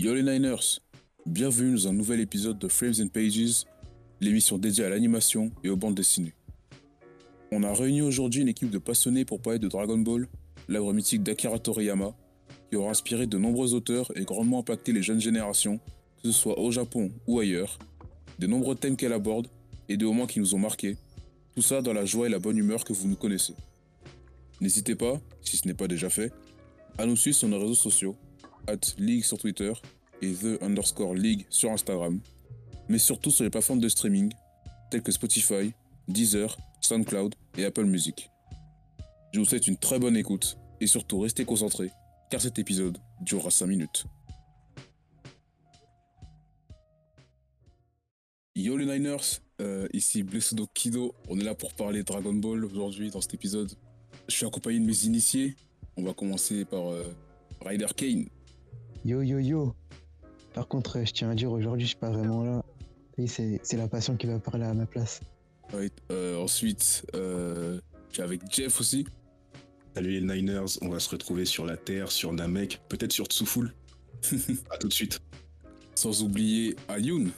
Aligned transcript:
Yo 0.00 0.14
les 0.14 0.22
Niners, 0.22 0.78
bienvenue 1.26 1.72
dans 1.72 1.88
un 1.88 1.92
nouvel 1.92 2.20
épisode 2.20 2.56
de 2.56 2.68
Frames 2.68 2.94
and 3.00 3.08
Pages, 3.08 3.64
l'émission 4.20 4.56
dédiée 4.56 4.84
à 4.84 4.90
l'animation 4.90 5.50
et 5.64 5.70
aux 5.70 5.76
bandes 5.76 5.96
dessinées. 5.96 6.34
On 7.50 7.64
a 7.64 7.74
réuni 7.74 8.00
aujourd'hui 8.00 8.42
une 8.42 8.48
équipe 8.48 8.70
de 8.70 8.78
passionnés 8.78 9.24
pour 9.24 9.42
parler 9.42 9.58
de 9.58 9.66
Dragon 9.66 9.98
Ball, 9.98 10.28
l'œuvre 10.68 10.92
mythique 10.92 11.24
d'Akira 11.24 11.58
Toriyama, 11.58 12.14
qui 12.70 12.76
aura 12.76 12.92
inspiré 12.92 13.26
de 13.26 13.38
nombreux 13.38 13.74
auteurs 13.74 14.16
et 14.16 14.24
grandement 14.24 14.60
impacté 14.60 14.92
les 14.92 15.02
jeunes 15.02 15.20
générations, 15.20 15.80
que 16.22 16.30
ce 16.30 16.32
soit 16.32 16.60
au 16.60 16.70
Japon 16.70 17.10
ou 17.26 17.40
ailleurs, 17.40 17.76
de 18.38 18.46
nombreux 18.46 18.76
thèmes 18.76 18.94
qu'elle 18.94 19.12
aborde 19.12 19.48
et 19.88 19.96
des 19.96 20.04
moments 20.04 20.28
qui 20.28 20.38
nous 20.38 20.54
ont 20.54 20.60
marqués, 20.60 20.96
tout 21.56 21.62
ça 21.62 21.82
dans 21.82 21.92
la 21.92 22.04
joie 22.04 22.28
et 22.28 22.30
la 22.30 22.38
bonne 22.38 22.56
humeur 22.56 22.84
que 22.84 22.92
vous 22.92 23.08
nous 23.08 23.16
connaissez. 23.16 23.54
N'hésitez 24.60 24.94
pas, 24.94 25.20
si 25.42 25.56
ce 25.56 25.66
n'est 25.66 25.74
pas 25.74 25.88
déjà 25.88 26.08
fait, 26.08 26.32
à 26.98 27.04
nous 27.04 27.16
suivre 27.16 27.36
sur 27.36 27.48
nos 27.48 27.58
réseaux 27.58 27.74
sociaux, 27.74 28.14
at 28.68 28.94
League 28.98 29.24
sur 29.24 29.38
Twitter 29.38 29.72
et 30.22 30.32
The 30.32 30.62
underscore 30.62 31.14
League 31.14 31.46
sur 31.50 31.70
Instagram, 31.70 32.20
mais 32.88 32.98
surtout 32.98 33.30
sur 33.30 33.44
les 33.44 33.50
plateformes 33.50 33.80
de 33.80 33.88
streaming 33.88 34.32
telles 34.90 35.02
que 35.02 35.12
Spotify, 35.12 35.72
Deezer, 36.06 36.56
SoundCloud 36.80 37.34
et 37.56 37.64
Apple 37.64 37.84
Music. 37.84 38.30
Je 39.32 39.40
vous 39.40 39.44
souhaite 39.44 39.66
une 39.66 39.76
très 39.76 39.98
bonne 39.98 40.16
écoute 40.16 40.58
et 40.80 40.86
surtout 40.86 41.20
restez 41.20 41.44
concentrés 41.44 41.90
car 42.30 42.40
cet 42.40 42.58
épisode 42.58 42.98
durera 43.20 43.50
5 43.50 43.66
minutes. 43.66 44.04
Yo 48.54 48.76
les 48.76 48.86
Niners, 48.86 49.40
euh, 49.60 49.86
ici 49.92 50.22
Blessodo 50.22 50.66
Kido, 50.74 51.14
on 51.28 51.38
est 51.38 51.44
là 51.44 51.54
pour 51.54 51.74
parler 51.74 52.02
Dragon 52.02 52.34
Ball 52.34 52.64
aujourd'hui 52.64 53.10
dans 53.10 53.20
cet 53.20 53.34
épisode. 53.34 53.72
Je 54.28 54.34
suis 54.34 54.46
accompagné 54.46 54.80
de 54.80 54.84
mes 54.84 55.04
initiés, 55.04 55.54
on 55.96 56.02
va 56.02 56.12
commencer 56.12 56.64
par 56.64 56.90
euh, 56.90 57.04
Ryder 57.64 57.86
Kane. 57.96 58.28
Yo 59.08 59.22
yo 59.22 59.38
yo. 59.38 59.74
Par 60.52 60.68
contre, 60.68 60.98
euh, 60.98 61.04
je 61.06 61.12
tiens 61.14 61.30
à 61.30 61.34
dire 61.34 61.50
aujourd'hui, 61.50 61.86
je 61.86 61.92
suis 61.92 61.96
pas 61.96 62.10
vraiment 62.10 62.44
là. 62.44 62.62
Et 63.16 63.26
c'est 63.26 63.58
c'est 63.62 63.78
la 63.78 63.88
passion 63.88 64.18
qui 64.18 64.26
va 64.26 64.38
parler 64.38 64.66
à 64.66 64.74
ma 64.74 64.84
place. 64.84 65.22
Ouais, 65.72 65.90
euh, 66.12 66.36
ensuite, 66.36 67.06
euh, 67.14 67.80
je 68.10 68.14
suis 68.16 68.22
avec 68.22 68.42
Jeff 68.50 68.78
aussi. 68.78 69.06
Salut 69.94 70.10
les 70.10 70.20
Niners, 70.20 70.76
on 70.82 70.90
va 70.90 71.00
se 71.00 71.08
retrouver 71.08 71.46
sur 71.46 71.64
la 71.64 71.78
Terre, 71.78 72.12
sur 72.12 72.34
Namek, 72.34 72.82
peut-être 72.90 73.12
sur 73.12 73.24
Tsuful. 73.24 73.72
à 74.70 74.76
tout 74.76 74.88
de 74.88 74.92
suite. 74.92 75.20
Sans 75.94 76.22
oublier 76.22 76.76
Ayun 76.90 77.28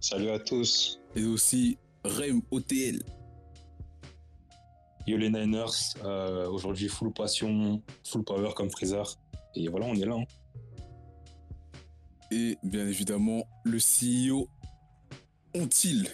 Salut 0.00 0.30
à 0.30 0.38
tous. 0.38 1.00
et 1.16 1.24
aussi 1.26 1.76
Rem 2.04 2.40
OTL. 2.50 3.02
Yo 5.06 5.18
les 5.18 5.28
Niners, 5.28 5.66
euh, 6.02 6.48
aujourd'hui 6.48 6.88
full 6.88 7.12
passion, 7.12 7.82
full 8.04 8.24
power 8.24 8.52
comme 8.56 8.70
Freezer. 8.70 9.18
Et 9.58 9.68
voilà, 9.68 9.86
on 9.86 9.94
est 9.94 10.04
là. 10.06 10.14
hein. 10.14 10.24
Et 12.30 12.56
bien 12.62 12.86
évidemment, 12.86 13.44
le 13.64 13.78
CEO 13.78 14.48
Ont-il 15.54 16.08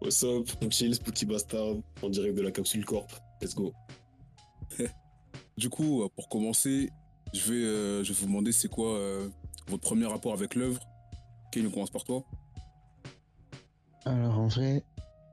What's 0.00 0.24
up, 0.24 0.48
on 0.62 0.70
chill, 0.70 0.94
Spooky 0.94 1.26
Bastard, 1.26 1.76
en 2.02 2.08
direct 2.08 2.34
de 2.36 2.42
la 2.42 2.50
capsule 2.50 2.84
Corp. 2.84 3.10
Let's 3.40 3.54
go. 3.54 3.72
Du 5.58 5.68
coup, 5.68 6.02
euh, 6.02 6.08
pour 6.16 6.30
commencer, 6.30 6.88
je 7.34 7.52
vais, 7.52 7.62
euh, 7.64 8.02
je 8.02 8.14
vais 8.14 8.18
vous 8.20 8.26
demander 8.26 8.50
c'est 8.50 8.68
quoi 8.68 8.96
euh, 8.96 9.28
votre 9.68 9.82
premier 9.82 10.06
rapport 10.06 10.32
avec 10.32 10.54
l'œuvre? 10.54 10.80
Kane, 11.52 11.66
on 11.66 11.70
commence 11.70 11.90
par 11.90 12.02
toi. 12.04 12.24
Alors 14.06 14.38
en 14.38 14.46
vrai, 14.48 14.82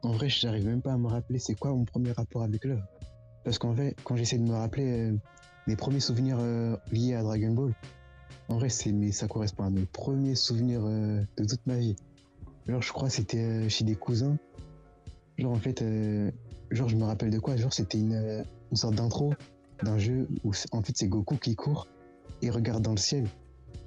en 0.03 0.11
vrai, 0.11 0.27
j'arrive 0.27 0.65
même 0.65 0.81
pas 0.81 0.91
à 0.91 0.97
me 0.97 1.07
rappeler 1.07 1.39
c'est 1.39 1.55
quoi 1.55 1.71
mon 1.71 1.85
premier 1.85 2.11
rapport 2.11 2.43
avec 2.43 2.65
l'œuvre. 2.65 2.85
Parce 3.45 3.57
qu'en 3.57 3.73
fait, 3.73 3.95
quand 4.03 4.17
j'essaie 4.17 4.37
de 4.37 4.43
me 4.43 4.53
rappeler 4.53 5.11
euh, 5.11 5.17
mes 5.67 5.75
premiers 5.75 5.99
souvenirs 5.99 6.37
euh, 6.39 6.75
liés 6.91 7.13
à 7.13 7.23
Dragon 7.23 7.51
Ball, 7.51 7.73
en 8.49 8.55
vrai, 8.55 8.69
c'est 8.69 8.91
mais 8.93 9.11
ça 9.11 9.27
correspond 9.27 9.65
à 9.65 9.69
mes 9.69 9.85
premiers 9.85 10.35
souvenirs 10.35 10.81
euh, 10.85 11.21
de 11.35 11.43
toute 11.43 11.65
ma 11.67 11.75
vie. 11.75 11.95
Genre, 12.67 12.81
je 12.81 12.91
crois 12.93 13.09
c'était 13.09 13.43
euh, 13.43 13.69
chez 13.69 13.83
des 13.83 13.95
cousins. 13.95 14.37
Genre 15.37 15.51
en 15.51 15.59
fait, 15.59 15.83
genre 16.71 16.89
je 16.89 16.95
me 16.95 17.03
rappelle 17.03 17.29
de 17.29 17.37
quoi? 17.37 17.55
Genre 17.57 17.71
c'était 17.71 17.99
une, 17.99 18.43
une 18.71 18.77
sorte 18.77 18.95
d'intro 18.95 19.35
d'un 19.83 19.99
jeu 19.99 20.27
où 20.43 20.51
en 20.71 20.81
fait 20.81 20.97
c'est 20.97 21.07
Goku 21.07 21.35
qui 21.35 21.55
court 21.55 21.87
et 22.41 22.49
regarde 22.49 22.81
dans 22.81 22.91
le 22.91 22.97
ciel. 22.97 23.27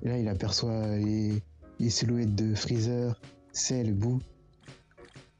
Et 0.02 0.08
là, 0.08 0.16
il 0.16 0.28
aperçoit 0.28 0.96
les, 0.96 1.42
les 1.80 1.90
silhouettes 1.90 2.36
de 2.36 2.54
Freezer, 2.54 3.20
Cell, 3.52 3.92
Boo. 3.94 4.20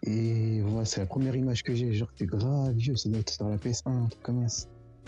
Et 0.02 0.62
voilà, 0.62 0.84
c'est 0.84 1.00
la 1.00 1.06
première 1.06 1.36
image 1.36 1.62
que 1.62 1.74
j'ai. 1.76 1.92
Genre, 1.92 2.08
c'était 2.10 2.26
grave 2.26 2.72
vieux, 2.74 2.96
ça 2.96 3.08
doit 3.08 3.20
être 3.20 3.30
sur 3.30 3.48
la 3.48 3.56
PS1, 3.56 3.82
un 3.86 4.06
truc 4.06 4.22
comme 4.22 4.48
ça. 4.48 4.66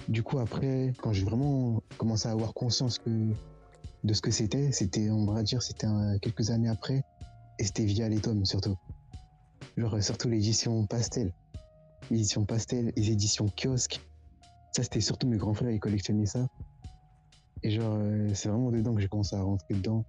Du 0.09 0.23
coup, 0.23 0.39
après, 0.39 0.93
quand 1.01 1.13
j'ai 1.13 1.25
vraiment 1.25 1.83
commencé 1.97 2.29
à 2.29 2.33
avoir 2.33 2.55
conscience 2.55 3.01
de 3.07 4.15
ce 4.15 4.21
que 4.21 4.31
c'était, 4.31 4.73
c'était, 4.73 5.11
on 5.11 5.27
va 5.27 5.43
dire, 5.43 5.63
c'était 5.63 5.87
quelques 6.21 6.51
années 6.51 6.69
après. 6.69 7.05
Et 7.59 7.65
c'était 7.65 7.85
via 7.85 8.09
les 8.09 8.19
tomes, 8.19 8.45
surtout. 8.45 8.77
Genre, 9.77 10.03
surtout 10.03 10.29
l'édition 10.29 10.87
pastel. 10.87 11.33
L'édition 12.11 12.45
pastel, 12.45 12.93
les 12.97 13.11
éditions 13.11 13.47
kiosque. 13.57 14.01
Ça, 14.73 14.83
c'était 14.83 15.01
surtout 15.01 15.29
mes 15.29 15.37
grands 15.37 15.55
frères, 15.55 15.71
ils 15.71 15.81
collectionnaient 15.81 16.27
ça. 16.27 16.49
Et 17.63 17.71
genre, 17.71 17.95
euh, 17.97 18.29
c'est 18.35 18.49
vraiment 18.49 18.71
dedans 18.71 18.95
que 18.95 19.01
j'ai 19.01 19.09
commencé 19.09 19.37
à 19.37 19.43
rentrer 19.43 19.75
dedans. 19.75 20.05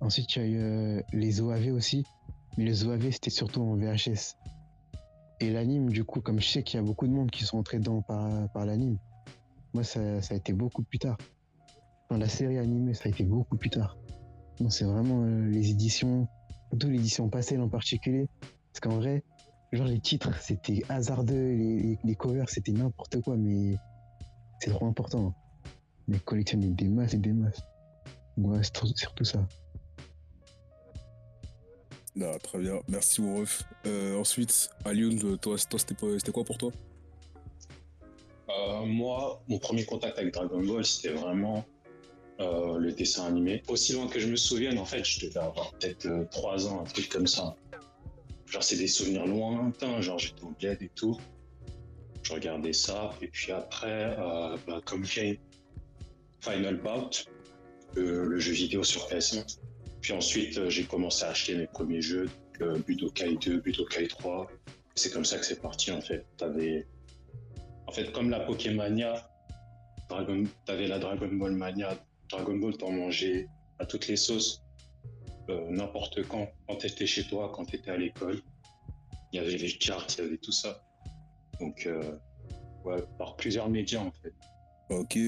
Ensuite, 0.00 0.34
il 0.36 0.38
y 0.38 0.42
a 0.42 0.48
eu 0.48 0.58
euh, 0.58 1.02
les 1.12 1.40
OAV 1.40 1.72
aussi. 1.74 2.04
Mais 2.56 2.64
les 2.64 2.84
OAV, 2.84 3.10
c'était 3.10 3.30
surtout 3.30 3.60
en 3.60 3.76
VHS. 3.76 4.36
Et 5.40 5.50
l'anime, 5.50 5.88
du 5.90 6.04
coup, 6.04 6.20
comme 6.20 6.38
je 6.40 6.46
sais 6.46 6.62
qu'il 6.62 6.78
y 6.78 6.82
a 6.82 6.84
beaucoup 6.84 7.06
de 7.06 7.12
monde 7.12 7.30
qui 7.30 7.44
sont 7.44 7.58
entrés 7.58 7.78
dedans 7.78 8.02
par, 8.02 8.48
par 8.50 8.66
l'anime, 8.66 8.98
moi, 9.72 9.84
ça, 9.84 10.20
ça 10.20 10.34
a 10.34 10.36
été 10.36 10.52
beaucoup 10.52 10.82
plus 10.82 10.98
tard. 10.98 11.16
Dans 12.10 12.18
la 12.18 12.28
série 12.28 12.58
animée, 12.58 12.92
ça 12.92 13.04
a 13.06 13.08
été 13.08 13.24
beaucoup 13.24 13.56
plus 13.56 13.70
tard. 13.70 13.96
Non, 14.60 14.68
c'est 14.68 14.84
vraiment 14.84 15.22
euh, 15.24 15.48
les 15.48 15.70
éditions, 15.70 16.28
surtout 16.68 16.88
l'édition 16.88 17.28
Pastel 17.30 17.60
en 17.60 17.68
particulier. 17.68 18.28
Parce 18.40 18.80
qu'en 18.80 18.98
vrai, 18.98 19.24
genre 19.72 19.86
les 19.86 20.00
titres, 20.00 20.36
c'était 20.42 20.82
hasardeux, 20.88 21.54
les, 21.54 21.98
les, 22.04 22.14
covers, 22.16 22.48
c'était 22.48 22.72
n'importe 22.72 23.20
quoi, 23.22 23.36
mais 23.36 23.76
c'est 24.58 24.70
trop 24.70 24.86
important. 24.86 25.34
Mais 26.08 26.18
collectionner 26.18 26.68
des 26.68 26.88
masses 26.88 27.14
et 27.14 27.18
des 27.18 27.32
masses. 27.32 27.62
Ouais, 28.36 28.62
c'est 28.62 28.72
tout- 28.72 28.92
surtout 28.94 29.24
ça. 29.24 29.46
Ah, 32.18 32.36
très 32.42 32.58
bien, 32.58 32.80
merci 32.88 33.22
mon 33.22 33.40
ref. 33.40 33.62
Euh, 33.86 34.18
ensuite, 34.18 34.70
Ayun, 34.84 35.16
euh, 35.24 35.36
toi, 35.36 35.56
c'était 35.56 35.94
quoi 36.32 36.44
pour 36.44 36.58
toi? 36.58 36.72
Euh, 38.48 38.84
moi, 38.84 39.40
mon 39.48 39.58
premier 39.58 39.84
contact 39.84 40.18
avec 40.18 40.34
Dragon 40.34 40.60
Ball, 40.60 40.84
c'était 40.84 41.14
vraiment 41.14 41.64
euh, 42.40 42.78
le 42.78 42.92
dessin 42.92 43.26
animé. 43.26 43.62
Aussi 43.68 43.92
loin 43.92 44.08
que 44.08 44.18
je 44.18 44.26
me 44.26 44.36
souvienne, 44.36 44.78
en 44.78 44.84
fait, 44.84 45.04
je 45.04 45.26
devais 45.26 45.38
avoir 45.38 45.70
peut-être 45.72 46.08
3 46.30 46.66
ans, 46.66 46.80
un 46.80 46.84
truc 46.84 47.08
comme 47.08 47.28
ça. 47.28 47.54
Genre, 48.46 48.62
c'est 48.62 48.76
des 48.76 48.88
souvenirs 48.88 49.26
lointains, 49.26 50.00
genre 50.00 50.18
j'étais 50.18 50.42
au 50.42 50.50
bled 50.60 50.82
et 50.82 50.90
tout. 50.96 51.16
Je 52.24 52.32
regardais 52.32 52.72
ça, 52.72 53.12
et 53.22 53.28
puis 53.28 53.52
après, 53.52 54.16
bah, 54.66 54.80
comme 54.84 55.06
Kane, 55.06 55.36
Final 56.40 56.76
Bout, 56.78 57.24
le 57.94 58.38
jeu 58.40 58.52
vidéo 58.52 58.82
sur 58.82 59.06
PS1. 59.08 59.44
Puis 60.00 60.12
ensuite, 60.12 60.56
euh, 60.58 60.70
j'ai 60.70 60.84
commencé 60.84 61.24
à 61.24 61.28
acheter 61.28 61.54
mes 61.54 61.66
premiers 61.66 62.00
jeux, 62.00 62.28
euh, 62.62 62.78
Budokai 62.78 63.36
2, 63.36 63.60
Budokai 63.60 64.08
3. 64.08 64.50
C'est 64.94 65.12
comme 65.12 65.24
ça 65.24 65.38
que 65.38 65.44
c'est 65.44 65.60
parti, 65.60 65.92
en 65.92 66.00
fait. 66.00 66.26
T'avais 66.36 66.86
en 67.86 67.92
fait, 67.92 68.12
comme 68.12 68.30
la 68.30 68.40
Pokémania, 68.40 69.28
Dragon, 70.08 70.44
t'avais 70.64 70.86
la 70.86 70.98
Dragon 70.98 71.28
Ball 71.32 71.52
Mania, 71.52 71.98
Dragon 72.28 72.56
Ball 72.56 72.76
t'en 72.76 72.92
mangeais 72.92 73.48
à 73.80 73.86
toutes 73.86 74.06
les 74.06 74.16
sauces, 74.16 74.62
euh, 75.48 75.68
n'importe 75.70 76.22
quand, 76.28 76.48
quand 76.68 76.76
t'étais 76.76 77.06
chez 77.06 77.24
toi, 77.24 77.50
quand 77.52 77.64
t'étais 77.64 77.90
à 77.90 77.96
l'école. 77.96 78.40
Il 79.32 79.36
y 79.36 79.38
avait 79.40 79.56
les 79.56 79.68
charts, 79.68 80.06
il 80.18 80.24
y 80.24 80.26
avait 80.26 80.36
tout 80.36 80.52
ça. 80.52 80.82
Donc, 81.60 81.88
ouais, 82.84 83.04
par 83.18 83.36
plusieurs 83.36 83.68
médias 83.68 84.00
en 84.00 84.12
fait. 84.22 84.32
Ok, 84.88 85.18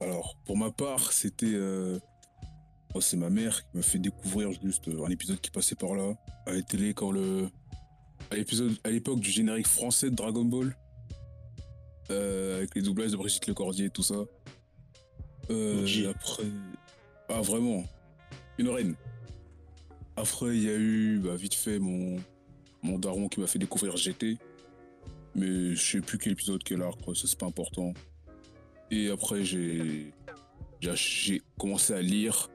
alors 0.00 0.36
pour 0.44 0.56
ma 0.56 0.70
part, 0.70 1.12
c'était. 1.12 1.56
Oh, 2.96 3.00
c'est 3.00 3.16
ma 3.16 3.30
mère 3.30 3.62
qui 3.62 3.76
m'a 3.76 3.82
fait 3.82 3.98
découvrir 3.98 4.50
juste 4.62 4.88
euh, 4.88 5.04
un 5.04 5.10
épisode 5.10 5.40
qui 5.40 5.50
passait 5.50 5.74
par 5.74 5.94
là, 5.94 6.14
à 6.46 6.52
la 6.52 6.62
télé, 6.62 6.94
quand 6.94 7.10
le. 7.10 7.48
À 8.30 8.36
l'épisode, 8.36 8.72
à 8.82 8.90
l'époque 8.90 9.20
du 9.20 9.30
générique 9.30 9.68
français 9.68 10.10
de 10.10 10.16
Dragon 10.16 10.44
Ball, 10.44 10.76
euh, 12.10 12.58
avec 12.58 12.74
les 12.74 12.82
doublages 12.82 13.12
de 13.12 13.16
Brigitte 13.16 13.46
Lecordier 13.46 13.86
et 13.86 13.90
tout 13.90 14.02
ça. 14.02 14.24
Euh, 15.50 15.82
OG. 15.82 16.06
après. 16.06 16.44
Ah, 17.28 17.40
vraiment, 17.40 17.84
une 18.58 18.68
reine. 18.68 18.94
Après, 20.16 20.56
il 20.56 20.62
y 20.62 20.68
a 20.68 20.76
eu, 20.76 21.20
bah, 21.22 21.36
vite 21.36 21.54
fait, 21.54 21.78
mon, 21.78 22.16
mon 22.82 22.98
daron 22.98 23.28
qui 23.28 23.40
m'a 23.40 23.46
fait 23.46 23.58
découvrir 23.58 23.96
GT. 23.96 24.38
Mais 25.34 25.74
je 25.74 25.90
sais 25.92 26.00
plus 26.00 26.18
quel 26.18 26.32
épisode, 26.32 26.62
quel 26.64 26.82
arc, 26.82 26.98
ça 27.14 27.26
c'est 27.26 27.38
pas 27.38 27.46
important. 27.46 27.92
Et 28.90 29.10
après, 29.10 29.44
j'ai 29.44 30.12
j'ai 30.80 31.42
commencé 31.58 31.92
à 31.92 32.00
lire, 32.00 32.48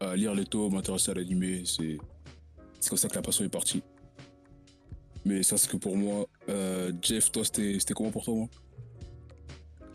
à 0.00 0.16
lire 0.16 0.34
les 0.34 0.44
tomes, 0.44 0.74
m'intéresser 0.74 1.10
à 1.10 1.14
l'animé. 1.14 1.62
C'est 1.64 1.98
comme 2.88 2.98
ça 2.98 3.08
que 3.08 3.14
la 3.14 3.22
passion 3.22 3.44
est 3.44 3.48
partie. 3.50 3.82
Mais 5.24 5.42
ça, 5.42 5.58
c'est 5.58 5.70
que 5.70 5.76
pour 5.76 5.96
moi. 5.96 6.26
Euh, 6.48 6.92
Jeff, 7.02 7.32
toi, 7.32 7.44
c'était 7.44 7.94
comment 7.94 8.12
pour 8.12 8.24
toi, 8.24 8.46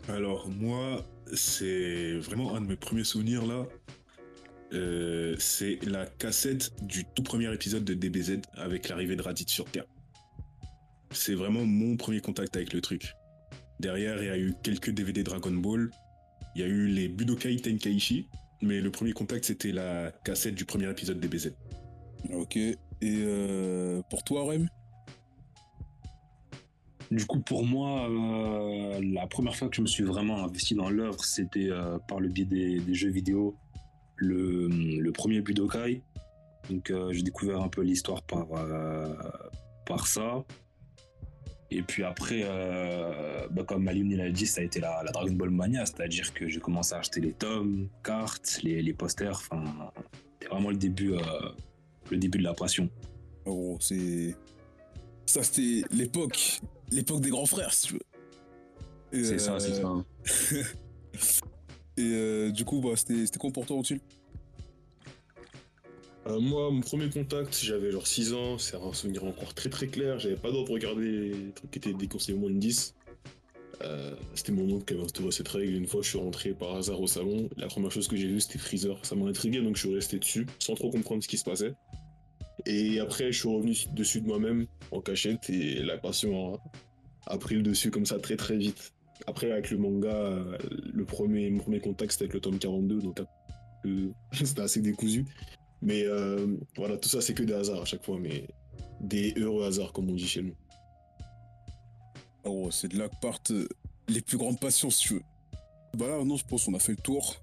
Alors 0.08 0.48
moi, 0.48 1.06
c'est 1.32 2.18
vraiment 2.18 2.54
un 2.54 2.60
de 2.60 2.66
mes 2.66 2.76
premiers 2.76 3.04
souvenirs 3.04 3.46
là. 3.46 3.66
Euh, 4.74 5.34
c'est 5.38 5.78
la 5.84 6.06
cassette 6.06 6.72
du 6.82 7.04
tout 7.14 7.22
premier 7.22 7.52
épisode 7.52 7.84
de 7.84 7.94
DBZ 7.94 8.40
avec 8.54 8.88
l'arrivée 8.88 9.16
de 9.16 9.22
Raditz 9.22 9.50
sur 9.50 9.66
Terre. 9.70 9.84
C'est 11.10 11.34
vraiment 11.34 11.64
mon 11.64 11.96
premier 11.96 12.20
contact 12.20 12.56
avec 12.56 12.72
le 12.72 12.80
truc. 12.80 13.14
Derrière, 13.80 14.22
il 14.22 14.26
y 14.26 14.30
a 14.30 14.38
eu 14.38 14.54
quelques 14.62 14.90
DVD 14.90 15.22
Dragon 15.22 15.50
Ball. 15.50 15.90
Il 16.54 16.60
y 16.60 16.64
a 16.64 16.68
eu 16.68 16.86
les 16.86 17.08
Budokai 17.08 17.56
Tenkaichi. 17.56 18.28
Mais 18.62 18.80
le 18.80 18.90
premier 18.90 19.12
contact, 19.12 19.44
c'était 19.44 19.72
la 19.72 20.12
cassette 20.24 20.54
du 20.54 20.64
premier 20.64 20.88
épisode 20.88 21.18
DBZ. 21.18 21.52
Ok. 22.32 22.56
Et 22.56 22.76
euh, 23.02 24.00
pour 24.08 24.22
toi, 24.22 24.44
Rem? 24.44 24.68
Du 27.10 27.26
coup, 27.26 27.40
pour 27.40 27.66
moi, 27.66 28.08
euh, 28.08 29.00
la 29.12 29.26
première 29.26 29.54
fois 29.54 29.68
que 29.68 29.76
je 29.76 29.82
me 29.82 29.86
suis 29.86 30.04
vraiment 30.04 30.44
investi 30.44 30.74
dans 30.74 30.88
l'œuvre, 30.88 31.24
c'était 31.24 31.68
euh, 31.68 31.98
par 32.08 32.20
le 32.20 32.28
biais 32.28 32.44
des, 32.44 32.78
des 32.78 32.94
jeux 32.94 33.10
vidéo. 33.10 33.56
Le, 34.16 34.68
le 34.68 35.12
premier 35.12 35.40
Budokai. 35.40 36.02
Donc, 36.70 36.90
euh, 36.90 37.12
j'ai 37.12 37.22
découvert 37.22 37.60
un 37.60 37.68
peu 37.68 37.82
l'histoire 37.82 38.22
par, 38.22 38.46
euh, 38.52 39.12
par 39.84 40.06
ça. 40.06 40.44
Et 41.74 41.82
puis 41.82 42.04
après, 42.04 42.42
euh, 42.44 43.46
bah, 43.50 43.64
comme 43.64 43.88
Alioune 43.88 44.14
l'a 44.16 44.30
dit, 44.30 44.46
ça 44.46 44.60
a 44.60 44.64
été 44.64 44.80
la, 44.80 45.02
la 45.02 45.10
Dragon 45.10 45.32
Ball 45.32 45.50
Mania, 45.50 45.86
c'est-à-dire 45.86 46.32
que 46.34 46.48
j'ai 46.48 46.60
commencé 46.60 46.94
à 46.94 46.98
acheter 46.98 47.20
les 47.20 47.32
tomes, 47.32 47.88
cartes, 48.02 48.60
les, 48.62 48.82
les 48.82 48.92
posters. 48.92 49.30
Enfin, 49.32 49.64
c'était 50.32 50.52
vraiment 50.52 50.70
le 50.70 50.76
début, 50.76 51.14
euh, 51.14 51.20
le 52.10 52.16
début 52.16 52.38
de 52.38 52.44
la 52.44 52.54
passion. 52.54 52.88
Gros, 53.44 53.78
c'est. 53.80 54.36
Ça, 55.26 55.42
c'était 55.42 55.82
l'époque. 55.92 56.60
L'époque 56.90 57.20
des 57.20 57.30
grands 57.30 57.46
frères, 57.46 57.72
si 57.72 57.88
tu 57.88 57.94
veux. 57.94 59.24
C'est 59.24 59.38
ça, 59.38 59.58
c'est 59.58 59.82
euh, 59.84 60.02
ça. 60.34 60.60
Et 61.96 62.12
euh, 62.14 62.50
du 62.50 62.64
coup, 62.64 62.80
bah, 62.80 62.96
c'était 62.96 63.26
c'était 63.26 63.38
quoi 63.38 63.50
pour 63.50 63.66
toi, 63.66 63.76
Antil 63.76 64.00
Euh, 66.26 66.38
moi, 66.38 66.70
mon 66.70 66.80
premier 66.80 67.08
contact, 67.10 67.58
j'avais 67.62 67.90
genre 67.90 68.06
6 68.06 68.32
ans, 68.32 68.58
c'est 68.58 68.76
un 68.76 68.92
souvenir 68.92 69.24
encore 69.24 69.54
très 69.54 69.68
très 69.68 69.88
clair. 69.88 70.18
J'avais 70.18 70.36
pas 70.36 70.50
de 70.50 70.56
regarder 70.56 71.30
les 71.30 71.52
trucs 71.52 71.70
qui 71.70 71.78
étaient 71.78 71.92
déconseillés 71.92 72.38
au 72.38 72.40
moins 72.40 72.50
de 72.50 72.58
10. 72.58 72.94
Euh, 73.82 74.14
c'était 74.34 74.52
mon 74.52 74.70
oncle 74.72 74.84
qui 74.84 74.94
avait 74.94 75.02
instauré 75.02 75.32
cette 75.32 75.48
règle. 75.48 75.74
Une 75.74 75.86
fois, 75.86 76.02
je 76.02 76.10
suis 76.10 76.18
rentré 76.18 76.52
par 76.52 76.76
hasard 76.76 77.00
au 77.00 77.08
salon. 77.08 77.48
La 77.56 77.66
première 77.66 77.90
chose 77.90 78.06
que 78.06 78.16
j'ai 78.16 78.28
vue, 78.28 78.40
c'était 78.40 78.58
Freezer. 78.58 79.04
Ça 79.04 79.16
m'a 79.16 79.28
intrigué, 79.28 79.60
donc 79.60 79.76
je 79.76 79.86
suis 79.86 79.94
resté 79.94 80.18
dessus, 80.18 80.46
sans 80.60 80.74
trop 80.74 80.90
comprendre 80.90 81.24
ce 81.24 81.28
qui 81.28 81.38
se 81.38 81.44
passait. 81.44 81.74
Et 82.66 83.00
après, 83.00 83.32
je 83.32 83.40
suis 83.40 83.48
revenu 83.48 83.74
dessus 83.92 84.20
de 84.20 84.28
moi-même, 84.28 84.66
en 84.92 85.00
cachette, 85.00 85.50
et 85.50 85.82
la 85.82 85.98
passion 85.98 86.60
a, 87.26 87.38
pris 87.38 87.56
le 87.56 87.62
dessus 87.62 87.90
comme 87.90 88.06
ça 88.06 88.20
très 88.20 88.36
très 88.36 88.56
vite. 88.56 88.92
Après, 89.26 89.50
avec 89.50 89.72
le 89.72 89.78
manga, 89.78 90.38
le 90.92 91.04
premier, 91.04 91.50
mon 91.50 91.58
premier 91.58 91.80
contact, 91.80 92.12
c'était 92.12 92.24
avec 92.24 92.34
le 92.34 92.40
tome 92.40 92.58
42, 92.58 93.00
donc 93.00 93.20
euh, 93.86 94.10
c'était 94.32 94.60
assez 94.60 94.80
décousu. 94.80 95.24
Mais 95.82 96.04
euh, 96.04 96.46
voilà, 96.76 96.96
tout 96.96 97.08
ça, 97.08 97.20
c'est 97.20 97.34
que 97.34 97.42
des 97.42 97.52
hasards 97.52 97.82
à 97.82 97.84
chaque 97.84 98.04
fois, 98.04 98.18
mais 98.18 98.46
des 99.00 99.34
heureux 99.36 99.64
hasards, 99.64 99.92
comme 99.92 100.08
on 100.08 100.14
dit 100.14 100.28
chez 100.28 100.42
nous. 100.42 100.54
Gros, 102.44 102.70
c'est 102.70 102.88
de 102.88 102.98
là 102.98 103.08
que 103.08 103.16
partent 103.20 103.50
euh, 103.50 103.68
les 104.08 104.20
plus 104.20 104.38
grandes 104.38 104.60
passions, 104.60 104.90
si 104.90 105.08
tu 105.08 105.14
veux. 105.14 105.22
Bah 105.94 106.08
là, 106.08 106.24
non, 106.24 106.36
je 106.36 106.44
pense 106.44 106.64
qu'on 106.64 106.74
a 106.74 106.78
fait 106.78 106.92
le 106.92 107.02
tour. 107.02 107.36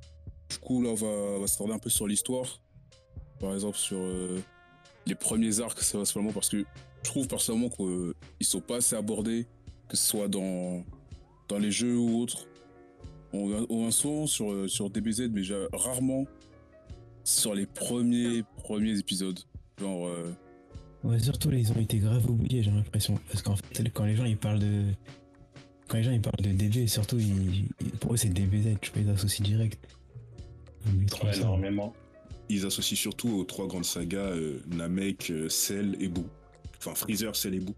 Du 0.50 0.57
coup, 0.57 0.81
là, 0.81 0.89
on 0.89 0.95
va, 0.95 1.07
on 1.07 1.39
va 1.41 1.47
s'attarder 1.47 1.74
un 1.74 1.80
peu 1.80 1.89
sur 1.89 2.07
l'histoire. 2.07 2.62
Par 3.39 3.53
exemple, 3.53 3.77
sur 3.77 3.97
euh, 4.00 4.39
les 5.06 5.15
premiers 5.15 5.59
arcs, 5.59 5.81
c'est 5.81 5.97
vraiment 5.97 6.31
parce 6.31 6.50
que 6.50 6.57
je 6.57 7.09
trouve 7.09 7.27
personnellement 7.27 7.69
qu'ils 7.69 8.47
sont 8.47 8.62
pas 8.62 8.77
assez 8.77 8.95
abordés, 8.95 9.47
que 9.88 9.95
ce 9.95 10.07
soit 10.07 10.27
dans, 10.27 10.83
dans 11.47 11.59
les 11.59 11.71
jeux 11.71 11.97
ou 11.97 12.21
autres. 12.21 12.47
On 13.31 13.47
va, 13.47 13.59
on 13.69 13.86
va 13.86 13.91
souvent 13.91 14.27
sur, 14.27 14.51
euh, 14.51 14.68
sur 14.68 14.89
DBZ, 14.89 15.30
mais 15.31 15.41
rarement 15.74 16.25
sur 17.24 17.54
les 17.56 17.66
premiers, 17.66 18.44
premiers 18.57 18.98
épisodes. 18.98 19.39
Genre, 19.80 20.07
euh, 20.07 20.31
Ouais, 21.04 21.18
surtout 21.19 21.50
là, 21.50 21.57
ils 21.57 21.71
ont 21.71 21.80
été 21.80 21.98
grave 22.00 22.30
oubliés, 22.30 22.62
j'ai 22.62 22.71
l'impression. 22.71 23.18
Parce 23.31 23.42
qu'en 23.42 23.56
fait, 23.56 23.89
quand 23.94 24.04
les 24.04 24.16
gens 24.18 24.25
ils 24.25 24.36
parlent 24.38 24.60
de. 24.60 24.83
Quand 25.88 25.98
les 25.98 26.04
gens 26.04 26.12
ils 26.12 26.21
parlent 26.21 26.42
de 26.44 26.51
DB, 26.51 26.88
surtout, 26.88 27.18
ils- 27.19 27.69
pour 28.01 28.13
eux 28.13 28.18
c'est 28.18 28.27
DBZ, 28.30 28.77
tu 28.81 28.92
peux 28.92 29.00
les 29.00 29.10
associer 29.10 29.44
direct. 29.45 29.80
Ouais, 31.24 31.38
énormément. 31.38 31.94
Ils 32.50 32.66
associent 32.66 32.98
surtout 32.98 33.30
aux 33.30 33.44
trois 33.44 33.68
grandes 33.68 33.86
sagas 33.86 34.18
euh, 34.31 34.60
Namek, 34.68 35.30
euh, 35.30 35.48
Cell 35.50 35.95
et 36.01 36.07
Boo. 36.10 36.25
Enfin, 36.77 36.95
Freezer, 36.95 37.36
Cell 37.36 37.54
et 37.56 37.60
Boo. 37.60 37.75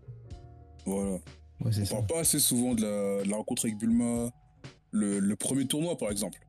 voilà. 0.86 1.12
Ouais, 1.12 1.20
On 1.68 1.72
ça. 1.72 1.86
parle 1.96 2.08
pas 2.08 2.20
assez 2.22 2.40
souvent 2.40 2.74
de 2.74 2.82
la, 2.82 3.24
de 3.24 3.30
la 3.30 3.36
rencontre 3.38 3.66
avec 3.66 3.78
Bulma, 3.78 4.32
le, 4.92 5.20
le 5.20 5.36
premier 5.36 5.66
tournoi 5.68 5.96
par 5.98 6.10
exemple. 6.10 6.40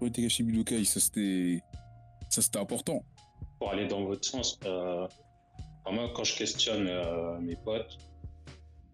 Ouais, 0.00 0.10
Tegashi 0.10 0.42
Budokai, 0.42 0.84
ça 0.84 1.00
c'était. 1.00 1.60
Ça 2.30 2.42
c'était 2.42 2.58
important. 2.58 3.04
Pour 3.58 3.70
aller 3.70 3.86
dans 3.86 4.04
votre 4.04 4.24
sens, 4.26 4.58
euh, 4.64 5.06
moi, 5.90 6.10
quand 6.14 6.24
je 6.24 6.36
questionne 6.36 6.86
euh, 6.88 7.38
mes 7.40 7.56
potes, 7.56 7.98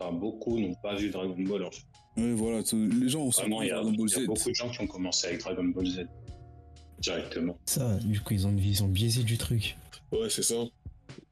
enfin, 0.00 0.12
beaucoup 0.12 0.58
n'ont 0.58 0.74
pas 0.74 0.94
vu 0.96 1.10
Dragon 1.10 1.36
Ball. 1.38 1.64
En 1.64 1.70
fait. 1.70 1.82
Ouais, 2.16 2.32
voilà, 2.32 2.62
les 2.72 3.08
gens 3.08 3.20
ont 3.20 3.28
Vraiment, 3.30 3.62
y, 3.62 3.70
a, 3.70 3.74
Dragon 3.74 3.92
Ball 3.92 4.08
il 4.08 4.12
y 4.12 4.14
a 4.16 4.20
Z. 4.22 4.26
beaucoup 4.26 4.48
de 4.48 4.54
gens 4.54 4.70
qui 4.70 4.80
ont 4.80 4.86
commencé 4.86 5.26
avec 5.28 5.40
Dragon 5.40 5.64
Ball 5.64 5.86
Z 5.86 6.06
directement. 6.98 7.58
Ça, 7.66 7.96
du 7.98 8.20
coup, 8.20 8.32
ils 8.34 8.46
ont 8.46 8.50
une 8.50 8.60
vision 8.60 8.88
biaisée 8.88 9.22
du 9.22 9.36
truc. 9.36 9.76
Ouais, 10.10 10.30
c'est 10.30 10.42
ça. 10.42 10.54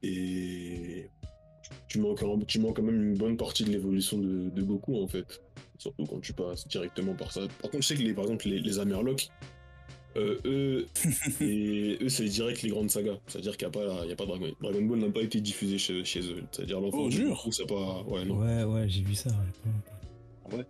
Et 0.03 1.09
tu 1.87 1.99
manques, 1.99 2.21
un- 2.23 2.39
tu 2.47 2.59
manques 2.59 2.75
quand 2.77 2.83
même 2.83 3.01
une 3.11 3.17
bonne 3.17 3.35
partie 3.37 3.63
de 3.63 3.71
l'évolution 3.71 4.17
de, 4.19 4.49
de 4.49 4.61
Goku, 4.61 5.01
en 5.01 5.07
fait. 5.07 5.41
Surtout 5.79 6.05
quand 6.05 6.19
tu 6.21 6.33
passes 6.33 6.67
directement 6.67 7.15
par 7.15 7.31
ça. 7.31 7.41
Par 7.61 7.71
contre, 7.71 7.83
je 7.83 7.87
sais 7.87 7.95
que 7.95 8.01
les, 8.03 8.13
par 8.13 8.25
exemple, 8.25 8.47
les, 8.47 8.59
les 8.59 8.79
Amerlocs, 8.79 9.27
euh, 10.17 10.39
eux, 10.45 10.87
et 11.41 11.97
eux, 12.01 12.09
c'est 12.09 12.25
direct 12.25 12.61
les 12.61 12.69
grandes 12.69 12.89
sagas. 12.89 13.17
C'est-à-dire 13.27 13.57
qu'il 13.57 13.67
n'y 13.67 13.75
a 13.75 13.79
pas, 13.79 14.03
il 14.03 14.09
y 14.09 14.13
a 14.13 14.15
pas 14.15 14.25
Dragon, 14.25 14.47
Dragon 14.61 14.81
Ball 14.81 14.99
n'a 14.99 15.09
pas 15.09 15.21
été 15.21 15.41
diffusé 15.41 15.77
chez, 15.77 16.03
chez 16.05 16.21
eux. 16.21 16.43
C'est-à-dire 16.51 16.79
l'enfant 16.79 16.99
Oh, 17.01 17.09
jure 17.11 17.47
c'est 17.51 17.67
pas. 17.67 18.03
Ouais, 18.03 18.25
non. 18.25 18.37
Ouais, 18.37 18.63
ouais, 18.63 18.89
j'ai 18.89 19.01
vu 19.01 19.15
ça. 19.15 19.29
ouais. 20.51 20.65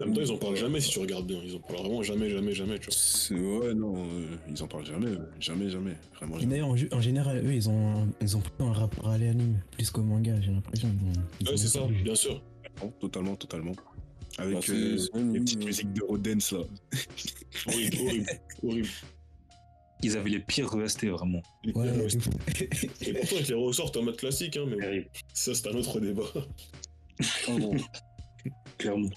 En 0.00 0.06
même 0.06 0.14
temps, 0.14 0.20
ils 0.22 0.32
en 0.32 0.36
parlent 0.36 0.56
jamais 0.56 0.80
si 0.80 0.90
tu 0.90 0.98
regardes 0.98 1.26
bien. 1.26 1.40
Ils 1.44 1.56
en 1.56 1.58
parlent 1.58 1.80
vraiment 1.80 2.02
jamais, 2.02 2.30
jamais, 2.30 2.52
jamais. 2.52 2.78
Tu 2.78 3.36
vois. 3.36 3.66
Ouais, 3.66 3.74
non, 3.74 3.94
euh, 3.96 4.26
ils 4.48 4.62
en 4.62 4.66
parlent 4.66 4.86
jamais, 4.86 5.12
jamais, 5.40 5.68
jamais, 5.68 5.96
vraiment 6.16 6.36
Et 6.36 6.40
jamais. 6.40 6.50
d'ailleurs, 6.52 6.68
en, 6.92 7.00
général, 7.00 7.44
eux, 7.44 7.52
ils 7.52 7.68
ont, 7.68 8.08
ils 8.20 8.36
ont 8.36 8.40
plutôt 8.40 8.64
un 8.64 8.72
rapport 8.72 9.08
à 9.08 9.18
l'anime, 9.18 9.60
plus 9.72 9.90
qu'au 9.90 10.02
manga, 10.02 10.40
j'ai 10.40 10.52
l'impression. 10.52 10.88
Ouais, 10.88 11.56
c'est 11.56 11.66
ça, 11.66 11.80
bien 12.02 12.14
sûr. 12.14 12.40
Totalement, 12.98 13.36
totalement. 13.36 13.72
Avec 14.38 14.54
Bah, 14.54 14.60
euh, 14.74 14.98
les 15.32 15.40
petites 15.40 15.64
musiques 15.64 15.92
de 15.92 16.02
Rodens 16.02 16.52
là. 16.52 16.58
horrible, 17.66 17.96
horrible, 18.00 18.26
horrible. 18.62 18.88
Ils 20.02 20.16
avaient 20.16 20.30
les 20.30 20.40
pires 20.40 20.74
EST, 20.80 21.04
vraiment. 21.08 21.42
Les 21.62 21.72
Ouais, 21.74 22.08
fou. 22.20 22.30
Et 23.02 23.12
pourtant, 23.12 23.36
ils 23.38 23.46
les 23.48 23.54
ressortent 23.54 23.96
en 23.98 24.02
mode 24.02 24.16
classique, 24.16 24.56
hein, 24.56 24.64
mais 24.66 24.76
bon, 25.00 25.04
ça, 25.34 25.54
c'est 25.54 25.66
un 25.68 25.74
autre 25.74 26.00
débat. 26.00 26.22
Gros. 27.46 27.74
Clairement. 28.78 29.10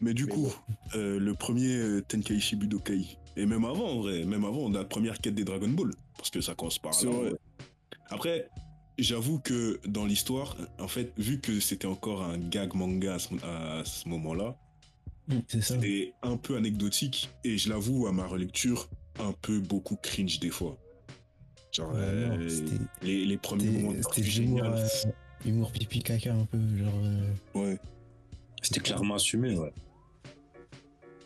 Mais 0.00 0.14
du 0.14 0.24
Mais 0.24 0.32
coup, 0.32 0.52
euh, 0.96 1.20
le 1.20 1.34
premier 1.34 1.76
euh, 1.76 2.00
Tenkaichi 2.02 2.56
Budokai, 2.56 3.18
et 3.36 3.46
même 3.46 3.64
avant, 3.64 3.90
en 3.90 4.00
vrai, 4.00 4.24
même 4.24 4.44
avant, 4.44 4.68
la 4.68 4.84
première 4.84 5.18
quête 5.20 5.34
des 5.36 5.44
Dragon 5.44 5.68
Ball, 5.68 5.90
parce 6.16 6.30
que 6.30 6.40
ça 6.40 6.54
commence 6.56 6.78
par 6.80 6.94
C'est 6.94 7.06
là. 7.06 7.12
vrai. 7.12 7.30
ouais. 7.30 7.36
Après, 8.08 8.48
j'avoue 9.02 9.38
que 9.38 9.80
dans 9.86 10.04
l'histoire, 10.06 10.56
en 10.78 10.88
fait, 10.88 11.12
vu 11.16 11.40
que 11.40 11.60
c'était 11.60 11.86
encore 11.86 12.22
un 12.22 12.38
gag 12.38 12.74
manga 12.74 13.14
à 13.14 13.84
ce, 13.84 14.08
moment-là, 14.08 14.56
c'était 15.48 16.12
un 16.22 16.36
peu 16.36 16.56
anecdotique, 16.56 17.30
et 17.44 17.56
je 17.58 17.68
l'avoue, 17.68 18.06
à 18.06 18.12
ma 18.12 18.26
relecture, 18.26 18.88
un 19.18 19.32
peu 19.32 19.60
beaucoup 19.60 19.96
cringe 19.96 20.40
des 20.40 20.50
fois. 20.50 20.76
Genre, 21.72 21.92
Ouais, 21.92 21.98
euh, 22.00 22.36
non, 22.36 22.78
les, 23.02 23.24
les 23.26 23.36
premiers 23.36 23.70
moments 23.70 23.92
C'était 23.92 23.98
de 23.98 24.02
c'était 24.02 24.02
partie 24.02 24.20
de 24.22 24.42
l'humour, 24.42 24.64
génial. 24.64 24.74
euh, 25.06 25.48
humour 25.48 25.72
pipi 25.72 26.02
caca 26.02 26.34
un 26.34 26.44
peu, 26.46 26.58
genre. 26.76 26.92
euh, 27.04 27.58
Ouais. 27.60 27.78
C'était 28.62 28.80
clairement 28.80 29.14
assumé, 29.14 29.56
ouais. 29.56 29.72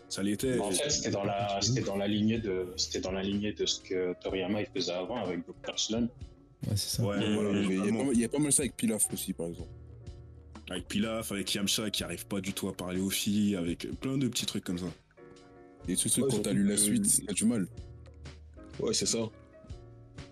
Ça 0.08 0.22
l'était. 0.22 0.58
En 0.60 0.70
fait, 0.70 0.90
c'était 0.90 1.10
dans 1.10 1.24
la, 1.24 1.60
c'était 1.60 1.80
dans 1.80 1.96
la 1.96 2.06
lignée 2.06 2.38
de, 2.38 2.72
c'était 2.76 3.00
dans 3.00 3.10
la 3.10 3.22
lignée 3.22 3.52
de 3.52 3.66
ce 3.66 3.80
que 3.80 4.14
Toriyama 4.22 4.60
il 4.60 4.66
faisait 4.66 4.92
avant 4.92 5.16
avec 5.16 5.40
Dr. 5.46 5.76
Slump. 5.78 6.10
Ouais, 6.68 6.76
c'est 6.76 6.96
ça. 6.96 7.04
Ouais, 7.04 7.22
Et 7.24 7.34
voilà, 7.34 7.60
il, 7.60 7.70
y 7.70 7.80
a, 7.80 7.84
y 7.86 7.88
pas 7.92 8.04
mal- 8.04 8.14
il 8.14 8.20
y 8.20 8.24
a 8.24 8.28
pas 8.28 8.38
mal 8.38 8.52
ça 8.52 8.62
avec 8.62 8.76
Pilaf 8.76 9.06
aussi, 9.12 9.32
par 9.32 9.46
exemple. 9.46 9.68
Avec 10.70 10.88
Pilaf, 10.88 11.30
avec 11.32 11.52
Yamcha 11.54 11.90
qui 11.90 12.04
arrive 12.04 12.26
pas 12.26 12.40
du 12.40 12.52
tout 12.54 12.68
à 12.68 12.72
parler 12.74 13.00
aux 13.00 13.10
filles, 13.10 13.54
avec 13.56 13.88
plein 14.00 14.16
de 14.16 14.28
petits 14.28 14.46
trucs 14.46 14.64
comme 14.64 14.78
ça. 14.78 14.86
Et 15.88 15.96
ce 15.96 16.08
truc, 16.08 16.24
Ouais, 16.24 16.30
quand 16.30 16.42
t'as 16.42 16.52
lu 16.52 16.66
la 16.66 16.76
suite, 16.78 17.22
t'as 17.26 17.34
du 17.34 17.44
mal. 17.44 17.66
Ouais, 18.80 18.94
c'est 18.94 19.04
ça. 19.06 19.18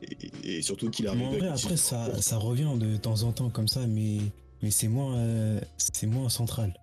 Et, 0.02 0.56
et 0.58 0.62
surtout 0.62 0.88
qu'il 0.90 1.04
Mais 1.04 1.10
arrive. 1.10 1.22
en 1.24 1.30
vrai, 1.32 1.48
après, 1.48 1.76
ça, 1.76 2.20
ça 2.22 2.36
revient 2.38 2.70
de 2.78 2.96
temps 2.96 3.22
en 3.24 3.32
temps 3.32 3.50
comme 3.50 3.68
ça, 3.68 3.86
mais, 3.86 4.18
mais 4.62 4.70
c'est 4.70 4.88
moins, 4.88 5.16
euh, 5.18 5.60
c'est 5.76 6.06
moins 6.06 6.28
central. 6.30 6.74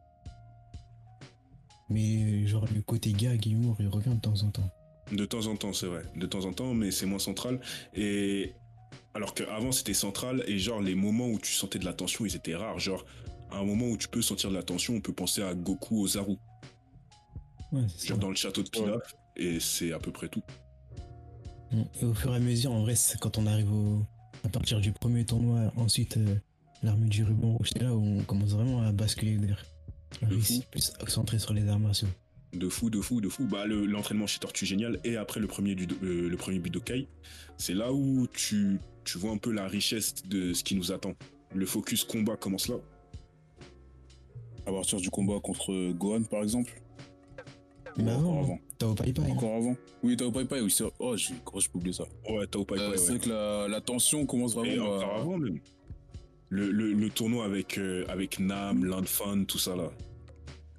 Mais 1.89 2.46
genre 2.46 2.65
le 2.74 2.82
côté 2.82 3.12
gag 3.13 3.46
et 3.48 3.50
humour, 3.50 3.75
il 3.79 3.88
revient 3.88 4.13
de 4.15 4.22
temps 4.22 4.44
en 4.44 4.51
temps. 4.51 4.70
De 5.12 5.25
temps 5.25 5.48
en 5.48 5.56
temps, 5.56 5.74
c'est 5.74 5.88
vrai. 5.88 6.03
De 6.15 6.27
temps 6.27 6.46
en 6.46 6.53
temps, 6.53 6.74
mais 6.75 6.91
c'est 6.91 7.08
moins 7.08 7.18
central. 7.20 7.60
Et 7.96 8.53
alors 9.13 9.34
qu'avant, 9.34 9.72
c'était 9.72 9.94
central. 9.94 10.44
Et 10.48 10.60
genre, 10.60 10.82
les 10.82 10.96
moments 10.96 11.28
où 11.28 11.39
tu 11.39 11.51
sentais 11.54 11.80
de 11.80 11.86
la 11.86 11.94
tension, 11.94 12.25
ils 12.25 12.36
étaient 12.36 12.56
rares. 12.56 12.80
Genre, 12.80 13.06
à 13.51 13.58
un 13.60 13.63
moment 13.63 13.88
où 13.88 13.98
tu 13.98 14.08
peux 14.08 14.22
sentir 14.22 14.50
de 14.50 14.56
la 14.56 14.63
tension, 14.63 14.96
on 14.96 15.01
peut 15.01 15.13
penser 15.13 15.42
à 15.42 15.54
Goku 15.54 16.01
Ozaru, 16.04 16.36
Ouais, 17.72 17.82
c'est 17.88 18.00
ça. 18.01 18.08
genre 18.10 18.18
dans 18.18 18.30
le 18.30 18.36
château 18.36 18.63
de 18.63 18.70
Pilaf, 18.70 19.16
et 19.36 19.60
c'est 19.60 19.92
à 19.94 20.00
peu 20.00 20.12
près 20.12 20.28
tout. 20.28 20.42
Et 22.01 22.06
au 22.06 22.13
fur 22.16 22.34
et 22.34 22.38
à 22.38 22.39
mesure, 22.39 22.72
en 22.72 22.82
vrai, 22.82 22.96
c'est 22.96 23.20
quand 23.20 23.38
on 23.38 23.46
arrive 23.46 23.72
au... 23.72 24.01
à 24.44 24.50
partir 24.50 24.80
du 24.82 24.92
premier 24.92 25.24
tournoi, 25.24 25.72
ensuite 25.75 26.18
euh, 26.18 26.36
l'armée 26.82 27.08
du 27.10 27.24
ruban 27.24 27.54
rouge, 27.58 27.70
c'est 27.74 27.84
là 27.84 27.94
où 27.94 28.01
on 28.04 28.24
commence 28.24 28.50
vraiment 28.51 28.82
à 28.82 28.92
basculer 28.92 29.38
vers 29.38 29.63
plus 30.28 30.63
sur 31.38 31.54
les 31.54 31.62
martiaux. 31.62 32.08
De 32.54 32.68
fou, 32.70 32.89
de 32.89 33.00
fou, 33.00 33.22
de 33.22 33.30
fou. 33.30 33.46
Bah, 33.46 33.68
le- 33.68 33.86
l'entraînement 33.86 34.25
chez 34.25 34.39
Tortue 34.39 34.66
Génial 34.66 35.00
et 35.04 35.18
après 35.18 35.39
le 35.39 35.46
premier, 35.46 35.75
du, 35.75 35.88
euh, 36.01 36.28
le 36.28 36.38
premier 36.38 36.58
Budokai, 36.58 37.08
c'est 37.58 37.75
là 37.75 37.94
où 37.94 38.25
tu, 38.34 38.80
tu 39.12 39.18
vois 39.18 39.32
un 39.32 39.38
peu 39.38 39.51
la 39.51 39.68
richesse 39.68 40.13
de 40.28 40.54
ce 40.54 40.63
qui 40.63 40.75
nous 40.75 40.92
attend. 40.92 41.13
Le 41.54 41.66
focus 41.66 42.04
combat 42.04 42.36
commence 42.38 42.68
là. 42.68 42.75
À 44.68 44.72
partir 44.72 45.00
du 45.00 45.10
combat 45.10 45.39
contre 45.42 45.92
Gohan, 45.94 46.24
par 46.24 46.44
exemple. 46.44 46.72
Ou 47.98 48.04
Mais 48.04 48.12
encore 48.13 48.30
avant, 48.34 48.39
avant. 48.44 48.60
Tao 48.78 48.94
Pai 48.94 49.12
Pai. 49.13 49.24
Encore 49.32 49.56
avant. 49.56 49.75
Oui, 50.04 50.16
Tao 50.16 50.32
Pai 50.32 50.46
Pai, 50.46 50.62
oui. 50.62 50.70
c'est- 50.70 50.84
Oh, 51.00 51.18
j'ai 51.18 51.34
comment 51.44 51.60
j'ai 51.60 51.70
oublié 51.74 51.94
ça. 51.94 52.04
Ouais, 52.30 52.46
Tao 52.46 52.63
Pai 52.66 52.75
Euh, 52.80 52.96
c'est 52.98 53.13
vrai 53.13 53.20
que 53.20 53.30
la, 53.30 53.68
la 53.68 53.82
tension 53.82 54.25
commence 54.28 54.51
Et 54.54 54.56
vraiment 54.60 54.96
encore 54.98 55.16
avant 55.16 55.38
même. 55.38 55.60
Le, 56.50 56.72
le, 56.72 56.94
le 56.94 57.10
tournoi 57.10 57.46
avec, 57.46 57.78
euh, 57.78 58.06
avec 58.10 58.39
Nam, 58.39 58.84
Landfan, 58.86 59.46
tout 59.46 59.58
ça 59.60 59.75
là. 59.75 59.92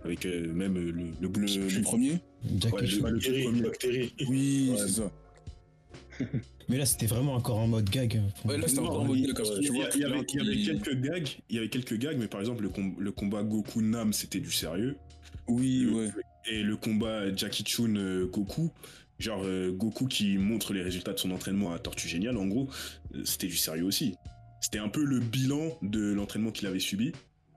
Avec 0.05 0.25
euh, 0.25 0.53
même 0.53 0.75
le, 0.75 0.91
le 1.21 1.29
premier 1.31 1.59
Ouais, 1.59 1.69
le- 1.69 1.83
premier. 1.83 2.21
Oui, 4.29 4.71
Ouais. 4.71 4.77
c'est 4.79 4.89
ça. 4.89 5.11
Mais 6.69 6.79
là, 6.79 6.87
c'était 6.87 7.07
vraiment 7.07 7.35
encore 7.35 7.59
en 7.59 7.67
mode 7.67 7.89
gag. 7.91 8.21
Ouais, 8.45 8.57
là, 8.57 8.69
c'était 8.69 8.81
Non, 8.81 8.89
encore 8.89 9.01
en 9.01 9.05
mode 9.05 9.17
oui, 9.17 9.23
gag, 9.27 9.37
parce 9.37 9.51
que 9.51 9.55
ouais. 9.57 9.61
tu 9.91 9.99
Il 9.99 10.03
y, 10.03 10.05
avait, 10.05 10.21
y 10.55 10.65
quelques 10.67 11.01
gags, 11.01 11.29
il 11.49 11.57
y 11.57 11.59
avait 11.59 11.69
quelques 11.69 11.99
gags, 11.99 12.17
mais 12.19 12.29
par 12.29 12.41
exemple 12.41 12.63
le, 12.63 12.69
com- 12.69 12.95
le 12.99 13.11
combat 13.13 13.43
Goku 13.43 13.83
Nam 13.83 14.13
c'était 14.13 14.39
du 14.41 14.53
sérieux 14.53 14.97
Oui, 15.49 15.81
Le- 15.81 15.93
ouais. 15.95 16.09
et 16.51 16.63
le 16.63 16.77
combat 16.77 17.35
Jackie 17.35 17.65
Chun 17.65 17.97
euh, 17.97 18.27
Goku, 18.27 18.71
genre 19.19 19.43
euh, 19.45 19.73
Goku 19.73 20.07
qui 20.07 20.39
montre 20.39 20.73
les 20.73 20.83
résultats 20.83 21.13
de 21.13 21.19
son 21.19 21.31
entraînement 21.33 21.73
à 21.73 21.79
Tortue 21.79 22.09
Géniale, 22.09 22.37
en 22.37 22.47
gros, 22.47 22.69
euh, 23.15 23.23
c'était 23.25 23.49
du 23.49 23.57
sérieux 23.57 23.85
aussi. 23.85 24.15
C'était 24.61 24.79
un 24.79 24.89
peu 24.89 25.03
le 25.05 25.19
bilan 25.21 25.77
de 25.83 26.13
l'entraînement 26.13 26.51
qu'il 26.53 26.67
avait 26.69 26.79
subi, 26.81 27.13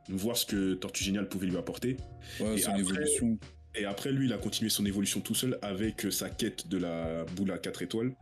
voir 0.10 0.38
ce 0.38 0.46
que 0.46 0.74
Tortue 0.74 1.03
Géniale 1.03 1.27
pouvait 1.29 1.48
lui 1.48 1.58
apporter. 1.58 1.98
Ouais, 2.39 2.60
Et 2.60 2.63
après- 2.65 2.77
l'évolution. 2.77 3.38
Et 3.75 3.86
après, 3.86 4.12
lui, 4.12 4.27
il 4.27 4.34
a 4.34 4.38
continué 4.38 4.70
son 4.70 4.86
évolution 4.86 5.20
tout 5.20 5.34
seul 5.34 5.58
avec 5.63 6.05
sa 6.12 6.29
quête 6.29 6.67
de 6.67 6.77
la 6.77 7.25
boule 7.36 7.50
à 7.51 7.58
4 7.58 7.82
étoiles 7.82 8.13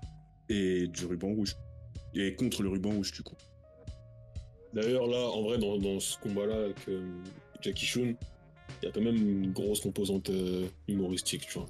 et 0.50 0.88
du 0.88 1.06
ruban 1.06 1.34
rouge. 1.34 1.56
Et 2.14 2.34
contre 2.36 2.62
le 2.64 2.70
ruban 2.70 2.90
rouge, 2.92 3.12
du 3.14 3.22
coup. 3.24 3.36
D'ailleurs, 4.74 5.08
là, 5.08 5.18
en 5.30 5.42
vrai, 5.44 5.58
dans, 5.58 5.78
dans 5.78 6.00
ce 6.00 6.18
combat-là 6.20 6.56
avec 6.66 6.78
euh, 6.88 7.02
Jackie 7.62 7.86
Chun, 7.86 8.14
il 8.82 8.86
y 8.86 8.88
a 8.88 8.92
quand 8.92 9.02
même 9.02 9.16
une 9.18 9.52
grosse 9.52 9.82
composante 9.82 10.30
euh, 10.30 10.66
humoristique, 10.88 11.42
tu 11.48 11.54
vois. 11.60 11.68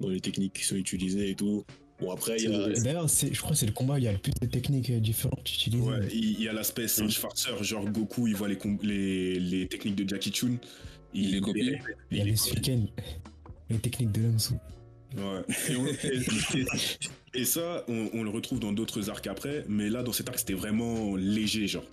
Dans 0.00 0.08
les 0.08 0.20
techniques 0.20 0.54
qui 0.54 0.64
sont 0.64 0.76
utilisées 0.76 1.30
et 1.30 1.34
tout. 1.34 1.64
Bon, 2.00 2.10
après, 2.10 2.36
il 2.38 2.50
y 2.50 2.54
a. 2.54 2.68
D'ailleurs, 2.80 3.08
je 3.08 3.38
crois 3.38 3.50
que 3.50 3.56
c'est 3.56 3.66
le 3.66 3.72
combat 3.72 3.94
où 3.94 3.98
il 3.98 4.04
y 4.04 4.08
a 4.08 4.12
le 4.12 4.18
plus 4.18 4.32
de 4.40 4.46
techniques 4.46 4.88
euh, 4.88 5.00
différentes 5.00 5.46
utilisées. 5.52 5.82
Ouais, 5.84 6.08
il 6.10 6.30
il 6.38 6.42
y 6.42 6.48
a 6.48 6.54
l'aspect 6.54 6.88
singe 6.88 7.18
farceur, 7.18 7.62
genre 7.62 7.84
Goku, 7.90 8.26
il 8.26 8.34
voit 8.34 8.48
les, 8.48 8.56
com- 8.56 8.78
les, 8.82 9.38
les 9.38 9.68
techniques 9.68 9.96
de 9.96 10.08
Jackie 10.08 10.30
Chun. 10.32 10.56
Il 11.12 11.32
les 11.32 11.40
copie. 11.42 11.72
Il 12.10 12.16
y 12.16 12.20
a 12.22 12.24
les 12.24 12.36
Suiken, 12.36 12.86
les 13.68 13.78
techniques 13.78 14.12
de 14.12 14.22
l'homme 14.22 14.38
sous. 14.38 14.54
Ouais. 15.16 15.42
Et, 15.68 15.76
on- 15.76 15.84
et- 17.34 17.44
ça, 17.44 17.84
on, 17.88 18.08
on 18.14 18.22
le 18.22 18.30
retrouve 18.30 18.60
dans 18.60 18.72
d'autres 18.72 19.10
arcs 19.10 19.26
après, 19.26 19.64
mais 19.68 19.88
là, 19.88 20.02
dans 20.02 20.12
cet 20.12 20.28
arc, 20.28 20.38
c'était 20.38 20.54
vraiment 20.54 21.16
léger, 21.16 21.66
genre. 21.66 21.84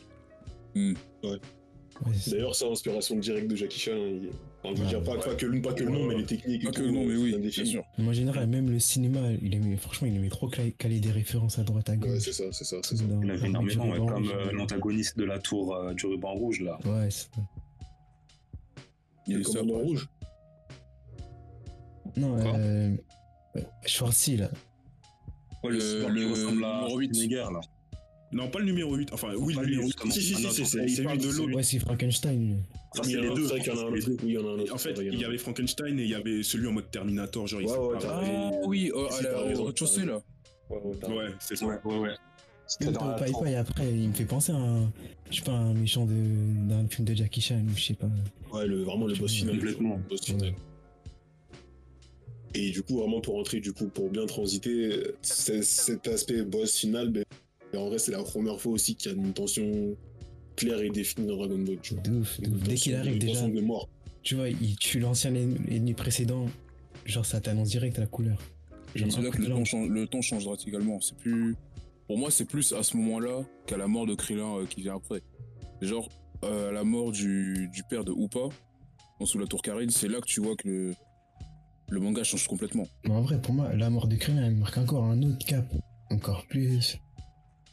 Ouais, 0.76 2.14
c'est- 2.14 2.32
D'ailleurs, 2.32 2.54
c'est 2.56 2.70
inspiration 2.70 3.16
directe 3.18 3.48
de 3.48 3.56
Jackie 3.56 3.80
Chan. 3.80 3.92
hein, 3.94 3.98
il- 4.22 4.30
Enfin, 4.64 4.74
je 4.76 4.80
veux 4.82 4.86
Ouais. 4.86 4.90
dire, 4.90 5.04
pas, 5.04 5.18
pas 5.20 5.36
que, 5.36 5.46
le- 5.46 5.62
pas 5.62 5.74
que 5.74 5.84
le 5.84 5.92
nom, 5.92 6.08
Ouais, 6.08 6.16
mais 6.16 6.22
les 6.22 6.26
techniques. 6.26 6.64
Pas 6.66 6.72
que 6.72 6.82
le 6.82 6.92
nom, 6.92 7.06
mais 7.06 7.16
oui, 7.16 7.36
bien 7.38 7.50
sûr. 7.66 7.84
Mais 8.00 8.08
en 8.08 8.14
général, 8.14 8.48
même 8.48 8.70
le 8.70 8.80
cinéma, 8.80 9.20
il 9.42 9.54
aimait, 9.56 9.78
franchement, 9.78 10.08
il 10.08 10.16
aimait 10.16 10.30
trop 10.30 10.48
caler 10.50 11.00
des 11.00 11.12
références 11.12 11.58
à 11.60 11.64
droite 11.64 11.90
à 11.90 11.94
Ouais, 11.94 11.98
gauche. 12.00 12.20
c'est 12.20 12.34
ça, 12.34 12.44
c'est 12.52 12.64
ça, 12.66 12.78
c'est 12.84 12.98
ça. 12.98 13.04
Dans- 13.06 13.22
Il 13.22 13.32
avait 13.32 13.48
énormément, 13.48 13.88
ouais, 13.90 13.98
comme 13.98 14.30
euh, 14.30 14.52
l'antagoniste 14.52 15.18
de 15.18 15.24
la 15.26 15.40
tour 15.40 15.76
euh, 15.76 15.94
du 15.94 16.06
ruban 16.08 16.34
rouge, 16.34 16.62
là. 16.62 16.78
Ouais, 16.86 17.10
c'est 17.10 17.28
ça. 17.34 17.42
Il 19.28 19.34
y 19.34 19.36
a 19.36 19.38
Le 19.40 19.44
ça. 19.44 19.62
rouge? 19.62 20.10
Non, 22.16 22.38
euh. 22.38 22.96
euh, 23.56 23.62
Schwarzy, 23.86 24.38
là. 24.38 24.50
Ouais, 25.64 25.72
Le- 25.72 25.78
qui 26.06 26.12
le 26.12 26.28
ressemble 26.32 26.64
à 26.66 26.82
numéro 26.82 26.98
huit. 27.00 27.08
Schwarzenegger, 27.14 27.46
là. 27.54 27.60
Non, 28.34 28.50
pas 28.50 28.60
le 28.60 28.66
numéro 28.66 28.94
8. 28.96 29.10
Enfin, 29.14 29.30
oui, 29.38 29.54
le 29.54 29.66
numéro 29.66 29.84
8. 29.84 29.88
justement. 29.88 30.12
Si, 30.14 30.22
si, 30.22 30.36
si, 30.36 30.66
c'est- 30.66 30.86
lui 30.86 31.18
de 31.18 31.30
l'autre. 31.32 31.56
Ouais, 31.56 31.64
c'est 31.64 31.80
Frankenstein. 31.80 32.58
y 32.58 33.04
c'est 33.04 33.16
les 33.16 33.22
deux. 33.22 33.28
autre, 33.30 33.36
c'est 33.42 33.48
vrai 33.48 33.60
qu'il 33.62 33.68
y 33.68 33.76
en 33.76 33.80
a 33.80 33.82
un 33.82 33.90
c'est 33.90 33.96
les 33.96 34.02
autre. 34.02 34.08
deux. 34.10 34.18
Oui, 34.26 34.32
il 34.32 34.34
y 34.34 34.38
en 34.38 34.48
a 34.48 34.50
un 34.52 34.60
autre. 34.60 34.74
En 34.74 34.78
fait, 34.78 34.94
il 35.02 35.20
y 35.20 35.24
avait 35.26 35.38
Frankenstein 35.38 36.00
et 36.00 36.04
il 36.04 36.10
y 36.10 36.16
avait 36.16 36.44
celui 36.44 36.68
en 36.68 36.74
mode 36.74 36.92
Terminator, 36.92 37.48
genre 37.48 37.62
il 37.62 37.68
Ouais, 37.68 37.74
se 37.74 37.80
ouais, 37.80 37.98
préparait. 37.98 38.34
Ah 38.36 38.52
oui, 38.66 38.92
Si, 39.12 39.20
à 39.20 39.22
la- 39.22 39.30
t'as 39.34 39.54
au 39.60 39.64
rez-de-chaussée, 39.64 40.06
là. 40.06 40.22
Ouais, 40.70 40.78
ouais, 40.84 40.96
t'as 41.00 41.08
Ouais, 41.10 41.26
c'est 41.40 41.56
ça. 41.56 41.66
Ouais, 41.68 41.76
ouais, 41.86 42.10
Même 42.82 42.92
dans 42.92 43.16
Pai. 43.16 43.32
Pai, 43.42 43.56
après, 43.56 43.90
il 43.94 44.10
me 44.10 44.14
fait 44.14 44.26
penser 44.26 44.52
à 44.52 44.56
un. 44.58 44.92
Je 45.32 45.38
sais 45.38 45.42
pas, 45.44 45.54
un 45.54 45.74
méchant 45.74 46.06
de- 46.06 46.68
d'un 46.70 46.86
film 46.90 47.08
de 47.08 47.14
Jackie 47.14 47.40
Chan, 47.40 47.62
ou 47.66 47.78
je 47.78 47.82
sais 47.82 47.94
pas. 47.94 48.08
Ouais, 48.52 48.68
le, 48.68 48.84
vraiment 48.84 49.08
le 49.08 49.16
boss 49.16 49.32
final. 49.32 49.56
Complètement. 49.56 49.96
Le 50.04 50.10
boss 50.10 50.26
final. 50.26 50.54
Et 52.58 52.72
du 52.72 52.82
coup, 52.82 52.98
vraiment 52.98 53.22
pour 53.22 53.36
rentrer, 53.36 53.60
du 53.60 53.72
coup, 53.72 53.88
pour 53.88 54.10
bien 54.10 54.26
transiter, 54.26 55.04
cet 55.22 56.08
aspect 56.08 56.42
boss 56.42 56.76
final, 56.76 57.10
ben, 57.10 57.24
en 57.76 57.88
vrai, 57.88 58.00
c'est 58.00 58.12
la 58.12 58.24
première 58.24 58.60
fois 58.60 58.72
aussi 58.72 58.96
qu'il 58.96 59.12
y 59.12 59.14
a 59.14 59.18
une 59.18 59.32
tension 59.32 59.96
claire 60.56 60.80
et 60.80 60.90
définie 60.90 61.28
dans 61.28 61.38
Dragon 61.38 61.60
Ball. 61.60 61.78
Tu 61.84 61.94
vois. 61.94 62.04
De 62.04 62.12
ouf, 62.16 62.42
de 62.42 62.48
Une 62.48 62.56
ouf. 62.56 62.64
Dès 62.64 62.74
qu'il 62.74 62.96
arrive 62.96 63.20
déjà, 63.20 63.48
de 63.48 63.62
mort. 63.62 63.88
tu 64.24 64.34
vois, 64.34 64.50
il 64.50 64.76
tue 64.78 65.00
l'ancien 65.00 65.36
ennemi 65.36 65.94
précédent, 65.94 66.48
genre 67.06 67.28
ça 67.28 67.40
t'annonce 67.40 67.70
direct 67.70 68.00
la 68.00 68.08
couleur. 68.08 68.42
Genre, 68.96 69.12
C'est 69.12 69.22
là 69.22 69.30
que 69.30 69.40
le 69.40 69.50
ton, 69.50 69.64
change, 69.64 69.90
le 69.90 70.08
ton 70.08 70.24
change 70.24 70.46
drastiquement. 70.46 71.00
C'est 71.00 71.16
plus. 71.18 71.56
Pour 72.08 72.18
moi, 72.18 72.32
c'est 72.32 72.46
plus 72.46 72.74
à 72.74 72.82
ce 72.82 72.98
moment-là 72.98 73.46
qu'à 73.68 73.78
la 73.78 73.88
mort 73.88 74.08
de 74.08 74.16
Krillin 74.16 74.58
euh, 74.58 74.66
qui 74.66 74.82
vient 74.82 74.96
après. 74.96 75.22
Genre, 75.82 76.10
euh, 76.44 76.70
à 76.70 76.72
la 76.72 76.84
mort 76.84 77.12
du, 77.12 77.70
du 77.72 77.84
père 77.84 78.04
de 78.04 78.14
Upa, 78.14 78.50
sous 79.26 79.38
la 79.38 79.46
tour 79.46 79.62
Karine, 79.62 79.92
c'est 79.92 80.08
là 80.08 80.20
que 80.22 80.26
tu 80.26 80.42
vois 80.42 80.56
que 80.56 80.68
le, 80.68 80.96
le 81.90 82.00
manga 82.00 82.24
change 82.24 82.48
complètement. 82.48 82.88
Mais 83.06 83.12
en 83.12 83.22
vrai, 83.22 83.42
pour 83.42 83.54
moi, 83.54 83.74
la 83.76 83.90
mort 83.90 84.08
de 84.08 84.16
Krillin, 84.16 84.46
elle 84.46 84.56
marque 84.56 84.78
encore 84.78 85.04
un 85.06 85.22
autre 85.24 85.46
cap. 85.46 85.66
Encore 86.10 86.46
plus. 86.48 86.98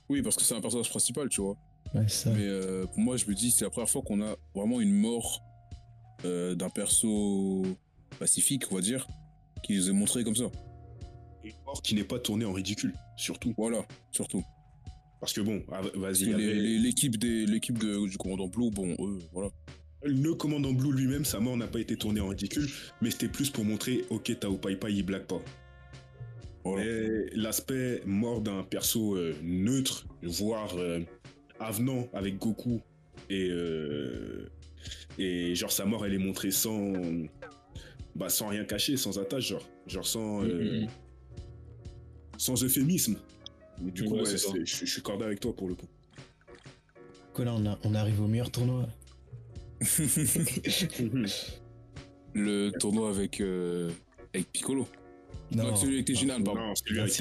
Oui, 0.08 0.22
parce 0.22 0.36
que 0.36 0.42
c'est 0.42 0.54
un 0.54 0.60
personnage 0.60 0.88
principal, 0.90 1.28
tu 1.28 1.40
vois. 1.40 1.56
Ouais, 1.94 2.08
ça. 2.08 2.30
Mais 2.30 2.42
euh, 2.46 2.86
pour 2.86 2.98
moi, 3.00 3.16
je 3.16 3.26
me 3.26 3.34
dis, 3.34 3.50
c'est 3.50 3.64
la 3.64 3.70
première 3.70 3.88
fois 3.88 4.02
qu'on 4.02 4.20
a 4.22 4.36
vraiment 4.54 4.80
une 4.80 4.92
mort 4.94 5.42
euh, 6.24 6.54
d'un 6.54 6.68
perso 6.70 7.64
pacifique, 8.18 8.64
on 8.70 8.76
va 8.76 8.80
dire, 8.80 9.06
qui 9.62 9.74
nous 9.76 9.88
est 9.90 9.92
montré 9.92 10.24
comme 10.24 10.36
ça. 10.36 10.44
Une 11.44 11.52
mort 11.66 11.82
qui 11.82 11.94
n'est 11.94 12.04
pas 12.04 12.18
tournée 12.18 12.44
en 12.44 12.52
ridicule, 12.52 12.94
surtout. 13.16 13.54
Voilà, 13.56 13.84
surtout. 14.10 14.42
Parce 15.20 15.32
que 15.32 15.40
bon, 15.40 15.62
ah, 15.72 15.80
vas-y. 15.94 16.32
avait- 16.34 16.54
l'équipe 16.54 17.16
des- 17.16 17.46
l'équipe 17.46 17.78
de- 17.78 18.06
du 18.08 18.16
commandant 18.18 18.46
Blue, 18.48 18.70
bon, 18.70 18.94
eux, 18.98 19.18
voilà. 19.32 19.50
Le 20.04 20.34
commandant 20.34 20.72
Blue 20.72 20.92
lui-même, 20.92 21.24
sa 21.24 21.40
mort 21.40 21.56
n'a 21.56 21.66
pas 21.66 21.80
été 21.80 21.96
tournée 21.96 22.20
en 22.20 22.28
ridicule, 22.28 22.68
mais 23.00 23.10
c'était 23.10 23.28
plus 23.28 23.48
pour 23.50 23.64
montrer, 23.64 24.04
ok, 24.10 24.38
Tao 24.38 24.56
Pai 24.56 24.76
Pai, 24.76 24.92
il 24.92 25.02
blague 25.02 25.24
pas. 25.24 25.40
Voilà. 26.64 26.84
L'aspect 27.34 28.02
mort 28.06 28.40
d'un 28.40 28.62
perso 28.62 29.16
euh, 29.16 29.34
neutre, 29.42 30.06
voire 30.22 30.74
euh, 30.76 31.00
avenant 31.58 32.08
avec 32.12 32.38
Goku, 32.38 32.80
et, 33.30 33.48
euh, 33.50 34.46
et 35.18 35.54
genre 35.54 35.72
sa 35.72 35.84
mort, 35.86 36.04
elle 36.04 36.14
est 36.14 36.18
montrée 36.18 36.50
sans, 36.50 36.92
bah, 38.14 38.28
sans 38.28 38.48
rien 38.48 38.64
cacher, 38.64 38.96
sans 38.98 39.18
attache, 39.18 39.48
genre, 39.48 39.66
genre 39.86 40.06
sans, 40.06 40.42
euh, 40.44 40.82
Mhm. 40.82 40.88
sans 42.38 42.62
euphémisme. 42.62 43.16
Du 43.80 44.04
coup, 44.04 44.14
Ouais, 44.16 44.22
ouais, 44.22 44.64
je 44.64 44.84
suis 44.86 45.02
cordé 45.02 45.24
avec 45.24 45.40
toi 45.40 45.54
pour 45.56 45.68
le 45.68 45.74
coup. 45.74 45.88
Là, 47.38 47.54
on, 47.56 47.66
a- 47.66 47.78
on 47.84 47.94
arrive 47.94 48.20
au 48.22 48.28
meilleur 48.28 48.50
tournoi. 48.50 48.86
Le 52.34 52.70
tournoi 52.80 53.10
avec, 53.10 53.40
euh, 53.40 53.90
avec 54.34 54.50
Piccolo. 54.50 54.86
Non, 55.54 55.76
celui 55.76 55.96
avec 55.96 56.06
Tenshinhan, 56.06 56.42
pardon. 56.42 56.60
Non, 56.68 56.74
celui 56.74 56.98
avec. 57.00 57.12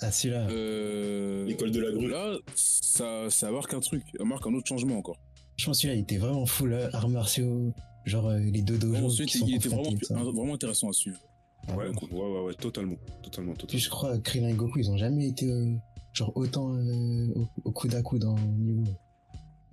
Ah, 0.00 0.10
celui-là. 0.10 0.48
Euh, 0.50 1.46
L'école 1.46 1.70
de 1.70 1.80
la 1.80 1.92
grue. 1.92 2.08
Là, 2.08 2.36
ça, 2.54 3.30
ça 3.30 3.50
marque 3.52 3.72
un 3.74 3.80
truc, 3.80 4.02
ça 4.16 4.24
marque 4.24 4.46
un 4.46 4.54
autre 4.54 4.66
changement 4.66 4.96
encore. 4.98 5.18
Je 5.56 5.66
pense 5.66 5.76
que 5.78 5.82
celui-là, 5.82 5.98
il 5.98 6.02
était 6.02 6.16
vraiment 6.18 6.46
full 6.46 6.72
euh, 6.72 6.88
arts 6.92 7.08
martiaux. 7.08 7.72
Genre 8.06 8.26
euh, 8.26 8.38
les 8.40 8.62
deux 8.62 8.78
dojos 8.78 9.04
Ensuite, 9.06 9.28
qui 9.28 9.38
sont 9.38 9.46
il 9.46 9.54
était 9.56 9.68
vraiment, 9.68 10.32
vraiment 10.32 10.54
intéressant 10.54 10.88
à 10.88 10.92
suivre. 10.92 11.20
Ah, 11.68 11.76
Ouais, 11.76 11.86
ouais. 11.86 11.94
ouais, 12.10 12.20
ouais, 12.20 12.40
ouais, 12.46 12.54
totalement, 12.54 12.96
totalement, 13.22 13.52
Puis 13.52 13.60
totalement. 13.60 13.80
je 13.84 13.90
crois 13.90 14.18
que 14.18 14.22
Krillin 14.22 14.48
et 14.48 14.54
Goku, 14.54 14.80
ils 14.80 14.90
ont 14.90 14.96
jamais 14.96 15.28
été 15.28 15.48
euh, 15.48 15.72
genre 16.12 16.32
autant 16.34 16.74
euh, 16.74 17.26
au, 17.36 17.46
au 17.64 17.70
coude 17.70 17.94
à 17.94 18.02
coude 18.02 18.24
en 18.24 18.34
niveau 18.58 18.82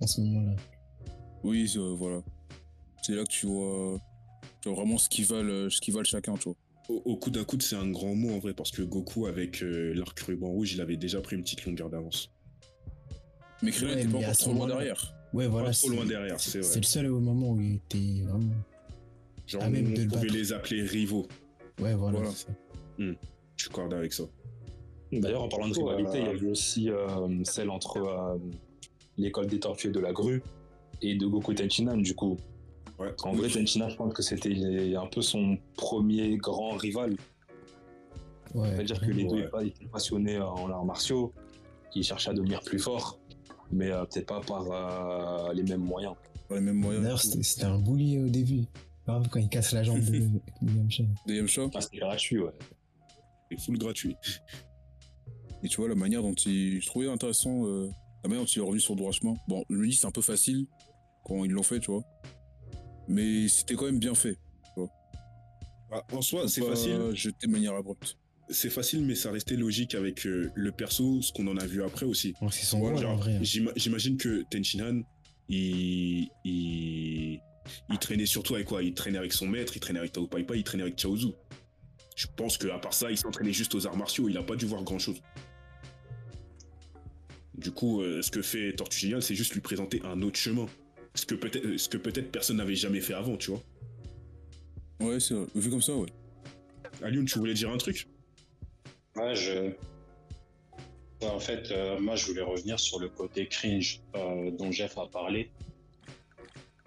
à 0.00 0.06
ce 0.06 0.20
moment-là. 0.20 0.54
Oui, 1.44 1.72
euh, 1.76 1.94
voilà. 1.96 2.22
C'est 3.02 3.14
là 3.14 3.24
que 3.24 3.30
tu 3.30 3.46
vois, 3.46 3.98
tu 4.60 4.68
vois 4.68 4.76
vraiment 4.76 4.98
ce 4.98 5.08
qu'ils 5.08 5.24
valent, 5.26 5.70
ce 5.70 5.80
qu'ils 5.80 5.94
valent 5.94 6.04
chacun, 6.04 6.34
tu 6.34 6.44
vois. 6.44 6.56
Au, 6.88 7.02
au 7.04 7.16
coude 7.16 7.36
à 7.38 7.44
coude, 7.44 7.62
c'est 7.62 7.76
un 7.76 7.88
grand 7.90 8.14
mot 8.14 8.34
en 8.34 8.38
vrai, 8.38 8.52
parce 8.52 8.70
que 8.70 8.82
Goku, 8.82 9.26
avec 9.26 9.62
euh, 9.62 9.94
l'arc 9.94 10.18
ruban 10.20 10.48
rouge, 10.48 10.72
il 10.74 10.80
avait 10.80 10.96
déjà 10.96 11.20
pris 11.20 11.36
une 11.36 11.42
petite 11.42 11.64
longueur 11.64 11.88
d'avance. 11.88 12.30
Mais 13.62 13.70
Krillin 13.70 13.94
Ouais, 13.94 14.00
était 14.02 14.10
pas 14.10 14.18
encore 14.18 14.34
ce 14.34 14.40
trop 14.42 14.52
loin 14.54 14.66
derrière. 14.66 15.14
Ouais, 15.32 15.46
voilà. 15.46 15.68
pas 15.68 15.72
trop 15.74 15.88
c'est- 15.88 15.94
loin 15.96 16.04
derrière, 16.06 16.40
c'est 16.40 16.62
C'est 16.62 16.80
le 16.80 16.84
seul 16.86 17.06
au 17.12 17.20
moment 17.20 17.50
où 17.52 17.60
il 17.60 17.76
était 17.76 18.22
vraiment. 18.22 18.54
Genre, 19.46 19.62
à 19.62 19.68
même 19.70 19.86
on 19.88 19.90
de 19.94 20.02
le 20.02 20.08
pouvait 20.08 20.20
battre. 20.22 20.34
les 20.34 20.52
appeler 20.52 20.82
rivaux. 20.82 21.26
Ouais, 21.80 21.94
voilà. 21.94 22.24
Ça. 22.30 22.48
Je 22.98 23.14
suis 23.56 23.68
accordé 23.70 23.96
avec 23.96 24.12
ça. 24.12 24.24
D'ailleurs, 25.12 25.42
en 25.42 25.48
parlant 25.48 25.68
de 25.68 25.74
rivalité, 25.78 26.18
il 26.18 26.24
y 26.24 26.26
euh, 26.26 26.30
a 26.30 26.34
eu 26.34 26.50
aussi 26.50 26.88
euh, 26.90 27.44
celle 27.44 27.68
entre 27.70 27.96
euh, 27.98 28.38
l'école 29.18 29.46
des 29.48 29.58
tortues 29.58 29.90
de 29.90 29.98
la 30.00 30.12
grue 30.12 30.42
et 31.02 31.14
de 31.14 31.26
Goku 31.26 31.54
Tenchinan, 31.54 31.96
du 31.96 32.14
coup. 32.14 32.36
Ouais. 32.98 33.12
En 33.22 33.32
vrai, 33.32 33.48
Tenchinan, 33.48 33.88
je 33.88 33.96
pense 33.96 34.12
que 34.12 34.22
c'était 34.22 34.94
un 34.96 35.06
peu 35.06 35.22
son 35.22 35.58
premier 35.76 36.36
grand 36.36 36.72
rival. 36.76 37.16
Ouais, 38.54 38.68
C'est-à-dire 38.74 39.00
que 39.00 39.10
les 39.10 39.24
deux 39.24 39.48
Ouais. 39.52 39.68
étaient 39.68 39.86
passionnés 39.86 40.38
en 40.38 40.68
arts 40.70 40.84
martiaux, 40.84 41.32
qui 41.92 42.02
cherchaient 42.02 42.30
à 42.30 42.34
devenir 42.34 42.60
plus 42.60 42.78
forts, 42.78 43.18
mais 43.70 43.90
euh, 43.90 44.04
peut-être 44.04 44.26
pas 44.26 44.40
par 44.40 44.66
euh, 44.70 45.52
les 45.54 45.62
mêmes 45.62 45.80
moyens. 45.82 46.14
Les 46.50 46.60
mêmes 46.60 46.76
moyens. 46.76 47.02
D'ailleurs, 47.04 47.20
c'était 47.20 47.64
un 47.64 47.78
bully 47.78 48.18
au 48.18 48.28
début. 48.28 48.64
Grave, 49.06 49.28
quand 49.30 49.38
il 49.40 49.48
casse 49.48 49.72
la 49.72 49.82
jambe 49.82 50.00
de, 50.00 50.18
de 50.62 50.72
Yamcha. 50.72 51.04
Des 51.26 51.36
Yamcha. 51.36 51.62
Ah, 51.74 51.80
c'était 51.80 51.98
gratuit, 51.98 52.38
ouais. 52.40 52.50
C'est 53.50 53.60
full 53.60 53.78
gratuit. 53.78 54.16
Et 55.62 55.68
tu 55.68 55.76
vois, 55.80 55.88
la 55.88 55.94
manière 55.94 56.22
dont 56.22 56.34
il. 56.34 56.80
Je 56.80 56.86
trouvais 56.86 57.08
intéressant 57.08 57.66
euh, 57.66 57.88
la 58.24 58.28
manière 58.28 58.44
dont 58.44 58.50
il 58.50 58.58
est 58.58 58.64
revenu 58.64 58.80
sur 58.80 58.94
le 58.94 58.98
droit 59.00 59.12
chemin. 59.12 59.34
Bon, 59.48 59.64
je 59.70 59.76
me 59.76 59.86
dis, 59.86 59.94
c'est 59.94 60.06
un 60.06 60.10
peu 60.10 60.22
facile 60.22 60.66
quand 61.24 61.44
ils 61.44 61.50
l'ont 61.50 61.62
fait, 61.62 61.80
tu 61.80 61.90
vois. 61.90 62.04
Mais 63.08 63.48
c'était 63.48 63.74
quand 63.74 63.86
même 63.86 63.98
bien 63.98 64.14
fait. 64.14 64.36
Ah, 65.92 66.04
en 66.12 66.22
soi, 66.22 66.46
c'est 66.48 66.60
facile. 66.62 67.10
Jeter 67.14 67.46
de 67.48 67.52
manière 67.52 67.74
abrupte. 67.74 68.16
C'est 68.48 68.70
facile, 68.70 69.04
mais 69.04 69.14
ça 69.16 69.30
restait 69.32 69.56
logique 69.56 69.94
avec 69.96 70.24
euh, 70.26 70.50
le 70.54 70.70
perso, 70.72 71.20
ce 71.22 71.32
qu'on 71.32 71.46
en 71.48 71.56
a 71.56 71.66
vu 71.66 71.82
après 71.82 72.06
aussi. 72.06 72.34
Ouais, 72.40 72.48
c'est 72.50 72.64
son 72.64 72.84
hein. 72.86 73.18
j'ima- 73.42 73.72
J'imagine 73.76 74.16
que 74.16 74.42
Tenchinan, 74.50 75.02
il, 75.48 76.28
il, 76.44 77.40
il 77.90 77.98
traînait 78.00 78.26
surtout 78.26 78.54
avec 78.54 78.66
quoi? 78.68 78.82
Il 78.84 78.94
traînait 78.94 79.18
avec 79.18 79.32
son 79.32 79.46
maître, 79.48 79.76
il 79.76 79.80
traînait 79.80 79.98
avec 80.00 80.12
Tao 80.12 80.26
Pai 80.28 80.44
Pai, 80.44 80.58
il 80.58 80.64
traînait 80.64 80.82
avec 80.84 80.96
Chaozu. 80.96 81.28
Je 82.16 82.26
pense 82.36 82.56
qu'à 82.58 82.78
part 82.78 82.94
ça, 82.94 83.10
il 83.10 83.16
s'entraînait 83.16 83.52
juste 83.52 83.74
aux 83.74 83.86
arts 83.86 83.96
martiaux, 83.96 84.28
il 84.28 84.36
a 84.36 84.42
pas 84.42 84.54
dû 84.56 84.66
voir 84.66 84.82
grand 84.84 84.98
chose. 84.98 85.20
Du 87.56 87.70
coup, 87.72 88.00
euh, 88.00 88.22
ce 88.22 88.30
que 88.30 88.42
fait 88.42 88.72
Tortue 88.74 89.14
c'est 89.20 89.34
juste 89.34 89.54
lui 89.54 89.60
présenter 89.60 90.00
un 90.04 90.22
autre 90.22 90.38
chemin. 90.38 90.66
Ce 91.14 91.26
que 91.26 91.34
peut-être 91.34 91.76
ce 91.76 91.88
que 91.88 91.96
peut-être 91.96 92.30
personne 92.30 92.58
n'avait 92.58 92.76
jamais 92.76 93.00
fait 93.00 93.14
avant, 93.14 93.36
tu 93.36 93.50
vois. 93.50 93.62
Ouais, 95.00 95.18
c'est 95.18 95.34
vrai. 95.34 95.46
Vu 95.54 95.70
comme 95.70 95.82
ça, 95.82 95.94
ouais. 95.94 96.08
Alioun, 97.02 97.24
tu 97.24 97.38
voulais 97.38 97.54
dire 97.54 97.70
un 97.70 97.78
truc? 97.78 98.06
Ouais, 99.16 99.34
je. 99.34 99.72
Ouais, 101.22 101.28
en 101.28 101.40
fait, 101.40 101.70
euh, 101.70 101.98
moi, 102.00 102.16
je 102.16 102.26
voulais 102.26 102.42
revenir 102.42 102.78
sur 102.78 102.98
le 102.98 103.08
côté 103.08 103.46
cringe 103.46 104.00
euh, 104.14 104.50
dont 104.52 104.70
Jeff 104.70 104.96
a 104.98 105.06
parlé. 105.06 105.50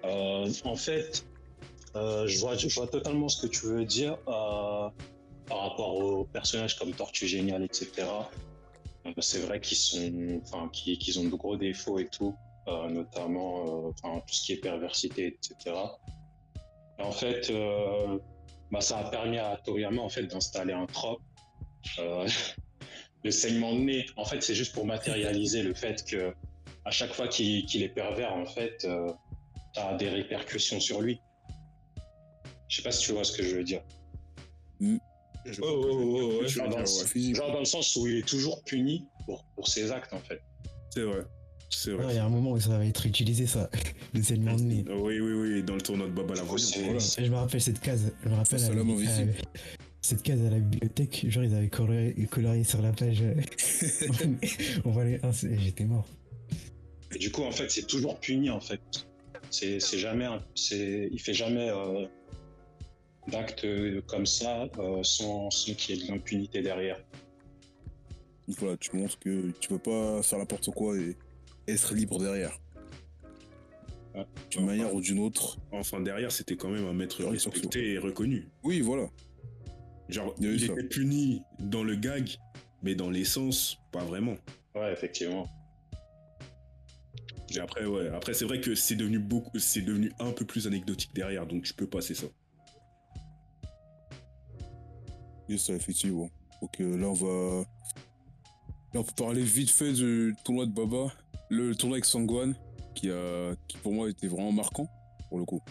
Euh, 0.04 0.52
en 0.64 0.76
fait, 0.76 1.26
euh, 1.96 2.28
je, 2.28 2.40
vois, 2.40 2.56
je 2.56 2.68
vois 2.68 2.88
totalement 2.88 3.30
ce 3.30 3.46
que 3.46 3.52
tu 3.52 3.68
veux 3.68 3.86
dire 3.86 4.14
euh, 4.28 4.90
par 5.48 5.70
rapport 5.70 5.96
aux 5.96 6.24
personnages 6.26 6.78
comme 6.78 6.92
Tortue 6.94 7.28
Géniale, 7.28 7.64
etc. 7.64 8.08
Euh, 9.06 9.12
c'est 9.20 9.40
vrai 9.40 9.60
qu'ils 9.62 9.78
sont, 9.78 10.42
enfin, 10.44 10.70
qu'ils 10.74 10.98
qu'ils 10.98 11.20
ont 11.20 11.26
de 11.26 11.30
gros 11.30 11.56
défauts 11.56 12.00
et 12.00 12.08
tout, 12.08 12.34
notamment 12.68 13.88
euh, 13.88 13.92
enfin, 14.04 14.20
tout 14.28 14.34
ce 14.34 14.46
qui 14.46 14.54
est 14.54 14.58
perversité, 14.58 15.28
etc. 15.28 15.76
Et 17.00 17.02
en 17.02 17.12
fait, 17.12 17.50
euh, 17.50 18.18
bah, 18.72 18.82
ça 18.82 19.00
a 19.00 19.10
permis 19.10 19.38
à 19.38 19.58
Toriyama 19.64 20.02
en 20.02 20.10
fait 20.10 20.24
d'installer 20.24 20.74
un 20.74 20.86
trope. 20.86 21.22
Euh, 22.00 22.28
le 23.24 23.32
saignement 23.32 23.74
de 23.74 23.80
nez, 23.80 24.06
en 24.18 24.26
fait, 24.26 24.42
c'est 24.44 24.56
juste 24.56 24.74
pour 24.74 24.86
matérialiser 24.86 25.64
le 25.64 25.74
fait 25.74 26.04
que 26.06 26.34
à 26.86 26.92
chaque 26.92 27.14
fois 27.14 27.28
qu'il 27.28 27.82
est 27.84 27.90
pervers, 27.90 28.34
en 28.34 28.46
fait, 28.46 28.84
euh, 28.86 29.12
ça 29.74 29.90
a 29.90 29.94
des 29.96 30.10
répercussions 30.10 30.80
sur 30.80 31.02
lui. 31.02 31.20
Je 32.68 32.78
sais 32.78 32.82
pas 32.84 32.92
si 32.92 33.06
tu 33.06 33.14
vois 33.14 33.24
ce 33.24 33.36
que 33.38 33.44
je 33.44 33.56
veux 33.56 33.64
dire. 33.64 33.82
Je 35.46 35.62
Ouais, 35.62 35.68
vois 35.68 35.72
ouais, 35.78 35.92
que- 36.38 36.42
ouais, 36.42 36.48
Genre, 36.48 36.70
dans 36.70 36.78
ouais. 36.80 37.34
Genre 37.34 37.52
dans 37.52 37.60
le 37.60 37.66
sens 37.66 37.96
où 37.96 38.08
il 38.08 38.18
est 38.20 38.28
toujours 38.28 38.64
puni 38.64 39.08
pour, 39.26 39.44
pour 39.56 39.68
ses 39.68 39.92
actes, 39.92 40.14
en 40.14 40.20
fait. 40.20 40.42
C'est 40.90 41.02
vrai. 41.04 41.22
C'est 41.76 41.94
Ouais, 41.94 42.06
Il 42.10 42.16
y 42.16 42.20
a 42.20 42.26
un 42.26 42.30
moment 42.30 42.52
où 42.52 42.60
ça 42.60 42.78
va 42.78 42.86
être 42.86 43.06
utilisé, 43.06 43.48
ça. 43.48 43.70
De 44.14 44.22
nez. 44.62 44.86
Oui, 44.90 45.20
oui, 45.20 45.34
oui, 45.34 45.64
dans 45.64 45.76
le 45.76 45.82
tournoi 45.82 46.08
de 46.08 46.12
Baba 46.14 46.36
la 46.36 46.44
Voilà. 46.44 47.00
Je 47.00 47.32
me 47.32 47.36
rappelle 47.36 47.62
cette 47.62 47.80
case. 47.80 48.14
Je 48.24 48.30
me 48.30 48.36
rappelle 48.36 48.64
à 48.64 48.70
la- 48.70 48.82
à- 48.82 49.26
cette 50.02 50.22
case 50.22 50.42
à 50.46 50.50
la 50.50 50.60
bibliothèque. 50.60 51.26
Genre, 51.30 51.44
ils 51.44 51.56
avaient 51.56 51.70
colorié, 51.70 52.14
colorié 52.30 52.64
sur 52.64 52.82
la 52.82 52.92
page. 52.92 53.22
euh, 53.22 53.34
on 54.86 54.92
va 54.92 55.02
aller. 55.02 55.20
ah, 55.24 55.32
c'est- 55.34 55.58
J'étais 55.60 55.86
mort. 55.86 56.08
Et 57.16 57.18
du 57.20 57.32
coup, 57.32 57.44
en 57.44 57.52
fait, 57.52 57.70
c'est 57.72 57.88
toujours 57.88 58.20
puni, 58.20 58.50
en 58.50 58.60
fait. 58.60 58.82
C'est 59.50 59.80
jamais, 59.98 60.28
il 60.72 61.20
fait 61.20 61.34
jamais 61.34 61.70
euh, 61.70 62.06
d'actes 63.28 63.66
comme 64.08 64.26
ça 64.26 64.68
euh, 64.80 65.04
sans, 65.04 65.50
sans 65.52 65.74
qu'il 65.74 65.96
y 65.96 66.00
ait 66.00 66.06
de 66.06 66.12
l'impunité 66.12 66.62
derrière. 66.62 67.00
Voilà, 68.48 68.76
tu 68.78 68.96
montres 68.96 69.18
que 69.20 69.52
tu 69.60 69.70
peux 69.70 69.80
pas 69.80 70.22
faire 70.24 70.40
n'importe 70.40 70.70
quoi 70.72 70.98
et 70.98 71.16
être 71.68 71.94
libre 71.94 72.20
derrière. 72.20 72.60
D'une 74.52 74.66
manière 74.66 74.94
ou 74.94 75.02
d'une 75.02 75.20
autre. 75.20 75.58
Enfin, 75.72 76.00
derrière, 76.00 76.32
c'était 76.32 76.56
quand 76.56 76.70
même 76.70 76.86
un 76.86 76.94
maître 76.94 77.24
respecté 77.24 77.94
et 77.94 77.98
reconnu. 77.98 78.48
Oui, 78.64 78.82
voilà. 78.82 79.10
Genre, 80.10 80.36
Il 80.40 80.64
était 80.64 80.84
puni 80.84 81.42
dans 81.60 81.84
le 81.84 81.96
gag, 81.96 82.38
mais 82.84 82.94
dans 82.94 83.10
l'essence, 83.10 83.80
pas 83.92 84.04
vraiment. 84.04 84.36
Ouais, 84.76 84.92
effectivement. 84.92 85.48
Et 87.56 87.60
après, 87.60 87.86
ouais, 87.86 88.10
après, 88.10 88.34
c'est 88.34 88.46
vrai 88.46 88.62
que 88.62 88.76
c'est 88.76 88.96
devenu 88.96 89.20
beaucoup, 89.20 89.58
c'est 89.60 89.82
devenu 89.82 90.12
un 90.20 90.32
peu 90.32 90.46
plus 90.46 90.68
anecdotique 90.68 91.12
derrière, 91.14 91.46
donc 91.46 91.64
tu 91.64 91.74
peux 91.74 91.88
passer 91.88 92.16
ça. 92.16 92.28
Ça, 95.58 95.74
effectivement. 95.74 96.32
Donc 96.62 96.82
euh, 96.82 96.98
là, 96.98 97.08
on 97.10 97.14
va. 97.14 97.66
Là, 98.94 99.00
on 99.02 99.04
peut 99.04 99.14
parler 99.16 99.44
vite 99.44 99.70
fait 99.70 99.94
du 99.94 100.34
tournoi 100.44 100.66
de 100.66 100.72
Baba. 100.72 101.14
Le 101.54 101.76
tournoi 101.76 101.98
avec 101.98 102.06
Sangwan, 102.06 102.56
qui, 102.96 103.10
a... 103.12 103.54
qui 103.68 103.78
pour 103.78 103.94
moi 103.94 104.10
était 104.10 104.28
vraiment 104.28 104.52
marquant, 104.52 104.88
pour 105.30 105.38
le 105.38 105.46
coup. 105.46 105.62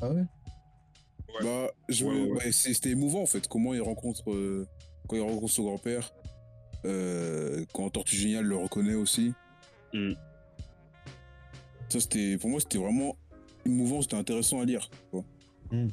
Ah 0.00 0.08
ouais? 0.10 0.20
Ouais. 0.20 1.42
Bah, 1.42 1.70
je... 1.88 2.04
Ouais, 2.06 2.12
ouais, 2.14 2.20
ouais. 2.22 2.32
ouais, 2.44 2.52
c'est- 2.52 2.72
c'était 2.72 2.90
émouvant 2.90 3.22
en 3.22 3.26
fait. 3.26 3.46
Comment 3.46 3.74
il 3.74 3.82
rencontre, 3.82 4.30
euh, 4.30 4.66
quand 5.06 5.16
il 5.16 5.22
rencontre 5.22 5.52
son 5.52 5.64
grand-père, 5.64 6.10
euh, 6.86 7.64
quand 7.74 7.90
Tortue 7.90 8.16
Géniale 8.16 8.44
le 8.46 8.56
reconnaît 8.56 8.94
aussi. 8.94 9.34
Mm. 9.92 10.12
Ça, 11.90 12.00
c'était, 12.00 12.38
pour 12.38 12.48
moi, 12.50 12.60
c'était 12.60 12.78
vraiment 12.78 13.16
émouvant, 13.64 14.00
c'était 14.02 14.16
intéressant 14.16 14.60
à 14.60 14.64
lire. 14.64 14.88
Mm. 15.70 15.88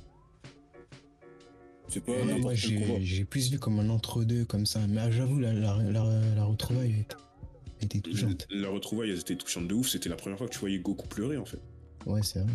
C'est 1.89 1.99
pas 2.03 2.13
combat. 2.13 2.53
j'ai 2.53 3.25
plus 3.25 3.51
vu 3.51 3.59
comme 3.59 3.79
un 3.79 3.89
entre-deux, 3.89 4.45
comme 4.45 4.65
ça. 4.65 4.79
Mais 4.87 5.01
ah, 5.01 5.11
j'avoue, 5.11 5.39
la, 5.39 5.51
la, 5.53 5.75
la, 5.83 6.03
la 6.35 6.43
retrouvaille 6.45 7.05
était 7.83 7.99
touchante. 7.99 8.47
La 8.49 8.69
retrouvaille, 8.69 9.11
elles 9.11 9.19
étaient 9.19 9.35
touchantes 9.35 9.67
de 9.67 9.73
ouf. 9.73 9.89
C'était 9.89 10.09
la 10.09 10.15
première 10.15 10.37
fois 10.37 10.47
que 10.47 10.53
tu 10.53 10.59
voyais 10.59 10.79
Goku 10.79 11.07
pleurer, 11.07 11.37
en 11.37 11.45
fait. 11.45 11.59
Ouais, 12.05 12.21
c'est 12.23 12.39
vrai. 12.39 12.51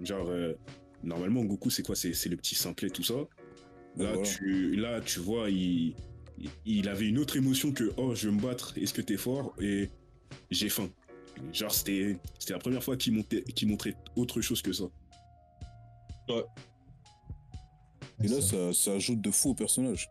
Genre, 0.00 0.28
euh, 0.28 0.54
normalement, 1.02 1.44
Goku, 1.44 1.70
c'est 1.70 1.82
quoi? 1.82 1.96
C'est 1.96 2.28
le 2.28 2.36
petit 2.36 2.54
simplet, 2.54 2.90
tout 2.90 3.02
ça. 3.02 3.14
Là, 3.14 4.12
Voilà. 4.12 4.22
tu, 4.22 4.76
là, 4.76 5.00
tu 5.00 5.18
vois, 5.20 5.50
il, 5.50 5.94
il- 6.64 6.88
avait 6.88 7.08
une 7.08 7.18
autre 7.18 7.36
émotion 7.36 7.72
que 7.72 7.92
oh, 7.96 8.14
je 8.14 8.28
veux 8.28 8.34
me 8.34 8.40
battre, 8.40 8.72
est-ce 8.78 8.94
que 8.94 9.02
t'es 9.02 9.16
fort? 9.16 9.54
Et 9.60 9.88
j'ai 10.50 10.68
faim. 10.68 10.88
Genre, 11.52 11.72
c'était 11.72 12.16
c'était 12.38 12.52
la 12.52 12.58
première 12.60 12.82
fois 12.82 12.96
qu'il 12.96 13.12
montait- 13.14 13.42
qu'il 13.42 13.68
montrait 13.68 13.94
autre 14.16 14.40
chose 14.40 14.62
que 14.62 14.72
ça. 14.72 14.84
Et 18.22 18.28
là, 18.28 18.40
ça, 18.40 18.72
ça 18.72 18.92
ajoute 18.92 19.20
de 19.20 19.30
fou 19.30 19.50
au 19.50 19.54
personnage. 19.54 20.08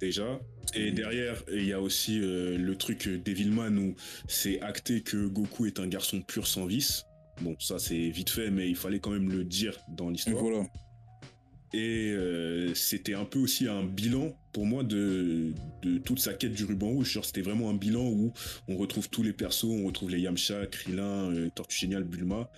Déjà. 0.00 0.40
Et 0.74 0.90
derrière, 0.90 1.42
il 1.52 1.64
y 1.66 1.72
a 1.72 1.80
aussi 1.80 2.18
euh, 2.22 2.56
le 2.56 2.76
truc 2.76 3.06
euh, 3.06 3.18
Devilman 3.18 3.76
où 3.78 3.94
c'est 4.26 4.60
acté 4.62 5.02
que 5.02 5.26
Goku 5.26 5.66
est 5.66 5.78
un 5.78 5.86
garçon 5.86 6.22
pur 6.22 6.46
sans 6.46 6.64
vice. 6.66 7.04
Bon, 7.42 7.56
ça 7.58 7.78
c'est 7.78 8.08
vite 8.10 8.30
fait, 8.30 8.50
mais 8.50 8.68
il 8.68 8.76
fallait 8.76 8.98
quand 9.00 9.10
même 9.10 9.30
le 9.30 9.44
dire 9.44 9.78
dans 9.90 10.08
Et 10.08 10.12
l'histoire. 10.12 10.42
voilà. 10.42 10.66
Et 11.74 12.10
euh, 12.10 12.74
c'était 12.74 13.14
un 13.14 13.24
peu 13.24 13.38
aussi 13.38 13.66
un 13.66 13.82
bilan 13.82 14.36
pour 14.52 14.66
moi 14.66 14.82
de, 14.84 15.52
de 15.82 15.96
toute 15.98 16.18
sa 16.20 16.34
quête 16.34 16.52
du 16.52 16.64
ruban 16.64 16.88
rouge. 16.88 17.10
Genre, 17.12 17.24
c'était 17.24 17.40
vraiment 17.42 17.70
un 17.70 17.74
bilan 17.74 18.04
où 18.06 18.32
on 18.68 18.76
retrouve 18.76 19.08
tous 19.08 19.22
les 19.22 19.32
persos, 19.32 19.64
on 19.64 19.84
retrouve 19.86 20.10
les 20.10 20.20
Yamcha, 20.20 20.66
Krillin, 20.66 21.30
euh, 21.32 21.48
Tortue 21.54 21.78
Géniale, 21.78 22.04
Bulma, 22.04 22.50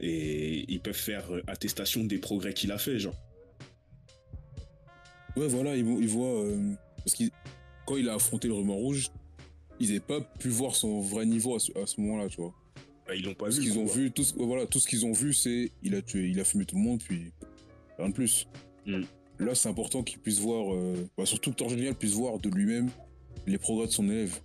et 0.00 0.64
ils 0.72 0.80
peuvent 0.80 0.94
faire 0.94 1.34
euh, 1.34 1.42
attestation 1.46 2.04
des 2.04 2.18
progrès 2.18 2.52
qu'il 2.52 2.70
a 2.72 2.78
fait, 2.78 2.98
genre. 2.98 3.16
Ouais, 5.36 5.48
voilà, 5.48 5.74
ils, 5.76 5.84
vo- 5.84 6.00
ils 6.00 6.08
voient. 6.08 6.44
parce 6.98 7.14
que 7.14 7.24
quand 7.88 7.96
il 7.96 8.10
a 8.10 8.14
affronté 8.14 8.48
le 8.48 8.54
ruban 8.54 8.74
rouge, 8.74 9.08
ils 9.80 9.86
n'avaient 9.86 10.00
pas 10.00 10.20
pu 10.20 10.48
voir 10.50 10.76
son 10.76 11.00
vrai 11.00 11.24
niveau 11.24 11.54
à 11.56 11.58
ce, 11.58 11.72
à 11.78 11.86
ce 11.86 11.98
moment-là, 12.02 12.28
tu 12.28 12.36
vois. 12.36 12.52
Bah, 13.06 13.14
ils 13.14 13.24
l'ont 13.24 13.32
pas 13.32 13.46
Tout 13.46 13.52
ce 13.52 13.60
vu. 13.60 13.66
qu'ils 13.70 13.78
ont 13.78 13.86
vu, 13.86 14.10
tout 14.10 14.24
ce, 14.24 14.34
ouais, 14.34 14.44
voilà, 14.44 14.66
tout 14.66 14.78
ce 14.78 14.86
qu'ils 14.86 15.06
ont 15.06 15.12
vu, 15.12 15.32
c'est 15.32 15.72
il 15.82 15.94
a 15.94 16.02
tué, 16.02 16.28
il 16.28 16.38
a 16.38 16.44
fumé 16.44 16.66
tout 16.66 16.76
le 16.76 16.82
monde, 16.82 17.02
puis 17.02 17.32
rien 17.98 18.10
de 18.10 18.14
plus. 18.14 18.46
Mm. 18.84 19.04
Là, 19.38 19.54
c'est 19.54 19.70
important 19.70 20.02
qu'il 20.02 20.18
puisse 20.18 20.38
voir, 20.38 20.74
euh, 20.74 21.08
bah, 21.16 21.24
surtout 21.24 21.50
que 21.52 21.56
Thor 21.56 21.70
Génial 21.70 21.94
puisse 21.94 22.12
voir 22.12 22.38
de 22.38 22.50
lui-même 22.50 22.90
les 23.46 23.56
progrès 23.56 23.86
de 23.86 23.92
son 23.92 24.04
élève. 24.10 24.38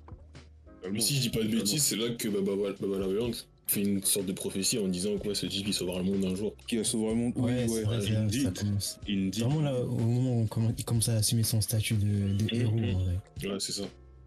Mais 0.90 1.02
si 1.02 1.16
je 1.16 1.22
dis 1.24 1.30
pas 1.30 1.44
de 1.44 1.50
bêtises, 1.50 1.84
c'est 1.84 1.98
là 1.98 2.12
que 2.12 2.30
Baba, 2.30 2.56
Baba 2.80 3.00
la 3.00 3.08
Voyante, 3.08 3.50
fait 3.68 3.82
une 3.82 4.04
sorte 4.04 4.26
de 4.26 4.34
prophétie 4.34 4.78
en 4.78 4.88
disant 4.88 5.18
quoi, 5.18 5.34
ce 5.36 5.46
type 5.46 5.66
il 5.68 5.74
sauvera 5.74 6.00
le 6.00 6.06
monde 6.06 6.26
un 6.26 6.36
jour. 6.36 6.54
Qui 6.68 6.80
a 6.80 6.84
sauvé 6.84 7.10
le 7.10 7.16
monde 7.16 7.34
Oui, 7.38 7.44
Ouais, 7.44 7.52
ouais. 7.62 7.68
c'est 7.68 7.82
vrai, 7.84 7.98
ouais, 8.00 8.10
là 8.10 8.20
où 8.20 8.24
Indeed. 8.24 8.44
ça 8.44 8.52
commence. 8.52 9.00
Indeed. 9.10 9.36
Vraiment 9.40 9.62
là, 9.62 9.80
au 9.82 9.96
moment 9.96 10.42
où 10.42 10.48
il 10.78 10.86
commence 10.86 11.10
à 11.10 11.16
assumer 11.16 11.44
son 11.44 11.62
statut 11.62 11.96
de, 11.96 12.34
de 12.34 12.44
Mhm. 12.44 12.50
héros, 12.54 12.96
en 12.96 13.00
vrai. 13.04 13.18
Ouais, 13.54 13.60
c'est 13.60 13.72
ça. 13.72 13.84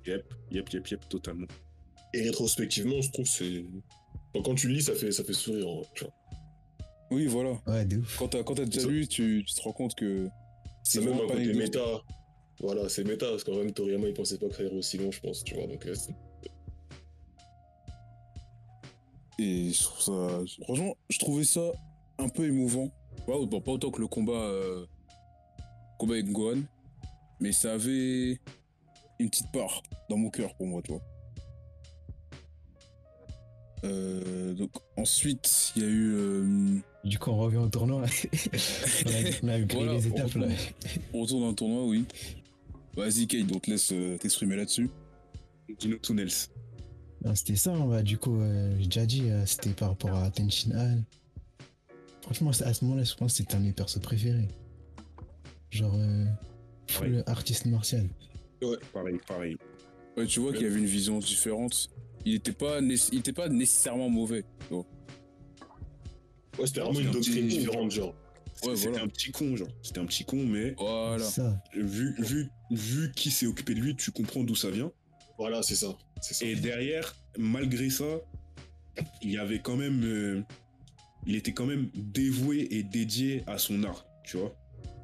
Yep, 0.07 0.25
yep, 0.53 0.69
yep, 0.73 0.89
yep, 0.89 1.09
totalement. 1.09 1.47
Et 2.15 2.23
rétrospectivement, 2.23 3.01
je 3.01 3.11
trouve 3.11 3.25
que 3.27 3.31
c'est. 3.31 3.65
Enfin, 4.35 4.43
quand 4.45 4.55
tu 4.55 4.69
lis, 4.69 4.83
ça 4.83 4.95
fait, 4.95 5.13
ça 5.13 5.23
fait 5.25 5.33
sourire, 5.33 5.67
vrai, 5.67 5.85
tu 5.95 6.05
vois. 6.05 6.13
Oui, 7.11 7.27
voilà. 7.27 7.61
Ouais, 7.67 7.85
de 7.85 7.99
ouf. 7.99 8.17
Quand 8.19 8.29
t'as 8.29 8.43
quand 8.43 8.55
t'as 8.55 8.65
déjà 8.65 8.81
Ça- 8.81 8.89
lu, 8.89 9.07
tu, 9.07 9.45
tu 9.47 9.55
te 9.55 9.61
rends 9.63 9.73
compte 9.73 9.95
que 9.95 10.29
C'est 10.83 11.01
même 11.01 11.15
un 11.15 11.19
pas 11.27 11.35
côté 11.35 11.53
méta. 11.53 11.81
Voilà, 12.61 12.89
c'est 12.89 13.05
méta, 13.05 13.27
parce 13.29 13.45
qu'en 13.45 13.57
même 13.57 13.71
Toriyama, 13.73 14.09
il 14.09 14.15
pensait 14.15 14.39
pas 14.39 14.49
que 14.49 14.55
ça 14.55 14.63
irait 14.63 14.75
aussi 14.77 14.97
long, 14.99 15.11
je 15.13 15.21
pense, 15.21 15.45
tu 15.45 15.55
vois. 15.55 15.67
Donc, 15.67 15.85
euh, 15.87 15.95
Et 19.39 19.71
je 19.73 19.83
trouve 19.83 20.01
ça. 20.01 20.41
Franchement, 20.65 20.97
je 21.11 21.19
trouvais 21.19 21.45
ça 21.45 21.61
un 22.19 22.29
peu 22.29 22.47
émouvant. 22.47 22.91
Ouais, 23.29 23.47
bon, 23.47 23.61
pas 23.61 23.73
autant 23.73 23.91
que 23.91 24.01
le 24.01 24.07
combat, 24.07 24.33
euh, 24.33 24.87
combat 25.99 26.15
avec 26.15 26.31
Gohan, 26.33 26.61
mais 27.41 27.53
ça 27.53 27.73
avait 27.75 28.41
une 29.19 29.31
petite 29.31 29.51
part 29.53 29.83
dans 30.09 30.17
mon 30.17 30.31
cœur 30.31 30.55
pour 30.55 30.67
moi, 30.67 30.81
tu 30.83 30.93
vois. 30.93 31.03
Euh, 33.85 34.55
donc 34.55 34.71
ensuite, 34.97 35.73
il 35.77 35.83
y 35.83 35.85
a 35.85 35.89
eu. 35.89 36.13
euh, 36.15 36.79
Du 37.05 37.19
coup, 37.19 37.31
on 37.31 37.37
revient 37.39 37.59
au 37.59 37.69
tournoi. 37.69 38.03
on 39.07 39.11
a, 39.11 39.13
on 39.43 39.49
a 39.49 39.61
grillé 39.61 39.85
Voilà, 39.85 39.93
les 39.95 40.07
on 40.07 40.11
étapes 40.11 40.35
là. 40.35 40.47
retourne. 40.47 40.55
on 41.13 41.21
retourne 41.23 41.41
dans 41.43 41.49
le 41.51 41.55
tournoi, 41.55 41.85
oui. 41.85 42.05
Vas-y, 42.97 43.27
Kate, 43.27 43.47
on 43.55 43.59
te 43.59 43.71
laisse 43.71 43.93
euh, 43.93 44.17
t'exprimer 44.17 44.57
là-dessus. 44.57 44.89
Dino 45.79 45.97
Tunnels. 45.99 46.29
Non, 46.29 46.66
c'était 47.35 47.57
ça, 47.57 47.73
hein, 47.75 47.87
bah, 47.87 48.03
du 48.03 48.19
coup, 48.19 48.41
euh, 48.41 48.77
j'ai 48.79 48.87
déjà 48.87 49.07
dit, 49.07 49.31
euh, 49.31 49.45
c'était 49.47 49.71
par 49.71 49.89
rapport 49.91 50.15
à 50.15 50.31
Tenshin 50.31 50.71
Han. 50.77 50.99
Franchement, 52.23 52.51
à 52.51 52.75
ce 52.75 52.85
moment-là, 52.85 53.05
je 53.05 53.15
pense 53.15 53.33
que 53.33 53.39
c'était 53.39 53.55
un 53.55 53.61
de 53.61 53.65
mes 53.67 53.73
persos 53.73 54.01
préférés. 54.01 54.49
Genre, 55.71 55.95
euh, 55.95 56.25
full 56.89 57.23
artiste 57.27 57.67
martial. 57.67 58.09
Pareil, 58.93 59.19
pareil. 59.27 59.57
Ouais, 60.17 60.27
tu 60.27 60.41
vois 60.41 60.53
qu'il 60.53 60.63
y 60.63 60.67
avait 60.67 60.79
une 60.79 60.87
vision 60.87 61.19
différente. 61.19 61.89
Il 62.25 62.35
était 62.35 62.53
pas, 62.53 62.81
né- 62.81 62.95
il 63.13 63.19
était 63.19 63.33
pas 63.33 63.49
nécessairement 63.49 64.09
mauvais. 64.09 64.45
Ouais, 64.71 66.67
c'était 66.67 66.81
vraiment 66.81 66.99
une 67.01 67.09
un 67.09 67.13
doctrine 67.13 67.47
petit- 67.47 67.59
différente, 67.59 67.91
genre. 67.91 68.15
Ouais, 68.65 68.75
C'était 68.75 68.89
voilà. 68.89 69.05
un 69.05 69.09
petit 69.09 69.31
con, 69.31 69.55
genre. 69.55 69.69
C'était 69.83 70.01
un 70.01 70.07
petit 70.07 70.25
con, 70.25 70.39
mais 70.45 70.75
Voilà. 70.79 71.23
Ça. 71.23 71.63
vu, 71.75 72.15
vu, 72.19 72.49
vu 72.71 73.13
qui 73.15 73.31
s'est 73.31 73.47
occupé 73.47 73.75
de 73.75 73.81
lui, 73.81 73.95
tu 73.95 74.11
comprends 74.11 74.43
d'où 74.43 74.57
ça 74.57 74.71
vient. 74.71 74.91
Voilà, 75.39 75.63
c'est 75.63 75.75
ça. 75.77 75.97
Et 76.41 76.57
derrière, 76.57 77.15
malgré 77.39 77.91
ça, 77.91 78.05
il 79.23 79.31
y 79.31 79.39
avait 79.39 79.61
quand 79.61 79.77
même. 79.77 80.03
euh, 80.05 80.43
il 81.27 81.35
était 81.35 81.53
quand 81.53 81.67
même 81.67 81.91
dévoué 81.95 82.69
et 82.71 82.83
dédié 82.85 83.43
à 83.49 83.59
son 83.59 83.83
art, 83.85 84.07
tu 84.25 84.37
vois. 84.37 84.55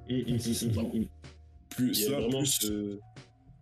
Hum, 0.09 0.22
hum, 0.29 0.90
hum. 0.94 1.07
Plus 1.68 1.94
ça, 1.94 2.16
plus, 2.29 2.46
ce- 2.46 2.98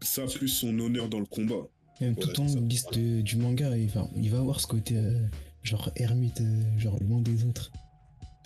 ça, 0.02 0.26
plus 0.26 0.48
son 0.48 0.78
honneur 0.78 1.08
dans 1.08 1.20
le 1.20 1.26
combat. 1.26 1.66
Même 2.00 2.14
Voilà, 2.14 2.32
tout 2.32 2.44
de 2.44 2.60
liste 2.68 2.92
de- 2.94 3.20
du 3.22 3.36
manga, 3.36 3.76
il 3.76 3.88
va, 3.88 4.08
il 4.16 4.30
va 4.30 4.38
avoir 4.38 4.60
ce 4.60 4.66
côté, 4.66 4.96
euh, 4.96 5.18
genre, 5.62 5.90
ermite, 5.96 6.40
euh, 6.40 6.78
genre, 6.78 6.98
loin 7.02 7.20
des 7.20 7.44
autres. 7.44 7.70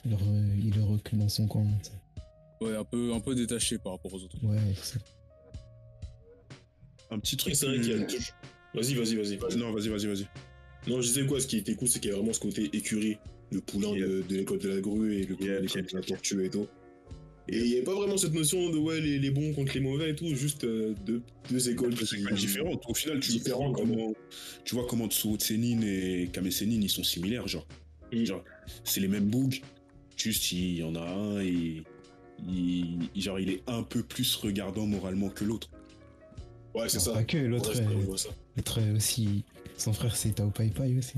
Euh, 0.07 0.57
il 0.63 0.77
est 0.79 0.83
recul 0.83 1.19
dans 1.19 1.29
son 1.29 1.47
coin. 1.47 1.67
Ouais, 2.61 2.77
un 2.77 2.85
peu, 2.85 3.15
un 3.15 3.21
peu 3.21 3.35
détaché 3.35 3.79
par 3.79 3.93
rapport 3.93 4.13
aux 4.15 4.23
autres. 4.23 4.37
Ouais, 4.45 4.59
c'est 4.77 4.99
ça. 4.99 5.05
Un 7.11 7.19
petit 7.19 7.35
Et 7.35 7.39
truc. 7.39 7.57
c'est 7.57 7.67
vrai 7.67 7.81
qu'il 7.81 7.91
y 7.91 7.95
a 7.95 8.05
toujours- 8.05 8.35
Vas-y, 8.75 8.95
vas-y, 8.95 9.15
vas-y. 9.17 9.57
Non, 9.57 9.73
vas-y, 9.73 9.89
vas-y, 9.89 10.07
vas-y. 10.07 10.27
Non, 10.91 11.01
je 11.01 11.07
disais 11.09 11.27
quoi, 11.27 11.41
ce 11.41 11.47
qui 11.47 11.57
était 11.59 11.75
cool, 11.75 11.89
c'est 11.89 12.01
qu'il 12.01 12.11
y 12.11 12.13
a 12.13 12.17
vraiment 12.17 12.33
ce 12.33 12.41
côté 12.41 12.69
écurie, 12.73 13.17
le 13.53 13.61
poulain 13.61 13.93
de, 13.93 14.23
de 14.29 14.35
l'école 14.37 14.59
de 14.59 14.69
la 14.69 14.81
grue 14.81 15.15
et 15.17 15.25
le 15.27 15.35
poulain 15.37 15.49
Yeah, 15.53 15.57
de 15.59 15.63
l'école 15.63 15.83
yeah, 15.83 15.91
de 15.93 15.97
la 15.97 16.03
tortue 16.03 16.45
et 16.45 16.51
tout. 16.51 16.67
Et 17.49 17.59
il 17.59 17.65
n'y 17.65 17.73
avait 17.75 17.83
pas 17.85 17.95
vraiment 17.95 18.17
cette 18.17 18.33
notion 18.33 18.71
de 18.71 18.79
ouais, 18.79 19.01
les, 19.01 19.19
les 19.19 19.31
bons 19.31 19.53
contre 19.53 19.75
les 19.75 19.81
mauvais 19.81 20.11
et 20.11 20.15
tout, 20.15 20.35
juste 20.35 20.65
euh, 20.65 20.95
deux, 21.07 21.21
deux 21.51 21.69
écoles 21.71 21.95
C'est 21.97 22.17
qui- 22.17 22.25
pas 22.25 22.33
différent. 22.33 22.81
Au 22.89 22.95
final, 22.95 23.21
tu, 23.21 23.33
Différent, 23.33 23.69
vois 23.71 23.77
comment, 23.79 24.15
tu 24.65 24.75
vois 24.75 24.87
comment 24.89 25.09
Tsuru 25.09 25.37
Tsenin 25.37 25.81
et 25.83 26.29
Kame 26.33 26.51
Sennin, 26.51 26.81
ils 26.81 26.89
sont 26.91 27.05
similaires, 27.05 27.47
genre. 27.47 27.67
Mm. 28.13 28.25
Genre, 28.25 28.45
c'est 28.83 29.01
les 29.01 29.09
mêmes 29.09 29.27
bugs. 29.29 29.57
Juste, 30.17 30.53
il 30.53 30.77
y 30.79 30.83
en 30.83 30.95
a 30.97 31.03
un 31.07 31.41
et. 31.43 31.83
Il, 32.49 33.09
genre, 33.17 33.39
il 33.39 33.51
est 33.51 33.63
un 33.67 33.83
peu 33.83 34.03
plus 34.03 34.35
regardant 34.37 34.87
moralement 34.87 35.29
que 35.29 35.45
l'autre. 35.45 35.71
Ouais, 36.75 36.89
c'est 36.89 36.99
ça. 36.99 37.13
Pas 37.13 37.25
que, 37.25 37.37
Ouais, 37.37 37.45
l'autre, 37.49 37.75
ça. 38.17 38.31
L'autre 38.57 38.81
aussi, 38.95 39.45
son 39.79 39.93
frère 39.93 40.15
c'est 40.17 40.33
Tao 40.35 40.51
Pai 40.51 40.69
Pai 40.69 40.97
aussi. 40.97 41.15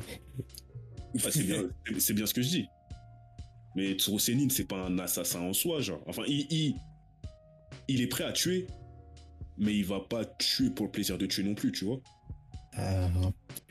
Bah, 1.15 1.31
c'est 1.31 1.43
bien, 1.45 1.63
bien 2.15 2.27
ce 2.27 2.35
que 2.35 2.43
je 2.43 2.49
dis. 2.49 2.67
Mais 3.75 3.93
Tsuru 3.95 4.19
Sennin, 4.19 4.49
c'est 4.51 4.65
pas 4.65 4.87
un 4.87 4.99
assassin 4.99 5.41
en 5.41 5.53
soi, 5.53 5.81
genre. 5.81 6.03
Enfin, 6.07 6.23
il, 6.27 6.47
il, 6.51 6.75
il 7.89 8.01
est 8.01 8.07
prêt 8.07 8.25
à 8.25 8.33
tuer, 8.33 8.67
mais 9.59 9.75
il 9.75 9.85
va 9.85 10.01
pas 10.01 10.25
tuer 10.25 10.71
pour 10.71 10.87
le 10.87 10.93
plaisir 10.93 11.19
de 11.19 11.27
tuer 11.27 11.43
non 11.43 11.55
plus, 11.55 11.73
tu 11.73 11.85
vois. 11.85 12.01
Ah, 12.75 13.09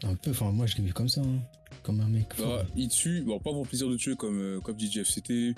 un, 0.03 0.15
peu, 0.15 0.31
enfin, 0.31 0.51
moi 0.51 0.65
je 0.65 0.75
l'ai 0.77 0.83
vu 0.83 0.93
comme 0.93 1.09
ça, 1.09 1.21
hein. 1.21 1.39
comme 1.83 1.99
un 2.01 2.07
mec. 2.07 2.27
Bah, 2.39 2.65
il 2.75 2.89
tue, 2.89 3.21
bon, 3.21 3.37
pas 3.39 3.51
pour 3.51 3.63
le 3.63 3.67
plaisir 3.67 3.87
de 3.89 3.95
tuer 3.97 4.15
comme, 4.15 4.39
euh, 4.39 4.59
comme 4.61 4.75
dit 4.77 4.91
Jeff, 4.91 5.07
c'était 5.07 5.53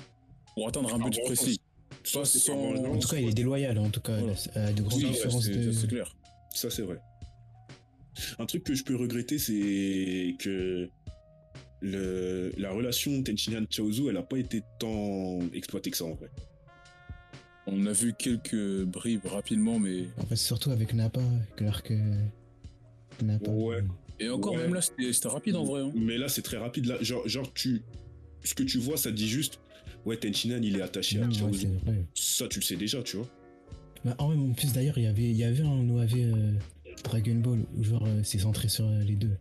pour 0.54 0.68
atteindre 0.68 0.94
un 0.94 1.00
Par 1.00 1.10
but 1.10 1.20
précis. 1.26 1.60
Sans- 2.04 2.22
en 2.22 2.98
tout 3.00 3.08
cas, 3.10 3.18
il 3.18 3.30
est 3.30 3.34
déloyal, 3.34 3.78
en 3.80 3.90
tout 3.90 4.00
cas, 4.02 4.18
Voilà. 4.18 4.34
à 4.56 4.72
de 4.72 4.82
grandes 4.82 5.02
Oui, 5.02 5.10
différences 5.10 5.44
c'est 5.44 5.56
de. 5.58 5.72
c'est 5.74 5.88
clair. 5.88 6.16
Ça, 6.54 6.70
c'est 6.70 6.82
vrai. 6.84 7.00
Un 8.40 8.46
truc 8.46 8.64
que 8.64 8.74
je 8.76 8.84
peux 8.84 8.96
regretter, 8.96 9.38
c'est 9.40 10.36
que 10.40 10.90
le, 11.82 12.52
la 12.58 12.72
relation 12.72 13.22
Tenchinan 13.24 13.66
Chaozu, 13.70 14.10
elle 14.10 14.18
a 14.18 14.24
pas 14.24 14.38
été 14.38 14.62
tant 14.80 15.40
exploitée 15.54 15.92
que 15.92 15.98
ça 15.98 16.06
en 16.06 16.14
vrai. 16.16 16.30
On 17.68 17.86
a 17.86 17.92
vu 17.92 18.14
quelques 18.18 18.84
bribes 18.86 19.26
rapidement, 19.26 19.78
mais. 19.78 20.06
En 20.18 20.26
fait, 20.26 20.36
surtout 20.38 20.72
avec 20.72 20.94
Nappa, 20.94 21.20
avec 21.20 21.60
l'arc 21.62 21.92
euh, 21.92 22.16
Nappa. 23.24 23.52
Ouais. 23.52 23.84
Et 24.20 24.30
encore, 24.30 24.54
Ouais. 24.54 24.64
même 24.64 24.74
là, 24.74 24.82
c'était 24.82 25.28
rapide 25.28 25.56
en 25.58 25.64
vrai. 25.66 25.82
hein. 25.82 25.92
Mais 25.96 26.18
là, 26.18 26.30
c'est 26.30 26.42
très 26.42 26.58
rapide. 26.58 26.86
Là, 26.86 26.98
genre, 27.02 27.28
genre, 27.28 27.54
tu, 27.54 27.82
ce 28.44 28.56
que 28.56 28.64
tu 28.64 28.78
vois, 28.80 28.98
ça 28.98 29.12
te 29.12 29.16
dit 29.16 29.28
juste, 29.28 29.60
ouais, 30.06 30.16
Tenchinan, 30.18 30.62
il 30.64 30.78
est 30.78 30.82
attaché 30.82 31.20
à 31.22 31.26
ouais, 31.28 31.34
Chaozu. 31.34 31.68
ça, 32.16 32.48
tu 32.48 32.60
le 32.60 32.64
sais 32.66 32.78
déjà, 32.78 33.04
tu 33.04 33.18
vois. 33.18 33.28
Bah, 34.06 34.16
en 34.20 34.30
même 34.30 34.50
en 34.50 34.54
plus, 34.54 34.72
d'ailleurs, 34.74 34.98
il 34.98 35.04
y 35.04 35.08
avait, 35.08 35.30
il 35.30 35.36
y 35.38 35.44
avait 35.44 35.64
un 35.64 35.90
OAV 35.90 36.14
euh, 36.16 36.54
Dragon 37.08 37.36
Ball 37.36 37.60
où 37.78 37.84
genre 37.84 38.04
euh, 38.06 38.22
c'est 38.24 38.40
centré 38.40 38.68
sur 38.70 38.86
euh, 38.86 39.00
les 39.04 39.16
deux. 39.16 39.38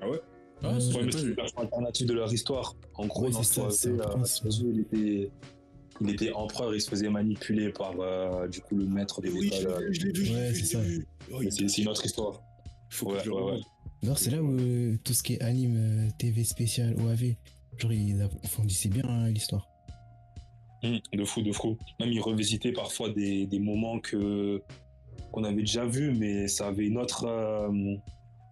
Ah 0.00 0.08
ouais? 0.08 0.20
Ah, 0.62 0.72
Ouais, 0.74 0.80
c'est 0.80 1.26
la 1.28 1.34
version 1.34 1.58
alternative 1.60 2.06
de 2.06 2.12
leur 2.14 2.32
histoire. 2.32 2.74
En 2.94 3.06
gros, 3.06 3.24
Ouais, 3.24 3.30
dans 3.30 3.42
c'est 3.42 3.60
ce 3.70 3.70
ça, 3.70 3.88
euh, 3.88 4.70
il 4.72 4.80
était, 4.80 5.30
il 6.00 6.10
était 6.10 6.32
empereur, 6.32 6.74
il 6.74 6.80
se 6.80 6.88
faisait 6.90 7.08
manipuler 7.10 7.70
par 7.70 7.92
euh, 8.00 8.48
du 8.48 8.60
coup 8.60 8.76
le 8.76 8.86
maître 8.86 9.20
des 9.20 9.30
Oui, 9.30 9.50
je 9.52 10.06
l'ai 10.06 10.12
vu, 10.12 10.34
Ouais, 10.34 10.54
c'est 10.54 10.64
ça. 10.64 10.78
Oh, 11.32 11.40
c'est 11.50 11.78
une 11.82 11.88
autre 11.88 12.04
histoire. 12.04 12.40
Faut 12.90 13.12
Ouais, 13.12 13.28
ouais, 13.28 13.42
ouais. 14.04 14.12
c'est 14.16 14.30
là 14.30 14.42
où 14.42 14.56
euh, 14.58 14.96
tout 15.04 15.12
ce 15.12 15.22
qui 15.22 15.34
est 15.34 15.42
anime, 15.42 15.76
euh, 15.76 16.08
TV 16.18 16.44
spécial, 16.44 16.94
OAV, 17.00 17.34
genre 17.78 17.92
ils 17.92 18.22
approfondissaient 18.22 18.88
bien 18.88 19.04
hein, 19.06 19.28
l'histoire. 19.28 19.66
Hum, 20.84 21.00
de 21.12 21.24
fou, 21.24 21.42
de 21.42 21.52
fou. 21.52 21.76
Même 22.00 22.10
ils 22.12 22.20
revisitaient 22.20 22.72
parfois 22.72 23.08
des, 23.10 23.46
des 23.46 23.58
moments 23.58 23.98
que 23.98 24.62
qu'on 25.32 25.44
avait 25.44 25.56
déjà 25.62 25.84
vus, 25.84 26.12
mais 26.18 26.48
ça 26.48 26.68
avait 26.68 26.86
une 26.86 26.98
autre 26.98 27.24
euh, 27.26 27.70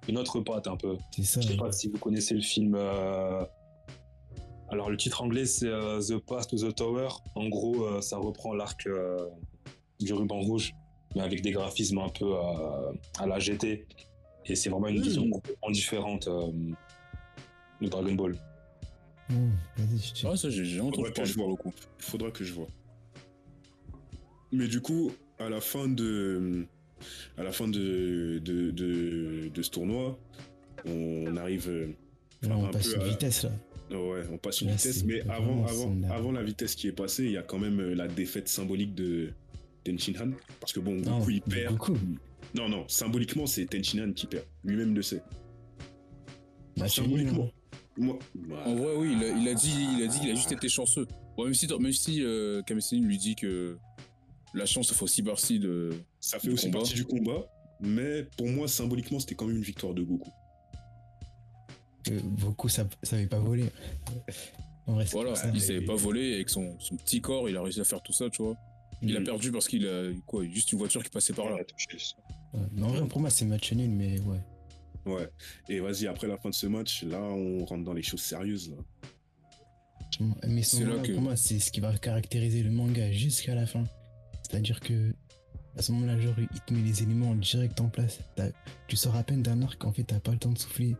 une 0.08 0.18
autre 0.18 0.40
patte 0.40 0.66
un 0.66 0.76
peu. 0.76 0.96
C'est 1.12 1.22
ça. 1.24 1.40
Je 1.40 1.48
sais 1.48 1.56
pas 1.56 1.72
si 1.72 1.88
vous 1.88 1.98
connaissez 1.98 2.34
le 2.34 2.42
film. 2.42 2.74
euh, 2.76 3.44
Alors 4.70 4.90
le 4.90 4.96
titre 4.96 5.22
anglais 5.22 5.46
c'est 5.46 5.66
euh, 5.68 6.00
The 6.00 6.18
Path 6.18 6.48
to 6.48 6.56
the 6.56 6.74
Tower. 6.74 7.08
En 7.34 7.48
gros, 7.48 7.84
euh, 7.86 8.00
ça 8.00 8.16
reprend 8.18 8.52
l'arc 8.54 8.86
euh, 8.86 9.28
du 10.00 10.12
ruban 10.12 10.40
rouge, 10.40 10.74
mais 11.14 11.22
avec 11.22 11.40
des 11.42 11.52
graphismes 11.52 11.98
un 11.98 12.08
peu 12.08 12.26
euh, 12.36 12.92
à 13.18 13.26
la 13.26 13.38
GT. 13.38 13.86
Et 14.46 14.54
c'est 14.56 14.68
vraiment 14.68 14.88
une 14.88 14.98
Mm. 14.98 15.02
vision 15.02 15.30
complètement 15.30 15.70
différente 15.70 16.28
euh, 16.28 16.52
de 17.80 17.88
Dragon 17.88 18.12
Ball. 18.14 18.36
Mmh, 19.30 19.34
vas-y, 19.78 19.98
je 19.98 20.12
te- 20.22 20.26
Ah, 20.26 20.36
ça, 20.36 20.50
j'ai 20.50 20.80
entendu 20.82 21.10
parler. 21.12 21.32
Faudra 21.98 22.30
que 22.30 22.44
je 22.44 22.52
vois. 22.52 22.66
Mais 24.52 24.68
du 24.68 24.80
coup, 24.82 25.10
à 25.38 25.48
la 25.48 25.60
fin 25.60 25.88
de, 25.88 26.64
à 27.36 27.42
la 27.42 27.52
fin 27.52 27.68
de, 27.68 28.38
de, 28.44 28.70
de, 28.70 29.48
de 29.52 29.62
ce 29.62 29.70
tournoi, 29.70 30.18
on 30.86 31.36
arrive. 31.36 31.68
euh, 31.68 31.88
Là, 32.42 32.56
on 32.58 32.66
un 32.66 32.70
passe 32.70 32.88
peu 32.88 32.96
une 32.96 33.02
à- 33.02 33.08
vitesse 33.08 33.42
là. 33.44 33.50
Ouais, 33.90 34.22
on 34.32 34.38
passe 34.38 34.60
une 34.62 34.68
Là, 34.68 34.74
vitesse, 34.74 35.04
mais 35.04 35.20
avant, 35.28 35.64
avant, 35.66 35.94
avant 36.10 36.32
la 36.32 36.42
vitesse 36.42 36.74
qui 36.74 36.88
est 36.88 36.92
passée, 36.92 37.24
il 37.24 37.30
y 37.32 37.36
a 37.36 37.42
quand 37.42 37.58
même 37.58 37.80
euh, 37.80 37.94
la 37.94 38.08
défaite 38.08 38.48
symbolique 38.48 38.94
de 38.94 39.30
Tenshinhan. 39.84 40.30
Parce 40.60 40.72
que 40.72 40.80
bon, 40.80 40.94
Non, 40.94 41.18
Goku 41.18 41.30
il 41.30 41.42
perd. 41.42 41.76
Goku. 41.76 41.96
Non, 42.54 42.68
non, 42.68 42.84
symboliquement, 42.88 43.46
c'est 43.46 43.66
Tenshinhan 43.66 44.12
qui 44.12 44.26
perd. 44.26 44.44
Lui-même 44.64 44.94
le 44.94 45.02
sait. 45.02 45.22
Bah, 46.76 46.88
symboliquement. 46.88 47.50
Moi, 47.96 48.18
En 48.64 48.74
vrai, 48.74 48.94
oui, 48.96 49.14
il 49.16 49.22
a, 49.24 49.28
il 49.28 49.48
a 49.48 49.54
dit 49.54 49.72
il 49.98 50.02
a 50.02 50.06
dit 50.08 50.18
qu'il 50.20 50.30
a 50.30 50.34
juste 50.34 50.50
été 50.50 50.68
chanceux. 50.68 51.06
Bon, 51.36 51.44
même 51.44 51.54
si, 51.54 51.68
même 51.78 51.92
si 51.92 52.22
euh, 52.24 52.62
lui 52.92 53.18
dit 53.18 53.36
que 53.36 53.76
la 54.54 54.66
chance, 54.66 54.88
ça 54.88 54.94
fait 54.94 55.02
aussi 55.04 55.22
partie 55.22 55.58
de. 55.58 55.90
ça 56.20 56.38
fait 56.38 56.48
du 56.48 56.54
aussi 56.54 56.66
combat. 56.66 56.78
partie 56.78 56.94
du 56.94 57.04
combat, 57.04 57.46
mais 57.80 58.22
pour 58.36 58.48
moi, 58.48 58.68
symboliquement, 58.68 59.18
c'était 59.18 59.34
quand 59.34 59.46
même 59.46 59.56
une 59.56 59.62
victoire 59.62 59.94
de 59.94 60.02
Goku. 60.02 60.30
Euh, 62.10 62.20
beaucoup 62.22 62.68
ça 62.68 62.86
savait 63.02 63.26
pas 63.26 63.38
voler. 63.38 63.64
En 64.86 64.92
vrai, 64.92 65.06
Voilà, 65.12 65.34
ça. 65.34 65.50
il 65.54 65.60
savait 65.60 65.80
pas 65.80 65.94
voler 65.94 66.28
et 66.30 66.34
avec 66.34 66.50
son, 66.50 66.78
son 66.78 66.96
petit 66.96 67.20
corps, 67.22 67.48
il 67.48 67.56
a 67.56 67.62
réussi 67.62 67.80
à 67.80 67.84
faire 67.84 68.02
tout 68.02 68.12
ça, 68.12 68.28
tu 68.30 68.42
vois. 68.42 68.56
Il 69.02 69.16
a 69.16 69.20
Mm. 69.20 69.24
perdu 69.24 69.50
parce 69.52 69.66
qu'il 69.68 69.86
a 69.86 70.10
quoi, 70.26 70.44
juste 70.44 70.72
une 70.72 70.78
voiture 70.78 71.02
qui 71.02 71.10
passait 71.10 71.32
par 71.32 71.46
là. 71.50 71.56
Ouais. 71.56 72.60
Mais 72.72 72.82
en 72.82 72.88
vrai, 72.88 73.06
pour 73.08 73.20
moi, 73.20 73.30
c'est 73.30 73.44
match 73.46 73.72
nul, 73.72 73.88
mais 73.90 74.20
ouais. 74.20 74.38
Ouais. 75.06 75.28
Et 75.68 75.80
vas-y, 75.80 76.06
après 76.06 76.26
la 76.26 76.36
fin 76.38 76.50
de 76.50 76.54
ce 76.54 76.66
match, 76.66 77.02
là, 77.04 77.20
on 77.20 77.64
rentre 77.64 77.84
dans 77.84 77.92
les 77.94 78.02
choses 78.02 78.20
sérieuses. 78.22 78.70
Là. 78.70 78.76
Mais 80.46 80.62
ce 80.62 80.76
C'est 80.76 80.84
là 80.84 80.98
que- 81.02 81.12
pour 81.12 81.22
moi, 81.22 81.36
c'est 81.36 81.58
ce 81.58 81.72
qui 81.72 81.80
va 81.80 81.96
caractériser 81.96 82.62
le 82.62 82.70
manga 82.70 83.10
jusqu'à 83.12 83.54
la 83.54 83.66
fin. 83.66 83.84
C'est-à-dire 84.54 84.80
que 84.80 85.12
à 85.76 85.82
ce 85.82 85.90
moment-là, 85.90 86.16
genre, 86.20 86.34
il 86.38 86.60
te 86.60 86.72
met 86.72 86.80
les 86.82 87.02
éléments 87.02 87.34
direct 87.34 87.80
en 87.80 87.88
place. 87.88 88.20
Tu 88.86 88.94
sors 88.94 89.16
à 89.16 89.24
peine 89.24 89.42
d'un 89.42 89.60
arc, 89.62 89.84
en 89.84 89.92
fait, 89.92 90.04
t'as 90.04 90.20
pas 90.20 90.30
le 90.30 90.38
temps 90.38 90.52
de 90.52 90.58
souffler. 90.58 90.94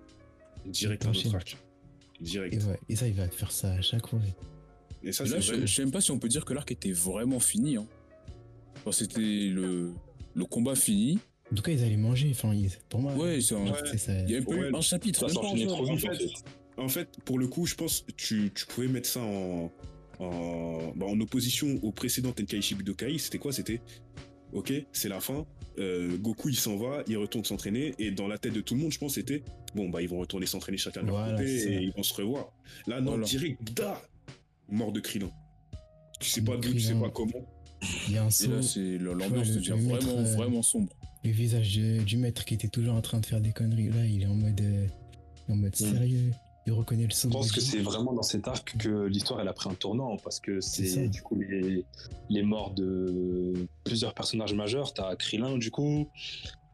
Direct 0.66 1.06
arc. 1.06 1.56
Direct. 2.20 2.54
Et, 2.54 2.64
ouais, 2.66 2.78
et 2.88 2.96
ça, 2.96 3.06
il 3.06 3.14
va 3.14 3.28
te 3.28 3.34
faire 3.36 3.52
ça 3.52 3.72
à 3.72 3.80
chaque 3.82 4.08
fois. 4.08 4.18
Et 5.04 5.12
ça, 5.12 5.24
là, 5.24 5.40
c'est 5.40 5.42
je, 5.42 5.66
je 5.66 5.74
sais 5.74 5.82
même 5.82 5.92
pas 5.92 6.00
si 6.00 6.10
on 6.10 6.18
peut 6.18 6.28
dire 6.28 6.44
que 6.44 6.54
l'arc 6.54 6.70
était 6.72 6.90
vraiment 6.90 7.38
fini. 7.38 7.76
Hein. 7.76 7.86
Enfin, 8.78 8.90
c'était 8.90 9.20
le, 9.20 9.92
le 10.34 10.44
combat 10.44 10.74
fini. 10.74 11.20
En 11.52 11.54
tout 11.54 11.62
cas, 11.62 11.70
ils 11.72 11.84
allaient 11.84 11.96
manger. 11.96 12.30
Enfin, 12.32 12.52
ils- 12.52 12.70
pour 12.88 13.00
moi, 13.00 13.14
Ouais, 13.14 13.40
c'est 13.40 13.54
un- 13.54 13.72
ça. 13.96 14.12
il 14.22 14.30
y 14.30 14.34
a 14.34 14.38
même 14.38 14.44
pas 14.44 14.50
Ouais, 14.54 14.70
eu 14.70 14.74
un 14.74 14.80
chapitre. 14.80 15.28
Ça 15.28 15.34
trop 15.34 15.54
vite, 15.54 15.70
en 15.70 15.84
en 15.88 15.96
fait. 15.96 16.08
En 16.78 16.88
fait, 16.88 17.08
pour 17.24 17.38
le 17.38 17.46
coup, 17.46 17.66
je 17.66 17.76
pense 17.76 18.00
que 18.00 18.10
tu, 18.12 18.50
tu 18.52 18.66
pouvais 18.66 18.88
mettre 18.88 19.08
ça 19.08 19.20
en, 19.20 19.70
en, 20.18 20.92
bah, 20.96 21.07
en 21.07 21.18
opposition 21.20 21.79
au 21.83 21.92
précédent 21.92 22.33
Tenkaichi 22.33 22.74
Budokai. 22.74 23.18
C'était 23.18 23.38
quoi? 23.38 23.53
C'était, 23.53 23.81
ok, 24.53 24.72
c'est 24.92 25.09
la 25.09 25.20
fin. 25.20 25.46
euh, 25.79 26.16
Goku, 26.18 26.50
il 26.50 26.57
s'en 26.57 26.77
va, 26.77 27.03
il 27.09 27.16
retourne 27.16 27.44
s'entraîner. 27.44 27.94
Et 27.98 28.11
dans 28.12 28.29
la 28.29 28.38
tête 28.38 28.53
de 28.53 28.61
tout 28.61 28.74
le 28.74 28.81
monde, 28.81 28.92
je 28.92 28.98
pense, 28.98 29.14
c'était, 29.14 29.42
bon, 29.74 29.88
bah, 29.88 30.00
ils 30.03 30.09
vont 30.09 30.18
retourner 30.18 30.46
s'entraîner 30.46 30.79
chacun 30.79 31.03
de 31.03 31.07
leur 31.07 31.16
Voilà, 31.16 31.37
côté 31.38 31.72
et 31.74 31.83
ils 31.83 31.92
vont 31.92 32.03
se 32.05 32.14
revoir. 32.14 32.53
Là, 32.87 33.00
non, 33.00 33.12
Voilà. 33.12 33.24
direct, 33.27 33.72
da 33.74 34.00
Mort 34.68 34.92
de 34.92 35.00
Krillin. 35.00 35.31
Tu 36.20 36.31
sais 36.31 36.42
pas 36.42 36.57
d'où, 36.57 36.72
tu 36.72 36.81
sais 36.81 36.94
pas 36.94 37.11
comment. 37.11 37.44
Il 38.09 38.14
y 38.14 38.18
a 38.18 38.22
un 38.24 38.29
Et 38.31 38.46
là, 38.46 38.62
c'est 38.62 38.98
l'ambiance 38.98 39.50
devient 39.50 39.72
maître, 39.72 40.07
vraiment, 40.07 40.18
euh, 40.20 40.35
vraiment 40.37 40.62
sombre. 40.62 40.96
Le 41.24 41.31
visage 41.31 41.77
de- 41.77 42.03
du 42.03 42.16
maître 42.16 42.44
qui 42.44 42.55
était 42.55 42.68
toujours 42.68 42.94
en 42.94 43.00
train 43.03 43.18
de 43.20 43.27
faire 43.27 43.40
des 43.40 43.50
conneries. 43.53 43.88
Là, 43.90 44.07
il 44.07 44.22
est 44.22 44.27
en 44.27 44.35
mode, 44.35 44.61
euh, 44.61 44.87
en 45.48 45.57
mode 45.57 45.72
Mm. 45.72 45.74
sérieux. 45.92 46.31
Il 46.66 46.72
reconnaît 46.72 47.05
le 47.05 47.11
saut. 47.11 47.29
Je 47.29 47.33
pense 47.33 47.53
que 47.53 47.61
c'est 47.61 47.79
vraiment 47.81 48.12
dans 48.14 48.22
cet 48.22 48.48
arc 48.48 48.74
que 48.79 49.07
l'histoire 49.07 49.40
elle 49.40 49.48
a 49.48 49.53
pris 49.53 49.68
un 49.68 49.74
tournant 49.74 50.16
parce 50.16 50.40
que 50.40 50.61
C'est 50.61 50.87
ça. 50.87 51.07
du 51.07 51.20
coup 51.20 51.38
les, 51.38 51.85
les 52.31 52.42
morts 52.42 52.72
de 52.72 53.53
plusieurs 53.85 54.14
personnages 54.14 54.55
majeurs. 54.55 54.94
T'as 54.94 55.14
Krillin 55.16 55.59
du 55.59 55.70
coup, 55.70 56.09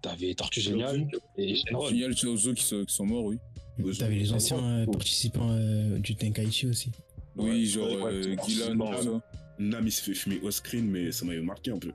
t'avais 0.03 0.33
Tortue 0.35 0.61
Géniale 0.61 1.09
et 1.37 1.57
Shenron. 1.57 1.89
Génial, 1.89 2.15
tu 2.15 2.29
as 2.29 2.37
qui, 2.55 2.63
sont- 2.65 2.85
qui 2.85 2.95
sont 2.95 3.07
morts, 3.07 3.25
oui. 3.25 3.39
T'avais 3.99 4.15
les 4.17 4.33
anciens 4.33 4.63
euh, 4.63 4.87
participants 4.87 5.49
euh, 5.51 5.99
du 5.99 6.15
Tenkaichi 6.15 6.67
aussi. 6.69 6.91
Oui, 7.37 7.67
genre 7.67 7.89
ouais, 7.89 8.13
euh, 8.13 8.37
tout 8.45 8.51
ça. 8.51 8.73
Nam, 9.59 9.87
il 9.87 9.93
s'est 9.93 10.03
fait 10.03 10.15
fumer 10.15 10.39
au 10.43 10.51
screen, 10.51 10.87
mais 10.87 11.11
ça 11.13 11.25
m'avait 11.25 11.41
marqué 11.41 11.71
un 11.71 11.79
peu. 11.79 11.91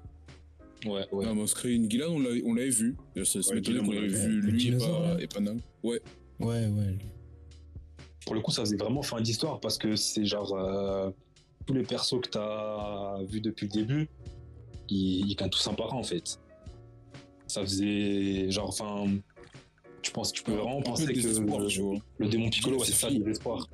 Ouais, 0.86 1.05
ouais. 1.12 1.25
Mais 1.34 1.41
on 1.41 1.47
screen. 1.47 1.89
Gillan, 1.89 2.10
on 2.12 2.19
l'avait 2.19 2.43
on 2.45 2.53
l'avait 2.53 2.69
vu. 2.69 2.95
Ça 3.17 3.25
se 3.25 3.38
Ouais, 3.49 3.55
m'étonnait 3.55 3.79
Gillan, 3.79 3.86
qu'on 3.86 3.91
on 3.91 4.01
l'avait 4.01 4.08
vu, 4.27 4.41
lui, 4.41 4.58
dinosaure, 4.58 5.01
pas- 5.01 5.21
et 5.21 5.27
pas 5.27 5.39
Nam. 5.39 5.60
Ouais. 5.84 6.01
Ouais, 6.39 6.67
ouais. 6.67 6.95
Pour 8.25 8.35
le 8.35 8.41
coup, 8.41 8.51
ça 8.51 8.61
faisait 8.63 8.77
vraiment 8.77 9.01
fin 9.03 9.21
d'histoire 9.21 9.59
parce 9.59 9.77
que 9.77 9.95
c'est 9.95 10.25
genre 10.25 10.53
euh, 10.55 11.11
tous 11.65 11.73
les 11.73 11.83
persos 11.83 12.19
que 12.21 12.29
t'as 12.29 13.21
vus 13.23 13.41
depuis 13.41 13.67
le 13.67 13.71
début, 13.71 14.09
ils, 14.89 15.27
ils 15.29 15.35
gagnent 15.35 15.49
tous 15.49 15.67
un 15.67 15.73
par 15.73 15.93
un 15.93 15.97
en 15.97 16.03
fait. 16.03 16.39
Ça 17.47 17.61
faisait 17.61 18.49
genre, 18.49 18.69
enfin, 18.69 19.05
tu 20.01 20.11
penses, 20.11 20.31
tu 20.31 20.41
peux 20.43 20.53
vraiment 20.53 20.81
penser 20.81 21.13
que 21.13 21.19
le 22.17 22.27
démon 22.27 22.49
Piccolo, 22.49 22.79
ouais, 22.79 22.85
C'est 22.85 22.93
ça, 22.93 23.07
fini. 23.07 23.19
le 23.19 23.25
désespoir. 23.25 23.67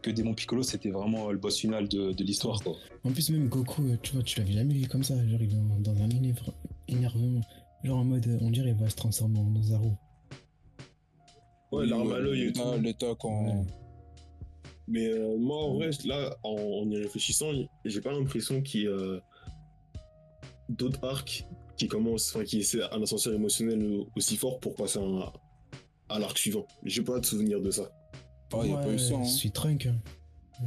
Que 0.00 0.10
démon 0.10 0.32
Piccolo, 0.32 0.62
c'était 0.62 0.90
vraiment 0.90 1.30
le 1.30 1.38
boss 1.38 1.58
final 1.58 1.88
de, 1.88 2.12
de 2.12 2.24
l'histoire 2.24 2.62
quoi. 2.62 2.74
En 3.04 3.10
plus, 3.10 3.28
même 3.30 3.48
Goku, 3.48 3.82
euh, 3.82 3.96
tu 4.02 4.14
vois, 4.14 4.22
tu 4.22 4.38
l'avais 4.38 4.52
jamais 4.52 4.72
vu 4.74 4.86
comme 4.88 5.02
ça. 5.02 5.14
Genre, 5.26 5.40
il 5.42 5.52
est 5.52 5.82
dans- 5.82 5.90
un 6.02 6.08
énerve- 6.08 6.52
énervement. 6.86 7.40
Genre 7.84 7.98
en 7.98 8.04
mode, 8.04 8.38
on 8.40 8.50
dirait, 8.50 8.70
il 8.70 8.74
va 8.76 8.88
se 8.88 8.96
transformer 8.96 9.38
en 9.40 9.54
Ozaru. 9.56 9.90
Ouais, 11.72 11.84
l'arme 11.86 12.12
à 12.12 12.18
l'œil 12.18 12.44
et 12.44 12.52
tout. 12.52 12.62
L'état 12.80 13.14
quand. 13.18 13.44
Ouais. 13.44 13.66
Mais 14.90 15.06
euh, 15.08 15.36
moi, 15.36 15.58
en 15.58 15.74
vrai, 15.74 15.90
là, 16.04 16.36
en, 16.42 16.50
en 16.56 16.90
y 16.90 16.96
réfléchissant, 16.96 17.50
j'ai 17.84 18.00
pas 18.00 18.12
l'impression 18.12 18.62
qu'il 18.62 18.82
y 18.82 18.86
a 18.88 19.20
d'autres 20.68 21.04
arcs 21.04 21.44
qui 21.76 21.88
commencent, 21.88 22.34
enfin, 22.34 22.44
qui 22.44 22.58
essaient 22.60 22.82
un 22.92 23.02
ascenseur 23.02 23.34
émotionnel 23.34 24.00
aussi 24.16 24.36
fort 24.36 24.58
pour 24.60 24.74
passer 24.74 24.98
à, 24.98 25.32
à 26.14 26.18
l'arc 26.18 26.36
suivant. 26.38 26.66
J'ai 26.84 27.02
pas 27.02 27.20
de 27.20 27.26
souvenir 27.26 27.60
de 27.60 27.70
ça. 27.70 27.90
Ah, 28.52 28.64
y 28.66 28.72
a 28.72 28.76
pas 28.76 28.92
eu 28.92 28.98
ça. 28.98 29.08
Je 29.10 29.14
Hein. 29.14 29.24
suis 29.24 29.50
Trunk. 29.50 29.88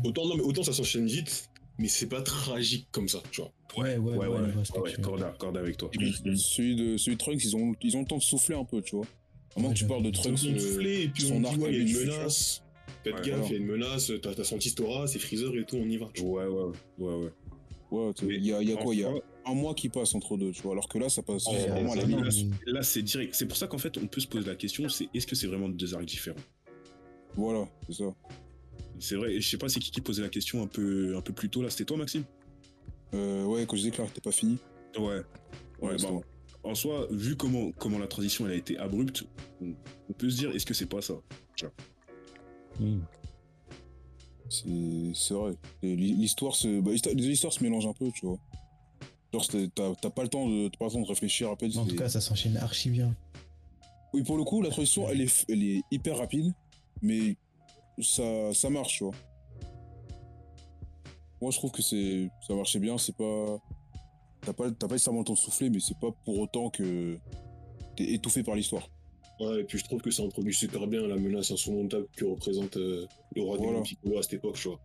Autant, 0.06 0.28
non, 0.28 0.38
mais 0.38 0.44
autant 0.44 0.64
ça 0.64 0.72
s'enchaîne 0.72 1.08
vite, 1.08 1.50
mais 1.78 1.88
c'est 1.88 2.08
pas 2.08 2.22
tragique 2.22 2.88
comme 2.92 3.10
ça, 3.10 3.20
tu 3.32 3.42
vois. 3.42 3.52
Ouais, 3.78 3.98
ouais, 3.98 4.18
ouais, 4.18 4.28
ouais, 4.28 4.40
ouais, 4.82 4.94
corde, 5.02 5.38
corde 5.38 5.58
avec 5.58 5.78
toi. 5.78 5.90
Celui 6.36 6.76
de, 6.76 6.98
celui 6.98 7.16
de 7.16 7.20
Trunks, 7.20 7.44
ils 7.44 7.56
ont, 7.56 7.74
ils 7.82 7.98
ont 7.98 8.02
le 8.02 8.06
temps 8.06 8.18
de 8.18 8.22
souffler 8.22 8.56
un 8.56 8.64
peu, 8.66 8.82
tu 8.82 8.96
vois. 8.96 9.06
À 9.56 9.60
moins 9.60 9.70
Ouais, 9.70 9.74
que 9.74 9.80
tu 9.80 9.88
parles 9.88 10.04
de. 10.04 10.12
Trunks. 10.12 10.44
Ils 10.44 10.52
ont 10.52 10.56
euh, 10.56 10.60
soufflé, 10.60 11.02
et 11.04 11.08
puis 11.10 11.24
son 11.24 11.36
on 11.36 11.40
dit, 11.42 11.46
arc 11.48 11.58
ouais, 11.58 11.74
il 11.74 11.92
y 11.92 11.98
a 11.98 12.02
une 12.04 12.08
menace. 12.08 12.64
Faites 13.04 13.16
Ouais, 13.16 13.22
gaffe, 13.24 13.48
il 13.50 13.52
y 13.54 13.56
a 13.56 13.58
une 13.58 13.66
menace, 13.66 14.12
t'as 14.22 14.34
petit 14.34 14.70
Stora, 14.70 15.08
c'est 15.08 15.18
Freezer 15.20 15.56
et 15.58 15.66
tout, 15.66 15.78
on 15.78 15.86
y 15.90 15.98
va. 15.98 16.08
Ouais, 16.22 16.46
ouais, 16.46 16.72
ouais, 17.00 17.16
ouais. 17.16 17.32
Ouais, 17.92 18.12
il 18.22 18.46
y 18.46 18.54
a, 18.54 18.62
il 18.62 18.70
y 18.70 18.74
a 18.74 18.78
quoi 18.78 18.94
Il 18.96 19.02
y 19.02 19.04
a 19.04 19.12
un 19.46 19.54
mois 19.54 19.74
qui 19.74 19.90
passe 19.90 20.14
entre 20.16 20.38
deux, 20.38 20.52
tu 20.52 20.62
vois. 20.62 20.74
Alors 20.74 20.88
que 20.88 20.98
là, 20.98 21.10
ça 21.10 21.24
passe 21.24 21.46
Ouais, 21.48 21.68
vraiment 21.68 21.92
à 21.92 21.96
la 21.96 22.02
c'est 22.04 22.08
minute. 22.08 22.26
là, 22.26 22.32
c'est- 22.32 22.72
là, 22.72 22.84
c'est 22.84 23.02
direct. 23.02 23.34
C'est 23.36 23.48
pour 23.48 23.58
ça 23.58 23.68
qu'en 23.68 23.80
fait, 23.80 23.98
on 23.98 24.08
peut 24.08 24.22
se 24.22 24.28
poser 24.28 24.48
la 24.48 24.56
question, 24.56 24.88
c'est 24.88 25.10
est-ce 25.14 25.28
que 25.28 25.36
c'est 25.36 25.48
vraiment 25.48 25.68
deux 25.68 25.94
arcs 25.94 26.06
différents? 26.06 26.40
Voilà, 27.36 27.68
c'est 27.88 27.96
ça. 27.96 28.14
C'est 29.00 29.16
vrai, 29.16 29.34
et 29.34 29.42
je 29.42 29.50
sais 29.50 29.58
pas, 29.58 29.68
c'est 29.68 29.80
qui 29.80 29.90
qui 29.92 30.00
posait 30.02 30.22
la 30.22 30.30
question 30.30 30.62
un 30.62 30.68
peu, 30.68 31.16
un 31.18 31.22
peu 31.22 31.34
plus 31.34 31.50
tôt 31.50 31.62
là, 31.64 31.70
c'était 31.70 31.86
toi 31.86 31.98
Maxime? 31.98 32.24
Euh, 33.14 33.44
ouais, 33.46 33.66
quand 33.66 33.76
je 33.76 33.82
disais 33.82 33.92
que 33.92 34.02
était 34.04 34.22
pas 34.22 34.32
fini. 34.32 34.58
Ouais. 34.98 35.22
Ouais, 35.82 35.96
bah, 35.98 36.10
en 36.64 36.76
soi, 36.76 37.08
vu 37.10 37.36
comment, 37.36 37.72
comment 37.72 37.98
la 37.98 38.08
transition 38.08 38.46
elle 38.46 38.54
a 38.54 38.56
été 38.56 38.78
abrupte, 38.78 39.24
on, 39.62 39.74
on 40.10 40.14
peut 40.14 40.30
se 40.30 40.38
dire 40.38 40.52
est-ce 40.52 40.66
que 40.66 40.74
c'est 40.76 40.86
pas 40.86 41.02
ça? 41.02 41.16
C'est 44.50 45.12
c'est 45.14 45.34
vrai. 45.34 45.54
L'histoire 45.82 46.56
se, 46.56 46.82
bah, 46.82 46.92
les 46.92 47.28
histoires 47.28 47.54
se 47.54 47.64
mélangent 47.64 47.88
un 47.88 47.94
peu, 47.94 48.12
tu 48.12 48.26
vois. 48.26 48.38
Genre, 49.34 49.48
t'as 50.02 50.10
pas 50.10 50.24
le 50.24 50.30
temps 50.30 50.48
de, 50.48 50.70
pas 50.78 50.86
le 50.86 50.92
temps 50.92 51.02
de 51.02 51.08
réfléchir 51.08 51.50
à 51.50 51.56
peine. 51.56 51.76
En 51.78 51.86
tout 51.86 51.96
cas, 51.96 52.10
ça 52.10 52.20
s'enchaîne 52.20 52.58
archi 52.58 52.90
bien. 52.90 53.16
Oui, 54.14 54.24
pour 54.24 54.38
le 54.38 54.44
coup, 54.44 54.62
la 54.62 54.70
transition, 54.70 55.08
elle 55.10 55.22
est, 55.22 55.46
elle 55.48 55.64
est 55.64 55.82
hyper 55.90 56.18
rapide, 56.18 56.54
mais 57.02 57.38
ça, 58.02 58.54
ça 58.54 58.70
marche, 58.70 58.98
tu 58.98 59.06
vois. 59.06 59.14
Moi, 61.42 61.52
je 61.52 61.58
trouve 61.58 61.72
que 61.72 61.82
c'est, 61.82 62.30
ça 62.46 62.54
marchait 62.54 62.80
bien. 62.80 62.98
C'est 62.98 63.16
pas, 63.16 63.58
t'as 64.42 64.54
pas, 64.54 64.70
t'as 64.70 64.88
pas 64.88 64.96
nécessairement 64.96 65.20
le 65.20 65.26
temps 65.26 65.34
de 65.34 65.40
souffler, 65.40 65.70
mais 65.70 65.80
c'est 65.80 65.98
pas 65.98 66.12
pour 66.26 66.40
autant 66.40 66.70
que 66.70 67.18
t'es 67.96 68.12
étouffé 68.12 68.44
par 68.44 68.56
l'histoire. 68.56 68.90
Ouais, 69.42 69.62
et 69.62 69.64
puis 69.64 69.78
je 69.80 69.84
trouve 69.86 70.02
que 70.02 70.12
ça 70.12 70.24
introduit 70.24 70.54
super 70.54 70.86
bien 70.88 71.08
la 71.08 71.16
menace 71.16 71.50
insurmontable 71.52 72.06
que 72.16 72.26
représente 72.26 72.78
euh, 72.78 73.06
le 73.36 73.42
roi 73.42 73.58
Voilà. 73.58 73.78
des 73.80 73.84
Piccolo 73.84 74.20
à 74.20 74.22
cette 74.24 74.34
époque, 74.34 74.56
tu 74.56 74.68
vois. 74.68 74.80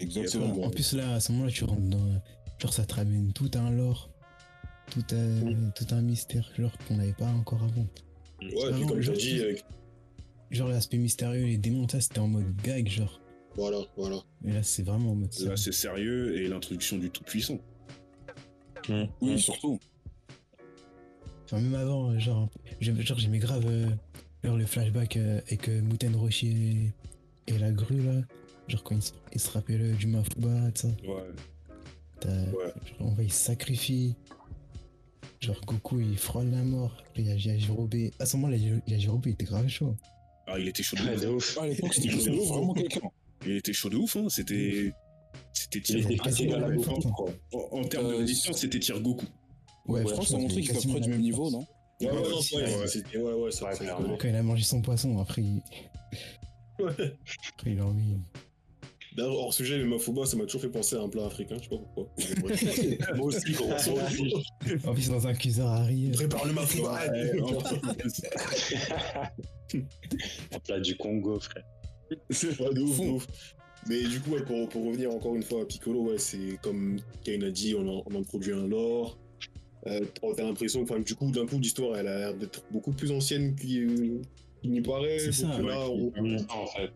Exactement. 0.00 0.54
Ouais. 0.54 0.66
En 0.66 0.70
plus, 0.70 0.92
là, 0.92 1.14
à 1.14 1.20
ce 1.20 1.32
moment-là, 1.32 1.50
tu 1.50 1.64
rentres 1.64 1.80
dans. 1.88 2.22
Genre, 2.58 2.72
ça 2.72 2.84
te 2.84 2.94
ramène 2.94 3.32
tout 3.32 3.50
un 3.54 3.70
lore, 3.70 4.10
tout 4.90 5.04
un, 5.12 5.70
tout 5.70 5.86
un 5.94 6.02
mystère, 6.02 6.50
genre 6.58 6.72
qu'on 6.86 6.96
n'avait 6.96 7.12
pas 7.14 7.26
encore 7.28 7.62
avant. 7.62 7.86
Ouais, 8.42 8.72
puis 8.72 8.86
comme 8.86 9.00
je- 9.00 9.12
j'ai 9.14 9.36
dit, 9.36 9.40
avec... 9.42 9.64
Genre, 10.50 10.68
l'aspect 10.68 10.98
mystérieux, 10.98 11.46
les 11.46 11.56
démons, 11.58 11.88
ça, 11.88 12.00
c'était 12.00 12.18
en 12.18 12.28
mode 12.28 12.54
gag, 12.62 12.88
genre. 12.88 13.20
voilà, 13.56 13.78
voilà. 13.96 14.18
Mais 14.42 14.52
là, 14.52 14.62
c'est 14.62 14.82
vraiment 14.82 15.12
en 15.12 15.14
mode. 15.14 15.32
Là, 15.32 15.38
sérieux. 15.38 15.56
c'est 15.56 15.72
sérieux 15.72 16.36
et 16.40 16.48
l'introduction 16.48 16.98
du 16.98 17.10
tout-puissant. 17.10 17.58
Oui, 19.20 19.38
surtout. 19.40 19.78
Enfin, 21.46 21.60
même 21.60 21.74
avant, 21.74 22.10
euh, 22.10 22.18
genre, 22.18 22.48
j'aimais- 22.80 23.02
genre 23.02 23.18
j'aimais 23.18 23.38
grave 23.38 23.64
euh, 23.66 23.86
genre, 24.44 24.56
le 24.56 24.66
flashback 24.66 25.16
euh, 25.16 25.40
avec 25.46 25.68
euh, 25.68 25.80
Roshi 26.14 26.92
et, 27.48 27.54
et 27.54 27.58
la 27.58 27.70
grue, 27.70 28.02
là. 28.02 28.20
Genre, 28.68 28.82
quand 28.82 28.96
il 28.96 29.02
se, 29.02 29.12
il 29.32 29.40
se 29.40 29.50
rappelle 29.50 29.80
euh, 29.80 29.92
du 29.94 30.06
Mafuba, 30.08 30.70
tout 30.74 30.82
ça. 30.82 30.88
Ouais. 30.88 31.22
T'as- 32.20 32.30
Ouais. 32.30 32.72
Genre, 32.98 33.08
en 33.08 33.14
vrai, 33.14 33.24
il 33.26 33.32
se 33.32 33.44
sacrifie. 33.44 34.14
Genre, 35.40 35.60
Goku, 35.66 36.00
il 36.00 36.16
frôle 36.18 36.50
la 36.50 36.62
mort. 36.64 36.96
Après, 37.08 37.22
il 37.22 37.28
y 37.28 37.30
a. 37.50 38.12
À 38.18 38.26
ce 38.26 38.36
moment-là, 38.36 38.56
Yajirobe, 38.88 39.26
il 39.26 39.32
était 39.32 39.44
grave 39.44 39.68
chaud. 39.68 39.94
Ah, 40.48 40.58
il 40.58 40.66
était 40.68 40.82
chaud 40.82 40.96
de 40.96 41.02
ouf. 41.02 41.20
de 41.20 41.26
ouf. 41.28 41.58
Ah, 41.60 41.64
à 41.64 41.68
l'époque, 41.68 41.94
c'était 41.94 42.08
Il 42.08 42.40
vraiment 42.48 42.72
quelqu'un. 42.74 43.00
Il 43.44 43.52
était 43.56 43.72
chaud 43.72 43.88
de 43.90 43.96
ouf, 43.96 44.16
hein. 44.16 44.26
C'était. 44.28 44.92
C'était 45.52 45.78
Il 45.78 45.82
tir. 45.82 45.98
était 45.98 46.16
quasiment 46.18 46.48
égal 46.50 46.64
à 46.64 46.68
la 46.68 46.68
même 46.74 46.78
Goku, 46.82 47.00
force. 47.02 47.06
quoi. 47.14 47.30
En, 47.52 47.78
en 47.80 47.84
termes 47.84 48.08
de 48.08 48.12
Euh, 48.14 48.18
résistance, 48.18 48.58
c'était 48.58 48.78
tir 48.80 49.00
Goku. 49.00 49.26
Ouais, 49.88 50.00
je 50.02 50.04
crois 50.04 50.04
que 50.04 50.08
c'est 50.08 50.14
franchement, 50.14 50.38
montré 50.40 50.54
qu'ils 50.60 50.66
sont 50.68 50.74
quasiment 50.74 50.92
près 50.94 51.00
du 51.02 51.08
même 51.10 51.20
niveau, 51.20 51.50
non 51.50 51.66
Ouais, 52.00 52.06
ouais, 52.08 52.12
Ouais, 52.12 52.22
non, 52.22 52.28
ouais, 52.28 52.62
ouais, 52.62 52.62
ouais. 53.14 53.22
ouais, 53.22 53.32
ouais, 53.34 53.50
ça, 53.50 53.70
Ouais. 53.70 54.16
Quand 54.18 54.28
il 54.28 54.34
a 54.36 54.42
mangé 54.42 54.64
son 54.64 54.82
poisson, 54.82 55.18
après, 55.18 55.42
il, 55.42 55.62
Ouais. 56.78 56.92
après, 57.54 57.70
il 57.72 57.78
a 57.80 57.86
envie. 57.86 58.16
D'ailleurs, 59.16 59.32
hors 59.38 59.54
sujet, 59.54 59.78
le 59.78 59.86
Mafuba, 59.86 60.26
ça 60.26 60.36
m'a 60.36 60.44
toujours 60.44 60.60
fait 60.60 60.68
penser 60.68 60.94
à 60.96 61.00
un 61.00 61.08
plat 61.08 61.24
africain, 61.24 61.56
je 61.56 61.62
sais 61.62 61.70
pas 61.70 61.78
pourquoi. 61.78 62.06
Mais. 62.18 62.98
Moi 63.16 63.26
aussi, 63.28 63.52
gros. 63.52 63.70
En 64.86 64.92
plus, 64.92 65.08
dans 65.08 65.26
un 65.26 65.32
cuiseur 65.32 65.68
à 65.68 65.84
riz. 65.84 66.10
Prépare 66.10 66.44
le 66.44 66.52
Ouais, 66.52 67.40
en 67.40 67.62
plus, 67.62 68.22
Un 70.52 70.58
plat 70.60 70.80
du 70.80 70.96
Congo, 70.96 71.40
frère. 71.40 71.64
Ouais, 72.10 72.74
de 72.74 72.80
ouf, 72.82 73.00
de 73.00 73.06
ouf. 73.08 73.26
Mais 73.88 74.02
du 74.02 74.20
coup, 74.20 74.32
ouais, 74.32 74.42
pour, 74.42 74.68
pour 74.68 74.84
revenir 74.86 75.10
encore 75.12 75.34
une 75.34 75.42
fois 75.42 75.62
à 75.62 75.64
Piccolo, 75.64 76.02
ouais, 76.10 76.18
c'est 76.18 76.58
comme 76.60 76.98
Kane 77.24 77.42
a 77.44 77.50
dit, 77.50 77.74
on, 77.74 77.88
a- 78.00 78.02
on 78.06 78.20
introduit 78.20 78.52
un 78.52 78.66
lore. 78.66 79.16
Euh, 79.86 80.00
t'as 80.36 80.42
l'impression, 80.42 80.82
enfin, 80.82 80.98
du 80.98 81.14
coup, 81.14 81.30
d'un 81.30 81.46
coup, 81.46 81.58
l'histoire, 81.58 81.96
elle 81.96 82.08
a 82.08 82.18
l'air 82.18 82.34
d'être 82.34 82.64
beaucoup 82.70 82.92
plus 82.92 83.12
ancienne 83.12 83.54
qu'il 83.54 84.20
n'y 84.64 84.80
paraît. 84.80 85.18
C'est 85.18 85.32
ça, 85.32 85.48
Donc 85.58 85.68
là, 85.68 85.88
on, 85.88 86.12
En 86.50 86.66
fait, 86.66 86.90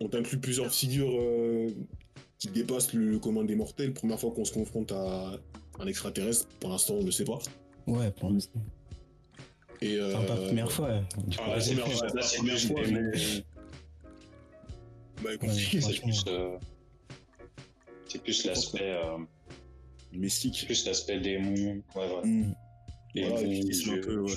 on 0.00 0.08
t'inclut 0.08 0.38
plusieurs 0.38 0.70
figures 0.72 1.16
euh, 1.18 1.68
qui 2.38 2.48
dépassent 2.48 2.92
le, 2.92 3.10
le 3.10 3.18
commun 3.18 3.44
des 3.44 3.56
mortels. 3.56 3.94
Première 3.94 4.20
fois 4.20 4.32
qu'on 4.32 4.44
se 4.44 4.52
confronte 4.52 4.92
à 4.92 5.38
un 5.78 5.86
extraterrestre, 5.86 6.46
pour 6.60 6.70
l'instant, 6.70 6.94
on 6.94 7.00
ne 7.00 7.06
le 7.06 7.10
sait 7.12 7.24
pas. 7.24 7.38
Ouais, 7.86 8.10
pour 8.10 8.30
l'instant. 8.30 8.60
Et, 9.80 9.96
euh, 9.96 10.14
Enfin, 10.14 10.24
pas 10.26 10.34
la 10.34 10.46
première 10.46 10.72
fois. 10.72 11.00
Du 11.26 11.36
Ah, 11.40 11.52
plus, 11.54 11.74
fois, 11.74 12.22
c'est 12.22 12.36
première 12.38 12.58
fois, 12.58 12.80
mais- 12.90 13.12
bah, 15.22 15.30
Ouais, 15.30 15.38
compliqué, 15.38 15.80
ça. 15.80 15.90
c'est 15.92 16.00
plus, 16.02 16.24
euh, 16.28 16.56
c'est 18.08 18.22
plus 18.22 18.44
l'aspect, 18.44 18.80
euh, 18.82 19.16
Mystique. 20.16 20.64
plus 20.66 20.86
l'aspect 20.86 21.20
démon. 21.20 21.54
Ouais, 21.54 21.80
ouais. 21.96 22.26
Mm. 22.26 22.54
Démon, 23.14 23.28
Voilà, 23.30 23.46
il 23.46 23.74
se 23.74 23.82
dieu, 23.84 23.98
un 23.98 24.00
peu, 24.02 24.20
ouais. 24.20 24.32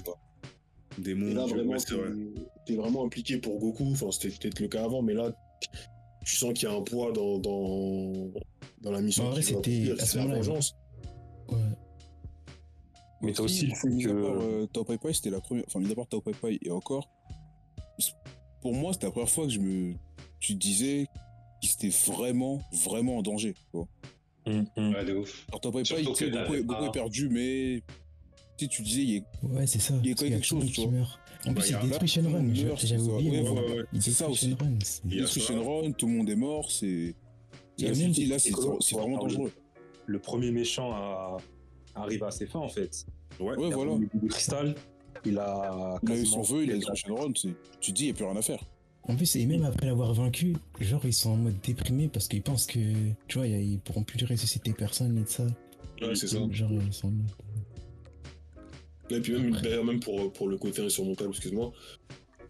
Démon, 0.98 1.28
Et 1.30 1.34
là, 1.34 1.46
dieu, 1.46 1.56
vraiment, 1.56 1.72
ouais, 1.74 1.80
c'est 1.80 1.94
vrai. 1.96 2.10
t'es- 2.66 2.76
vraiment 2.76 3.06
impliqué 3.06 3.38
pour 3.38 3.58
Goku. 3.60 3.92
Enfin, 3.92 4.12
c'était 4.12 4.30
peut-être 4.30 4.60
le 4.60 4.68
cas 4.68 4.84
avant, 4.86 5.02
mais 5.02 5.14
là, 5.14 5.32
tu 6.26 6.36
sens 6.36 6.54
qu'il 6.54 6.68
y 6.68 6.72
a 6.72 6.76
un 6.76 6.82
poids 6.82 7.12
dans, 7.12 7.40
dans, 7.40 8.32
dans 8.82 8.92
la 8.92 9.02
mission. 9.02 9.26
En 9.28 9.32
vrai, 9.32 9.42
c'était- 9.42 9.92
à 10.00 10.06
ce 10.06 10.18
la 10.18 10.26
vengeance. 10.26 10.76
Ouais. 11.50 11.58
Mais 13.22 13.34
t'as 13.34 13.44
aussi 13.44 13.66
le 13.68 13.76
fait 13.76 13.90
que- 13.90 14.08
part, 14.22 14.42
euh, 14.42 14.66
Tao 14.68 14.84
Pai 14.86 14.98
Pai, 14.98 15.14
c'était 15.14 15.30
la 15.30 15.42
première. 15.42 15.64
Enfin, 15.68 15.80
mis 15.80 15.92
à 15.92 15.96
part 15.96 16.08
Tao 16.08 16.22
Pai 16.22 16.32
Pai 16.40 16.58
et 16.62 16.72
encore. 16.72 17.10
Pour 18.62 18.74
moi, 18.74 18.94
c'était 18.94 19.08
la 19.08 19.12
première 19.12 19.30
fois 19.30 19.46
que 19.46 19.52
je 19.52 19.60
me. 19.60 19.94
Tu 20.40 20.56
disais 20.56 21.08
qu'il 21.62 21.70
était 21.72 21.90
vraiment, 22.12 22.62
vraiment 22.72 23.18
en 23.18 23.22
danger. 23.22 23.56
Hum, 24.50 24.66
hum. 24.78 24.94
Ouais, 24.94 25.06
de 25.06 25.14
ouf. 25.16 25.46
Alors, 25.50 25.62
tu 25.62 25.86
sais, 25.86 25.96
que 26.02 26.06
Goku, 26.06 26.16
t'avais 26.32 26.60
est- 26.60 26.64
pas- 26.64 26.90
perdu, 26.92 27.30
mais. 27.30 27.82
Tu 28.58 28.66
sais, 28.66 28.70
tu 28.72 28.82
disais, 28.82 29.02
il 29.04 29.16
est. 29.18 29.24
Ouais, 29.44 29.68
c'est 29.68 29.80
ça. 29.80 29.94
Il 30.04 30.10
y 30.10 30.12
a 30.12 30.16
parce 30.16 30.22
qu'il 30.24 30.34
quelque 30.34 30.46
chose, 30.46 30.72
tu 30.72 30.82
vois. 30.82 30.92
meurt. 30.92 31.20
En 31.46 31.52
Bah, 31.54 31.62
plus, 31.62 31.70
y 31.70 31.72
il 31.72 31.76
a- 31.76 31.82
détruit 31.84 32.10
tout 32.12 32.20
le 32.22 32.24
Shenron. 32.24 32.54
J'avais 32.54 32.76
ça. 32.76 32.96
oublié. 33.12 33.30
Ouais, 33.42 33.50
ouais, 33.50 33.72
ouais. 33.78 33.84
Il 33.94 34.02
C'est 34.02 34.12
ça 34.12 34.28
détruit 34.28 34.34
aussi. 34.34 34.50
Shenron. 34.58 34.78
Il 35.06 35.14
y 35.14 35.20
a 35.20 35.22
détruit. 35.22 35.42
Shenron, 35.42 35.92
tout 35.94 36.08
le 36.08 36.14
monde 36.14 36.30
est 36.30 36.36
mort, 36.36 36.72
c'est. 36.72 37.16
Y 37.78 37.86
a 37.86 37.92
Là, 37.92 37.98
même 37.98 38.14
c'est 38.40 38.96
vraiment 38.96 39.18
dangereux. 39.20 39.52
Le 40.06 40.20
premier 40.20 40.52
méchant 40.52 40.92
a... 40.92 41.38
arrive 41.96 42.24
à 42.24 42.32
ses 42.32 42.48
fins, 42.48 42.60
en 42.60 42.68
fait. 42.68 43.06
Ouais. 43.40 43.56
Ouais, 43.56 43.68
Il 43.68 43.72
a 43.72 43.76
voilà. 43.76 43.92
pris 43.96 44.08
le 44.22 44.28
cristal. 44.28 44.76
Il 45.26 45.38
a. 45.38 45.98
Il 46.04 46.12
a 46.12 46.16
eu 46.18 46.26
son 46.26 46.42
vœu, 46.42 46.64
il 46.64 46.72
a 46.72 46.76
détruit 46.76 46.98
Shenron, 46.98 47.32
tu 47.32 47.54
te 47.80 47.92
dis, 47.92 48.04
il 48.04 48.06
n'y 48.08 48.12
a 48.12 48.14
plus 48.16 48.26
rien 48.26 48.36
à 48.36 48.42
faire. 48.42 48.60
En 49.10 49.16
plus, 49.16 49.36
et 49.38 49.46
même 49.48 49.64
après 49.64 49.88
l'avoir 49.88 50.14
vaincu, 50.14 50.56
genre, 50.80 51.02
ils 51.04 51.14
sont 51.14 51.32
en 51.32 51.36
mode 51.36 51.60
déprimé 51.66 52.08
parce 52.08 52.28
qu'ils 52.28 52.44
pensent 52.44 52.68
que, 52.68 52.80
tu 53.28 53.40
vois, 53.40 53.48
ils 53.48 53.80
pourront 53.80 54.04
plus 54.04 54.24
ressusciter 54.24 54.72
personne 54.72 55.18
et 55.18 55.22
de 55.22 55.28
ça. 55.28 55.48
Ouais, 56.02 56.16
c'est 56.16 56.28
ça. 56.28 56.38
Genre, 56.52 56.72
ils 56.72 56.94
sont 56.94 57.08
en 57.08 57.12
mode- 57.12 57.26
Et 59.10 59.20
puis 59.20 59.34
même, 59.34 59.52
Ouais. 59.52 59.62
d'ailleurs, 59.64 59.84
même 59.84 60.00
pour, 60.00 60.32
pour 60.32 60.48
le 60.48 60.58
côté 60.60 60.84
insurmontable, 60.84 61.32
excuse-moi, 61.32 61.72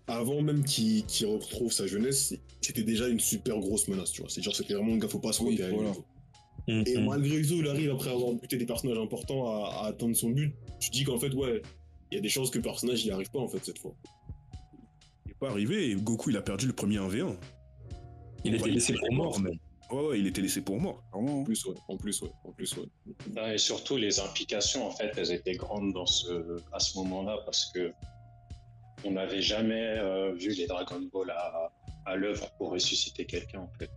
avant 0.07 0.41
même 0.41 0.65
qu'il 0.65 1.05
retrouve 1.25 1.71
sa 1.71 1.87
jeunesse, 1.87 2.33
c'était 2.59 2.83
déjà 2.83 3.07
une 3.07 3.21
super 3.21 3.57
grosse 3.59 3.87
menace, 3.87 4.11
tu 4.11 4.19
vois. 4.21 4.29
C'est 4.29 4.41
genre, 4.41 4.53
c'était 4.55 4.73
vraiment 4.73 4.93
un 4.93 4.97
gars, 4.97 5.07
faut 5.07 5.19
pas 5.19 5.31
se 5.31 5.41
Oui. 5.41 5.57
Hum, 6.67 6.83
Et 6.85 6.97
hum. 6.97 7.05
malgré 7.05 7.41
tout, 7.41 7.55
il 7.61 7.67
arrive 7.69 7.91
après 7.91 8.09
avoir 8.11 8.33
buté 8.33 8.57
des 8.57 8.65
personnages 8.65 8.97
importants 8.97 9.47
à, 9.47 9.69
à 9.69 9.85
atteindre 9.87 10.15
son 10.15 10.31
but. 10.31 10.53
Tu 10.81 10.89
dis 10.89 11.05
qu'en 11.05 11.17
fait, 11.17 11.33
ouais, 11.33 11.61
il 12.11 12.15
y 12.15 12.17
a 12.17 12.21
des 12.21 12.27
chances 12.29 12.49
que 12.49 12.57
le 12.57 12.63
personnage 12.63 13.05
n'y 13.05 13.11
arrive 13.11 13.29
pas, 13.31 13.39
en 13.39 13.47
fait, 13.47 13.63
cette 13.63 13.79
fois. 13.79 13.95
Pas 15.39 15.49
arrivé 15.49 15.89
et 15.91 15.95
Goku, 15.95 16.29
il 16.31 16.37
a 16.37 16.41
perdu 16.41 16.67
le 16.67 16.73
premier 16.73 16.97
1v1. 16.97 17.35
Il 18.45 18.55
était 18.55 18.69
laissé 18.69 18.93
pour 18.93 19.11
mort, 19.13 19.39
même. 19.39 19.57
Ouais, 19.91 20.05
ouais, 20.07 20.19
il 20.19 20.27
était 20.27 20.41
laissé 20.41 20.61
pour 20.61 20.79
mort. 20.79 21.03
Vraiment. 21.11 21.41
En 21.41 21.43
plus, 21.43 21.65
ouais. 21.65 21.75
En 21.87 21.97
plus, 21.97 22.21
ouais. 22.21 22.29
En 22.43 22.51
plus, 22.51 22.75
ouais. 22.77 23.53
Et 23.55 23.57
surtout, 23.57 23.97
les 23.97 24.19
implications, 24.19 24.85
en 24.87 24.91
fait, 24.91 25.11
elles 25.17 25.31
étaient 25.31 25.55
grandes 25.55 25.93
dans 25.93 26.05
ce, 26.05 26.59
à 26.71 26.79
ce 26.79 26.97
moment-là 26.99 27.37
parce 27.45 27.71
que 27.73 27.91
on 29.05 29.11
n'avait 29.11 29.41
jamais 29.41 29.81
euh, 29.97 30.33
vu 30.33 30.51
les 30.53 30.67
Dragon 30.67 31.01
Ball 31.11 31.31
à, 31.31 31.71
à 32.05 32.15
l'œuvre 32.15 32.51
pour 32.57 32.71
ressusciter 32.71 33.25
quelqu'un, 33.25 33.61
en 33.61 33.71
fait. 33.79 33.89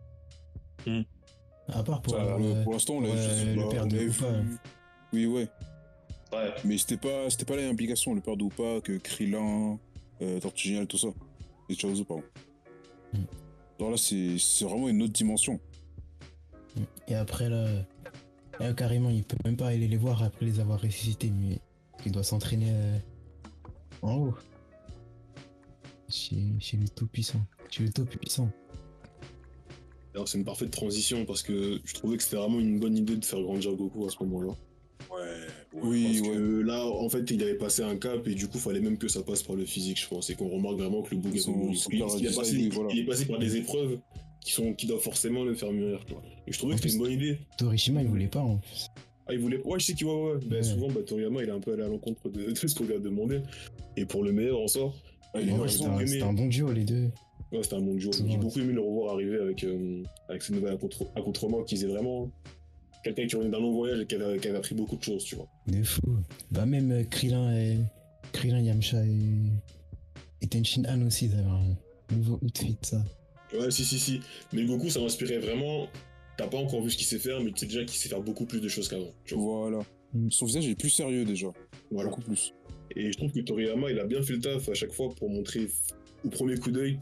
À 1.68 1.82
part 1.82 2.00
pour. 2.02 2.14
Ça, 2.14 2.22
euh, 2.22 2.62
pour 2.64 2.72
l'instant, 2.72 2.94
on 2.94 3.00
l'a 3.00 3.08
pour, 3.08 3.16
juste- 3.18 3.46
le 3.46 3.56
bah, 3.56 3.68
père 3.70 3.86
de 3.86 3.98
Oui, 5.12 5.26
ouais. 5.26 5.48
Ouais, 6.32 6.54
Mais 6.64 6.78
c'était 6.78 6.96
pas, 6.96 7.28
c'était 7.28 7.44
pas 7.44 7.56
l'implication, 7.56 8.14
le 8.14 8.20
père 8.22 8.36
de 8.36 8.44
Upa, 8.44 8.80
que 8.82 8.96
Krillin, 8.96 9.78
euh, 10.22 10.40
Tortue 10.40 10.68
Géniale, 10.68 10.86
tout 10.86 10.96
ça. 10.96 11.08
Et 11.72 11.74
Chaozu, 11.74 12.04
pardon. 12.04 12.22
Mm. 13.14 13.18
Alors 13.78 13.90
là, 13.92 13.96
c'est 13.96 14.36
c'est 14.38 14.64
vraiment 14.64 14.88
une 14.88 15.02
autre 15.02 15.12
dimension. 15.12 15.58
Et 17.08 17.14
après, 17.14 17.48
là, 17.48 17.66
là, 18.60 18.72
carrément, 18.74 19.10
il 19.10 19.24
peut 19.24 19.36
même 19.44 19.56
pas 19.56 19.68
aller 19.68 19.88
les 19.88 19.96
voir 19.96 20.22
après 20.22 20.46
les 20.46 20.60
avoir 20.60 20.80
ressuscités, 20.80 21.30
mais 21.30 21.58
il 22.04 22.12
doit 22.12 22.22
s'entraîner 22.22 22.70
euh, 22.70 22.98
en 24.02 24.16
haut. 24.16 24.34
Chez, 26.08 26.36
chez 26.60 26.76
le 26.76 26.88
Tout-Puissant. 26.88 27.40
Chez 27.70 27.84
le 27.84 27.92
Tout-Puissant. 27.92 28.50
Alors, 30.14 30.28
c'est 30.28 30.36
une 30.36 30.44
parfaite 30.44 30.70
transition 30.70 31.24
parce 31.24 31.42
que 31.42 31.80
je 31.84 31.94
trouvais 31.94 32.18
que 32.18 32.22
c'était 32.22 32.36
vraiment 32.36 32.60
une 32.60 32.78
bonne 32.78 32.96
idée 32.96 33.16
de 33.16 33.24
faire 33.24 33.40
grandir 33.40 33.72
Goku 33.72 34.06
à 34.06 34.10
ce 34.10 34.22
moment-là. 34.24 34.52
Ouais. 35.12 35.80
Oui, 35.82 36.18
Parce 36.20 36.28
ouais. 36.28 36.36
que 36.36 36.60
là, 36.62 36.86
en 36.86 37.08
fait, 37.08 37.30
il 37.30 37.42
avait 37.42 37.54
passé 37.54 37.82
un 37.82 37.96
cap 37.96 38.26
et 38.26 38.34
du 38.34 38.48
coup, 38.48 38.58
fallait 38.58 38.80
même 38.80 38.98
que 38.98 39.08
ça 39.08 39.22
passe 39.22 39.42
par 39.42 39.56
le 39.56 39.64
physique, 39.64 40.00
je 40.00 40.08
pense. 40.08 40.30
Et 40.30 40.34
qu'on 40.34 40.48
remarque 40.48 40.78
vraiment 40.78 41.02
que 41.02 41.14
le 41.14 41.20
bouc 41.20 41.32
il, 41.34 43.00
est 43.00 43.04
passé 43.04 43.24
par 43.26 43.38
des 43.38 43.56
épreuves 43.56 43.98
qui, 44.40 44.52
sont, 44.52 44.74
qui 44.74 44.86
doivent 44.86 45.00
forcément 45.00 45.44
le 45.44 45.54
faire 45.54 45.72
mûrir. 45.72 46.00
Et 46.46 46.52
je 46.52 46.58
trouvais 46.58 46.74
En 46.74 46.76
que 46.76 46.82
c'était 46.82 46.94
une 46.94 47.00
bonne 47.00 47.12
idée. 47.12 47.38
Torishima, 47.58 48.02
il 48.02 48.08
voulait 48.08 48.26
pas 48.26 48.40
en 48.40 48.56
plus. 48.58 48.86
Ah, 49.26 49.32
il 49.34 49.38
voulait. 49.38 49.60
Ouais, 49.64 49.78
je 49.78 49.86
sais 49.86 49.94
qu'il 49.94 50.06
ouais, 50.06 50.12
ouais. 50.32 50.38
Ben, 50.46 50.56
Ouais. 50.56 50.62
souvent, 50.62 50.88
bah, 50.88 51.00
Toriyama, 51.06 51.42
il 51.42 51.48
est 51.48 51.52
un 51.52 51.60
peu 51.60 51.72
allé 51.72 51.82
à 51.84 51.88
l'encontre 51.88 52.28
de, 52.28 52.44
de 52.50 52.54
ce 52.54 52.74
qu'on 52.74 52.84
lui 52.84 52.94
a 52.94 52.98
demandé. 52.98 53.40
Et 53.96 54.04
pour 54.04 54.24
le 54.24 54.32
meilleur, 54.32 54.60
en 54.60 54.66
sort. 54.68 54.94
Ah, 55.34 55.38
c'était 55.68 55.84
un, 55.84 56.06
c'était 56.06 56.22
un 56.22 56.32
bon 56.32 56.46
duo, 56.48 56.72
les 56.72 56.84
deux. 56.84 57.08
Ouais, 57.52 57.62
c'était 57.62 57.76
un 57.76 57.80
bon 57.80 57.94
duo. 57.94 58.10
J'ai 58.12 58.36
beaucoup 58.36 58.58
aimé 58.60 58.72
le 58.72 58.80
revoir 58.80 59.14
arriver 59.14 59.38
avec, 59.38 59.62
euh, 59.64 60.02
avec 60.28 60.42
ce 60.42 60.52
nouvel 60.52 60.74
accoutre- 60.74 61.06
accoutrement 61.14 61.62
qui 61.62 61.76
faisait 61.76 61.86
vraiment 61.86 62.30
quelqu'un 63.02 63.26
qui 63.26 63.36
revenait 63.36 63.50
d'un 63.50 63.60
long 63.60 63.72
voyage 63.72 64.00
et 64.00 64.06
qui 64.06 64.14
avait, 64.14 64.38
qui 64.38 64.48
avait 64.48 64.58
appris 64.58 64.74
beaucoup 64.74 64.96
de 64.96 65.02
choses, 65.02 65.24
tu 65.24 65.36
vois. 65.36 65.48
De 65.66 65.82
fou. 65.82 66.00
Bah, 66.50 66.66
même 66.66 66.90
euh, 66.92 67.04
Krillin 67.04 67.54
et. 67.56 67.78
Krillin, 68.32 68.60
Yamcha 68.60 69.04
et. 69.04 69.18
Et 70.40 70.46
Tenshin 70.48 70.82
Han 70.88 71.06
aussi, 71.06 71.26
ils 71.26 71.34
avaient 71.34 71.48
un 71.48 72.16
nouveau 72.16 72.38
outfit, 72.42 72.76
ça. 72.82 73.02
Ouais, 73.54 73.70
si, 73.70 73.84
si, 73.84 73.98
si. 73.98 74.20
Mais 74.52 74.64
Goku, 74.64 74.90
ça 74.90 75.00
m'inspirait 75.00 75.38
vraiment. 75.38 75.86
T'as 76.36 76.48
pas 76.48 76.56
encore 76.56 76.82
vu 76.82 76.90
ce 76.90 76.96
qu'il 76.96 77.06
sait 77.06 77.18
faire, 77.18 77.40
mais 77.40 77.52
tu 77.52 77.60
sais 77.60 77.66
déjà 77.66 77.84
qu'il 77.84 77.98
sait 77.98 78.08
faire 78.08 78.22
beaucoup 78.22 78.46
plus 78.46 78.60
de 78.60 78.68
choses 78.68 78.88
qu'avant. 78.88 79.12
Voilà. 79.30 79.80
Mm. 80.14 80.30
Son 80.30 80.46
visage 80.46 80.66
est 80.66 80.74
plus 80.74 80.90
sérieux 80.90 81.24
déjà. 81.24 81.48
Voilà. 81.90 82.10
Beaucoup 82.10 82.22
plus. 82.22 82.54
Et 82.96 83.12
je 83.12 83.16
trouve 83.16 83.30
que 83.32 83.40
Toriyama, 83.40 83.90
il 83.90 83.98
a 84.00 84.04
bien 84.04 84.22
fait 84.22 84.34
le 84.34 84.40
taf 84.40 84.68
à 84.68 84.74
chaque 84.74 84.92
fois 84.92 85.14
pour 85.14 85.30
montrer 85.30 85.68
au 86.24 86.28
premier 86.28 86.56
coup 86.56 86.70
d'œil 86.70 86.98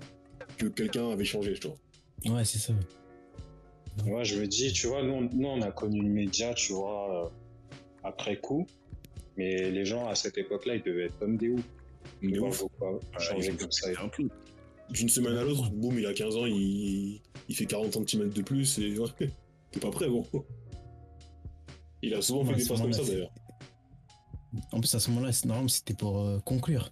que 0.58 0.66
quelqu'un 0.66 1.10
avait 1.10 1.24
changé, 1.24 1.54
tu 1.54 1.68
vois. 1.68 2.36
Ouais, 2.36 2.44
c'est 2.44 2.58
ça. 2.58 2.74
Moi, 4.04 4.24
je 4.24 4.40
me 4.40 4.46
dis, 4.46 4.72
tu 4.72 4.86
vois, 4.86 5.02
nous, 5.02 5.12
on- 5.14 5.28
nous 5.32 5.48
on 5.48 5.62
a 5.62 5.70
connu 5.70 6.00
le 6.02 6.08
média, 6.08 6.54
tu 6.54 6.72
vois, 6.72 7.24
euh, 7.26 7.28
après 8.04 8.36
coup. 8.38 8.66
Mais 9.36 9.70
les 9.70 9.84
gens 9.84 10.06
à 10.08 10.14
cette 10.14 10.36
époque-là, 10.38 10.76
ils 10.76 10.82
devaient 10.82 11.06
être 11.06 11.18
comme 11.18 11.36
des 11.36 11.48
ouf. 11.50 11.62
Mais 12.22 12.38
Voir 12.38 12.50
ouf. 12.50 12.64
Goku 12.78 13.00
changer 13.18 13.52
comme 13.56 13.70
ça. 13.70 13.88
un 14.02 14.08
peu. 14.08 14.28
D'une 14.90 15.08
semaine 15.08 15.36
à 15.36 15.44
l'autre, 15.44 15.70
boum, 15.70 15.98
il 15.98 16.06
a 16.06 16.12
15 16.12 16.36
ans, 16.36 16.46
il, 16.46 17.20
il 17.48 17.54
fait 17.54 17.66
40 17.66 17.92
cm 18.08 18.28
de 18.30 18.42
plus 18.42 18.78
et 18.78 18.98
ouais, 18.98 19.08
t'es 19.70 19.80
pas 19.80 19.90
prêt, 19.90 20.08
bon. 20.08 20.24
Il 22.02 22.14
a 22.14 22.22
souvent 22.22 22.44
fait 22.44 22.54
des 22.54 22.64
phases 22.64 22.80
comme 22.82 22.92
ça 22.92 23.04
d'ailleurs. 23.04 23.32
En 24.72 24.80
plus, 24.80 24.92
à 24.94 24.98
ce 25.00 25.10
moment-là, 25.10 25.32
c'est 25.32 25.46
normal, 25.46 25.70
c'était 25.70 25.94
pour 25.94 26.18
euh, 26.18 26.40
conclure. 26.40 26.90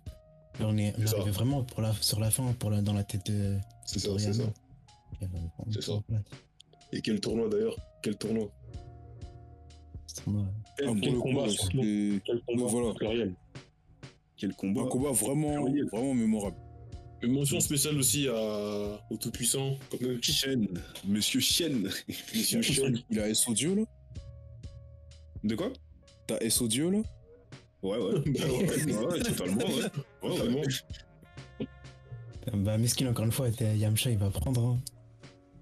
Là, 0.60 0.66
on 0.68 0.76
est, 0.76 0.94
on 0.96 1.02
arrivait 1.16 1.30
vraiment 1.32 1.64
pour 1.64 1.82
la, 1.82 1.92
sur 1.94 2.20
la 2.20 2.30
fin, 2.30 2.52
pour 2.52 2.70
la, 2.70 2.82
dans 2.82 2.92
la 2.92 3.02
tête 3.04 3.26
de. 3.26 3.56
C'est 3.84 3.98
ça, 3.98 4.10
c'est 4.18 4.32
ça. 4.34 4.42
Euh, 5.22 5.26
C'est 5.72 5.82
ça. 5.82 5.92
Et 6.92 7.00
quel 7.02 7.20
tournoi 7.20 7.48
d'ailleurs 7.48 7.76
Quel 8.02 8.16
tournoi. 8.16 8.50
Quel, 10.24 10.34
Ah, 10.88 10.92
pour 10.92 11.00
quel 11.00 11.14
coup, 11.14 11.20
combat, 11.20 11.44
Quel 11.70 12.40
combat, 12.46 12.64
voilà. 12.66 12.94
pluriel. 12.94 13.34
Quel 14.36 14.54
combat. 14.54 14.82
un 14.82 14.86
combat 14.86 15.10
vraiment, 15.12 15.64
vraiment 15.92 16.14
mémorable. 16.14 16.56
Une 17.22 17.32
mention 17.32 17.58
spéciale 17.58 17.96
aussi 17.98 18.28
à... 18.28 19.00
au 19.10 19.16
Tout-Puissant, 19.16 19.76
comme 19.90 20.22
Chen. 20.22 20.68
Monsieur 21.04 21.40
Chen. 21.40 21.90
Monsieur 22.34 22.62
Shen. 22.62 23.00
Il 23.10 23.18
a 23.20 23.34
SO 23.34 23.52
Dieu 23.54 23.74
là? 23.74 23.82
De 25.42 25.54
quoi? 25.56 25.72
T'as 26.28 26.48
SO 26.48 26.68
Dieu 26.68 26.90
là? 26.90 26.98
Ouais, 27.82 27.98
ouais. 27.98 28.20
Bah 28.26 28.46
ouais. 28.46 28.84
ouais, 28.84 29.06
ouais, 29.06 29.20
totalement. 29.20 29.64
Ouais. 29.66 30.30
Ouais, 30.30 30.54
ouais. 31.60 31.66
Bah, 32.54 32.78
Meskin, 32.78 33.08
encore 33.08 33.24
une 33.24 33.32
fois, 33.32 33.48
était- 33.48 33.76
Yamcha, 33.76 34.10
il 34.10 34.18
va 34.18 34.30
prendre. 34.30 34.64
hein. 34.64 34.78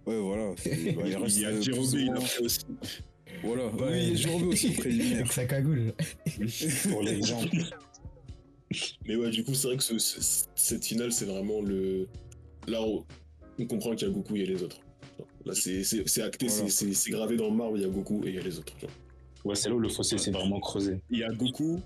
Ouais, 0.07 0.19
voilà. 0.21 0.51
bah, 0.51 0.55
Il, 0.67 1.17
reste, 1.17 1.39
y 1.39 1.45
a 1.45 1.49
euh, 1.49 1.61
ou 1.61 1.97
il 1.97 2.05
moins- 2.07 2.17
a 2.17 2.21
fait 2.21 2.43
aussi. 2.45 2.61
Voilà. 3.43 3.67
Ouais. 3.67 3.83
Oui, 3.91 4.09
il 4.13 4.21
y 4.21 4.27
a 4.29 4.47
aussi, 4.47 4.71
préliminaire. 4.77 5.19
Avec 5.21 5.33
sa 5.33 5.45
cagoule. 5.47 5.93
Pour 6.91 7.03
l'exemple. 7.03 7.57
Mais 9.07 9.17
ouais, 9.17 9.31
du 9.31 9.45
coup, 9.45 9.55
c'est 9.55 9.69
vrai 9.69 9.77
que 9.77 9.83
ce- 9.83 9.99
ce- 9.99 10.45
cette 10.55 10.85
finale, 10.85 11.13
c'est 11.13 11.25
vraiment 11.25 11.61
le. 11.61 12.09
Là, 12.67 12.83
où- 12.87 13.05
on 13.59 13.67
comprend 13.67 13.95
qu'il 13.95 14.07
y 14.09 14.11
a 14.11 14.15
Goku, 14.15 14.37
il 14.37 14.43
y 14.43 14.45
a 14.45 14.49
les 14.49 14.63
autres. 14.63 14.79
Là, 15.45 15.55
c'est 15.55 15.83
c'est- 15.85 16.07
c'est 16.07 16.23
acté, 16.23 16.47
Voilà. 16.49 16.69
c'est- 16.71 17.11
gravé 17.11 17.37
dans 17.37 17.49
le 17.49 17.57
marbre, 17.57 17.77
il 17.77 17.83
y 17.83 17.87
a 17.87 17.89
Goku 17.89 18.23
et 18.25 18.29
il 18.31 18.35
y 18.35 18.39
a 18.39 18.43
les 18.43 18.59
autres. 18.59 18.75
genre. 18.81 18.91
Ouais, 19.45 19.55
c'est 19.55 19.69
là 19.69 19.77
où 19.77 19.79
le 19.79 19.89
fossé 19.89 20.19
s'est 20.19 20.33
vraiment 20.33 20.59
creusé. 20.61 20.99
Il 21.11 21.19
y 21.21 21.25
a 21.25 21.29
Goku, 21.33 21.79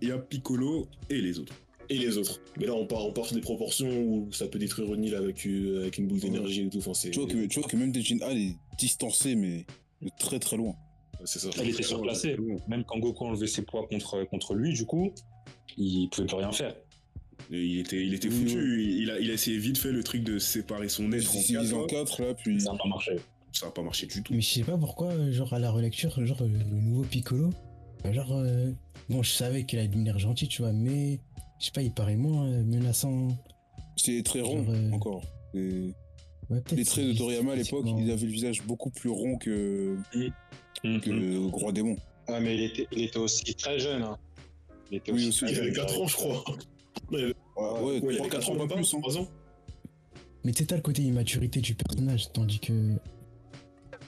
il 0.00 0.08
y 0.08 0.12
a 0.12 0.18
Piccolo 0.18 0.86
et 1.10 1.20
les 1.20 1.38
autres. 1.40 1.54
Et 1.90 1.96
les 1.98 2.18
autres. 2.18 2.40
Mais 2.58 2.66
là, 2.66 2.74
on 2.74 2.86
part, 2.86 3.06
on 3.06 3.12
part 3.12 3.24
sur 3.26 3.34
des 3.34 3.40
proportions 3.40 3.88
où 4.02 4.30
ça 4.32 4.46
peut 4.46 4.58
détruire 4.58 4.92
une 4.94 5.04
île 5.04 5.14
avec, 5.14 5.46
euh, 5.46 5.80
avec 5.82 5.98
une 5.98 6.06
boule 6.06 6.20
d'énergie 6.20 6.62
et 6.62 6.68
tout. 6.68 6.78
Enfin, 6.78 6.92
c'est 6.94 7.10
Tu 7.10 7.18
vois 7.18 7.28
que, 7.28 7.46
tu 7.46 7.60
vois 7.60 7.68
que 7.68 7.76
même 7.76 7.92
Tenshin 7.92 8.18
Han 8.22 8.30
est 8.30 8.56
distancé, 8.78 9.34
mais 9.34 9.64
de 10.02 10.10
très 10.18 10.38
très 10.38 10.56
loin. 10.56 10.74
c'est 11.24 11.38
ça. 11.38 11.48
Il 11.62 11.70
était 11.70 11.82
surclassé. 11.82 12.36
Même 12.68 12.84
quand 12.84 12.98
Goku 12.98 13.24
enlevait 13.24 13.46
ses 13.46 13.62
poids 13.62 13.86
contre, 13.88 14.24
contre 14.28 14.54
lui, 14.54 14.74
du 14.74 14.84
coup, 14.84 15.12
il 15.76 16.08
pouvait 16.10 16.26
plus 16.26 16.36
rien 16.36 16.52
faire. 16.52 16.74
Et 17.50 17.64
il 17.64 17.78
était, 17.80 18.04
il 18.04 18.12
était 18.14 18.28
Oui, 18.28 18.34
foutu. 18.34 18.82
Il, 19.00 19.10
a, 19.10 19.18
il 19.18 19.30
a 19.30 19.34
essayé 19.34 19.56
vite 19.58 19.78
fait 19.78 19.92
le 19.92 20.02
truc 20.02 20.22
de 20.24 20.38
séparer 20.38 20.88
son 20.88 21.10
être 21.12 21.30
en 21.30 21.40
divisé 21.40 21.74
en 21.74 21.86
quatre. 21.86 22.16
quatre 22.18 22.22
là, 22.22 22.34
puis. 22.34 22.60
Ça 22.60 22.72
n'a 22.72 22.78
pas 22.78 22.88
marché. 22.88 23.12
Ça 23.52 23.66
n'a 23.66 23.72
pas 23.72 23.82
marché 23.82 24.06
du 24.06 24.22
tout. 24.22 24.34
Mais 24.34 24.40
je 24.42 24.48
sais 24.50 24.62
pas 24.62 24.76
pourquoi, 24.76 25.30
genre 25.30 25.54
à 25.54 25.58
la 25.58 25.70
relecture, 25.70 26.24
genre 26.26 26.42
euh, 26.42 26.48
le 26.48 26.80
nouveau 26.80 27.02
Piccolo, 27.02 27.50
euh, 28.04 28.12
genre 28.12 28.32
euh, 28.32 28.70
bon, 29.08 29.22
je 29.22 29.30
savais 29.30 29.64
qu'il 29.64 29.78
allait 29.78 29.88
devenir 29.88 30.18
gentil, 30.18 30.48
tu 30.48 30.60
vois, 30.62 30.72
mais 30.72 31.20
je 31.58 31.64
sais 31.66 31.70
pas, 31.72 31.82
il 31.82 31.92
paraît 31.92 32.16
moins 32.16 32.46
euh, 32.46 32.62
menaçant. 32.64 33.28
C'est 33.96 34.22
très 34.22 34.40
rond 34.40 34.64
Genre, 34.64 34.74
euh, 34.74 34.90
encore. 34.92 35.22
Et 35.54 35.90
Ouais, 36.50 36.60
peut-être 36.62 36.76
Les 36.78 36.84
traits 36.86 37.06
de 37.08 37.12
Toriyama 37.12 37.52
à 37.52 37.56
l'époque, 37.56 37.82
physiquement. 37.82 38.00
il 38.00 38.10
avait 38.10 38.24
le 38.26 38.32
visage 38.32 38.62
beaucoup 38.62 38.88
plus 38.90 39.10
rond 39.10 39.36
que, 39.36 39.98
Mhm. 40.84 41.00
que 41.00 41.50
Roi 41.50 41.72
Démon. 41.72 41.96
Ah, 42.26 42.40
mais 42.40 42.54
il 42.56 42.62
était, 42.64 42.86
il 42.92 43.02
était 43.04 43.18
aussi 43.18 43.54
très 43.54 43.78
jeune. 43.78 44.02
Hein. 44.02 44.16
Il 44.90 44.96
était 44.98 45.12
Oui, 45.12 45.28
aussi 45.28 45.44
Il 45.46 45.48
avait 45.58 45.66
jeune. 45.66 45.74
4 45.74 46.00
ans, 46.00 46.06
je 46.06 46.14
crois. 46.16 46.44
Ouais, 47.12 47.24
Ouais, 47.56 47.80
ouais, 47.82 48.00
il 48.14 48.20
avait 48.20 48.28
4 48.30 48.50
ans, 48.50 48.56
pas 48.66 48.74
plus. 48.74 48.94
hein. 48.94 49.00
3 49.00 49.18
ans. 49.18 49.28
Mais 50.44 50.52
tu 50.52 50.58
sais, 50.58 50.66
t'as 50.66 50.76
le 50.76 50.82
côté 50.82 51.02
immaturité 51.02 51.60
du 51.60 51.74
personnage, 51.74 52.32
tandis 52.32 52.60
que. 52.60 52.94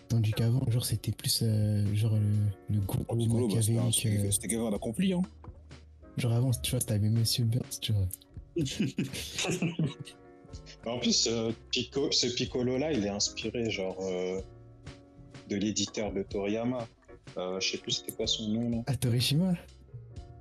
Tandis 0.08 0.32
qu'avant, 0.32 0.62
genre, 0.70 0.84
c'était 0.84 1.12
plus 1.12 1.40
euh, 1.42 1.84
genre 1.94 2.14
le, 2.16 2.74
le 2.74 2.80
gros 2.80 2.98
Oh, 3.08 3.14
bah, 3.16 3.54
machiavélique. 3.54 3.94
c'était 3.94 4.16
euh, 4.26 4.30
c'était 4.30 4.48
quelqu'un 4.48 4.70
d'accompli. 4.70 5.12
Hein. 5.12 5.22
Genre 6.20 6.32
avant, 6.32 6.50
tu 6.52 6.70
vois, 6.72 6.80
t'avais 6.80 7.08
Monsieur 7.08 7.44
Burns, 7.44 7.80
tu 7.80 7.92
vois. 7.92 8.08
En 10.86 10.98
plus, 10.98 11.26
euh, 11.30 11.52
Pico- 11.70 12.10
ce 12.10 12.26
Piccolo-là, 12.26 12.92
il 12.92 13.04
est 13.04 13.08
inspiré, 13.10 13.70
genre, 13.70 13.96
euh, 14.00 14.40
de 15.48 15.56
l'éditeur 15.56 16.12
de 16.12 16.22
Toriyama. 16.22 16.88
Euh, 17.36 17.60
je 17.60 17.72
sais 17.72 17.78
plus 17.78 17.92
c'était 17.92 18.12
quoi 18.12 18.26
son 18.26 18.48
nom, 18.48 18.70
là. 18.70 18.78
Ah, 18.86 18.96
Torishima? 18.96 19.54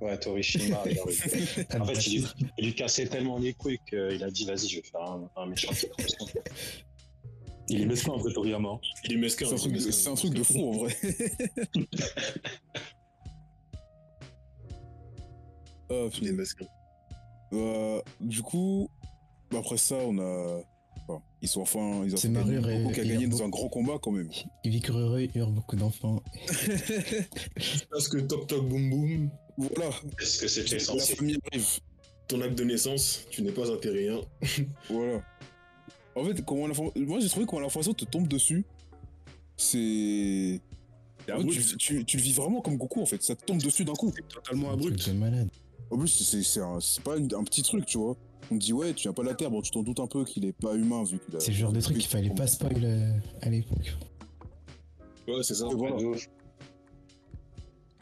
Ouais, 0.00 0.18
Torishima. 0.18 0.82
genre, 0.90 1.08
Ah, 1.70 1.80
en 1.80 1.84
fait, 1.84 2.06
il, 2.06 2.22
lui- 2.22 2.28
il 2.58 2.64
lui 2.66 2.74
cassait 2.74 3.06
tellement 3.06 3.38
les 3.38 3.52
couilles 3.52 3.78
qu'il 3.88 4.22
a 4.24 4.30
dit, 4.30 4.44
vas-y, 4.46 4.68
je 4.68 4.76
vais 4.76 4.82
faire 4.82 5.02
un, 5.02 5.30
un 5.36 5.46
méchant. 5.46 5.70
Il 7.68 7.82
est 7.82 7.86
mesquin, 7.86 8.12
en 8.12 8.16
vrai, 8.18 8.32
Toriyama. 8.32 8.80
Il 9.04 9.12
est 9.12 9.16
mesquin. 9.18 9.46
C'est 9.46 10.08
un, 10.08 10.12
un 10.12 10.14
truc 10.16 10.34
de 10.34 10.42
fou 10.42 10.68
en 10.70 10.72
vrai. 10.78 10.96
Mesquin. 16.32 16.66
Euh, 17.52 18.00
du 18.20 18.42
coup, 18.42 18.88
après 19.56 19.76
ça, 19.76 19.96
on 19.96 20.18
a. 20.18 20.60
enfin, 21.08 21.20
ils 21.42 21.48
sont 21.48 21.62
enfin. 21.62 22.02
Ils 22.04 22.14
ont 22.14 22.16
C'est 22.16 22.28
Goku 22.32 22.92
qui 22.92 23.00
a 23.00 23.04
gagné 23.04 23.26
dans 23.26 23.42
un 23.42 23.48
grand 23.48 23.68
combat 23.68 23.98
quand 24.00 24.12
même. 24.12 24.30
Il 24.64 24.76
y 25.36 25.40
aura 25.40 25.50
beaucoup 25.50 25.76
d'enfants. 25.76 26.22
Parce 27.90 28.08
que 28.08 28.18
toc 28.18 28.46
toc 28.46 28.68
boum 28.68 28.90
boum, 28.90 29.30
Voilà, 29.58 29.90
Est-ce 30.20 30.40
que 30.40 30.48
c'était 30.48 30.74
la 30.76 30.80
censé 30.80 31.16
famille 31.16 31.38
arrive. 31.50 31.66
ton 32.28 32.40
acte 32.40 32.56
de 32.56 32.64
naissance, 32.64 33.26
tu 33.30 33.42
n'es 33.42 33.52
pas 33.52 33.70
un 33.70 33.76
terrien. 33.76 34.20
Voilà. 34.88 35.22
En 36.16 36.24
fait, 36.24 36.44
comment 36.44 36.66
l'info- 36.66 36.92
moi 36.96 37.18
j'ai 37.20 37.28
trouvé 37.28 37.46
comment 37.46 37.60
l'information 37.62 37.94
te 37.94 38.04
tombe 38.04 38.28
dessus, 38.28 38.64
c'est. 39.56 40.60
En 41.32 41.40
fait, 41.40 41.46
tu, 41.48 41.76
tu- 41.76 42.04
tu 42.04 42.16
le 42.16 42.22
vis 42.22 42.32
vraiment 42.32 42.60
comme 42.60 42.76
Goku 42.76 43.00
en 43.02 43.06
fait, 43.06 43.22
ça 43.22 43.34
te 43.36 43.44
tombe 43.44 43.60
dessus 43.62 43.84
d'un 43.84 43.92
coup. 43.92 44.12
c'est 44.14 44.26
totalement 44.28 44.70
abrupt. 44.72 45.06
de 45.08 45.12
malade. 45.12 45.48
En 45.90 45.98
plus, 45.98 46.08
c'est 46.42 46.60
un- 46.60 46.78
pas 47.04 47.16
une- 47.16 47.34
un 47.34 47.44
petit 47.44 47.62
truc, 47.62 47.84
tu 47.86 47.98
vois. 47.98 48.16
On 48.50 48.54
te 48.58 48.64
dit, 48.64 48.72
ouais, 48.72 48.92
tu 48.94 49.02
viens 49.02 49.12
pas 49.12 49.22
de 49.22 49.28
la 49.28 49.34
Terre, 49.34 49.50
bon, 49.50 49.60
tu 49.62 49.70
t'en 49.70 49.82
doutes 49.82 50.00
un 50.00 50.06
peu 50.06 50.24
qu'il 50.24 50.44
est 50.44 50.52
pas 50.52 50.74
humain 50.74 51.04
vu 51.04 51.18
qu'il 51.18 51.36
a. 51.36 51.40
C'est 51.40 51.50
le 51.52 51.56
genre 51.56 51.72
de 51.72 51.80
truc 51.80 51.98
qu'il 51.98 52.06
fallait 52.08 52.30
pas 52.30 52.46
spoil 52.46 52.72
euh, 52.82 53.12
à 53.42 53.48
l'époque. 53.50 53.96
Ouais, 55.28 55.42
c'est 55.42 55.54
ça. 55.54 55.66
Voilà. 55.66 55.96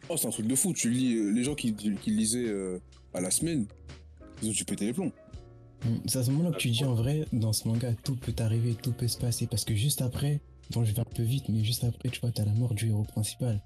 Oh, 0.09 0.17
c'est 0.17 0.27
un 0.27 0.31
truc 0.31 0.47
de 0.47 0.55
fou. 0.55 0.73
Tu 0.73 0.91
lis 0.91 1.17
euh, 1.17 1.31
les 1.33 1.45
gens 1.45 1.55
qui, 1.55 1.75
qui 1.75 1.91
le 2.11 2.17
lisaient 2.17 2.47
euh, 2.49 2.79
à 3.13 3.21
la 3.21 3.31
semaine, 3.31 3.67
ils 4.43 4.49
ont 4.49 4.53
dû 4.53 4.65
péter 4.65 4.87
les 4.87 4.93
plombs. 4.95 5.13
Mm, 5.85 5.89
C'est 6.07 6.19
à 6.19 6.23
ce 6.25 6.31
moment-là 6.31 6.53
que 6.53 6.59
tu 6.61 6.71
dis 6.71 6.85
en 6.85 6.95
vrai, 6.95 7.27
dans 7.33 7.53
ce 7.53 7.69
manga, 7.69 7.93
tout 8.05 8.17
peut 8.17 8.33
arriver, 8.39 8.75
tout 8.75 8.93
peut 8.93 9.09
se 9.09 9.19
passer. 9.19 9.47
Parce 9.47 9.65
que 9.65 9.75
juste 9.75 10.01
après, 10.01 10.41
bon, 10.71 10.83
je 10.85 10.93
vais 10.95 11.01
un 11.01 11.05
peu 11.05 11.23
vite, 11.23 11.45
mais 11.51 11.63
juste 11.63 11.85
après, 11.85 12.09
tu 12.09 12.21
vois, 12.21 12.31
t'as 12.31 12.45
la 12.47 12.53
mort 12.55 12.73
du 12.75 12.89
héros 12.89 13.03
principal. 13.03 13.63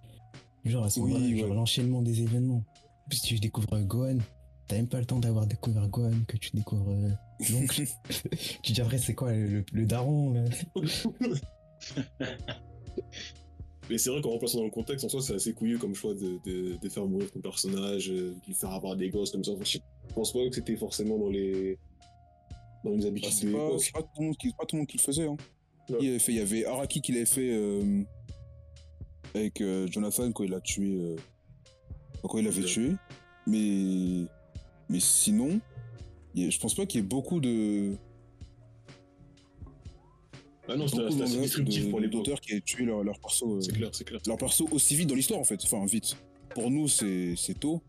Genre 0.65 0.85
à 0.85 0.91
ce 0.91 0.99
Oui, 1.01 1.13
moment-là, 1.13 1.49
ouais. 1.49 1.55
l'enchaînement 1.55 2.03
des 2.03 2.23
événements. 2.23 2.65
Puis 3.13 3.21
tu 3.21 3.39
découvres 3.39 3.75
euh, 3.75 3.83
Gohan, 3.83 4.17
t'as 4.69 4.77
même 4.77 4.89
pas 4.89 4.99
le 4.99 5.05
temps 5.05 5.19
d'avoir 5.19 5.47
découvert 5.47 5.87
Gohan, 5.89 6.13
que 6.27 6.39
tu 6.39 6.49
découvres 6.55 6.93
euh, 6.93 7.11
l'oncle. 7.51 7.83
tu 8.63 8.73
dis 8.73 8.81
après, 8.81 8.97
c'est 8.97 9.13
quoi 9.15 9.33
le, 9.35 9.47
le- 9.49 9.65
le 9.71 9.85
daron 9.85 10.33
là? 10.33 10.45
Mais 13.91 13.99
c'est 13.99 14.09
vrai 14.09 14.23
qu'en 14.23 14.31
remplaçant 14.31 14.59
dans 14.61 14.65
le 14.65 14.71
contexte, 14.71 15.05
en 15.05 15.09
soi, 15.11 15.21
c'est 15.21 15.35
assez 15.35 15.53
couillu 15.53 15.77
comme 15.77 15.95
choix 15.95 16.15
de, 16.15 16.39
de, 16.47 16.79
de 16.81 16.89
faire 16.89 17.05
mourir 17.05 17.31
ton 17.31 17.41
personnage, 17.41 18.09
euh, 18.11 18.31
de 18.31 18.47
lui 18.47 18.55
faire 18.55 18.71
avoir 18.71 18.97
des 18.97 19.11
gosses 19.11 19.31
comme 19.33 19.45
ça. 19.45 19.51
Enfin, 19.53 19.65
je 19.65 19.79
pense 20.15 20.33
pas 20.33 20.39
que 20.49 20.55
c'était 20.55 20.77
forcément 20.77 21.19
dans 21.19 21.29
les 21.29 21.79
dans 22.85 22.93
les 22.93 23.05
habitudes 23.05 23.31
c'est 23.33 23.47
de 23.47 23.53
pas, 23.53 23.59
l'époque. 23.67 23.81
c'est 23.83 23.93
pas 23.93 24.03
tout 24.03 24.09
le 24.21 24.25
monde 24.27 24.37
qui, 24.39 24.49
pas 24.53 24.65
tout 24.65 24.77
le 24.77 24.79
monde 24.81 24.89
qui 24.89 24.97
le 24.97 25.03
faisait. 25.03 25.27
Hein. 25.27 25.37
Ouais. 25.91 25.99
Il, 26.01 26.09
avait 26.09 26.19
fait, 26.19 26.33
il 26.33 26.39
y 26.39 26.41
avait 26.41 26.65
Araki 26.65 27.03
qui 27.03 27.13
l'avait 27.13 27.27
fait 27.27 27.51
euh, 27.53 28.03
avec 29.35 29.61
euh, 29.61 29.87
Jonathan 29.89 30.33
quand 30.33 30.45
il 30.45 30.55
a 30.55 30.61
tué. 30.63 30.95
euh, 30.95 31.17
quand 32.29 32.39
il 32.39 32.45
l'avait 32.45 32.63
tué. 32.65 32.93
Mais, 33.47 34.25
mais 34.89 35.01
sinon, 35.01 35.61
je 36.35 36.59
pense 36.59 36.75
pas 36.75 36.87
qu'il 36.87 37.01
y 37.01 37.05
ait 37.05 37.07
beaucoup 37.07 37.41
de. 37.41 37.97
Ah 40.69 40.77
non, 40.77 40.87
c'était 40.87 41.03
assez 41.05 41.37
de- 41.37 41.41
destructif 41.43 41.87
de- 41.87 41.91
pour 41.91 42.01
l'époque. 42.01 42.25
d'auteurs 42.25 42.41
qui 42.41 42.53
aient 42.55 42.61
tué 42.61 42.85
leur, 42.85 43.03
leur 43.03 43.19
perso. 43.19 43.57
euh, 43.57 43.61
C'est 43.61 43.73
clair, 43.73 43.91
c'est 43.93 44.05
clair. 44.05 44.21
leur 44.27 44.37
perso 44.37 44.69
aussi 44.71 44.95
vite 44.95 45.09
dans 45.09 45.15
l'histoire 45.17 45.41
en 45.41 45.45
fait. 45.45 45.61
Enfin, 45.65 45.85
vite. 45.87 46.17
Pour 46.51 46.71
nous, 46.71 46.87
c'est 46.87 47.35
c'est 47.37 47.59
tôt. 47.59 47.83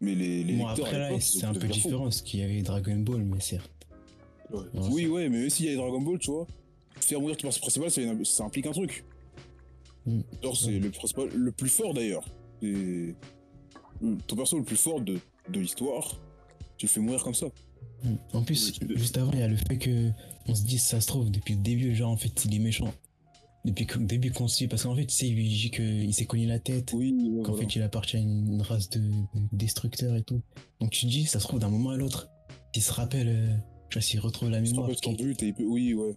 Mais 0.00 0.14
les, 0.14 0.44
les 0.44 0.56
Bon, 0.56 0.66
lecteurs. 0.68 0.86
après 0.86 0.96
à 0.96 0.98
là, 1.00 1.08
l'époque, 1.08 1.22
c'est 1.22 1.44
un 1.44 1.52
peu 1.54 1.66
différent, 1.68 2.04
parce 2.04 2.22
qu'il 2.22 2.40
y 2.40 2.42
avait 2.42 2.62
Dragon 2.62 2.96
Ball, 2.96 3.22
mais 3.22 3.40
certes. 3.40 3.70
Ouais. 4.50 4.58
Ouais. 4.74 4.88
Oui, 4.90 5.06
ouais, 5.06 5.28
mais 5.28 5.38
même 5.40 5.50
s'il 5.50 5.66
y 5.66 5.68
a 5.68 5.72
les 5.72 5.76
Dragon 5.76 6.00
Ball, 6.00 6.18
tu 6.18 6.30
vois, 6.30 6.46
faire 7.00 7.20
mourir 7.20 7.36
ton 7.36 7.42
personnage 7.48 7.60
principal, 7.80 8.24
ça 8.26 8.44
implique 8.44 8.66
un 8.66 8.72
truc. 8.72 9.04
Mm. 10.06 10.20
Genre, 10.42 10.56
c'est 10.56 10.78
le 10.78 10.90
principal, 10.90 11.28
le 11.34 11.52
plus 11.52 11.68
fort 11.70 11.94
d'ailleurs. 11.94 12.24
C'est 12.72 14.06
le- 14.06 14.16
ton 14.26 14.36
perso 14.36 14.58
le 14.58 14.64
plus 14.64 14.76
fort 14.76 15.00
de, 15.00 15.18
de 15.48 15.60
l'histoire, 15.60 16.16
tu 16.76 16.86
le 16.86 16.90
fais 16.90 17.00
mourir 17.00 17.22
comme 17.22 17.34
ça. 17.34 17.46
Mm. 18.02 18.14
En 18.32 18.42
plus, 18.42 18.78
Oui, 18.82 18.96
juste 18.96 19.16
avant, 19.18 19.32
il 19.32 19.38
y 19.38 19.42
a 19.42 19.48
le 19.48 19.56
fait 19.56 19.78
que 19.78 20.10
on 20.46 20.54
se 20.54 20.62
dise, 20.64 20.82
ça 20.82 21.00
se 21.00 21.06
trouve, 21.06 21.30
depuis 21.30 21.54
le 21.54 21.60
début, 21.62 21.94
genre, 21.94 22.10
en 22.10 22.16
fait, 22.16 22.44
il 22.44 22.54
est 22.54 22.58
méchant. 22.58 22.92
Depuis 23.64 23.86
le 23.98 24.04
début 24.04 24.30
qu'on 24.30 24.46
se 24.46 24.58
dit, 24.58 24.68
parce 24.68 24.82
qu'en 24.82 24.94
fait, 24.94 25.06
tu 25.06 25.14
sais, 25.14 25.26
il 25.28 25.34
lui 25.36 25.48
dit 25.48 25.70
qu'il 25.70 26.12
s'est 26.12 26.26
cogné 26.26 26.44
la 26.46 26.58
tête, 26.58 26.92
Oui, 26.92 27.12
ouais, 27.14 27.42
qu'en 27.42 27.52
voilà. 27.52 27.66
fait, 27.66 27.76
il 27.76 27.82
appartient 27.82 28.16
à 28.18 28.20
une 28.20 28.60
race 28.60 28.90
de, 28.90 28.98
de 29.00 29.12
destructeurs 29.52 30.16
et 30.16 30.22
tout. 30.22 30.42
Donc 30.80 30.90
tu 30.90 31.06
te 31.06 31.10
dis, 31.10 31.24
ça 31.24 31.40
se 31.40 31.46
trouve, 31.46 31.60
d'un 31.60 31.70
moment 31.70 31.90
à 31.90 31.96
l'autre, 31.96 32.28
il 32.74 32.82
se 32.82 32.92
rappelle, 32.92 33.28
euh, 33.28 33.56
tu 33.88 33.94
vois, 33.98 34.02
s'il 34.02 34.20
retrouve 34.20 34.50
la 34.50 34.58
Il 34.58 34.66
se 34.66 34.72
mémoire. 34.72 34.88
rappelle 34.88 35.00
son 35.02 35.12
but 35.14 35.42
et 35.42 35.46
il 35.46 35.54
peut. 35.54 35.64
Oui, 35.64 35.94
ouais. 35.94 36.14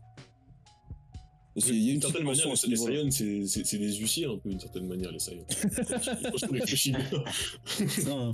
Parce 1.57 1.71
qu'il 1.71 1.83
y 1.83 1.89
a 1.89 1.93
une 1.95 2.01
certaine 2.01 2.23
manière, 2.23 2.45
les 2.47 2.69
niveau-là. 2.69 3.09
Saiyans, 3.11 3.47
c'est- 3.47 3.77
des 3.79 3.93
huissiers 3.95 4.25
un 4.25 4.37
peu, 4.37 4.49
d'une 4.49 4.59
certaine 4.59 4.85
manière, 4.87 5.11
les 5.11 5.17
Saiyans. 5.17 5.45
Je 5.49 6.51
réfléchis 6.51 6.91
bien. 6.91 6.99
Non, 8.05 8.31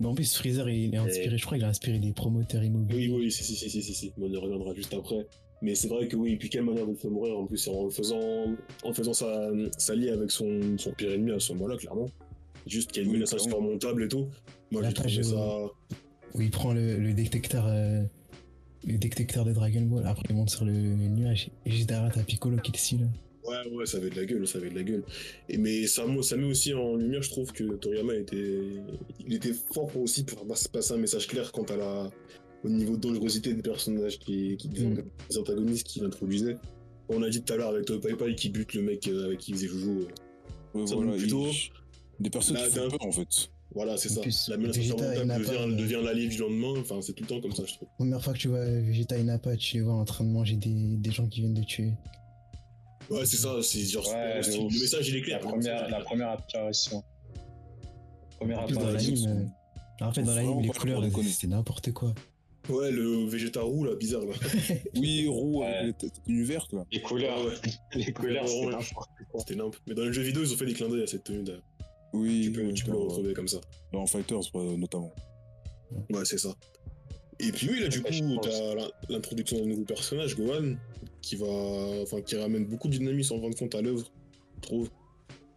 mais 0.00 0.06
en 0.08 0.14
plus, 0.14 0.34
Freezer, 0.36 0.68
il 0.68 0.92
est 0.92 0.98
inspiré, 0.98 1.38
je 1.38 1.44
crois, 1.46 1.56
il 1.56 1.62
a 1.64 1.68
inspiré 1.68 2.00
des 2.00 2.12
promoteurs 2.12 2.64
immobiliers. 2.64 3.08
Oui, 3.08 3.24
oui, 3.26 3.30
si, 3.30 3.44
si, 3.44 3.54
si, 3.54 3.70
si, 3.70 3.94
si, 3.94 4.12
on 4.20 4.28
y 4.28 4.36
reviendra 4.36 4.74
juste 4.74 4.92
après. 4.92 5.24
Mais 5.62 5.76
c'est 5.76 5.86
vrai 5.86 6.08
que 6.08 6.16
oui, 6.16 6.32
et 6.32 6.36
puis 6.36 6.50
quelle 6.50 6.64
manière 6.64 6.84
de 6.84 6.90
le 6.90 6.96
faire 6.96 7.12
mourir 7.12 7.38
en 7.38 7.46
plus, 7.46 7.58
c'est 7.58 7.70
en 7.70 7.88
faisant, 7.90 8.56
en 8.82 8.92
faisant 8.92 9.12
sa, 9.14 9.50
s'allier 9.78 10.10
avec 10.10 10.32
son, 10.32 10.76
son 10.76 10.90
pire 10.92 11.12
ennemi 11.12 11.30
à 11.30 11.38
ce 11.38 11.52
moment-là, 11.52 11.76
clairement. 11.76 12.10
Juste 12.66 12.90
qu'il 12.90 13.02
y 13.02 13.04
a 13.04 13.04
une 13.04 13.10
Oui, 13.12 13.18
menace 13.18 13.34
insurmontable 13.34 14.02
et 14.02 14.08
tout. 14.08 14.26
Moi, 14.72 14.82
j'ai 14.84 14.92
trouvé 14.94 15.22
ça. 15.22 15.58
Où 16.34 16.40
il 16.40 16.50
prend 16.50 16.72
le, 16.74 16.98
le 16.98 17.14
détecteur, 17.14 17.66
euh, 17.68 18.02
le 18.86 18.98
détecteur 18.98 19.44
de 19.44 19.52
Dragon 19.52 19.82
Ball, 19.82 20.06
après 20.06 20.24
il 20.30 20.36
monte 20.36 20.50
sur 20.50 20.64
le 20.64 20.72
nuage, 20.72 21.50
et 21.66 21.70
juste 21.70 21.88
derrière, 21.88 22.12
t'as 22.12 22.22
Piccolo 22.22 22.56
qui 22.58 22.72
le 22.72 22.78
suit, 22.78 22.98
là. 22.98 23.06
Ouais, 23.46 23.70
ouais, 23.74 23.84
ça 23.86 23.98
avait 23.98 24.08
de 24.10 24.16
la 24.16 24.24
gueule, 24.24 24.46
ça 24.48 24.58
avait 24.58 24.70
de 24.70 24.74
la 24.74 24.82
gueule. 24.82 25.02
Et 25.50 25.58
mais 25.58 25.86
ça, 25.86 26.04
ça 26.22 26.36
met 26.36 26.46
aussi 26.46 26.72
en 26.72 26.96
lumière, 26.96 27.22
je 27.22 27.28
trouve 27.30 27.52
que 27.52 27.64
Toriyama 27.74 28.14
était, 28.14 28.58
il 29.26 29.34
était 29.34 29.52
fort 29.52 29.86
pour 29.88 30.02
aussi 30.02 30.24
pour 30.24 30.46
pas- 30.46 30.54
passer 30.72 30.94
un 30.94 30.96
message 30.96 31.26
clair 31.26 31.52
quant 31.52 31.64
à 31.64 31.76
la, 31.76 32.10
au 32.64 32.68
niveau 32.70 32.96
de 32.96 33.02
dangerosité 33.02 33.52
des 33.52 33.60
personnages 33.62 34.18
qui, 34.18 34.56
qui 34.56 34.68
Mm. 34.68 35.02
des 35.28 35.38
antagonistes 35.38 35.86
qu'il 35.86 36.04
introduisait. 36.04 36.56
On 37.10 37.22
a 37.22 37.28
dit 37.28 37.42
tout 37.42 37.52
à 37.52 37.56
l'heure 37.58 37.68
avec 37.68 37.84
Pai 38.00 38.14
Pai 38.14 38.34
qui 38.34 38.48
bute 38.48 38.72
le 38.72 38.80
mec 38.82 39.06
euh, 39.08 39.26
avec 39.26 39.40
qui 39.40 39.50
il 39.50 39.56
faisait 39.56 39.68
joujou. 39.68 40.06
Ouais, 40.72 40.86
Ça 40.86 40.94
voilà, 40.96 41.12
plutôt- 41.12 41.46
il- 41.48 41.70
Des 42.20 42.30
personnes 42.30 42.56
Là, 42.56 42.66
qui 42.66 42.74
font 42.76 42.84
d'un- 42.84 42.90
peur 42.90 43.06
en 43.06 43.12
fait. 43.12 43.50
Voilà, 43.74 43.96
c'est 43.96 44.08
ça. 44.08 44.20
plus, 44.20 44.48
La 44.48 44.56
menace 44.56 44.76
devient, 44.76 44.94
devient 45.76 46.00
l'allié 46.04 46.28
du 46.28 46.38
lendemain. 46.38 46.74
Enfin, 46.80 47.00
c'est 47.02 47.12
tout 47.12 47.24
le 47.24 47.28
temps 47.28 47.40
comme 47.40 47.52
ça, 47.52 47.64
je 47.66 47.74
trouve. 47.74 47.88
Première 47.96 48.22
fois 48.22 48.32
que 48.32 48.38
tu 48.38 48.48
vois 48.48 48.64
Vegeta 48.64 49.16
et 49.18 49.22
Nappa, 49.24 49.56
tu 49.56 49.76
les 49.78 49.82
vois 49.82 49.94
en 49.94 50.04
train 50.04 50.24
de 50.24 50.30
manger 50.30 50.56
des, 50.56 50.70
des 50.72 51.10
gens 51.10 51.26
qui 51.26 51.40
viennent 51.40 51.54
de 51.54 51.64
tuer. 51.64 51.92
Ouais, 53.10 53.26
c'est 53.26 53.36
ça. 53.36 53.56
C'est 53.62 53.84
genre. 53.84 54.06
Ouais, 54.08 54.40
c'est- 54.42 54.56
le 54.58 54.64
message, 54.80 55.08
il 55.08 55.16
est 55.16 55.18
La 55.20 55.24
clair. 55.24 55.40
première, 55.40 55.88
la 55.90 56.00
première 56.00 56.28
apparition. 56.30 57.02
Première 58.38 58.60
En 58.60 58.66
plus, 58.66 58.74
dans 58.76 58.82
apparition. 58.82 59.14
l'anime, 59.26 59.50
euh, 60.00 60.04
en 60.04 60.12
fait, 60.12 60.22
dans 60.22 60.34
l'anime, 60.34 60.60
les 60.62 60.68
couleurs, 60.68 61.02
c'était 61.24 61.46
n'importe 61.48 61.92
quoi. 61.92 62.14
Ouais, 62.70 62.90
le 62.90 63.26
Vegeta 63.26 63.60
roux, 63.60 63.84
là, 63.84 63.94
bizarre, 63.94 64.22
là. 64.24 64.32
Oui, 64.96 65.26
roux 65.28 65.60
Ouais. 65.60 65.66
avec 65.66 66.02
la 66.02 66.08
tenue 66.08 66.44
verte 66.44 66.72
là. 66.72 66.84
Les 66.90 67.00
couleurs, 67.02 67.38
Ouais, 67.44 67.50
ouais. 67.50 67.72
les 68.06 68.12
couleurs, 68.12 68.48
c'est 68.48 68.60
Ouais. 68.64 68.72
n'importe 68.72 69.10
quoi. 69.30 69.40
C'était. 69.46 69.60
Mais 69.86 69.94
dans 69.94 70.04
le 70.04 70.12
jeu 70.12 70.22
vidéo, 70.22 70.42
ils 70.44 70.52
ont 70.52 70.56
fait 70.56 70.64
des 70.66 70.72
clins 70.72 70.88
d'œil 70.88 71.02
à 71.02 71.06
cette 71.06 71.24
tenue, 71.24 71.42
d'ailleurs. 71.42 71.62
Oui, 72.14 72.42
Tu 72.44 72.52
peux, 72.52 72.72
tu 72.72 72.84
peux 72.84 72.92
le 72.92 72.98
retrouver 72.98 73.34
comme 73.34 73.48
ça. 73.48 73.60
dans 73.92 74.06
Fighters 74.06 74.40
notamment. 74.54 75.12
Ouais, 76.10 76.24
c'est 76.24 76.38
ça. 76.38 76.54
Et 77.40 77.50
puis 77.52 77.68
oui, 77.70 77.80
là, 77.80 77.88
du 77.88 77.98
Ouais, 77.98 78.10
coup, 78.20 78.38
t'as 78.42 78.74
la- 78.74 78.90
l'introduction 79.08 79.58
d'un 79.58 79.66
nouveau 79.66 79.82
personnage, 79.84 80.36
Gohan, 80.36 80.74
qui 81.20 81.36
va, 81.36 81.46
enfin, 82.02 82.20
qui 82.22 82.36
ramène 82.36 82.64
beaucoup 82.64 82.88
de 82.88 82.92
dynamisme 82.96 83.34
en 83.34 83.40
fin 83.40 83.50
de 83.50 83.54
compte 83.56 83.74
à 83.74 83.82
l'œuvre, 83.82 84.10
je 84.56 84.60
trouve. 84.60 84.88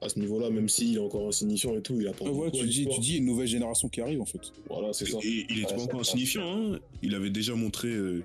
À 0.01 0.09
ce 0.09 0.19
niveau-là, 0.19 0.49
même 0.51 0.69
s'il 0.69 0.95
est 0.95 0.99
encore 0.99 1.27
insignifiant 1.27 1.75
et 1.75 1.81
tout, 1.81 1.99
il 1.99 2.07
apporte 2.07 2.29
Ouais, 2.29 2.35
beaucoup 2.35 2.47
à 2.47 2.51
tu 2.61 2.67
dis, 2.67 2.73
l'histoire. 2.79 2.95
tu 2.95 3.01
dis 3.01 3.17
une 3.17 3.25
nouvelle 3.25 3.47
génération 3.47 3.89
qui 3.89 3.99
arrive 4.01 4.21
en 4.21 4.25
fait. 4.25 4.41
Voilà, 4.69 4.93
c'est 4.93 5.05
ça. 5.07 5.17
Et 5.23 5.45
il 5.49 5.59
était 5.59 5.71
Ouais, 5.71 5.77
pas 5.77 5.83
encore 5.83 5.99
insignifiant, 6.01 6.43
hein. 6.73 6.79
Il 7.01 7.15
avait 7.15 7.31
déjà 7.31 7.55
montré. 7.55 7.87
euh, 7.89 8.23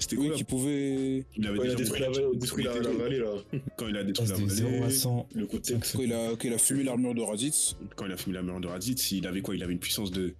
C'était 0.00 0.16
quoi 0.16 0.24
Oui, 0.26 0.32
qui 0.34 0.44
pouvait. 0.44 1.24
Il 1.36 1.46
avait 1.46 1.58
Ouais, 1.58 1.66
il 1.66 1.70
a 1.70 1.74
déjà 1.74 1.84
détruit 1.94 2.00
la, 2.00 2.08
détruit 2.34 2.64
la, 2.64 2.74
la 2.80 2.90
vallée, 2.90 3.18
là. 3.18 3.30
quand 3.76 3.86
il 3.86 3.96
a 3.96 4.02
détruit 4.02 4.28
la 4.28 4.36
de 4.38 4.48
0 4.48 4.68
à 4.68 4.80
vallée, 4.80 4.90
100. 4.94 5.28
Le 5.34 5.46
côté. 5.46 5.74
Cinq 5.74 5.92
Quand 5.92 6.02
il 6.02 6.12
a, 6.12 6.30
quand 6.30 6.44
il 6.44 6.54
a 6.54 6.58
fumé 6.58 6.82
l'armure 6.84 7.14
de 7.14 7.20
Raditz. 7.20 7.76
quand 7.96 8.06
il 8.06 8.12
a 8.12 8.16
fumé 8.16 8.34
la 8.36 8.42
merde 8.42 8.62
de 8.62 8.68
Raditz, 8.68 9.12
il 9.12 9.26
avait 9.26 9.42
quoi? 9.42 9.54
Il 9.54 9.62
avait 9.62 9.74
une 9.74 9.78
puissance 9.78 10.10
de 10.10 10.34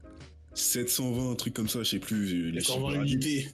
720, 0.55 1.31
un 1.31 1.35
truc 1.37 1.55
comme 1.55 1.69
ça, 1.69 1.81
je 1.83 1.91
sais 1.91 1.99
plus. 2.01 2.27
euh, 2.33 2.45
Les 2.47 2.53
Les 2.53 2.61
chiffres 2.61 2.79
de 2.79 2.83
120 2.95 2.99
Raditz. 2.99 3.13
unités. 3.15 3.47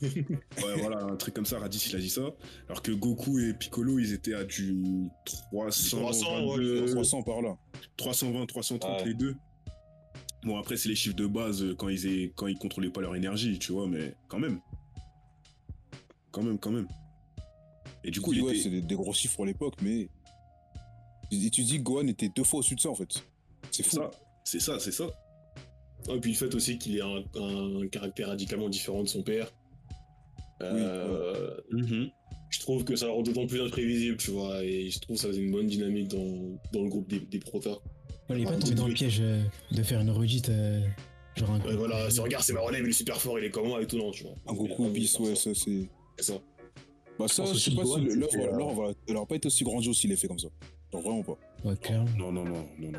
Ouais, 0.64 0.80
voilà, 0.80 1.02
un 1.04 1.16
truc 1.16 1.34
comme 1.34 1.44
ça, 1.44 1.58
Raditz 1.58 1.90
il 1.90 1.96
a 1.96 1.98
dit 1.98 2.08
ça. 2.08 2.34
Alors 2.68 2.82
que 2.82 2.92
Goku 2.92 3.38
et 3.40 3.52
Piccolo, 3.52 3.98
ils 3.98 4.12
étaient 4.12 4.34
à 4.34 4.44
du 4.44 4.74
300, 5.50 5.98
300, 5.98 6.46
ouais, 6.50 6.56
22, 6.56 6.86
300 6.86 7.22
par 7.22 7.42
là. 7.42 7.56
320, 7.96 8.46
330 8.46 9.00
Ouais. 9.02 9.08
les 9.08 9.14
deux. 9.14 9.34
Bon, 10.44 10.56
après, 10.58 10.76
c'est 10.76 10.88
les 10.88 10.94
chiffres 10.94 11.16
de 11.16 11.26
base 11.26 11.62
euh, 11.64 11.74
quand 11.74 11.88
ils, 11.88 12.06
aient- 12.06 12.32
quand 12.36 12.46
ils 12.46 12.56
contrôlaient 12.56 12.90
pas 12.90 13.00
leur 13.00 13.16
énergie, 13.16 13.58
tu 13.58 13.72
vois, 13.72 13.88
mais 13.88 14.14
quand 14.28 14.38
même. 14.38 14.60
Quand 16.30 16.42
même, 16.42 16.58
quand 16.58 16.70
même. 16.70 16.88
Et 18.04 18.10
du 18.10 18.20
coup, 18.20 18.32
il 18.32 18.36
dis, 18.40 18.42
ouais, 18.44 18.52
était... 18.52 18.62
c'est 18.62 18.70
des, 18.70 18.82
des 18.82 18.94
gros 18.94 19.12
chiffres 19.12 19.36
pour 19.36 19.46
l'époque, 19.46 19.74
mais. 19.82 20.08
Et 21.32 21.50
tu 21.50 21.62
dis 21.64 21.78
que 21.78 21.82
Gohan 21.82 22.06
était 22.06 22.28
deux 22.28 22.44
fois 22.44 22.60
au-dessus 22.60 22.76
de 22.76 22.80
ça 22.80 22.88
en 22.90 22.94
fait. 22.94 23.24
C'est 23.72 23.82
fou. 23.82 23.96
ça, 23.96 24.10
c'est 24.44 24.60
ça, 24.60 24.78
c'est 24.78 24.92
ça. 24.92 25.06
Et 26.08 26.20
puis 26.20 26.30
le 26.32 26.36
fait 26.36 26.54
aussi 26.54 26.78
qu'il 26.78 26.96
ait 26.96 27.00
un, 27.00 27.24
un 27.34 27.88
caractère 27.88 28.28
radicalement 28.28 28.68
différent 28.68 29.02
de 29.02 29.08
son 29.08 29.22
père. 29.22 29.50
Euh, 30.62 31.56
Mhm. 31.72 32.10
Je 32.48 32.60
trouve 32.60 32.84
que 32.84 32.94
ça 32.94 33.06
le 33.06 33.12
rend 33.12 33.22
d'autant 33.22 33.46
plus 33.46 33.60
imprévisible, 33.60 34.16
tu 34.18 34.30
vois, 34.30 34.62
et 34.64 34.88
je 34.88 35.00
trouve 35.00 35.16
que 35.16 35.22
ça 35.22 35.28
faisait 35.28 35.42
une 35.42 35.50
bonne 35.50 35.66
dynamique 35.66 36.08
dans, 36.08 36.56
dans 36.72 36.82
le 36.84 36.88
groupe 36.88 37.08
des, 37.08 37.18
des 37.18 37.40
protas. 37.40 37.78
Ouais, 38.30 38.36
il 38.36 38.42
est 38.42 38.44
pas 38.44 38.56
tombé 38.56 38.74
dans 38.74 38.84
le 38.84 38.90
oui. 38.92 38.94
piège 38.94 39.18
euh, 39.20 39.42
de 39.72 39.82
faire 39.82 40.00
une 40.00 40.10
redite. 40.10 40.48
euh, 40.48 40.80
genre 41.34 41.50
un 41.50 41.60
Ouais, 41.60 41.74
voilà, 41.74 42.08
si 42.08 42.20
regarde, 42.20 42.44
c'est 42.44 42.52
ma 42.52 42.60
relève, 42.60 42.84
il 42.84 42.90
est 42.90 42.92
super 42.92 43.20
fort, 43.20 43.38
il 43.40 43.44
est 43.46 43.50
comment 43.50 43.78
et 43.80 43.86
tout, 43.86 43.98
non, 43.98 44.12
tu 44.12 44.22
vois. 44.22 44.34
Un 44.46 44.54
Goku 44.54 44.88
bis, 44.90 45.18
ouais, 45.18 45.34
ça 45.34 45.50
c'est. 45.54 45.88
C'est 46.18 46.24
ça. 46.32 46.38
Bah, 47.18 47.28
ça, 47.28 47.44
je 47.46 47.58
sais 47.58 47.70
pas 47.74 47.84
si 47.84 48.00
l'œuvre 48.00 48.94
c'était, 49.00 49.18
euh, 49.18 49.24
pas 49.24 49.34
été 49.36 49.46
aussi 49.46 49.64
grandiose 49.64 49.96
s'il 49.98 50.12
est 50.12 50.16
fait 50.16 50.28
comme 50.28 50.38
ça. 50.38 50.48
Genre 50.92 51.02
vraiment 51.02 51.22
pas. 51.22 51.38
Ouais, 51.64 51.76
clairement. 51.76 52.06
Non, 52.18 52.30
non, 52.32 52.44
non, 52.44 52.66
non, 52.78 52.90
non. 52.92 52.98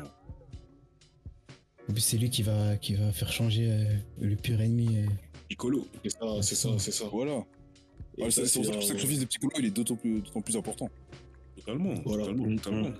En 1.88 1.92
plus, 1.92 2.00
c'est 2.02 2.18
lui 2.18 2.28
qui 2.28 2.42
va, 2.42 2.76
qui 2.76 2.94
va 2.94 3.12
faire 3.12 3.32
changer 3.32 3.70
euh, 3.70 3.84
le 4.20 4.36
pur 4.36 4.60
ennemi. 4.60 4.98
euh. 4.98 5.06
Piccolo. 5.48 5.86
C'est 6.02 6.10
ça, 6.10 6.42
c'est 6.42 6.54
ça, 6.54 6.68
c'est 6.78 6.90
ça. 6.92 7.04
Voilà. 7.10 7.36
Ouais, 8.18 8.30
ça, 8.30 8.42
c'est 8.42 8.46
c'est 8.46 8.58
pour 8.58 8.66
ça 8.66 8.72
que 8.72 8.76
le 8.76 8.82
sacrifice 8.82 9.20
de 9.20 9.24
Piccolo 9.24 9.52
il 9.58 9.66
est 9.66 9.70
d'autant 9.70 9.96
plus, 9.96 10.20
d'autant 10.20 10.40
plus 10.42 10.56
important. 10.56 10.90
Totalement, 11.56 11.94
Voilà. 12.04 12.24
totalement, 12.26 12.56
totalement. 12.56 12.90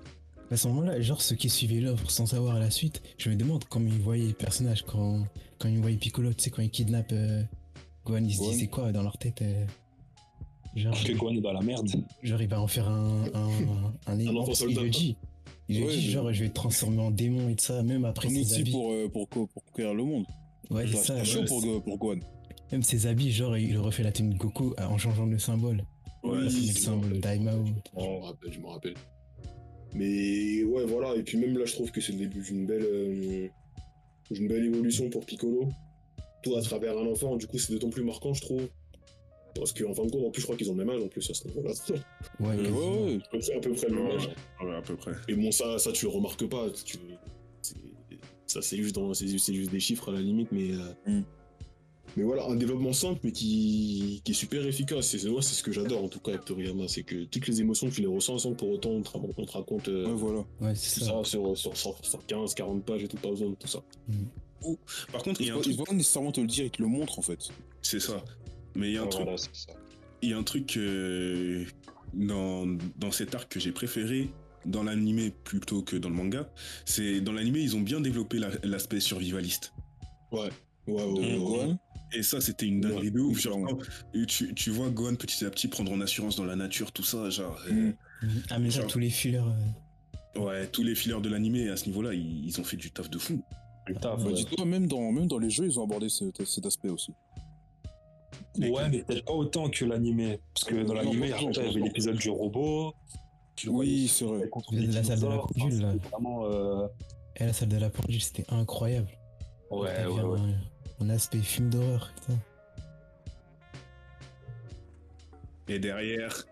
À 0.50 0.56
ce 0.56 0.68
moment-là, 0.68 1.00
genre 1.02 1.20
ceux 1.20 1.36
qui 1.36 1.50
suivaient 1.50 1.80
l'œuvre 1.80 2.10
sans 2.10 2.24
savoir 2.26 2.58
la 2.58 2.70
suite, 2.70 3.02
je 3.18 3.28
me 3.28 3.36
demande 3.36 3.64
comment 3.66 3.88
ils 3.88 4.00
voyaient 4.00 4.26
les 4.28 4.32
personnages 4.32 4.82
quand, 4.82 5.24
quand 5.58 5.68
ils 5.68 5.78
voyaient 5.80 5.96
Piccolo, 5.98 6.32
tu 6.32 6.44
sais, 6.44 6.50
quand 6.50 6.62
ils 6.62 6.70
kidnappent 6.70 7.12
euh, 7.12 7.42
Gohan, 8.06 8.24
ils 8.24 8.32
se 8.32 8.38
Gohan. 8.38 8.50
disaient 8.52 8.66
quoi 8.68 8.92
dans 8.92 9.02
leur 9.02 9.18
tête 9.18 9.42
euh, 9.42 9.66
Parce 10.84 11.04
que 11.04 11.12
Gohan 11.12 11.36
est 11.36 11.40
dans 11.40 11.52
la 11.52 11.60
merde. 11.62 11.88
genre, 12.22 12.42
il 12.42 12.48
va 12.48 12.60
en 12.60 12.66
faire 12.66 12.88
un. 12.88 13.24
Plus, 14.06 14.64
il 14.68 14.76
le 14.76 14.88
dit. 14.90 15.16
Il 15.70 15.80
le 15.82 15.90
dit, 15.90 16.00
je- 16.02 16.10
genre, 16.12 16.32
je 16.32 16.44
vais 16.44 16.48
te 16.48 16.54
transformer 16.54 17.00
en 17.02 17.10
démon 17.10 17.48
et 17.50 17.54
tout 17.56 17.64
ça, 17.66 17.82
même 17.82 18.04
après 18.06 18.28
Un 18.28 18.30
ses 18.42 18.54
habits. 18.60 18.70
pour, 18.70 18.90
euh, 18.92 19.08
pour, 19.12 19.28
co- 19.28 19.46
pour 19.46 19.62
conquérir 19.64 19.92
le 19.94 20.02
monde. 20.04 20.24
Ouais, 20.70 20.86
c'est 20.86 20.96
ça. 20.96 21.18
c'est 21.18 21.24
chaud 21.24 21.40
ouais. 21.40 21.46
pour, 21.46 21.60
Go- 21.62 21.80
pour 21.80 21.98
Gohan. 21.98 22.20
Même 22.72 22.82
ses 22.82 23.06
habits, 23.06 23.30
genre, 23.32 23.56
il 23.56 23.76
refait 23.78 24.02
la 24.02 24.12
tenue 24.12 24.34
de 24.34 24.38
Goku 24.38 24.74
euh, 24.78 24.84
en 24.84 24.96
changeant 24.98 25.26
le 25.26 25.38
symbole. 25.38 25.84
Ouais, 26.22 26.40
le 26.40 26.48
symbole. 26.50 27.20
Daimao. 27.20 27.64
Je 27.96 28.00
me 28.02 28.20
rappelle, 28.22 28.52
je 28.52 28.58
me 28.60 28.66
rappelle. 28.66 28.94
Mais 29.94 30.62
ouais, 30.64 30.84
voilà, 30.84 31.14
et 31.16 31.22
puis 31.22 31.38
même 31.38 31.56
là, 31.56 31.64
je 31.64 31.72
trouve 31.74 31.90
que 31.90 32.00
c'est 32.00 32.12
le 32.12 32.18
début 32.18 32.42
d'une 32.42 32.66
belle, 32.66 32.82
euh, 32.84 33.48
d'une 34.30 34.48
belle 34.48 34.64
évolution 34.66 35.08
pour 35.08 35.24
Piccolo. 35.24 35.68
Tout 36.42 36.54
à 36.56 36.62
travers 36.62 36.96
un 36.98 37.06
enfant, 37.06 37.36
du 37.36 37.46
coup, 37.46 37.58
c'est 37.58 37.72
d'autant 37.72 37.88
plus 37.90 38.04
marquant, 38.04 38.32
je 38.34 38.42
trouve. 38.42 38.68
Parce 39.58 39.72
qu'en 39.72 39.94
fin 39.94 40.04
de 40.06 40.10
compte, 40.10 40.24
en 40.24 40.30
plus, 40.30 40.40
je 40.40 40.46
crois 40.46 40.56
qu'ils 40.56 40.70
ont 40.70 40.74
le 40.74 40.84
même 40.84 40.94
âge 40.96 41.02
en 41.02 41.08
plus 41.08 41.28
à 41.30 41.34
ce 41.34 41.46
niveau-là. 41.48 41.70
Ouais, 42.40 42.46
Ouais, 42.48 42.56
ouais. 42.56 43.18
À 43.24 43.28
peu 43.30 43.38
près- 43.40 43.54
à 43.56 43.60
peu 43.60 43.72
près 43.72 43.88
le 43.88 43.94
même 43.94 44.06
âge. 44.16 44.28
ouais, 44.62 44.74
à 44.74 44.82
peu 44.82 44.96
près. 44.96 45.12
Et 45.28 45.34
bon, 45.34 45.50
ça, 45.50 45.78
ça 45.78 45.92
tu 45.92 46.04
le 46.06 46.10
remarques 46.10 46.46
pas. 46.48 46.66
Tu, 46.84 46.98
ça, 48.46 48.62
c'est 48.62 48.76
juste, 48.78 48.94
dans- 48.94 49.10
des 49.12 49.80
chiffres 49.80 50.08
à 50.10 50.12
la 50.12 50.20
limite, 50.20 50.48
mais. 50.52 50.70
euh, 50.72 50.92
Mm. 51.06 51.22
Mais 52.16 52.24
voilà, 52.24 52.46
un 52.46 52.56
développement 52.56 52.94
simple, 52.94 53.20
mais 53.22 53.32
qui, 53.32 54.22
qui 54.24 54.32
est 54.32 54.34
super 54.34 54.66
efficace. 54.66 55.12
Et 55.14 55.18
c'est- 55.18 55.28
moi, 55.28 55.42
c'est 55.42 55.54
ce 55.54 55.62
que 55.62 55.70
j'adore 55.72 56.02
en 56.02 56.08
tout 56.08 56.18
cas 56.18 56.32
avec 56.32 56.44
Toriyama. 56.46 56.88
C'est 56.88 57.02
que 57.02 57.24
toutes 57.24 57.46
les 57.46 57.60
émotions, 57.60 57.90
tu 57.90 58.00
les 58.00 58.06
ressens 58.08 58.38
sans 58.38 58.52
que 58.52 58.56
pour 58.56 58.70
autant 58.70 58.90
on 58.90 59.02
te, 59.02 59.10
ra- 59.10 59.20
on 59.36 59.44
te 59.44 59.52
raconte 59.52 59.88
euh, 59.88 60.06
Ouais, 60.06 60.14
voilà. 60.14 60.38
Ouais, 60.60 60.74
c'est 60.74 60.98
tout 61.00 61.06
ça. 61.06 61.12
ça 61.12 61.24
sur, 61.24 61.56
sur, 61.56 61.76
sur- 61.76 61.98
sur 62.04 62.26
15, 62.26 62.54
40 62.54 62.82
pages 62.84 63.04
et 63.04 63.08
tout, 63.08 63.18
pas 63.18 63.28
besoin 63.28 63.50
de 63.50 63.54
tout 63.54 63.68
ça. 63.68 63.82
Par 65.12 65.22
contre, 65.22 65.42
il 65.42 65.48
y 65.48 65.50
a 65.50 65.54
un 65.54 65.60
Ils 65.60 65.76
vont 65.76 65.84
nécessairement 65.92 66.32
te 66.32 66.40
le 66.40 66.46
dire, 66.48 66.64
ils 66.64 66.70
te 66.70 66.82
le 66.82 66.88
montrent 66.88 67.18
en 67.18 67.22
fait. 67.22 67.50
c'est 67.82 68.00
ça. 68.00 68.24
Mais 68.78 68.88
il 68.90 68.94
y 68.94 68.96
a 68.96 69.00
un 69.00 69.04
Ouais, 69.04 69.10
truc, 69.10 69.24
voilà, 69.24 69.38
c'est 69.38 69.54
ça. 69.54 69.72
il 70.22 70.30
y 70.30 70.32
a 70.32 70.38
un 70.38 70.42
truc 70.42 70.76
euh, 70.76 71.64
dans, 72.14 72.66
dans 72.96 73.10
cet 73.10 73.34
arc 73.34 73.50
que 73.52 73.60
j'ai 73.60 73.72
préféré 73.72 74.30
dans 74.66 74.82
l'animé 74.84 75.32
plutôt 75.44 75.82
que 75.82 75.96
dans 75.96 76.08
le 76.08 76.14
manga. 76.14 76.48
C'est 76.84 77.20
dans 77.20 77.32
l'animé, 77.32 77.60
ils 77.60 77.76
ont 77.76 77.80
bien 77.80 78.00
développé 78.00 78.38
la- 78.38 78.50
l'aspect 78.62 79.00
survivaliste. 79.00 79.72
Ouais, 80.32 80.48
ouais, 80.86 81.02
De 81.02 81.38
ouais. 81.38 81.74
Et 82.14 82.22
ça, 82.22 82.40
c'était 82.40 82.66
une 82.66 82.80
dinguerie 82.80 83.10
de 83.10 83.20
ouf. 83.20 83.38
Genre, 83.40 83.78
tu, 84.26 84.54
tu 84.54 84.70
vois 84.70 84.88
Gohan 84.90 85.14
petit 85.16 85.44
à 85.44 85.50
petit 85.50 85.68
prendre 85.68 85.92
en 85.92 86.00
assurance 86.00 86.36
dans 86.36 86.44
la 86.46 86.56
nature, 86.56 86.92
tout 86.92 87.02
ça, 87.04 87.28
genre. 87.30 87.58
euh, 87.70 87.92
Mm. 88.20 88.28
Ah, 88.50 88.58
mais 88.58 88.70
Genre- 88.70 88.86
tous 88.88 88.98
les 88.98 89.10
fillers. 89.10 89.38
euh, 90.36 90.40
Ouais, 90.40 90.66
tous 90.68 90.82
les 90.82 90.94
fileurs 90.96 91.20
de 91.20 91.28
l'animé 91.28 91.68
à 91.68 91.76
ce 91.76 91.86
niveau-là, 91.86 92.14
ils, 92.14 92.46
ils 92.46 92.60
ont 92.60 92.64
fait 92.64 92.76
du 92.76 92.90
taf 92.90 93.08
de 93.10 93.16
fou. 93.18 93.42
Bah, 94.02 94.16
ouais. 94.16 94.32
dis-toi, 94.32 94.64
même 94.66 94.86
dans, 94.88 95.12
même 95.12 95.26
dans 95.28 95.38
les 95.38 95.50
jeux, 95.50 95.66
ils 95.66 95.78
ont 95.78 95.84
abordé 95.84 96.08
cet, 96.08 96.44
cet 96.44 96.66
aspect 96.66 96.88
aussi. 96.88 97.12
Ouais, 98.58 98.88
mais 98.90 99.02
peut-être 99.02 99.24
pas 99.24 99.32
autant 99.32 99.68
que 99.70 99.84
l'animé. 99.84 100.40
Parce 100.54 100.64
que 100.64 100.82
dans 100.82 100.94
l'animé, 100.94 101.30
il 101.40 101.52
y 101.56 101.58
avait 101.58 101.80
l'épisode 101.80 102.16
du 102.16 102.30
robot. 102.30 102.94
Tu 103.56 103.66
le 103.66 103.72
voyais 103.72 103.90
Oui, 103.92 104.08
c'est 104.08 104.24
vrai. 104.24 104.48
contre 104.48 104.74
La 104.74 105.02
salle 105.04 105.20
de 105.20 105.26
la. 105.26 105.36
Enfin, 105.36 105.46
pendule, 105.58 105.80
là. 105.80 105.92
c'était 105.92 106.08
Vraiment, 106.08 106.44
euh, 106.44 106.86
Et 107.36 107.44
la 107.46 107.52
salle 107.52 107.68
de 107.68 107.76
la 107.78 107.90
pendule, 107.90 108.20
c'était 108.22 108.44
incroyable. 108.50 109.08
Ouais, 109.70 110.06
ouais, 110.06 110.20
ouais. 110.22 110.38
Un, 111.00 111.04
un 111.06 111.10
aspect 111.10 111.38
film 111.38 111.70
d'horreur. 111.70 112.12
putain. 112.14 112.38
Et 115.68 115.78
derrière, 115.78 116.44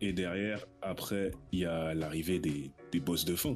et 0.00 0.12
derrière, 0.12 0.64
après, 0.80 1.32
il 1.52 1.60
y 1.60 1.64
a 1.66 1.92
l'arrivée 1.94 2.38
des, 2.38 2.70
des 2.92 3.00
boss 3.00 3.24
de 3.24 3.36
fin. 3.36 3.54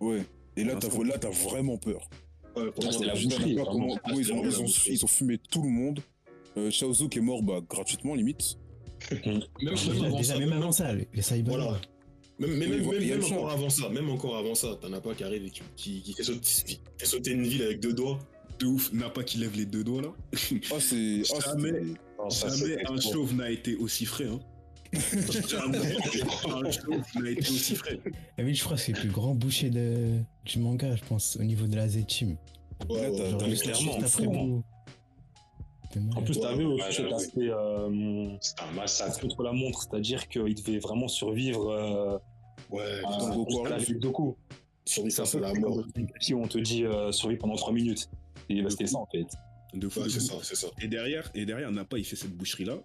Ouais. 0.00 0.24
Et 0.56 0.64
là, 0.64 0.74
t'as 0.76 0.88
là, 0.88 1.30
vraiment 1.30 1.76
peur. 1.78 2.08
Ouais, 2.56 2.64
Ah, 2.84 2.92
c'est 2.92 3.04
la 3.06 3.14
boucherie, 3.14 3.58
ont, 3.58 3.92
ont, 3.92 3.98
ils 4.86 5.04
ont 5.04 5.08
fumé 5.08 5.38
tout 5.38 5.62
le 5.62 5.70
monde. 5.70 6.00
Euh, 6.56 6.70
Chaozu 6.70 7.08
qui 7.08 7.18
est 7.18 7.22
mort 7.22 7.42
bah, 7.42 7.60
gratuitement, 7.68 8.14
limite. 8.14 8.58
Même, 9.10 9.20
même 9.62 9.74
Déjà, 9.74 9.90
avant 10.06 10.16
déjà, 10.16 10.34
ça, 10.34 10.38
même 10.38 10.48
même- 10.50 10.58
avant 10.58 10.72
ça, 10.72 10.92
les 10.94 11.08
les 11.12 11.22
cyber. 11.22 11.54
Voilà. 11.54 11.80
Même, 12.38 13.22
encore 13.24 13.50
avant 13.50 13.70
ça, 13.70 13.88
même 13.88 14.10
encore 14.10 14.36
avant 14.36 14.54
ça, 14.54 14.76
t'en 14.80 14.92
as 14.92 15.00
pas 15.00 15.14
qui 15.14 15.22
arrive 15.24 15.44
et 15.44 15.50
qui, 15.50 15.62
qui, 15.76 16.02
qui 16.02 16.12
fait, 16.14 16.24
sauter, 16.24 16.40
qui 16.66 16.80
fait 16.98 17.06
sauter 17.06 17.30
une 17.32 17.44
ville 17.44 17.62
avec 17.62 17.80
deux 17.80 17.92
doigts. 17.92 18.18
De 18.58 18.66
ouf, 18.66 18.92
n'a 18.92 19.08
pas 19.10 19.22
qui 19.24 19.38
lève 19.38 19.56
les 19.56 19.66
deux 19.66 19.82
doigts 19.82 20.02
là. 20.02 20.08
Ah, 20.72 20.76
c'est. 20.80 21.22
Ah, 21.34 21.40
Jamais. 21.46 21.72
Non, 22.18 22.30
ça, 22.30 22.48
Jamais 22.48 22.76
un 22.88 23.00
chauve 23.00 23.34
n'a 23.34 23.50
été 23.50 23.74
aussi 23.76 24.04
frais. 24.06 24.26
Hein. 24.26 24.38
Jamais 25.48 25.78
un 25.78 26.70
chauve 26.70 27.02
n'a 27.22 27.30
été 27.30 27.40
aussi 27.50 27.74
frais. 27.76 27.98
Et 28.38 28.44
oui, 28.44 28.54
je 28.54 28.62
crois 28.62 28.76
que 28.76 28.82
c'est 28.82 28.92
le 28.92 29.00
plus 29.00 29.08
grand 29.10 29.34
boucher 29.34 29.70
de, 29.70 30.18
du 30.44 30.58
manga, 30.58 30.94
je 30.94 31.02
pense, 31.04 31.36
au 31.40 31.44
niveau 31.44 31.66
de 31.66 31.74
la 31.76 31.88
Z-Team. 31.88 32.36
Ouais, 32.88 33.08
ouais, 33.08 33.50
juste 33.50 33.62
clairement, 33.64 34.62
En 36.16 36.22
plus, 36.22 36.36
Ouais, 36.36 36.42
t'avais 36.42 36.64
aussi 36.64 36.82
ouais, 36.82 36.92
cet 36.92 37.12
aspect 37.12 37.48
euh, 37.50 38.36
C'était 38.40 38.62
un 38.62 38.72
massacre. 38.72 39.20
contre 39.20 39.42
la 39.42 39.52
montre, 39.52 39.82
c'est-à-dire 39.82 40.28
qu'il 40.28 40.54
devait 40.54 40.78
vraiment 40.78 41.08
survivre 41.08 41.70
euh, 41.70 42.18
ouais, 42.70 43.00
à, 43.04 43.08
un 43.08 43.18
face 45.10 45.18
à 45.20 45.24
peu 45.24 45.38
la 45.40 45.54
mort. 45.54 45.82
si 46.20 46.34
on 46.34 46.46
te 46.46 46.58
dit 46.58 46.84
euh, 46.84 47.12
survie 47.12 47.36
pendant 47.36 47.56
3 47.56 47.72
minutes. 47.72 48.08
Et 48.48 48.62
bah, 48.62 48.70
c'était 48.70 48.86
ça 48.86 48.98
en 48.98 49.06
fait. 49.06 49.26
De 49.74 49.88
fou. 49.88 50.00
Ouais, 50.00 50.06
de 50.06 50.10
c'est 50.10 50.20
ça, 50.20 50.34
c'est 50.42 50.56
ça. 50.56 50.66
Et 50.80 50.88
derrière, 50.88 51.30
et 51.34 51.46
derrière, 51.46 51.70
Nappa, 51.70 51.98
il 51.98 52.04
fait 52.04 52.16
cette 52.16 52.32
boucherie-là. 52.36 52.78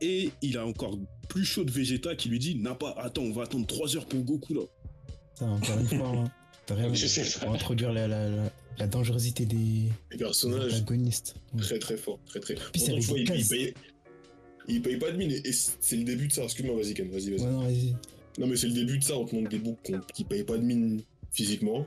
Et 0.00 0.30
il 0.42 0.58
a 0.58 0.66
encore 0.66 0.98
plus 1.28 1.44
chaud 1.44 1.64
de 1.64 1.70
Vegeta 1.70 2.14
qui 2.14 2.28
lui 2.28 2.38
dit 2.38 2.56
Nappa, 2.56 2.94
attends, 2.98 3.22
on 3.22 3.32
va 3.32 3.44
attendre 3.44 3.66
3 3.66 3.96
heures 3.96 4.06
pour 4.06 4.20
Goku 4.22 4.54
là. 4.54 4.62
Ça, 5.34 5.46
encore 5.46 5.78
une 5.78 5.86
fois, 5.86 6.08
hein, 6.08 6.30
sais 6.94 7.38
pour 7.40 7.48
pas. 7.48 7.54
introduire 7.54 7.92
la, 7.92 8.06
la, 8.08 8.28
la, 8.28 8.42
la 8.78 8.86
dangerosité 8.86 9.44
des 9.46 9.88
Les 10.10 10.16
personnages, 10.18 10.70
protagonistes. 10.70 11.34
Ouais. 11.54 11.60
très 11.62 11.78
très 11.78 11.96
fort, 11.96 12.18
très 12.26 12.40
très. 12.40 12.54
Puis 12.54 12.80
c'est 12.80 12.92
Pourtant, 12.92 13.00
tu 13.00 13.06
vois, 13.06 13.18
avec 13.18 13.40
il, 13.40 13.48
paye, 13.48 13.74
il 14.68 14.82
paye 14.82 14.96
pas 14.96 15.10
de 15.12 15.16
mine 15.16 15.30
et, 15.30 15.52
c'est 15.52 15.96
le 15.96 16.04
début 16.04 16.28
de 16.28 16.32
ça. 16.32 16.42
Excuse-moi, 16.42 16.74
vas-y, 16.76 16.94
Ken, 16.94 17.08
vas-y, 17.08 17.30
vas-y. 17.30 17.40
Ouais, 17.44 17.50
non, 17.50 17.62
vas-y. 17.62 17.94
Non, 18.38 18.46
mais 18.48 18.56
c'est 18.56 18.66
le 18.68 18.74
début 18.74 18.98
de 18.98 19.04
ça. 19.04 19.16
On 19.16 19.24
te 19.24 19.34
montre 19.34 19.48
des 19.50 19.58
boucs 19.58 19.78
qu'on- 19.84 20.00
qui 20.12 20.24
payent 20.24 20.44
pas 20.44 20.56
de 20.58 20.62
mine 20.64 21.02
physiquement. 21.32 21.86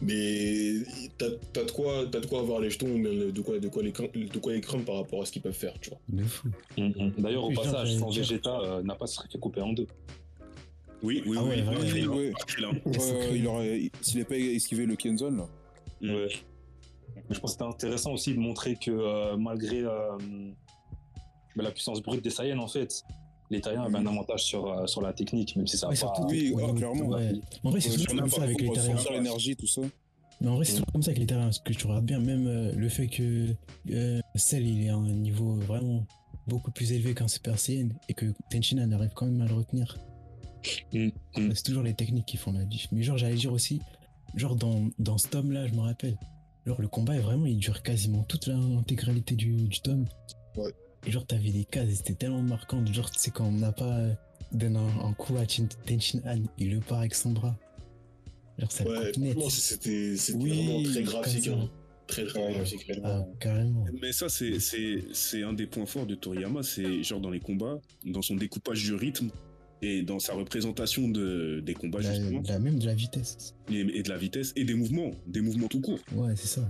Mais 0.00 0.74
t'as 1.16 1.26
t'as 1.52 1.64
de 1.64 1.70
quoi, 1.72 2.04
t'as 2.12 2.20
de 2.20 2.26
quoi 2.26 2.38
avoir 2.40 2.60
les 2.60 2.70
jetons, 2.70 2.96
mais 2.98 3.32
de 3.32 3.40
quoi, 3.40 3.58
de 3.58 3.66
quoi 3.68 3.82
les, 3.82 3.90
craindre- 3.90 4.12
de 4.12 4.38
quoi 4.38 4.52
les 4.52 4.60
craindre 4.60 4.84
par 4.84 4.94
rapport 4.96 5.22
à 5.22 5.26
ce 5.26 5.32
qu'ils 5.32 5.42
peuvent 5.42 5.52
faire, 5.52 5.74
tu 5.80 5.90
vois. 5.90 5.98
De 6.08 6.22
fou. 6.22 6.48
Mhm. 6.76 7.14
D'ailleurs, 7.18 7.44
au 7.44 7.48
Putain, 7.48 7.62
passage, 7.62 7.96
sans. 7.96 8.10
Vegeta, 8.10 8.60
euh, 8.60 8.82
n'a 8.84 8.94
pas 8.94 9.06
fait 9.08 9.38
couper 9.38 9.60
en 9.60 9.72
deux. 9.72 9.88
Oui, 11.02 11.22
oui, 11.26 11.36
Ah 11.40 11.42
oui. 11.44 11.50
ouais, 11.50 11.62
par 11.62 11.80
ouais, 11.80 12.32
il 13.34 13.46
aurait, 13.48 13.90
s'il 14.02 14.18
n'avait 14.18 14.24
pas 14.28 14.36
esquivé 14.38 14.86
le 14.86 14.94
Kenzone, 14.94 15.36
là. 15.38 15.48
Mm. 16.00 16.10
Ouais. 16.10 16.28
Mais 17.28 17.34
je 17.34 17.40
pense 17.40 17.52
que 17.56 17.58
c'était 17.58 17.64
intéressant 17.64 18.12
aussi 18.12 18.32
de 18.34 18.38
montrer 18.38 18.76
que 18.76 18.90
euh, 18.90 19.36
malgré 19.36 19.82
euh, 19.82 20.16
bah, 21.56 21.64
la 21.64 21.70
puissance 21.70 22.00
brute 22.02 22.22
des 22.22 22.30
Saiyans, 22.30 22.58
en 22.58 22.68
fait, 22.68 23.02
les 23.50 23.60
Taïens 23.60 23.82
avaient 23.82 23.96
un 23.98 24.06
avantage 24.06 24.44
sur, 24.44 24.66
euh, 24.66 24.86
sur 24.86 25.00
la 25.02 25.12
technique, 25.12 25.56
même 25.56 25.66
si 25.66 25.76
ça 25.78 25.86
Ouais, 25.88 25.94
pas. 25.94 25.96
surtout, 25.96 26.26
Oui, 26.28 26.54
clairement. 26.76 27.06
ouais. 27.06 27.32
En 27.64 27.70
vrai, 27.70 27.80
c'est 27.80 27.90
toujours 27.90 28.16
comme 28.20 28.28
ça 28.30 28.42
avec 28.42 28.60
les 28.60 28.70
terriens. 28.70 28.96
sur 28.98 29.12
l'énergie, 29.12 29.56
tout 29.56 29.66
ça. 29.66 29.82
Mais 30.40 30.48
en 30.48 30.54
vrai, 30.56 30.64
c'est 30.64 30.72
toujours 30.74 30.92
comme 30.92 31.02
ça 31.02 31.08
avec 31.10 31.18
les 31.18 31.26
terriens. 31.26 31.46
Parce 31.46 31.58
que 31.58 31.72
tu 31.72 31.86
regardes 31.86 32.04
bien, 32.04 32.20
même 32.20 32.46
euh, 32.46 32.72
le 32.72 32.88
fait 32.88 33.08
que 33.08 33.48
euh, 33.90 34.20
Cell, 34.36 34.66
il 34.66 34.84
est 34.84 34.90
à 34.90 34.94
un 34.96 35.08
niveau 35.08 35.54
vraiment 35.56 36.06
beaucoup 36.46 36.70
plus 36.70 36.92
élevé 36.92 37.14
qu'un 37.14 37.26
Super 37.28 37.58
Saiyan 37.58 37.88
et 38.08 38.14
que 38.14 38.26
Tenchinan 38.50 38.92
arrive 38.92 39.10
quand 39.14 39.26
même 39.26 39.40
à 39.40 39.46
le 39.46 39.54
retenir. 39.54 39.96
Mm, 40.92 41.08
mm. 41.36 41.54
C'est 41.54 41.62
toujours 41.64 41.82
les 41.82 41.94
techniques 41.94 42.26
qui 42.26 42.36
font 42.36 42.52
la 42.52 42.64
diff. 42.64 42.86
Mais 42.92 43.02
genre, 43.02 43.16
j'allais 43.18 43.34
dire 43.34 43.52
aussi, 43.52 43.80
genre 44.34 44.56
dans, 44.56 44.88
dans 44.98 45.18
ce 45.18 45.28
tome-là, 45.28 45.66
je 45.66 45.74
me 45.74 45.80
rappelle, 45.80 46.16
genre 46.66 46.80
le 46.80 46.88
combat 46.88 47.16
est 47.16 47.20
vraiment, 47.20 47.46
il 47.46 47.58
dure 47.58 47.82
quasiment 47.82 48.22
toute 48.24 48.46
l'intégralité 48.46 49.34
du, 49.34 49.54
du 49.68 49.80
tome. 49.80 50.06
Ouais. 50.56 50.72
Et 51.06 51.10
genre, 51.10 51.26
t'avais 51.26 51.50
des 51.50 51.64
cases, 51.64 51.88
c'était 51.94 52.14
tellement 52.14 52.42
marquant. 52.42 52.84
Genre, 52.86 53.10
tu 53.10 53.18
sais, 53.20 53.30
quand 53.30 53.46
on 53.46 53.52
n'a 53.52 53.72
pas 53.72 53.98
donné 54.52 54.78
un, 54.78 55.06
un 55.06 55.12
coup 55.12 55.36
à 55.36 55.46
Chin- 55.46 55.68
Tenshinhan, 55.86 56.42
il 56.58 56.70
le 56.74 56.80
part 56.80 56.98
avec 57.00 57.14
son 57.14 57.30
bras. 57.32 57.56
Genre, 58.58 58.72
ça 58.72 58.84
Ouais, 58.84 59.12
coupe 59.12 59.16
net. 59.22 59.32
franchement, 59.32 59.50
c'était 59.50 60.14
Oui, 60.34 60.48
vraiment 60.50 60.82
très 60.82 61.02
graphique. 61.04 61.46
Hein. 61.48 61.68
Très 62.08 62.24
très 62.26 62.44
Ouais, 62.44 62.54
graphique. 62.54 62.90
Ah, 63.04 63.22
carrément. 63.38 63.84
Mais 64.00 64.12
ça, 64.12 64.28
c'est, 64.28 64.58
c'est, 64.60 65.04
c'est 65.12 65.42
un 65.42 65.52
des 65.52 65.66
points 65.66 65.86
forts 65.86 66.06
de 66.06 66.14
Toriyama, 66.14 66.62
c'est 66.62 67.02
genre 67.02 67.20
dans 67.20 67.30
les 67.30 67.40
combats, 67.40 67.78
dans 68.04 68.22
son 68.22 68.34
découpage 68.34 68.82
du 68.82 68.94
rythme 68.94 69.30
et 69.82 70.02
dans 70.02 70.18
sa 70.18 70.34
représentation 70.34 71.08
de, 71.08 71.60
des 71.64 71.74
combats, 71.74 72.00
La- 72.00 72.14
justement, 72.14 72.42
la- 72.46 72.58
même 72.58 72.78
de 72.78 72.86
la 72.86 72.94
vitesse. 72.94 73.54
et, 73.70 73.80
et 73.80 74.02
de 74.02 74.08
la 74.08 74.16
vitesse 74.16 74.52
et 74.56 74.64
des 74.64 74.74
mouvements, 74.74 75.12
des 75.26 75.40
mouvements 75.40 75.68
tout 75.68 75.80
court. 75.80 76.00
Ouais, 76.14 76.34
c'est 76.36 76.48
ça. 76.48 76.68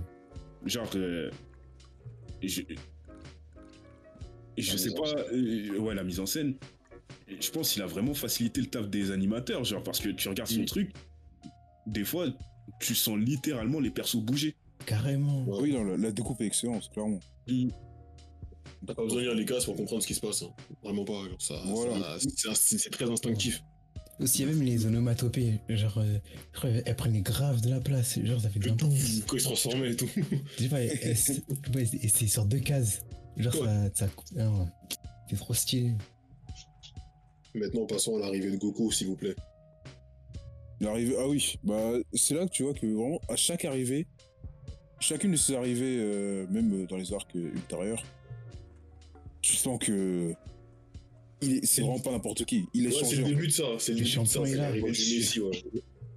Genre, 0.65 0.89
euh, 0.95 1.31
je, 2.43 2.61
je 4.57 4.71
La 4.71 4.77
sais 4.77 4.93
pas, 4.93 5.09
euh, 5.33 5.77
ouais, 5.79 5.95
la 5.95 6.03
mise 6.03 6.19
en 6.19 6.25
scène, 6.25 6.55
je 7.39 7.49
pense 7.51 7.71
qu'il 7.73 7.81
a 7.81 7.87
vraiment 7.87 8.13
facilité 8.13 8.61
le 8.61 8.67
taf 8.67 8.89
des 8.89 9.11
animateurs, 9.11 9.63
genre, 9.63 9.83
parce 9.83 9.99
que 9.99 10.09
tu 10.09 10.27
regardes 10.29 10.49
son 10.49 10.61
Mm. 10.61 10.65
truc, 10.65 10.91
des 11.87 12.03
fois, 12.03 12.27
tu 12.79 12.93
sens 12.93 13.17
littéralement 13.17 13.79
les 13.79 13.89
persos 13.89 14.17
bouger. 14.21 14.55
Carrément. 14.85 15.43
Ouais. 15.45 15.57
Oui, 15.61 15.73
non, 15.73 15.83
la, 15.83 15.97
la 15.97 16.11
découpe 16.11 16.41
est 16.41 16.45
excellente, 16.45 16.89
clairement. 16.93 17.19
T'as 18.85 18.93
pas 18.93 19.03
besoin 19.03 19.19
de 19.19 19.25
lire 19.27 19.35
les 19.35 19.45
cases 19.45 19.65
pour 19.65 19.75
comprendre 19.75 20.01
ce 20.01 20.07
qui 20.07 20.15
se 20.15 20.19
passe. 20.21 20.41
hein. 20.43 20.51
Vraiment 20.83 21.05
pas. 21.05 21.13
genre, 21.27 21.41
ça, 21.41 21.55
Voilà. 21.65 22.17
ça- 22.37 22.53
c'est- 22.55 22.89
très 22.89 23.09
instinctif. 23.09 23.63
Aussi, 24.19 24.39
il 24.41 24.47
y 24.47 24.49
a 24.49 24.53
même 24.53 24.61
les 24.63 24.85
onomatopées. 24.85 25.59
Genre, 25.69 25.97
euh, 25.99 26.17
je 26.53 26.57
crois 26.59 26.69
qu'elles 26.71 26.95
prenaient 26.95 27.21
grave 27.21 27.61
de 27.61 27.69
la 27.69 27.79
place. 27.79 28.19
Genre, 28.21 28.41
ça 28.41 28.49
fait 28.49 28.59
Le 28.59 28.65
bien 28.65 28.75
tout, 28.75 28.87
quand 29.27 29.35
il 29.35 29.39
se 29.39 29.45
transformait 29.45 29.91
et 29.91 29.95
tout? 29.95 30.09
Je 30.57 30.63
sais 30.63 30.69
pas, 30.69 30.81
et- 30.83 30.87
et 31.03 31.15
c'est 31.15 31.41
ouais, 31.73 31.87
et 32.01 32.07
c'est 32.09 32.27
sur 32.27 32.45
deux 32.45 32.59
cases. 32.59 33.01
Genre, 33.37 33.55
Ouais. 33.61 33.67
ça, 33.93 34.07
ça. 34.07 34.09
ah. 34.39 34.65
C'est 35.29 35.35
trop 35.37 35.53
stylé. 35.53 35.93
Maintenant, 37.55 37.85
passons 37.85 38.17
à 38.17 38.19
l'arrivée 38.19 38.51
de 38.51 38.57
Goku, 38.57 38.91
s'il 38.91 39.07
vous 39.07 39.15
plaît. 39.15 39.35
L'arrivée, 40.81 41.15
ah 41.19 41.27
oui, 41.27 41.55
bah 41.63 41.93
c'est 42.13 42.35
là 42.35 42.45
que 42.45 42.51
tu 42.51 42.63
vois 42.63 42.73
que 42.73 42.85
vraiment 42.85 43.19
à 43.27 43.35
chaque 43.35 43.65
arrivée, 43.65 44.07
chacune 44.99 45.31
de 45.31 45.35
ces 45.35 45.55
arrivées, 45.55 45.97
euh, 45.99 46.45
même 46.49 46.85
dans 46.87 46.95
les 46.97 47.11
arcs 47.13 47.35
euh, 47.35 47.51
ultérieurs, 47.53 48.03
tu 49.41 49.55
sens 49.55 49.79
que 49.79 50.33
c'est 51.63 51.81
vraiment 51.81 51.99
pas 51.99 52.11
n'importe 52.11 52.45
qui. 52.45 52.65
Il 52.73 52.85
est 52.85 52.95
Ouais, 52.95 53.03
c'est 53.03 53.15
le 53.15 53.23
début 53.23 53.47
de 53.47 53.51
ça. 53.51 53.63
C'est 53.79 53.93
le 53.93 53.99
Le 53.99 54.03
début 54.03 54.09
de 54.09 54.25
ça. 54.25 54.35
champion 54.35 54.45
est 54.45 54.49
C'est 54.49 54.55
là. 54.55 54.61
l'arrivée 54.63 54.91
du 54.91 55.17
Messi, 55.17 55.39
ouais. 55.39 55.63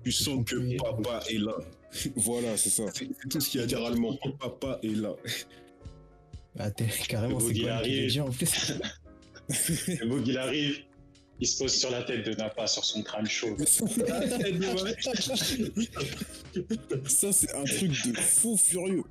Tu 0.05 0.13
sens 0.13 0.45
que 0.45 0.77
papa 0.79 1.23
est 1.31 1.39
là. 1.39 1.55
Voilà, 2.17 2.57
c'est 2.57 2.71
ça. 2.71 2.85
C'est 2.95 3.09
tout 3.29 3.41
ce 3.41 3.49
qu'il 3.51 3.61
y 3.61 3.63
a. 3.63 3.67
Littéralement. 3.67 4.17
Papa 4.41 4.79
est 4.83 4.89
là. 4.97 5.15
Ah, 6.59 6.71
t'es 6.71 6.87
carrément, 7.09 7.39
c'est 7.41 7.59
quoi 7.61 7.71
arrive. 7.73 8.23
en 8.23 8.31
plus 8.31 8.73
Le 9.49 10.07
bug, 10.09 10.27
il 10.27 10.39
arrive, 10.39 10.79
il 11.41 11.47
se 11.47 11.59
pose 11.59 11.73
sur 11.75 11.91
la 11.91 12.03
tête 12.03 12.25
de 12.27 12.33
Nappa, 12.35 12.67
sur 12.67 12.85
son 12.85 13.03
crâne 13.03 13.27
chaud. 13.27 13.57
ça, 17.07 17.33
c'est 17.33 17.55
un 17.55 17.65
truc 17.65 17.91
de 17.91 18.17
fou 18.19 18.57
furieux. 18.57 19.05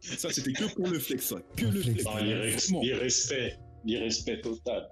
Ça, 0.00 0.30
c'était 0.32 0.52
que 0.52 0.64
pour 0.74 0.86
le 0.88 0.98
flex, 0.98 1.26
ça. 1.26 1.36
Que 1.56 1.66
Un 1.66 1.70
le 1.70 1.80
flex. 1.82 2.04
l'irrespect, 2.82 3.58
l'irrespect 3.84 4.40
total. 4.40 4.88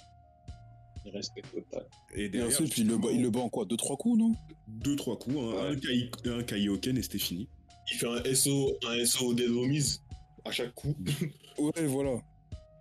L'irrespect 1.05 1.43
total. 1.53 1.87
Et 2.15 2.25
Et 2.25 2.29
derrière, 2.29 2.49
ensuite, 2.53 2.73
puis 2.73 2.83
il 2.83 2.89
le, 2.89 2.99
bat, 2.99 3.09
il 3.13 3.23
le 3.23 3.31
bat 3.31 3.41
en 3.41 3.49
quoi? 3.49 3.65
Deux, 3.65 3.77
trois 3.77 3.97
coups, 3.97 4.19
non? 4.19 4.35
Deux, 4.67 4.97
trois 4.97 5.19
coups, 5.19 5.37
hein. 5.37 5.41
Ouais. 5.41 5.71
un, 5.71 5.77
Kai, 5.77 6.11
un 6.27 6.43
Kaioken 6.43 6.99
et 6.99 7.03
c'était 7.03 7.19
fini. 7.19 7.49
Il 7.91 7.97
fait 7.97 8.07
un 8.07 8.35
SO, 8.35 8.77
un 8.87 9.05
SO 9.07 9.33
des 9.33 9.47
homies 9.49 9.99
à 10.45 10.51
chaque 10.51 10.75
coup. 10.75 10.95
Ouais, 11.59 11.87
voilà. 11.87 12.13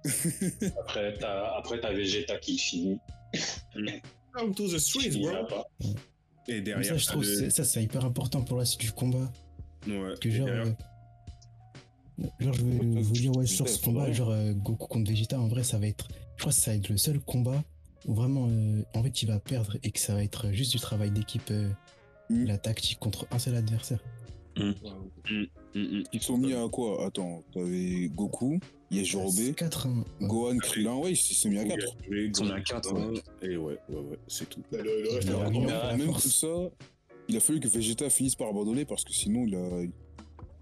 Après, 0.79 1.17
t'as, 1.19 1.57
après, 1.57 1.79
t'as 1.81 1.91
Vegeta 1.93 2.37
qui 2.37 2.57
finit. 2.59 2.99
Come 4.33 4.53
to 4.53 4.67
the 4.67 4.77
streets, 4.77 5.17
bro. 5.17 5.29
Et 6.47 6.53
Mais 6.53 6.61
derrière, 6.61 6.85
ça, 6.85 6.97
je 6.97 7.07
trouve, 7.07 7.23
le- 7.23 7.49
ça, 7.49 7.63
c'est 7.63 7.81
hyper 7.83 8.05
important 8.05 8.41
pour 8.43 8.57
la 8.57 8.65
suite 8.65 8.81
du 8.81 8.91
combat. 8.91 9.31
Ouais, 9.87 10.13
Que 10.21 10.29
genre. 10.29 10.45
derrière, 10.45 10.67
euh, 10.67 10.71
Genre, 12.39 12.53
je 12.53 12.61
veux 12.63 13.01
vous 13.01 13.13
dire, 13.13 13.35
ouais, 13.37 13.45
sur 13.45 13.67
ce 13.69 13.79
combat, 13.83 14.11
genre 14.11 14.31
euh, 14.31 14.53
Goku 14.53 14.87
contre 14.87 15.09
Vegeta, 15.11 15.39
en 15.39 15.47
vrai, 15.47 15.63
ça 15.63 15.77
va 15.77 15.87
être. 15.87 16.07
Je 16.35 16.41
crois 16.41 16.51
que 16.51 16.57
ça 16.57 16.71
va 16.71 16.77
être 16.77 16.89
le 16.89 16.97
seul 16.97 17.19
combat 17.19 17.63
où 18.07 18.13
vraiment, 18.15 18.47
euh, 18.49 18.81
en 18.95 19.03
fait, 19.03 19.21
il 19.21 19.27
va 19.27 19.39
perdre 19.39 19.77
et 19.83 19.91
que 19.91 19.99
ça 19.99 20.13
va 20.15 20.23
être 20.23 20.51
juste 20.51 20.71
du 20.71 20.79
travail 20.79 21.11
d'équipe, 21.11 21.49
euh, 21.51 21.69
Mm. 22.29 22.43
la 22.45 22.57
tactique 22.57 22.99
contre 22.99 23.25
un 23.31 23.39
seul 23.39 23.55
adversaire. 23.55 23.99
hum, 24.57 24.73
hum. 25.29 25.47
Ils 26.11 26.21
sont 26.21 26.37
mis 26.37 26.53
à 26.53 26.67
quoi? 26.69 27.05
Attends, 27.05 27.41
t'avais 27.53 28.09
Goku, 28.13 28.59
Yajirobe, 28.91 29.53
4 29.55 29.87
1 29.87 30.25
Gohan, 30.27 30.57
Krillin, 30.57 30.95
ouais, 30.95 31.11
ils 31.11 31.15
se 31.15 31.47
mis 31.47 31.57
à 31.59 31.63
4. 31.65 31.95
Oui, 32.09 32.31
Ils 32.35 32.41
en 32.43 32.47
ont 32.47 32.51
à 32.51 32.61
quatre, 32.61 32.93
ouais. 32.93 33.21
Et 33.43 33.55
ouais, 33.57 33.77
ouais, 33.89 33.95
ouais, 33.95 34.19
c'est 34.27 34.49
tout. 34.49 34.61
Le, 34.71 34.77
le 34.83 35.09
reste, 35.13 35.27
Il 35.29 35.69
a 35.71 35.95
mis 35.95 36.03
Même 36.03 36.13
tout 36.13 36.19
ça, 36.19 36.47
il 37.29 37.37
a 37.37 37.39
fallu 37.39 37.59
que 37.61 37.67
Vegeta 37.69 38.09
finisse 38.09 38.35
par 38.35 38.47
abandonner 38.49 38.83
parce 38.85 39.03
que 39.05 39.13
sinon 39.13 39.45
il 39.47 39.55
a. 39.55 39.83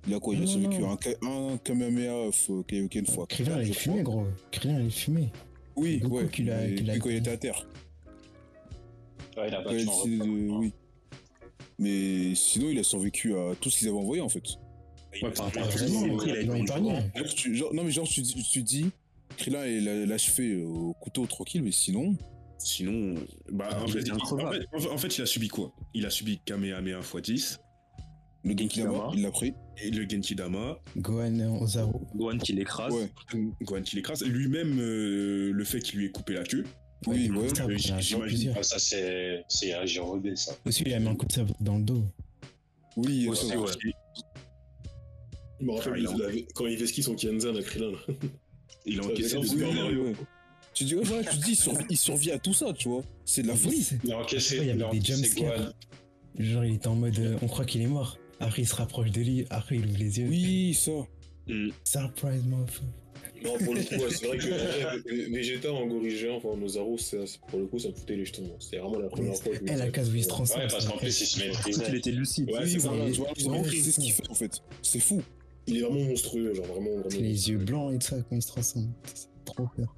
Il 0.07 0.13
a 0.13 0.19
quoi 0.19 0.35
Il 0.35 0.43
a 0.43 0.45
survécu 0.47 0.83
un, 0.83 0.97
un 1.27 1.57
Kamehameha 1.57 2.29
Kaioken 2.67 3.05
fois. 3.07 3.25
Krillin, 3.27 3.61
il 3.61 3.69
est 3.69 3.73
fumé, 3.73 4.03
gros. 4.03 4.25
Krillin, 4.51 4.79
il 4.81 4.87
est 4.87 4.89
fumé. 4.91 5.31
Oui, 5.75 6.01
ouais. 6.09 6.23
l'a- 6.23 6.27
qui 6.29 6.43
l'a- 6.43 6.93
puis 6.93 6.99
quand 6.99 7.09
il 7.09 7.15
était 7.17 7.31
à 7.31 7.37
terre. 7.37 7.67
Ouais, 9.37 9.47
il 9.49 9.55
a 9.55 9.61
il 9.61 9.61
a 9.61 9.61
battu 9.63 9.87
en 9.87 10.05
de- 10.05 10.21
retard. 10.21 10.59
Oui. 10.59 10.73
Mais 11.79 12.35
sinon, 12.35 12.69
il 12.69 12.79
a 12.79 12.83
survécu 12.83 13.35
à 13.35 13.53
tout 13.59 13.69
ce 13.69 13.79
qu'ils 13.79 13.87
avaient 13.89 13.97
envoyé 13.97 14.21
en 14.21 14.29
fait. 14.29 14.43
Ouais, 15.21 15.31
par 15.31 15.45
rapport 15.45 15.63
à 15.63 15.65
il 15.65 15.71
il 16.25 16.71
a 16.71 16.75
a 16.75 16.79
non, 17.73 17.83
mais 17.83 17.91
genre, 17.91 18.07
tu, 18.07 18.21
dis, 18.63 18.85
Krillin, 19.37 19.65
il 19.65 19.87
a 19.89 20.05
l'achevé 20.05 20.63
au 20.63 20.93
couteau 20.93 21.25
tranquille, 21.25 21.63
mais 21.63 21.71
sinon. 21.71 22.15
Sinon, 22.57 23.15
bah, 23.51 23.67
Ah, 23.71 23.81
en, 23.83 23.85
il 23.85 23.91
fait, 23.93 23.99
était 24.01 24.11
en, 24.11 24.15
increvable. 24.15 24.65
fait, 24.77 24.87
en 24.89 24.97
fait, 24.97 25.17
il 25.17 25.21
a 25.21 25.25
subi 25.25 25.47
quoi? 25.49 25.73
Il 25.93 26.05
a 26.05 26.09
subi 26.09 26.39
Kamehameha 26.45 26.99
x10, 27.01 27.59
Le 28.43 28.57
Genkidama. 28.57 29.11
il 29.13 29.21
l'a 29.21 29.31
pris. 29.31 29.53
Et 29.81 29.91
le 29.91 30.07
Genkidama, 30.07 30.79
Gohan 30.97 31.39
euh, 31.39 31.59
Ozaru. 31.61 31.93
Gohan 32.15 32.37
qui 32.37 32.53
l'écrase. 32.53 32.93
Ouais. 32.93 33.09
Gohan 33.61 33.81
qui 33.81 33.95
l'écrase, 33.97 34.23
lui-même, 34.23 34.79
euh, 34.79 35.51
le 35.51 35.63
fait 35.63 35.79
qu'il 35.79 35.99
lui 35.99 36.05
ait 36.07 36.11
coupé 36.11 36.33
la 36.33 36.43
queue. 36.43 36.63
Oui, 37.07 37.29
ouais. 37.29 37.59
un 37.59 37.69
Euh, 37.69 37.77
j'imagine. 37.77 38.53
Ah, 38.57 38.63
ça, 38.63 38.79
c'est, 38.79 39.43
c'est 39.47 39.73
à 39.73 39.85
Jirobe, 39.85 40.33
ça. 40.35 40.55
Aussi, 40.65 40.83
il 40.85 40.93
a 40.93 40.99
mis 40.99 41.07
un 41.07 41.15
coup 41.15 41.25
de 41.25 41.31
sabre 41.31 41.55
dans 41.59 41.77
le 41.77 41.83
dos. 41.83 42.03
Oui, 42.97 43.27
a 43.27 43.31
Aussi, 43.31 43.55
ouais. 43.55 43.71
Je 45.59 45.65
me 45.65 45.71
rappelle, 45.73 45.99
il 45.99 46.45
quand 46.53 46.65
il 46.65 46.81
esquisse 46.81 47.05
son 47.05 47.15
Kienzan 47.15 47.55
à 47.55 47.61
Krillin, 47.61 47.91
là. 47.91 47.97
Il 48.87 48.99
a 48.99 49.03
Ça, 49.03 49.09
encaissé 49.09 49.39
des 49.39 49.47
Super 49.47 49.73
Mario. 49.73 50.13
Tu 50.75 50.83
dis, 50.83 50.93
ouais, 50.95 51.03
tu 51.03 51.39
te 51.39 51.43
dis, 51.43 51.51
il 51.51 51.55
survit, 51.55 51.85
il 51.89 51.97
survit 51.97 52.31
à 52.31 52.37
tout 52.37 52.53
ça, 52.53 52.71
tu 52.71 52.87
vois. 52.87 53.01
C'est 53.23 53.41
de 53.41 53.47
la 53.47 53.55
folie. 53.55 53.81
C'est- 53.81 53.97
Il 54.03 54.11
a 54.11 54.19
encaissé, 54.19 54.59
des 54.59 55.01
jumpscares. 55.01 55.73
Genre, 56.37 56.65
il 56.65 56.75
était 56.75 56.87
en 56.87 56.95
mode, 56.95 57.17
euh, 57.17 57.37
on 57.41 57.47
croit 57.47 57.65
qu'il 57.65 57.81
est 57.81 57.87
mort. 57.87 58.19
Après, 58.39 58.61
il 58.63 58.67
se 58.67 58.75
rapproche 58.75 59.11
de 59.11 59.21
lui. 59.21 59.45
Après, 59.49 59.75
il 59.77 59.85
ouvre 59.85 59.97
les 59.97 60.19
yeux. 60.19 60.27
Oui, 60.29 60.73
ça. 60.73 60.91
Mm. 61.47 61.69
Surprise, 61.83 62.43
motherfucker. 62.45 62.87
Non, 63.43 63.57
pour 63.59 63.75
le 63.75 63.83
coup, 63.83 63.95
ouais, 63.95 64.09
c'est 64.09 64.25
vrai 64.25 64.37
que 64.37 65.31
Vegeta 65.35 65.71
en 65.71 65.85
gorille 65.85 66.17
géant, 66.17 66.37
enfin, 66.37 66.49
c'est- 66.97 67.39
pour 67.47 67.59
le 67.59 67.67
coup, 67.67 67.77
ça 67.79 67.89
me 67.89 67.93
foutait 67.93 68.15
les 68.15 68.25
jetons. 68.25 68.49
C'était 68.59 68.77
vraiment 68.77 68.97
la 68.99 69.07
première 69.09 69.35
fois 69.35 69.51
que 69.55 69.65
je 69.67 69.71
Elle 69.71 69.81
a 69.81 69.89
case 69.91 70.09
où 70.09 70.15
il 70.15 70.23
se 70.23 70.29
transforme. 70.29 70.61
Ouais, 70.61 70.67
parce 70.69 70.85
qu'en 70.85 70.97
plus, 70.97 71.07
il 71.21 71.25
se 71.27 71.39
Il 71.39 71.47
maîtrisait. 71.49 71.97
était 71.97 72.11
lucide. 72.11 72.49
Ouais, 72.49 72.65
c'est 72.65 72.71
il- 72.71 72.79
il- 73.37 73.73
il- 73.75 73.83
ce 73.93 73.99
qu'il 74.01 74.11
fait 74.13 74.29
en 74.29 74.33
fait. 74.33 74.61
C'est 74.81 74.99
fou. 74.99 75.21
Il 75.67 75.77
est 75.77 75.81
vraiment 75.81 76.03
monstrueux, 76.05 76.53
genre 76.55 76.65
vraiment. 76.65 76.97
vraiment 77.01 77.19
Les 77.19 77.49
yeux 77.49 77.57
blancs 77.57 77.93
et 77.93 77.99
tout 77.99 78.07
ça, 78.07 78.15
quand 78.29 78.35
il 78.35 78.41
se 78.41 78.47
transforme. 78.47 78.91
C'est 79.13 79.27
trop 79.45 79.67
peur. 79.75 79.95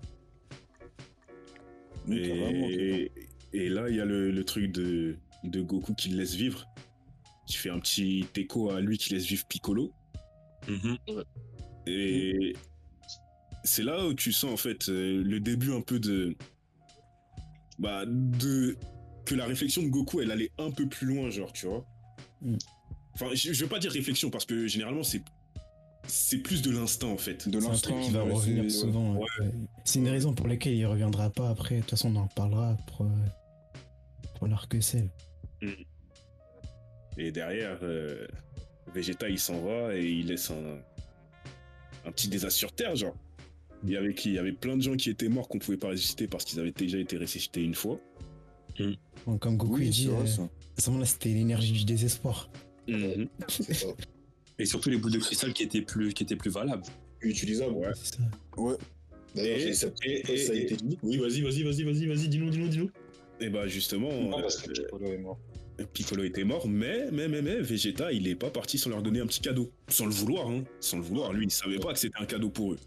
Et, 2.10 3.12
et 3.54 3.70
là, 3.70 3.90
il 3.90 3.96
y 3.96 4.00
a 4.02 4.06
le, 4.06 4.32
le 4.32 4.44
truc 4.44 4.72
de, 4.72 5.16
de 5.44 5.62
Goku 5.62 5.94
qui 5.94 6.10
le 6.10 6.18
laisse 6.18 6.36
vivre. 6.36 6.68
Qui 7.48 7.58
fait 7.58 7.70
un 7.70 7.80
petit 7.80 8.26
écho 8.36 8.70
à 8.72 8.82
lui 8.82 8.98
qui 8.98 9.14
laisse 9.14 9.26
vivre 9.26 9.46
Piccolo. 9.48 9.94
Mhm. 10.68 10.98
Et 11.88 12.54
c'est 13.64 13.84
là 13.84 14.06
où 14.06 14.14
tu 14.14 14.32
sens 14.34 14.52
en 14.52 14.58
fait 14.58 14.90
euh, 14.90 15.24
le 15.24 15.40
début 15.40 15.72
un 15.74 15.82
peu 15.82 16.00
de. 16.00 16.36
Bah, 17.80 18.04
de. 18.06 18.76
Que 19.26 19.36
la 19.36 19.46
réflexion 19.46 19.84
de 19.84 19.88
Goku, 19.90 20.22
elle 20.22 20.32
allait 20.32 20.52
un 20.58 20.72
peu 20.72 20.88
plus 20.88 21.06
loin, 21.08 21.30
genre, 21.30 21.52
tu 21.52 21.66
vois. 21.68 21.86
Mm. 22.42 22.56
Enfin, 23.14 23.28
je, 23.34 23.52
je 23.52 23.64
veux 23.64 23.70
pas 23.70 23.80
dire 23.80 23.92
réflexion 23.92 24.30
parce 24.30 24.46
que 24.46 24.68
généralement, 24.68 25.04
c'est. 25.04 25.22
C'est 26.10 26.38
plus 26.38 26.62
de 26.62 26.72
l'instinct 26.72 27.08
en 27.08 27.18
fait. 27.18 27.50
de 27.50 27.60
C'est 27.60 27.66
un 27.66 27.70
l'instinct. 27.72 27.92
truc 27.92 28.04
qui 28.06 28.12
va 28.12 28.22
revenir 28.24 28.64
c'est- 28.64 28.70
souvent. 28.78 29.16
ouais. 29.16 29.26
ouais. 29.42 29.52
C'est 29.84 30.00
une 30.00 30.08
raison 30.08 30.34
pour 30.34 30.48
laquelle 30.48 30.74
il 30.74 30.86
reviendra 30.86 31.30
pas 31.30 31.50
après. 31.50 31.76
De 31.76 31.82
toute 31.82 31.90
façon, 31.92 32.14
on 32.16 32.20
en 32.20 32.28
reparlera 32.28 32.78
pour, 32.88 33.06
euh, 33.06 33.10
pour 34.38 34.48
l'arc 34.48 34.82
Cell. 34.82 35.10
Et 37.18 37.32
derrière, 37.32 37.80
euh, 37.84 38.28
Vegeta, 38.94 39.30
il 39.30 39.40
s'en 39.40 39.60
va 39.62 39.96
et 39.98 40.06
il 40.06 40.28
laisse 40.28 40.52
un, 40.52 40.80
un 42.06 42.12
petit 42.12 42.28
désastre 42.28 42.58
sur 42.60 42.72
Terre, 42.74 42.96
genre. 42.96 43.16
Il 43.84 43.92
y 43.92 43.98
avait 43.98 44.14
qui 44.14 44.30
Il 44.30 44.36
y 44.36 44.40
avait 44.40 44.52
plein 44.54 44.76
de 44.78 44.82
gens 44.82 44.96
qui 44.96 45.10
étaient 45.10 45.30
morts 45.30 45.48
qu'on 45.48 45.60
pouvait 45.60 45.78
pas 45.78 45.90
ressusciter 45.90 46.28
parce 46.28 46.46
qu'ils 46.46 46.60
avaient 46.60 46.72
déjà 46.72 46.98
été 46.98 47.18
ressuscités 47.18 47.62
une 47.64 47.76
fois. 47.76 48.00
Bon, 49.26 49.38
comme 49.38 49.58
Goku 49.58 49.78
il 49.80 49.84
Oui, 49.86 49.90
dit, 49.90 50.08
euh, 50.10 50.26
ça. 50.26 50.44
à 50.78 50.82
ce 50.82 50.90
moment-là, 50.90 51.06
c'était 51.08 51.30
l'énergie 51.30 51.72
du 51.74 51.86
désespoir. 51.86 52.50
Ça. 53.48 53.88
Et 54.60 54.66
surtout 54.66 54.90
les 54.90 54.98
boules 54.98 55.12
de 55.12 55.20
cristal 55.20 55.54
qui 55.54 55.64
étaient 55.64 55.82
plus, 55.82 56.14
qui 56.14 56.24
étaient 56.24 56.36
plus 56.36 56.50
valables. 56.52 56.84
Utilisable, 57.22 57.74
ouais. 57.74 57.92
Ça. 57.96 58.18
D'ailleurs, 59.36 59.58
Et- 59.60 59.74
ça, 59.74 59.88
et- 60.04 60.24
et- 60.32 60.38
ça 60.38 60.54
a 60.54 60.56
été 60.56 60.76
dit. 60.76 60.98
Oui, 61.04 61.18
vas-y, 61.18 61.42
vas-y, 61.42 61.64
vas-y, 61.64 61.84
vas-y, 61.84 62.06
vas-y, 62.08 62.28
dis-nous, 62.30 62.50
dis-nous, 62.50 62.68
dis-nous. 62.70 62.90
Et 63.40 63.50
bah 63.50 63.68
justement, 63.68 64.10
Non, 64.12 64.42
parce 64.42 64.58
que 64.62 64.72
euh, 64.72 65.14
est 65.14 65.18
mort. 65.20 65.38
Piccolo 65.94 66.24
était 66.24 66.44
mort, 66.44 66.68
mais, 66.68 67.10
mais, 67.12 67.28
mais, 67.28 67.42
mais, 67.42 67.60
Vegeta, 67.62 68.12
il 68.12 68.28
est 68.28 68.36
pas 68.36 68.50
parti 68.50 68.78
sans 68.78 68.90
leur 68.90 69.02
donner 69.04 69.20
un 69.20 69.28
petit 69.28 69.42
cadeau. 69.42 69.72
Sans 69.90 70.06
le 70.06 70.12
vouloir, 70.12 70.48
hein. 70.50 70.64
Sans 70.80 70.98
le 70.98 71.04
vouloir. 71.04 71.34
Lui, 71.34 71.46
il 71.46 71.52
savait 71.52 71.80
pas 71.80 71.94
que 71.94 72.00
c'était 72.00 72.18
un 72.20 72.26
cadeau 72.26 72.50
pour 72.50 72.74
eux. 72.74 72.80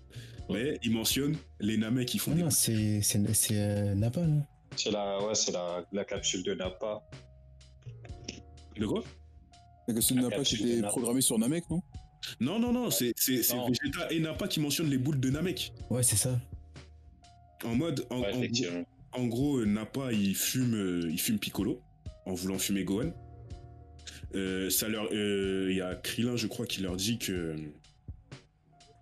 Mais 0.50 0.78
il 0.82 0.90
mentionne 0.92 1.36
les 1.60 1.76
Namek 1.76 2.08
qui 2.08 2.18
font 2.18 2.32
Non, 2.32 2.36
des... 2.36 2.42
non, 2.44 2.50
c'est 2.50 3.00
c'est- 3.02 3.34
c'est, 3.34 3.54
euh, 3.58 3.94
Nappa, 3.94 4.22
non? 4.22 4.42
C'est 4.76 4.90
la, 4.90 5.24
ouais, 5.24 5.34
c'est 5.34 5.52
la, 5.52 5.84
la 5.92 6.04
capsule 6.04 6.42
de 6.42 6.54
Nappa. 6.54 7.02
De 8.76 8.86
quoi? 8.86 9.04
C'est 9.86 9.94
que 9.94 10.00
ce 10.00 10.14
La 10.14 10.22
qui 10.22 10.28
capsule 10.30 10.58
de 10.62 10.66
était 10.66 10.76
Nappa. 10.80 10.88
programmé 10.88 11.20
sur 11.20 11.38
Namek, 11.38 11.68
non? 11.70 11.82
Non, 12.40 12.58
non, 12.58 12.72
non, 12.72 12.90
c'est 12.90 13.12
c'est- 13.16 13.42
c'est 13.42 13.56
Non. 13.56 13.68
Vegeta 13.68 14.10
et 14.12 14.20
Nappa 14.20 14.48
qui 14.48 14.60
mentionnent 14.60 14.90
les 14.90 14.98
boules 14.98 15.20
de 15.20 15.30
Namek. 15.30 15.72
Ouais, 15.90 16.02
c'est 16.02 16.16
ça. 16.16 16.40
En 17.64 17.74
mode, 17.74 18.06
en, 18.10 18.20
Ouais, 18.20 18.50
en-. 19.14 19.20
En 19.20 19.26
gros, 19.26 19.64
Nappa, 19.64 20.12
il 20.12 20.34
fume, 20.34 20.74
euh, 20.74 21.08
il 21.10 21.18
fume 21.20 21.38
Piccolo 21.38 21.80
en 22.30 22.34
voulant 22.34 22.58
fumer 22.58 22.84
Gohan. 22.84 23.12
Euh, 24.34 24.70
ça 24.70 24.88
leur, 24.88 25.08
euh, 25.12 25.68
il 25.70 25.76
y 25.76 25.80
a 25.80 25.94
Krillin, 25.96 26.36
je 26.36 26.46
crois, 26.46 26.66
qui 26.66 26.80
leur 26.80 26.96
dit 26.96 27.18
que 27.18 27.56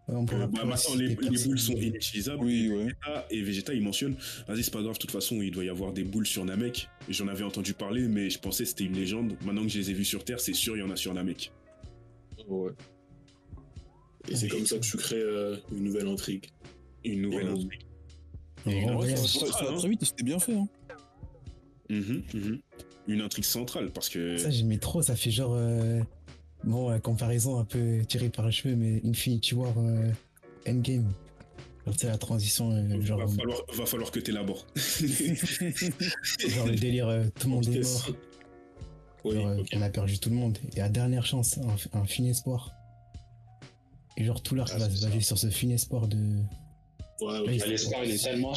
Ouais, 0.08 0.14
on 0.16 0.24
euh, 0.32 0.46
bah, 0.46 0.64
maintenant 0.64 0.94
les, 0.94 1.14
boules 1.14 1.58
sont 1.58 1.74
inutilisables. 1.74 2.42
Oui, 2.42 2.64
et, 2.64 2.70
ouais. 2.70 2.84
Vegeta, 2.84 3.26
et 3.30 3.42
Vegeta, 3.42 3.74
il 3.74 3.82
mentionne, 3.82 4.16
vas-y, 4.46 4.64
c'est 4.64 4.72
pas 4.72 4.80
grave, 4.80 4.94
de 4.94 4.98
toute 4.98 5.10
façon, 5.10 5.42
il 5.42 5.50
doit 5.50 5.64
y 5.64 5.68
avoir 5.68 5.92
des 5.92 6.02
boules 6.02 6.26
sur 6.26 6.46
Namek. 6.46 6.88
J'en 7.10 7.28
avais 7.28 7.44
entendu 7.44 7.74
parler, 7.74 8.08
mais 8.08 8.30
je 8.30 8.38
pensais 8.38 8.64
que 8.64 8.70
c'était 8.70 8.84
une 8.84 8.94
légende. 8.94 9.34
Maintenant 9.44 9.62
que 9.62 9.68
je 9.68 9.78
les 9.78 9.90
ai 9.90 9.92
vus 9.92 10.06
sur 10.06 10.24
Terre, 10.24 10.40
c'est 10.40 10.54
sûr, 10.54 10.76
il 10.76 10.80
y 10.80 10.82
en 10.82 10.90
a 10.90 10.96
sur 10.96 11.12
Namek. 11.12 11.52
Ouais. 12.48 12.70
Et 14.30 14.36
c'est 14.36 14.48
comme 14.48 14.64
ça 14.64 14.76
que 14.76 14.84
tu 14.84 14.96
crées 14.96 15.16
euh, 15.16 15.56
une 15.72 15.84
nouvelle 15.84 16.08
intrigue. 16.08 16.46
Une 17.04 17.22
nouvelle 17.22 17.48
intrigue. 17.48 17.84
En 18.66 18.96
vrai, 18.96 19.14
ça, 19.14 19.46
va 19.46 19.70
hein. 19.70 19.76
très 19.76 19.88
vite 19.88 20.04
c'était 20.04 20.24
bien 20.24 20.38
fait. 20.38 20.54
Hein. 20.54 20.68
Mhm, 21.90 22.22
mhm. 22.34 22.60
Une 23.08 23.20
intrigue 23.22 23.44
centrale, 23.44 23.90
parce 23.90 24.08
que. 24.08 24.36
Ça, 24.36 24.50
j'aimais 24.50 24.78
trop. 24.78 25.02
Ça 25.02 25.16
fait 25.16 25.30
genre. 25.30 25.54
euh, 25.54 26.00
Bon, 26.64 26.90
la 26.90 26.98
comparaison 26.98 27.58
un 27.60 27.64
peu 27.64 28.04
tirée 28.08 28.30
par 28.30 28.44
les 28.46 28.52
cheveux, 28.52 28.74
mais 28.74 29.00
Infinity 29.04 29.54
War 29.54 29.72
euh, 29.78 30.10
Endgame. 30.68 31.10
Sais, 31.96 32.08
la 32.08 32.18
transition, 32.18 32.70
euh, 32.72 33.00
genre, 33.00 33.20
va, 33.20 33.28
falloir, 33.28 33.62
va 33.72 33.86
falloir 33.86 34.10
que 34.10 34.18
t'élabores. 34.20 34.66
genre 34.76 36.66
le 36.66 36.74
délire, 36.76 37.08
euh, 37.08 37.24
tout 37.40 37.48
le 37.48 37.54
monde 37.54 37.68
est 37.68 37.80
mort. 37.80 38.10
Oui, 39.24 39.34
Genre, 39.36 39.58
ok. 39.58 39.68
On 39.74 39.82
a 39.82 39.88
perdu 39.88 40.18
tout 40.18 40.28
le 40.30 40.36
monde. 40.36 40.58
Et 40.76 40.80
à 40.82 40.88
dernière 40.90 41.24
chance, 41.24 41.58
un, 41.58 41.98
un 42.00 42.04
fin 42.04 42.24
espoir. 42.24 42.72
Et 44.16 44.24
genre, 44.24 44.42
tout 44.42 44.54
l'arc 44.54 44.70
Ah, 44.74 44.78
va 44.78 44.90
c'est 44.90 44.96
se 44.96 45.06
baser 45.06 45.20
sur 45.20 45.38
ce 45.38 45.48
fin 45.48 45.70
espoir 45.70 46.08
de. 46.08 46.18
Ouais, 47.20 47.58
Ah, 47.62 47.66
L'espoir, 47.66 48.04
il 48.04 48.10
est 48.10 48.22
tellement. 48.22 48.52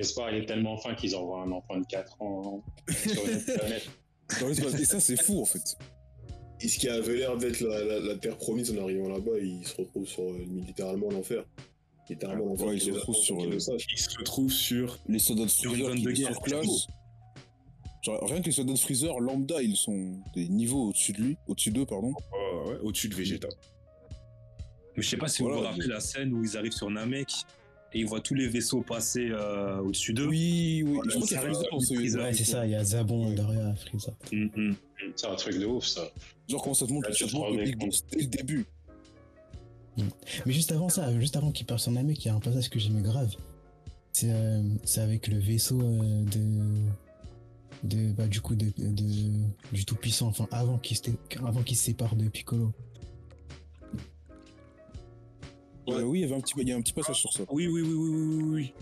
L'espoir, 0.00 0.30
il 0.32 0.42
est 0.42 0.46
tellement 0.46 0.78
fin 0.78 0.94
qu'ils 0.94 1.14
envoient 1.14 1.42
un 1.42 1.52
enfant 1.52 1.78
de 1.78 1.84
4 1.84 2.22
ans 2.22 2.64
sur 2.88 3.28
une 3.28 3.42
planète. 3.44 3.86
Dans 4.40 4.48
l'espace. 4.48 4.74
Et 4.80 4.84
ça, 4.86 4.98
c'est 4.98 5.22
fou 5.22 5.42
en 5.42 5.44
fait. 5.44 5.76
Et 6.62 6.68
ce 6.68 6.78
qui 6.78 6.88
avait 6.88 7.16
l'air 7.16 7.36
d'être 7.36 7.60
la, 7.60 7.84
la- 7.84 8.00
la 8.00 8.16
terre 8.16 8.38
promise 8.38 8.70
en 8.70 8.82
arrivant 8.82 9.08
là-bas, 9.10 9.38
il 9.42 9.62
se 9.66 9.76
retrouve 9.76 10.06
sur 10.06 10.22
euh, 10.22 10.38
littéralement 10.66 11.10
l'enfer. 11.10 11.44
Littéralement 12.08 12.46
l'enfer. 12.46 12.66
Ouais, 12.68 12.76
il 12.76 12.80
se 12.80 12.90
retrouve 12.92 13.14
sur, 13.14 13.40
euh. 13.42 13.50
Il 13.52 13.60
se 13.98 14.18
retrouve 14.18 14.50
sur. 14.50 14.98
Les 15.06 15.18
soldats 15.18 15.44
de 15.44 15.50
Freezer 15.50 15.94
qui 15.94 16.02
de 16.02 16.10
guerre, 16.12 16.32
sur 16.32 16.42
place. 16.42 16.86
Genre, 18.02 18.26
rien 18.26 18.40
que 18.40 18.46
les 18.46 18.52
soldats 18.52 18.72
de 18.72 18.78
Freezer 18.78 19.20
lambda, 19.20 19.60
ils 19.62 19.76
sont 19.76 20.18
des 20.34 20.48
niveaux 20.48 20.88
au-dessus 20.88 21.12
de 21.12 21.18
lui, 21.20 21.36
au-dessus 21.46 21.70
d'eux, 21.72 21.84
pardon. 21.84 22.14
oh, 22.32 22.68
ouais, 22.70 22.78
au-dessus 22.82 23.10
de 23.10 23.14
Vegeta. 23.14 23.48
Mais 24.96 25.02
je 25.02 25.08
sais 25.10 25.18
pas 25.18 25.28
si 25.28 25.42
Voilà, 25.42 25.56
vous 25.58 25.62
vous 25.64 25.68
rappelez 25.68 25.86
la 25.88 26.00
scène 26.00 26.32
où 26.32 26.42
ils 26.42 26.56
arrivent 26.56 26.72
sur 26.72 26.88
Namek 26.90 27.28
et 27.92 28.00
ils 28.00 28.06
voient 28.06 28.20
tous 28.20 28.34
les 28.34 28.46
vaisseaux 28.48 28.82
passer 28.82 29.28
euh, 29.30 29.78
au-dessus 29.80 30.12
d'eux. 30.12 30.26
Oui, 30.26 30.82
oui. 30.86 30.98
Je 31.06 31.10
crois 31.16 31.26
qu'il 31.26 31.36
y 31.36 31.40
a 31.40 32.16
dans. 32.16 32.22
Ouais, 32.24 32.32
c'est 32.34 32.44
ça, 32.44 32.66
il 32.66 32.72
y 32.72 32.74
a 32.74 32.84
Zabon, 32.84 33.32
Daria, 33.34 33.74
Freezer. 33.74 34.14
Mhm. 34.32 34.74
C'est 35.16 35.26
un 35.26 35.34
truc 35.34 35.58
de 35.58 35.66
ouf, 35.66 35.84
ça. 35.86 36.02
Genre, 36.48 36.62
comment 36.62 36.74
ça 36.74 36.86
te 36.86 36.92
montre, 36.92 37.08
Là, 37.08 37.14
ça 37.14 37.24
tu 37.24 37.30
te 37.30 37.36
montre 37.36 37.52
te 37.52 37.56
le 37.58 37.64
Big. 37.64 37.78
Boss 37.78 38.04
dès 38.12 38.20
le 38.20 38.26
début. 38.26 38.66
Mais 40.46 40.52
juste 40.52 40.72
avant 40.72 40.88
ça, 40.88 41.18
juste 41.20 41.36
avant 41.36 41.50
qu'il 41.50 41.66
parte 41.66 41.80
sur 41.80 41.92
Namek, 41.92 42.24
il 42.24 42.28
y 42.28 42.30
a 42.30 42.34
un 42.34 42.40
passage 42.40 42.70
que 42.70 42.78
j'aimais 42.78 43.02
grave. 43.02 43.34
C'est 44.12 44.30
euh, 44.30 44.62
c'est 44.84 45.00
avec 45.00 45.26
le 45.28 45.38
vaisseau 45.38 45.80
euh, 45.80 46.22
de. 46.24 47.88
de 47.88 48.12
bah, 48.12 48.26
du 48.26 48.40
coup, 48.40 48.54
de, 48.54 48.66
de- 48.78 49.44
du 49.72 49.84
Tout-Puissant, 49.84 50.28
enfin, 50.28 50.48
avant 50.52 50.78
qu'il 50.78 50.96
se, 50.96 51.02
avant 51.44 51.62
qu'il 51.62 51.76
se 51.76 51.84
sépare 51.84 52.16
de 52.16 52.28
Piccolo. 52.28 52.72
Euh, 55.98 56.02
oui, 56.02 56.18
il 56.18 56.22
y 56.22 56.24
avait 56.24 56.34
un 56.34 56.40
petit, 56.40 56.54
il 56.58 56.68
y 56.68 56.72
a 56.72 56.76
un 56.76 56.80
petit 56.82 56.92
passage 56.92 57.20
sur 57.20 57.32
ça. 57.32 57.44
Oui, 57.50 57.66
oui, 57.66 57.82
oui, 57.82 57.92
oui, 57.92 58.08
oui, 58.10 58.42
oui, 58.42 58.52
oui. 58.54 58.72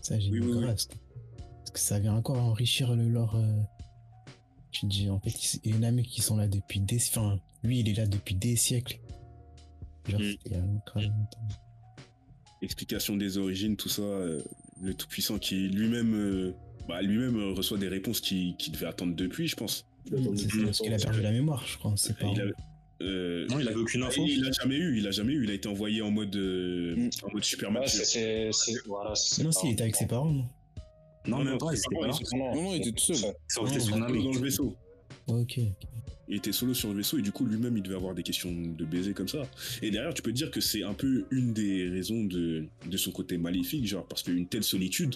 Ça, 0.00 0.18
j'aime 0.18 0.32
Oui, 0.32 0.40
oui, 0.40 0.46
oui. 0.52 0.60
grave. 0.62 0.66
Parce 0.66 0.86
que- 1.72 1.78
ça 1.80 1.98
vient 1.98 2.14
encore 2.14 2.38
enrichir 2.38 2.94
le 2.96 3.08
lore. 3.08 3.36
euh, 3.36 3.62
Tu 4.72 4.80
te 4.82 4.86
dis, 4.86 5.08
en 5.10 5.18
fait, 5.20 5.30
il 5.64 5.70
y 5.70 5.74
a 5.74 5.78
Namek 5.78 6.06
qui 6.06 6.20
sont 6.20 6.36
là 6.36 6.46
depuis 6.48 6.80
des. 6.80 6.96
Enfin, 7.08 7.38
lui, 7.62 7.80
il 7.80 7.88
est 7.88 7.94
là 7.94 8.06
depuis 8.06 8.34
des 8.34 8.56
siècles. 8.56 8.98
Genre, 10.08 10.20
Mm. 10.20 10.24
c'était 10.24 10.40
il 10.46 10.52
y 10.52 10.54
a 10.56 10.60
grave 10.86 11.02
longtemps. 11.04 11.48
Explication 12.62 13.16
des 13.16 13.38
origines, 13.38 13.76
tout 13.76 13.88
ça. 13.88 14.02
euh, 14.02 14.42
le 14.82 14.92
Tout-Puissant 14.94 15.38
qui 15.38 15.68
lui-même 15.68 16.14
euh, 16.14 16.52
bah, 16.88 17.00
lui-même 17.00 17.36
euh, 17.36 17.52
reçoit 17.54 17.78
des 17.78 17.88
réponses 17.88 18.20
qu'il 18.20 18.54
qu'il 18.56 18.72
devait 18.74 18.86
attendre 18.86 19.14
depuis, 19.16 19.48
je 19.48 19.56
pense. 19.56 19.86
C'est 20.10 20.62
parce 20.62 20.78
qu'il 20.78 20.92
a 20.92 20.98
perdu 20.98 21.22
la 21.22 21.32
mémoire, 21.32 21.66
je 21.66 21.76
crois. 21.78 21.94
C'est 21.96 22.16
pas. 22.18 22.26
Il 22.26 22.40
a- 22.40 22.44
euh, 23.02 23.46
Non, 23.48 23.58
il 23.60 23.68
avait 23.68 23.76
aucune 23.76 24.02
info. 24.02 24.22
il 24.26 24.44
a 24.46 24.52
jamais 24.52 24.76
eu, 24.76 24.98
il 24.98 25.06
a 25.06 25.10
jamais 25.10 25.32
eu. 25.34 25.44
Il 25.44 25.50
a 25.50 25.54
été 25.54 25.68
envoyé 25.68 26.02
en 26.02 26.10
mode, 26.10 26.34
euh, 26.36 26.94
Mm. 26.96 27.10
en 27.24 27.32
mode 27.32 27.44
Superman. 27.44 27.82
Ouais, 27.82 27.88
c'est- 27.88 28.50
Voilà, 28.86 29.10
Non, 29.42 29.52
si, 29.52 29.66
il 29.68 29.72
était 29.72 29.82
avec 29.82 29.96
ses 29.96 30.06
parents, 30.06 30.30
non 30.32 30.44
Non, 31.26 31.44
même 31.44 31.58
pas, 31.58 31.72
Non, 32.32 32.54
non, 32.54 32.74
il 32.74 32.80
était 32.82 32.92
tout 32.92 33.14
seul. 33.14 33.16
Ils 33.72 33.80
sont 33.80 33.98
Namek. 33.98 34.22
dans 34.22 34.32
le 34.32 34.40
vaisseau. 34.40 34.76
Ok. 35.26 35.58
Il 36.28 36.36
était 36.36 36.50
solo 36.52 36.74
sur 36.74 36.88
le 36.90 36.96
vaisseau 36.96 37.18
et 37.18 37.22
du 37.22 37.30
coup 37.30 37.44
lui-même 37.46 37.76
il 37.76 37.82
devait 37.84 37.94
avoir 37.94 38.12
des 38.12 38.24
questions 38.24 38.50
de 38.52 38.84
baiser 38.84 39.12
comme 39.12 39.28
ça. 39.28 39.42
Et 39.80 39.92
derrière 39.92 40.12
tu 40.12 40.22
peux 40.22 40.32
te 40.32 40.36
dire 40.36 40.50
que 40.50 40.60
c'est 40.60 40.82
un 40.82 40.92
peu 40.94 41.24
une 41.30 41.52
des 41.52 41.88
raisons 41.88 42.24
de, 42.24 42.64
de 42.90 42.96
son 42.96 43.12
côté 43.12 43.38
maléfique, 43.38 43.86
genre 43.86 44.04
parce 44.06 44.24
qu'une 44.24 44.46
telle 44.48 44.64
solitude, 44.64 45.14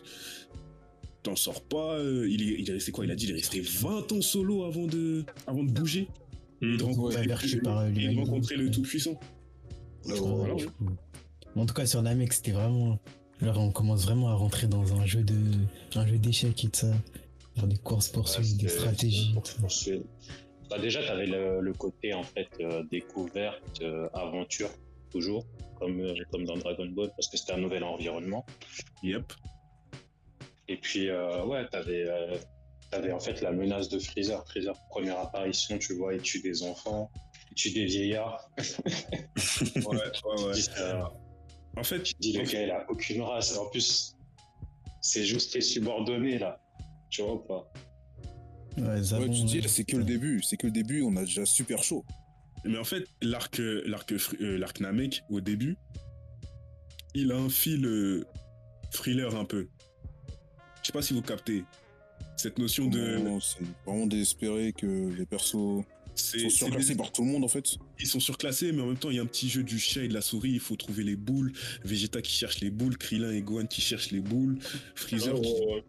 t'en 1.25 1.35
sors 1.37 1.63
pas. 1.63 1.97
euh, 1.97 2.29
il, 2.31 2.43
est, 2.43 2.61
il 2.61 2.71
est 2.71 2.73
resté 2.75 2.93
quoi? 2.93 3.05
Il 3.05 3.11
a 3.11 3.17
dit 3.17 3.25
il 3.27 3.31
est 3.33 3.35
resté 3.35 3.61
20 3.61 4.13
ans 4.13 4.21
solo 4.23 4.63
avant 4.65 4.87
de, 4.87 5.25
avant 5.49 5.65
de 5.65 5.71
bouger. 5.73 6.07
Et 6.63 6.77
de 6.77 6.83
rencontrer, 6.83 7.27
par, 7.63 7.79
euh, 7.79 7.89
et 7.89 8.15
de 8.15 8.19
rencontrer 8.19 8.57
le 8.57 8.71
Tout-Puissant. 8.71 9.19
Ouais. 10.05 10.67
En 11.57 11.67
tout 11.67 11.75
cas, 11.75 11.87
sur 11.87 12.03
Namek, 12.03 12.33
c'était 12.33 12.53
vraiment. 12.53 12.99
Genre, 13.41 13.59
on 13.59 13.71
commence 13.71 14.05
vraiment 14.05 14.29
à 14.29 14.35
rentrer 14.35 14.67
dans 14.67 14.95
un 14.95 15.07
jeu 15.07 15.23
de. 15.23 15.37
un 15.95 16.07
jeu 16.07 16.19
d'échecs 16.19 16.65
et 16.65 16.69
tout 16.69 16.81
ça. 16.81 16.93
Genre 17.57 17.67
des 17.67 17.79
courses 17.79 18.09
poursuites, 18.09 18.57
des 18.59 18.69
stratégies. 18.69 19.35
Bah 20.71 20.79
déjà, 20.79 21.03
tu 21.03 21.09
avais 21.09 21.27
le, 21.27 21.61
le 21.61 21.73
côté 21.73 22.15
en 22.15 22.23
fait 22.23 22.49
euh, 22.61 22.85
découverte, 22.93 23.81
euh, 23.83 24.09
aventure, 24.15 24.71
toujours, 25.11 25.45
comme, 25.81 26.01
euh, 26.01 26.15
comme 26.31 26.45
dans 26.45 26.57
Dragon 26.57 26.87
Ball, 26.87 27.11
parce 27.17 27.27
que 27.29 27.37
c'était 27.37 27.55
un 27.55 27.59
nouvel 27.59 27.83
environnement. 27.83 28.47
Yep. 29.03 29.33
Et 30.69 30.77
puis, 30.77 31.09
euh, 31.09 31.45
ouais, 31.45 31.67
t'avais, 31.69 32.05
euh, 32.07 32.37
t'avais 32.91 33.13
en 33.13 33.21
fait 33.21 33.41
la 33.41 33.53
menace 33.53 33.89
de 33.89 33.99
Freezer. 33.99 34.45
Freezer, 34.47 34.75
première 34.89 35.19
apparition, 35.19 35.79
tu 35.79 35.95
vois, 35.95 36.15
il 36.15 36.23
tue 36.23 36.41
des 36.41 36.63
enfants, 36.63 37.11
il 37.51 37.55
tue 37.55 37.71
des 37.71 37.85
vieillards. 37.87 38.51
Ouais, 39.77 39.97
ouais, 39.97 40.11
Tu 40.13 40.45
ouais. 40.45 40.53
dis, 40.55 40.69
euh, 40.79 41.03
En 41.77 41.83
fait, 41.85 42.03
tu 42.03 42.15
dis, 42.21 42.33
le 42.33 42.45
gars, 42.45 42.63
il 42.63 42.71
a 42.71 42.85
aucune 42.91 43.23
race. 43.23 43.57
En 43.57 43.67
plus, 43.71 44.17
c'est 45.01 45.25
juste 45.25 45.55
les 45.55 45.61
subordonnés, 45.61 46.39
là. 46.39 46.61
Tu 47.11 47.23
vois 47.23 47.35
ou 47.35 47.39
pas? 47.39 47.73
Ouais, 48.79 48.85
Ouais, 48.85 49.29
tu 49.31 49.45
dis, 49.45 49.61
ouais. 49.61 49.69
c'est 49.69 49.85
que 49.85 49.97
le 49.97 50.05
début. 50.05 50.43
C'est 50.43 50.57
que 50.57 50.67
le 50.67 50.73
début, 50.73 51.03
on 51.03 51.17
a 51.17 51.23
déjà 51.23 51.45
super 51.47 51.83
chaud. 51.83 52.05
Mais 52.65 52.79
en 52.79 52.85
fait, 52.85 53.05
l'arc, 53.23 53.59
euh, 53.61 53.83
l'arc, 53.87 54.13
euh, 54.13 54.59
l'arc 54.59 54.81
Namek, 54.81 55.23
au 55.31 55.41
début, 55.41 55.77
il 57.15 57.33
a 57.33 57.37
un 57.37 57.49
fil 57.49 57.85
euh, 57.87 58.25
thriller 58.93 59.35
un 59.35 59.45
peu. 59.45 59.69
Je 60.83 60.87
sais 60.89 60.93
pas 60.93 61.03
si 61.03 61.15
vous 61.15 61.23
captez. 61.23 61.65
Cette 62.43 62.59
notion 62.59 62.87
de. 62.87 62.99
Vraiment, 63.01 63.39
C'est 63.41 63.59
vraiment 63.87 64.07
désespéré 64.07 64.73
que 64.73 65.11
les 65.17 65.27
persos 65.27 65.85
C'est, 66.15 66.39
sont 66.39 66.49
surclassés 66.51 66.89
des- 66.93 66.97
par 66.97 67.13
tout 67.13 67.23
le 67.25 67.31
monde, 67.31 67.45
en 67.45 67.49
fait. 67.49 67.77
Ils 67.99 68.07
sont 68.07 68.21
surclassés, 68.21 68.73
mais 68.73 68.81
en 68.83 68.87
même 68.87 68.97
temps, 68.97 69.11
il 69.11 69.17
y 69.17 69.19
a 69.19 69.23
un 69.23 69.27
petit 69.27 69.49
jeu 69.51 69.63
du 69.63 69.79
chat 69.79 70.03
et 70.05 70.09
de 70.09 70.15
la 70.15 70.23
souris. 70.23 70.53
Il 70.53 70.61
faut 70.61 70.77
trouver 70.77 71.05
les 71.05 71.17
boules. 71.17 71.53
Vegeta 71.85 72.23
qui 72.23 72.33
cherche 72.33 72.61
les 72.61 72.71
boules. 72.71 72.97
Krillin 72.97 73.31
et 73.33 73.43
Gohan 73.43 73.67
qui 73.67 73.81
cherchent 73.83 74.11
les 74.11 74.21
boules. 74.21 74.59
Freezer 74.95 75.35
qui, 75.41 75.49
ouais, 75.51 75.75
ouais. 75.75 75.85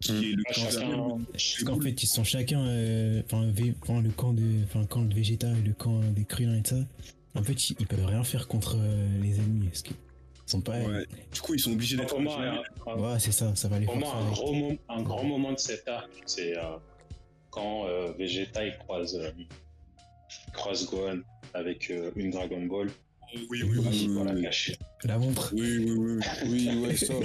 qui 0.00 0.12
est 0.12 0.32
le 0.36 0.42
Ah, 0.48 0.52
camp 0.54 0.60
chacun- 0.62 0.78
derrière 0.80 1.16
lui. 1.16 1.24
Parce 1.32 1.64
qu'en 1.64 1.80
fait, 1.80 2.02
ils 2.02 2.06
sont 2.06 2.24
chacun. 2.24 2.64
euh, 2.66 3.22
Enfin, 3.24 3.46
le 3.46 3.72
camp 4.12 4.32
de. 4.32 4.42
Enfin, 4.64 4.80
le 4.82 4.86
camp 4.86 5.02
de 5.04 5.14
Vegeta 5.14 5.50
et 5.50 5.62
le 5.66 5.72
camp 5.74 6.00
des 6.14 6.24
Krillin 6.24 6.56
et 6.56 6.62
tout 6.62 6.76
ça. 6.76 6.86
En 7.34 7.42
fait, 7.42 7.70
ils, 7.70 7.86
peuvent 7.86 8.04
rien 8.06 8.24
faire 8.24 8.46
contre 8.48 8.76
euh, 8.78 9.20
les 9.22 9.36
ennemis. 9.36 9.68
Sont 10.50 10.60
pas. 10.60 10.78
Ouais. 10.78 11.06
Du 11.32 11.40
coup, 11.40 11.54
ils 11.54 11.60
sont 11.60 11.72
obligés 11.72 11.96
d'être. 11.96 12.08
Pour 12.10 12.20
moi, 12.20 12.38
un- 12.40 12.62
un- 12.90 12.96
Ouais, 12.96 13.18
c'est 13.18 13.32
ça, 13.32 13.54
ça 13.54 13.68
va 13.68 13.78
les 13.78 13.86
pour 13.86 13.96
moi, 13.96 14.14
un, 14.14 14.30
gros 14.30 14.52
mom- 14.52 14.78
un 14.88 15.02
grand 15.02 15.24
moment 15.24 15.52
de 15.52 15.58
cet 15.58 15.86
arc, 15.88 16.10
c'est 16.26 16.56
euh, 16.56 16.76
quand 17.50 17.86
euh, 17.86 18.12
Vegeta 18.18 18.64
il 18.64 18.76
croise, 18.78 19.14
euh, 19.16 19.30
il 19.38 20.52
croise 20.52 20.86
Gohan 20.88 21.20
avec 21.54 21.90
euh, 21.90 22.10
une 22.16 22.30
Dragon 22.30 22.62
Ball. 22.66 22.90
Oui, 23.34 23.46
oui, 23.50 23.58
Il 23.60 23.64
oui. 23.80 24.06
oui, 24.08 24.24
la 24.24 24.32
oui. 24.32 24.42
cacher. 24.42 24.76
La 25.04 25.18
montre. 25.18 25.52
Oui, 25.54 25.78
oui, 25.86 25.92
oui. 25.98 26.18
Oui, 26.46 26.78
ouais, 26.86 26.96
ça. 26.96 27.12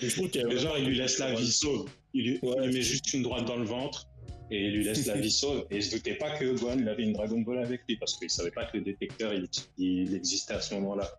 Je 0.00 0.14
trouve 0.16 0.30
qu'il 0.30 0.40
y 0.40 0.44
a 0.44 0.48
Et 0.48 0.58
genre, 0.58 0.78
il 0.78 0.86
lui 0.86 0.96
laisse 0.96 1.18
la 1.18 1.34
vie 1.34 1.50
sauve. 1.52 1.88
Il 2.14 2.24
lui, 2.24 2.38
il 2.42 2.48
Ouais. 2.48 2.66
lui 2.66 2.74
met 2.74 2.80
juste 2.82 3.12
une 3.12 3.22
droite 3.22 3.44
dans 3.44 3.56
le 3.56 3.64
ventre 3.64 4.06
et 4.50 4.66
il 4.66 4.72
lui 4.76 4.84
laisse 4.84 5.06
la 5.06 5.16
vie 5.16 5.30
sauve. 5.30 5.66
Et 5.70 5.76
il 5.76 5.82
se 5.82 5.94
doutait 5.96 6.14
pas 6.14 6.36
que 6.38 6.58
Gohan 6.58 6.78
il 6.78 6.88
avait 6.88 7.02
une 7.02 7.12
Dragon 7.12 7.40
Ball 7.40 7.58
avec 7.58 7.82
lui 7.88 7.96
parce 7.96 8.16
qu'il 8.18 8.30
savait 8.30 8.50
pas 8.50 8.64
que 8.66 8.76
le 8.78 8.84
détecteur 8.84 9.32
il, 9.34 9.48
il 9.78 10.14
existait 10.14 10.54
à 10.54 10.60
ce 10.60 10.74
moment-là. 10.74 11.10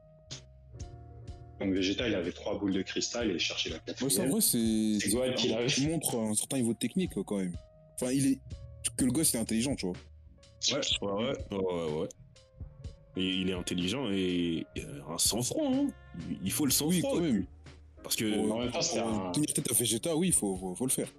Donc 1.59 1.73
Vegeta 1.73 2.07
il 2.07 2.15
avait 2.15 2.31
trois 2.31 2.57
boules 2.57 2.73
de 2.73 2.81
cristal 2.81 3.29
et 3.29 3.33
il 3.33 3.39
cherchait 3.39 3.69
la 3.69 3.75
Ouais, 3.75 3.81
en 3.81 3.93
quatrième. 4.07 4.29
vrai, 4.31 4.41
c'est. 4.41 5.09
Gohan 5.09 5.33
qui 5.35 5.47
l'avait. 5.49 5.67
Il 5.77 5.89
montre 5.89 6.15
un 6.17 6.33
certain 6.33 6.57
niveau 6.57 6.73
de 6.73 6.77
technique, 6.79 7.11
quand 7.25 7.37
même. 7.37 7.53
Enfin, 7.95 8.11
il 8.11 8.25
est. 8.27 8.39
Que 8.97 9.03
le 9.05 9.11
gosse 9.11 9.35
est 9.35 9.37
intelligent, 9.37 9.75
tu 9.75 9.85
vois. 9.87 9.95
Ouais, 10.71 10.79
ouais, 11.01 11.11
ouais, 11.11 11.57
ouais, 11.57 11.57
ouais, 11.91 11.99
ouais. 12.01 12.07
Et 13.17 13.25
il 13.41 13.49
est 13.49 13.53
intelligent 13.53 14.09
et 14.09 14.65
euh, 14.77 15.01
un 15.09 15.17
sang-froid. 15.17 15.69
Hein. 15.69 15.87
Il- 16.43 16.51
faut 16.51 16.65
le 16.65 16.69
Oui, 16.71 16.75
sang-froid. 17.01 17.11
quand 17.17 17.21
même. 17.21 17.45
Parce 18.03 18.15
que 18.15 18.33
Pour, 18.33 18.55
en 18.55 18.59
même 18.59 18.71
temps, 18.71 18.79
pour 18.79 18.99
un- 19.27 19.31
tenir 19.33 19.53
tête 19.53 19.69
à 19.69 19.73
Vegeta, 19.73 20.15
oui, 20.15 20.27
il 20.27 20.33
faut, 20.33 20.55
faut, 20.55 20.75
faut 20.75 20.85
le 20.85 20.91
faire. 20.91 21.09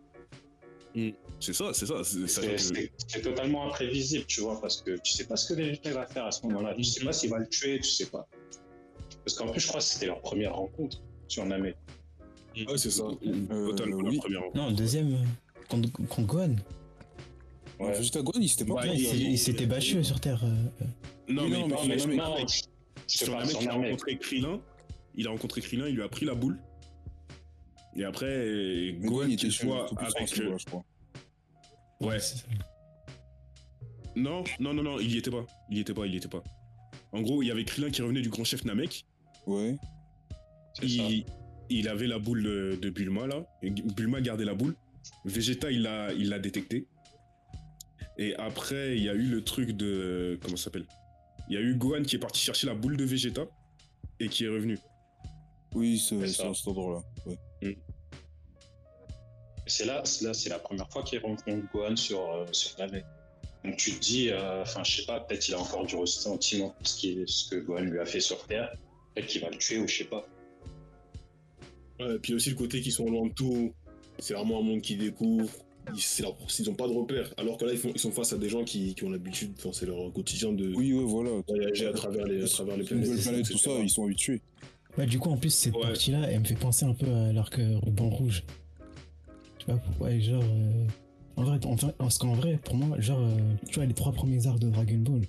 C'est 1.41 1.53
ça, 1.53 1.73
c'est 1.73 1.87
ça. 1.87 2.03
c'est- 2.05 3.23
totalement 3.23 3.67
imprévisible, 3.67 4.25
tu 4.27 4.41
vois, 4.41 4.61
parce 4.61 4.83
que 4.83 4.97
tu 5.03 5.13
sais 5.13 5.25
pas 5.25 5.37
ce 5.37 5.49
que 5.53 5.55
Vegeta 5.61 5.93
va 5.93 6.07
faire 6.07 6.25
à 6.27 6.31
ce 6.33 6.45
moment-là. 6.47 6.75
Tu 6.75 6.85
sais 6.85 7.05
pas 7.05 7.13
s'il 7.13 7.31
va 7.31 7.39
le 7.39 7.49
tuer, 7.49 7.79
tu 7.81 7.89
sais 7.89 8.07
pas. 8.07 8.27
Parce 9.25 9.37
qu'en 9.37 9.49
plus, 9.51 9.61
je 9.61 9.69
crois 9.69 9.81
que 9.81 9.87
c'était 9.87 10.07
leur 10.07 10.21
première 10.21 10.55
rencontre 10.55 11.01
sur 11.29 11.45
Namek. 11.45 11.77
Ouais, 12.57 12.77
c'est 12.79 12.91
ça. 12.91 13.05
Euh, 13.05 13.67
Totalement 13.69 13.99
oui. 13.99 14.17
la 14.17 14.21
première. 14.23 14.43
Non, 14.55 14.71
deuxième. 14.73 15.15
euh, 15.15 15.25
Contre, 15.69 15.93
contre 15.93 16.23
Gohan. 16.23 16.57
Ouais. 17.79 17.93
Vegeta 17.97 18.23
Gohan, 18.23 18.41
il 18.41 18.49
s'était 18.49 18.65
pas. 18.65 18.85
Il 18.87 19.07
hein. 19.07 19.11
il 19.15 19.39
s'était 19.39 19.67
battu 19.67 20.03
sur 20.03 20.19
Terre. 20.21 20.43
euh. 20.45 20.85
Non, 21.29 21.45
Oui, 21.45 21.51
mais, 21.51 21.59
non, 21.61 21.69
mais- 21.87 21.99
sur 21.99 22.09
mais- 22.09 22.17
Namek, 22.17 22.39
non, 22.41 22.47
sur 23.07 23.31
Namek, 23.39 23.57
il 23.63 23.69
a 23.69 23.73
rencontré 23.75 24.19
Krillin. 24.19 24.61
Il 25.15 25.27
a 25.29 25.31
rencontré 25.31 25.61
Krillin, 25.61 25.87
il 25.87 25.95
lui 25.95 26.03
a 26.03 26.09
pris 26.09 26.27
la 26.27 26.35
boule. 26.35 26.59
Et 28.01 28.05
après, 28.05 28.95
Gohan 29.01 29.27
il 29.27 29.35
était 29.35 29.49
à 29.49 30.07
avec. 30.07 30.29
ce 30.29 30.41
niveau-là, 30.41 30.57
je 30.57 30.65
crois. 30.65 30.83
Ouais. 32.01 32.17
Non, 34.17 34.43
non, 34.59 34.73
non, 34.73 34.83
non, 34.83 34.99
il 35.01 35.13
y 35.15 35.19
était 35.19 35.31
pas. 35.31 35.45
Il 35.71 35.77
y 35.77 35.81
était 35.81 35.93
pas, 35.93 36.07
il 36.07 36.15
y 36.15 36.17
était 36.17 36.27
pas. 36.27 36.43
En 37.13 37.21
gros, 37.21 37.43
il 37.43 37.49
y 37.49 37.51
avait 37.51 37.65
Krillin 37.65 37.91
qui 37.91 38.01
revenait 38.01 38.23
du 38.23 38.31
grand 38.31 38.45
chef 38.45 38.65
Namek. 38.65 39.05
Ouais. 39.47 39.77
Ça. 40.77 40.83
Il, 40.83 41.27
il 41.69 41.89
avait 41.89 42.07
la 42.07 42.19
boule 42.19 42.43
de, 42.43 42.79
de 42.81 42.89
Bulma 42.89 43.27
là. 43.27 43.45
Et 43.63 43.69
Bulma 43.71 44.23
gardait 44.23 44.47
la 44.47 44.55
boule. 44.55 44.75
Vegeta, 45.27 45.71
il 45.71 45.83
l'a, 45.83 46.11
il 46.15 46.31
l'a 46.31 46.39
détecté. 46.39 46.87
Et 48.17 48.35
après, 48.37 48.97
il 48.97 49.03
y 49.03 49.11
a 49.11 49.15
eu 49.15 49.27
le 49.27 49.45
truc 49.45 49.73
de 49.73 50.39
comment 50.41 50.57
ça 50.57 50.65
s'appelle? 50.65 50.87
Il 51.51 51.55
y 51.55 51.59
a 51.59 51.61
eu 51.61 51.75
Gohan 51.75 52.03
qui 52.05 52.17
est 52.17 52.19
parti 52.19 52.41
chercher 52.41 52.67
la 52.67 52.75
boule 52.75 52.97
de 52.97 53.05
Vegeta 53.05 53.43
et 54.21 54.29
qui 54.29 54.45
est 54.45 54.49
revenu. 54.49 54.79
Oui, 55.75 55.99
c'est 55.99 56.27
cet 56.29 56.67
endroit-là. 56.67 57.03
Ouais. 57.27 57.37
C'est 59.71 59.85
là, 59.87 60.03
c'est 60.05 60.25
là, 60.25 60.35
c'est 60.35 60.49
la 60.51 60.59
première 60.59 60.89
fois 60.91 61.03
qu'il 61.05 61.19
rencontre 61.21 61.63
Gohan 61.73 61.95
sur, 61.97 62.21
euh, 62.21 62.45
sur 62.53 62.77
Namek. 62.79 63.05
Donc 63.65 63.77
tu 63.77 63.93
te 63.93 64.01
dis, 64.01 64.31
euh, 64.31 64.63
enfin, 64.63 64.83
je 64.85 64.97
sais 64.97 65.07
pas, 65.07 65.21
peut-être 65.21 65.47
il 65.49 65.55
a 65.55 65.61
encore 65.61 65.87
du 65.87 65.95
ressentiment 65.95 66.71
pour 66.71 66.87
ce, 66.87 66.97
qui 66.99 67.11
est, 67.13 67.29
ce 67.29 67.49
que 67.51 67.57
Gohan 67.61 67.83
lui 67.83 67.99
a 68.01 68.05
fait 68.07 68.21
sur 68.21 68.45
Terre. 68.47 68.73
Peut-être 69.15 69.29
qu'il 69.29 69.41
va 69.43 69.51
le 69.51 69.59
tuer 69.59 69.79
ou 69.79 69.87
je 69.87 69.99
sais 69.99 70.05
pas. 70.05 70.27
Ouais, 72.01 72.17
et 72.17 72.19
puis 72.19 72.35
aussi 72.35 72.51
le 72.51 72.57
côté 72.57 72.81
qu'ils 72.81 72.93
sont 72.93 73.09
loin 73.09 73.27
de 73.29 73.33
tout. 73.33 73.73
C'est 74.19 74.35
vraiment 74.35 74.59
un 74.61 74.63
monde 74.63 74.81
qu'ils 74.83 74.99
découvrent. 74.99 75.51
Ils, 75.95 76.23
leur- 76.23 76.37
ils 76.59 76.71
ont 76.71 76.75
pas 76.75 76.87
de 76.89 76.93
repères. 76.93 77.33
Alors 77.37 77.57
que 77.57 77.65
là, 77.65 77.73
ils, 77.73 77.79
font- 77.79 77.93
ils 77.95 78.01
sont 78.01 78.11
face 78.13 78.33
à 78.33 78.39
des 78.39 78.49
gens 78.49 78.65
qui, 78.65 78.95
qui 78.95 79.05
ont 79.05 79.11
l'habitude, 79.11 79.53
enfin, 79.59 79.71
c'est 79.73 79.87
leur 79.87 80.13
quotidien 80.13 80.53
de 80.53 80.75
Oui, 80.75 80.93
ouais, 80.93 81.05
voilà. 81.05 81.31
voyager 81.49 81.87
à 81.87 81.93
travers 81.93 82.27
les, 82.27 82.43
à 82.45 82.47
travers 82.49 82.77
les 82.77 82.85
planètes. 82.85 83.21
planète, 83.23 83.47
tout 83.49 83.59
ça, 83.59 83.71
ils 83.81 83.89
sont 83.91 84.05
habitués. 84.05 84.41
Ouais, 84.99 85.07
du 85.07 85.19
coup, 85.19 85.31
en 85.31 85.37
plus, 85.37 85.51
cette 85.51 85.75
Ouais. 85.75 85.83
partie-là, 85.83 86.29
elle 86.31 86.41
me 86.41 86.45
fait 86.45 86.55
penser 86.55 86.85
un 86.85 86.95
peu 86.95 87.07
à 87.07 87.33
l'arc 87.33 87.59
euh, 87.59 87.79
ruban 87.83 88.09
rouge. 88.11 88.43
Tu 89.61 89.67
vois 89.67 89.77
pourquoi 89.79 90.19
genre. 90.19 90.43
euh, 90.43 90.87
En 91.37 91.45
vrai, 91.45 91.59
vrai, 92.35 92.57
pour 92.65 92.77
moi, 92.77 92.99
genre, 92.99 93.21
euh, 93.21 93.55
tu 93.69 93.75
vois, 93.77 93.85
les 93.87 93.93
trois 93.95 94.13
premiers 94.13 94.47
arcs 94.47 94.59
de 94.59 94.71
Dragon 94.71 94.99
Ball. 94.99 95.23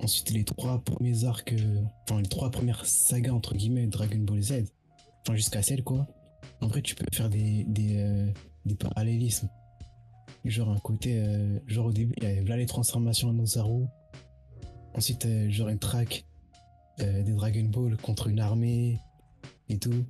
Ensuite, 0.00 0.30
les 0.30 0.44
trois 0.44 0.78
premiers 0.78 1.24
arcs. 1.24 1.54
Enfin, 2.08 2.20
les 2.22 2.28
trois 2.28 2.50
premières 2.50 2.86
sagas, 2.86 3.32
entre 3.32 3.54
guillemets, 3.56 3.88
Dragon 3.88 4.20
Ball 4.20 4.40
Z. 4.40 4.64
Enfin, 5.26 5.34
jusqu'à 5.34 5.60
celle, 5.62 5.82
quoi. 5.82 6.06
En 6.60 6.68
vrai, 6.68 6.82
tu 6.82 6.94
peux 6.94 7.04
faire 7.12 7.28
des, 7.28 7.66
euh, 7.78 8.30
parallélismes. 8.78 9.48
Genre, 10.44 10.70
un 10.70 10.78
côté. 10.78 11.20
genre, 11.66 11.86
au 11.86 11.92
début, 11.92 12.14
il 12.18 12.22
y 12.22 12.26
avait 12.26 12.42
là 12.44 12.56
les 12.56 12.66
transformations 12.66 13.30
en 13.30 13.38
Ozaru. 13.40 13.86
Ensuite, 14.94 15.26
genre, 15.50 15.68
une 15.68 15.80
track 15.80 16.24
des 16.98 17.32
Dragon 17.32 17.64
Ball 17.64 17.96
contre 17.96 18.28
une 18.28 18.38
armée 18.40 18.98
et 19.68 19.78
tout. 19.78 20.04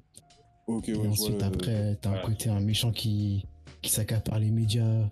Ouais, 0.69 0.81
et 0.87 1.07
ensuite, 1.09 1.39
le- 1.41 1.45
après, 1.45 1.97
t'as 2.01 2.11
un 2.11 2.19
côté 2.21 2.51
un 2.51 2.61
méchant 2.61 2.93
qui, 2.93 3.45
qui 3.83 3.91
s'accapare 3.91 4.39
les 4.39 4.51
médias 4.51 5.09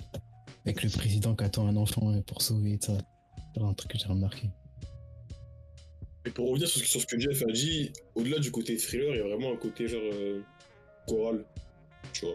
avec 0.64 0.82
le 0.82 0.90
président 0.90 1.34
qui 1.34 1.44
attend 1.44 1.66
un 1.66 1.76
enfant 1.76 2.12
euh, 2.12 2.20
pour 2.20 2.42
sauver 2.42 2.72
et 2.72 2.78
ça. 2.80 2.98
C'est 3.54 3.62
un 3.62 3.72
truc 3.72 3.92
que 3.92 3.98
j'ai 3.98 4.06
remarqué. 4.06 4.50
Et 6.26 6.30
pour 6.30 6.48
revenir 6.50 6.68
sur, 6.68 6.80
ce- 6.82 6.86
sur 6.86 7.00
ce 7.00 7.06
que 7.06 7.18
Jeff 7.18 7.42
a 7.48 7.52
dit, 7.52 7.90
au-delà 8.14 8.38
du 8.38 8.50
côté 8.50 8.76
thriller, 8.76 9.14
il 9.14 9.18
y 9.18 9.20
a 9.20 9.24
vraiment 9.26 9.52
un 9.52 9.56
côté 9.56 9.88
genre 9.88 10.00
euh, 10.12 10.42
choral, 11.08 11.44
tu 12.12 12.26
vois. 12.26 12.34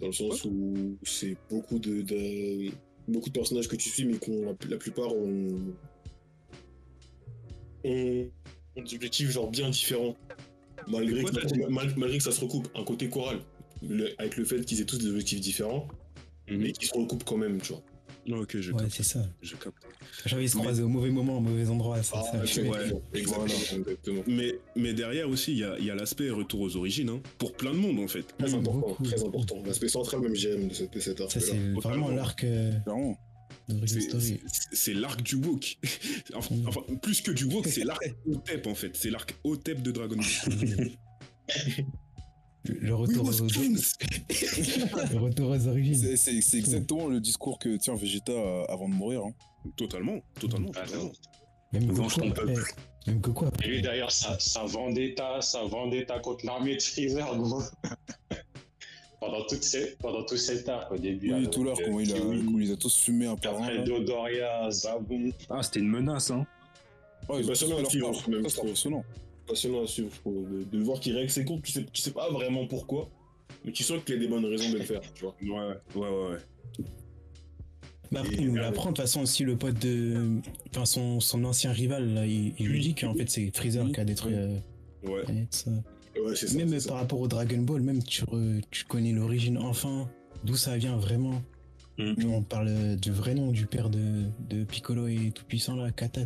Dans 0.00 0.06
le 0.08 0.12
sens 0.12 0.44
où 0.44 0.96
c'est 1.04 1.36
beaucoup 1.48 1.78
de, 1.78 2.02
de- 2.02 2.72
beaucoup 3.06 3.28
de 3.28 3.34
personnages 3.34 3.68
que 3.68 3.76
tu 3.76 3.90
suis, 3.90 4.04
mais 4.06 4.18
qu'on 4.18 4.42
la, 4.46 4.52
la 4.68 4.76
plupart 4.76 5.14
ont, 5.14 5.72
ont, 7.84 8.26
ont 8.76 8.82
des 8.82 8.94
objectifs 8.94 9.30
genre 9.30 9.50
bien 9.50 9.70
différents. 9.70 10.16
Malgré, 10.88 11.22
quoi, 11.22 11.30
que, 11.32 11.68
mal- 11.70 11.94
malgré 11.96 12.18
que 12.18 12.24
ça 12.24 12.32
se 12.32 12.40
recoupe, 12.40 12.68
un 12.74 12.84
côté 12.84 13.08
choral. 13.08 13.38
Le- 13.82 14.14
avec 14.18 14.36
le 14.36 14.44
fait 14.44 14.64
qu'ils 14.64 14.80
aient 14.80 14.84
tous 14.86 14.98
des 14.98 15.08
objectifs 15.08 15.40
différents, 15.40 15.88
mais 16.50 16.72
qui 16.72 16.86
se 16.86 16.94
recoupent 16.94 17.24
quand 17.24 17.36
même, 17.36 17.60
tu 17.60 17.72
vois. 17.72 17.82
Non, 18.26 18.38
ok, 18.40 18.58
je 18.58 18.72
Ouais, 18.72 18.80
capte. 18.80 18.92
c'est 18.94 19.02
ça. 19.02 19.20
Je 19.42 19.54
capte. 19.56 19.76
J'avais 20.24 20.48
se 20.48 20.56
Mais- 20.56 20.62
croiser 20.62 20.82
au 20.82 20.88
mauvais 20.88 21.10
moment, 21.10 21.36
au 21.36 21.40
mauvais 21.40 21.68
endroit. 21.68 22.02
Ça, 22.02 22.22
ça 22.22 22.42
fait- 22.46 22.62
ouais. 22.66 22.78
exactement. 23.12 24.22
Mais, 24.26 24.54
mais 24.76 24.94
derrière 24.94 25.28
aussi, 25.28 25.52
il 25.52 25.58
y 25.58 25.64
a, 25.64 25.76
il 25.78 25.84
y 25.84 25.90
a 25.90 25.94
l'aspect 25.94 26.30
retour 26.30 26.60
aux 26.62 26.76
origines, 26.76 27.10
hein, 27.10 27.20
pour 27.38 27.52
plein 27.52 27.72
de 27.72 27.78
monde 27.78 27.98
en 28.00 28.08
fait. 28.08 28.24
Très 28.38 28.50
Mm, 28.50 28.54
important, 28.60 28.78
beaucoup. 28.88 29.02
très 29.04 29.22
important. 29.24 29.62
L'aspect 29.66 29.88
central 29.88 30.20
même 30.22 30.34
j'aime 30.34 30.68
de, 30.68 30.74
cette, 30.74 30.94
de 30.94 31.00
cet 31.00 31.18
Ça, 31.18 31.24
arc-là. 31.24 31.40
c'est 31.42 31.72
vraiment 31.74 32.08
l'arc 32.10 32.44
euh, 32.44 32.72
C'est- 34.72 34.94
l'arc 34.94 35.22
du 35.22 35.36
woke. 35.36 35.78
enfin, 36.34 36.54
Mm. 36.54 36.68
enfin, 36.68 36.80
plus 37.02 37.20
que 37.22 37.30
du 37.30 37.44
woke, 37.44 37.66
c'est 37.68 37.84
l'arc 37.84 38.14
Otep 38.26 38.66
en 38.66 38.74
fait. 38.74 38.94
C'est 38.94 39.10
l'arc 39.10 39.34
Otep 39.44 39.82
de 39.82 39.90
Dragon 39.90 40.16
Ball. 40.16 40.90
Le, 42.66 42.94
retour, 42.94 43.26
aux, 43.28 43.30
le 43.30 45.18
retour 45.18 45.50
aux 45.50 45.66
origines. 45.68 46.16
C'est- 46.16 46.56
exactement 46.56 47.08
le 47.08 47.20
discours 47.20 47.58
que 47.58 47.76
tient 47.76 47.94
Vegeta 47.94 48.32
euh, 48.32 48.64
avant 48.70 48.88
de 48.88 48.94
mourir. 48.94 49.20
hein. 49.22 49.34
Totalement, 49.76 50.18
totalement. 50.40 50.70
Ah, 50.74 50.80
totalement. 50.86 51.04
non. 51.04 51.12
Même 51.72 51.86
Goku, 51.92 52.20
eh, 52.22 53.10
même 53.10 53.18
Goku. 53.20 53.44
Et 53.62 53.66
lui, 53.68 53.82
d'ailleurs, 53.82 54.12
sa, 54.12 54.38
sa 54.38 54.64
vendetta, 54.64 55.42
sa 55.42 55.64
vendetta 55.64 56.18
contre 56.20 56.46
l'armée 56.46 56.76
de 56.76 56.80
Freezer, 56.82 57.36
gros. 57.36 57.62
Pendant, 59.20 59.42
toute 59.46 59.62
cette, 59.62 59.98
pendant 59.98 60.24
tout 60.24 60.36
cet 60.36 60.68
arc, 60.68 60.90
au 60.92 60.98
début. 60.98 61.28
Oui, 61.28 61.34
avec, 61.38 61.50
tout 61.50 61.64
l'heure, 61.64 61.78
euh, 61.80 61.84
comment 61.84 62.00
il, 62.00 62.12
a, 62.12 62.16
Kiwi, 62.18 62.44
comment 62.44 62.58
il 62.58 62.66
les 62.66 62.72
a 62.72 62.76
tous 62.76 62.96
fumés 62.96 63.26
un 63.26 63.36
par 63.36 63.54
un. 63.56 63.62
Après, 63.62 63.76
là. 63.76 63.82
Dodoria, 63.84 64.70
Zabon. 64.70 65.30
Ah, 65.50 65.62
c'était 65.62 65.80
une 65.80 65.88
menace, 65.88 66.30
hein. 66.30 66.46
Ouais, 67.28 67.40
ils 67.40 67.44
ont 67.44 67.48
passionnant 67.48 67.78
à 67.78 67.84
suivre, 67.88 68.28
même, 68.28 68.48
c'est 68.48 68.60
impressionnant. 68.60 69.04
passionnant 69.46 69.82
à 69.82 69.86
suivre, 69.86 70.10
de, 70.26 70.64
de 70.64 70.82
voir 70.84 71.00
qu'il 71.00 71.16
règle 71.16 71.30
ses 71.30 71.44
comptes. 71.44 71.62
Tu 71.62 71.72
sais, 71.72 71.84
tu 71.92 72.02
sais 72.02 72.10
pas 72.12 72.30
vraiment 72.30 72.66
pourquoi, 72.66 73.08
mais 73.64 73.72
tu 73.72 73.82
sens 73.82 74.02
qu'il 74.04 74.16
a 74.16 74.18
des 74.18 74.28
bonnes 74.28 74.44
raisons 74.44 74.70
de 74.70 74.78
le 74.78 74.84
faire, 74.84 75.00
tu 75.14 75.24
vois. 75.24 75.34
Ouais, 75.42 75.74
ouais, 75.94 76.08
ouais. 76.08 76.30
ouais. 76.32 76.38
Bah 78.12 78.20
après, 78.20 78.34
il 78.34 78.48
nous 78.48 78.56
l'apprend 78.56 78.90
de 78.90 78.96
toute 78.96 78.98
façon 78.98 79.22
aussi 79.22 79.42
le 79.44 79.56
pote 79.56 79.78
de. 79.80 80.38
Enfin, 80.70 80.84
son, 80.84 81.18
son 81.20 81.42
ancien 81.44 81.72
rival, 81.72 82.12
là, 82.14 82.26
il, 82.26 82.52
il 82.58 82.66
lui 82.68 82.80
dit 82.80 82.94
qu'en 82.94 83.14
fait 83.14 83.28
c'est 83.28 83.50
Freezer 83.56 83.86
Oui. 83.86 83.92
qui 83.92 84.00
a 84.00 84.04
détruit. 84.04 84.34
euh, 84.34 84.58
Ouais. 85.02 85.22
ça. 85.50 85.70
Ouais, 86.22 86.36
ça. 86.36 86.56
Même 86.56 86.70
par 86.70 86.80
ça. 86.80 86.94
rapport 86.94 87.20
au 87.20 87.28
Dragon 87.28 87.58
Ball, 87.62 87.80
même 87.82 88.02
tu, 88.02 88.24
re- 88.24 88.62
tu 88.70 88.84
connais 88.84 89.12
l'origine 89.12 89.58
enfin, 89.58 90.08
d'où 90.44 90.56
ça 90.56 90.76
vient 90.76 90.96
vraiment. 90.96 91.42
Mm. 91.98 92.14
Nous, 92.18 92.30
on 92.32 92.42
parle 92.42 92.96
du 92.96 93.10
vrai 93.12 93.34
nom 93.34 93.50
du 93.52 93.66
père 93.66 93.90
de, 93.90 94.24
de 94.48 94.64
Piccolo 94.64 95.06
et 95.06 95.30
tout 95.34 95.44
puissant 95.44 95.76
là, 95.76 95.90
Katats. 95.92 96.24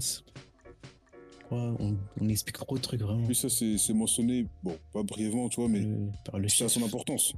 Je 1.41 1.45
crois, 1.45 1.74
on, 1.80 1.97
on 2.20 2.28
explique 2.28 2.57
trop 2.59 2.76
de 2.76 2.82
trucs 2.82 3.01
vraiment. 3.01 3.24
Puis 3.26 3.34
ça, 3.34 3.49
c'est 3.49 3.78
c'est 3.78 3.95
mentionné, 3.95 4.47
bon, 4.62 4.76
pas 4.93 5.03
brièvement, 5.03 5.49
tu 5.49 5.61
vois, 5.61 5.68
mais 5.68 5.80
Le- 5.80 6.09
par 6.24 6.39
le 6.39 6.49
ça 6.49 6.66
a 6.66 6.68
son 6.68 6.82
importance. 6.84 7.32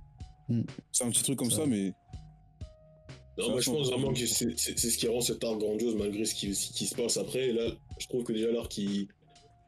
Mm. 0.48 0.62
C'est 0.92 1.04
un 1.04 1.10
petit 1.10 1.22
truc 1.22 1.38
comme 1.38 1.50
Ça. 1.50 1.58
ça, 1.58 1.66
mais 1.66 1.92
Non, 3.38 3.50
moi, 3.50 3.60
je 3.60 3.70
pense 3.70 3.88
vraiment 3.90 4.12
que 4.12 4.26
c'est 4.26 4.56
ce 4.56 4.98
qui 4.98 5.06
rend 5.08 5.20
cet 5.20 5.42
arc 5.44 5.58
grandiose 5.58 5.94
malgré 5.96 6.24
ce 6.24 6.34
qui, 6.34 6.54
ce 6.54 6.72
qui 6.72 6.86
se 6.86 6.94
passe 6.94 7.16
après. 7.16 7.48
Et 7.48 7.52
là, 7.52 7.70
je 7.98 8.06
trouve 8.08 8.24
que 8.24 8.32
déjà 8.32 8.50
l'arc, 8.50 8.76
il, 8.78 9.06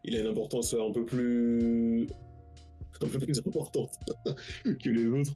il 0.04 0.16
a 0.16 0.20
une 0.20 0.26
importance 0.26 0.74
un 0.74 0.90
peu 0.92 1.04
plus. 1.04 2.06
Un 3.04 3.08
peu 3.08 3.18
plus 3.18 3.38
importante 3.38 3.90
que 4.64 4.88
les 4.90 5.06
autres. 5.06 5.34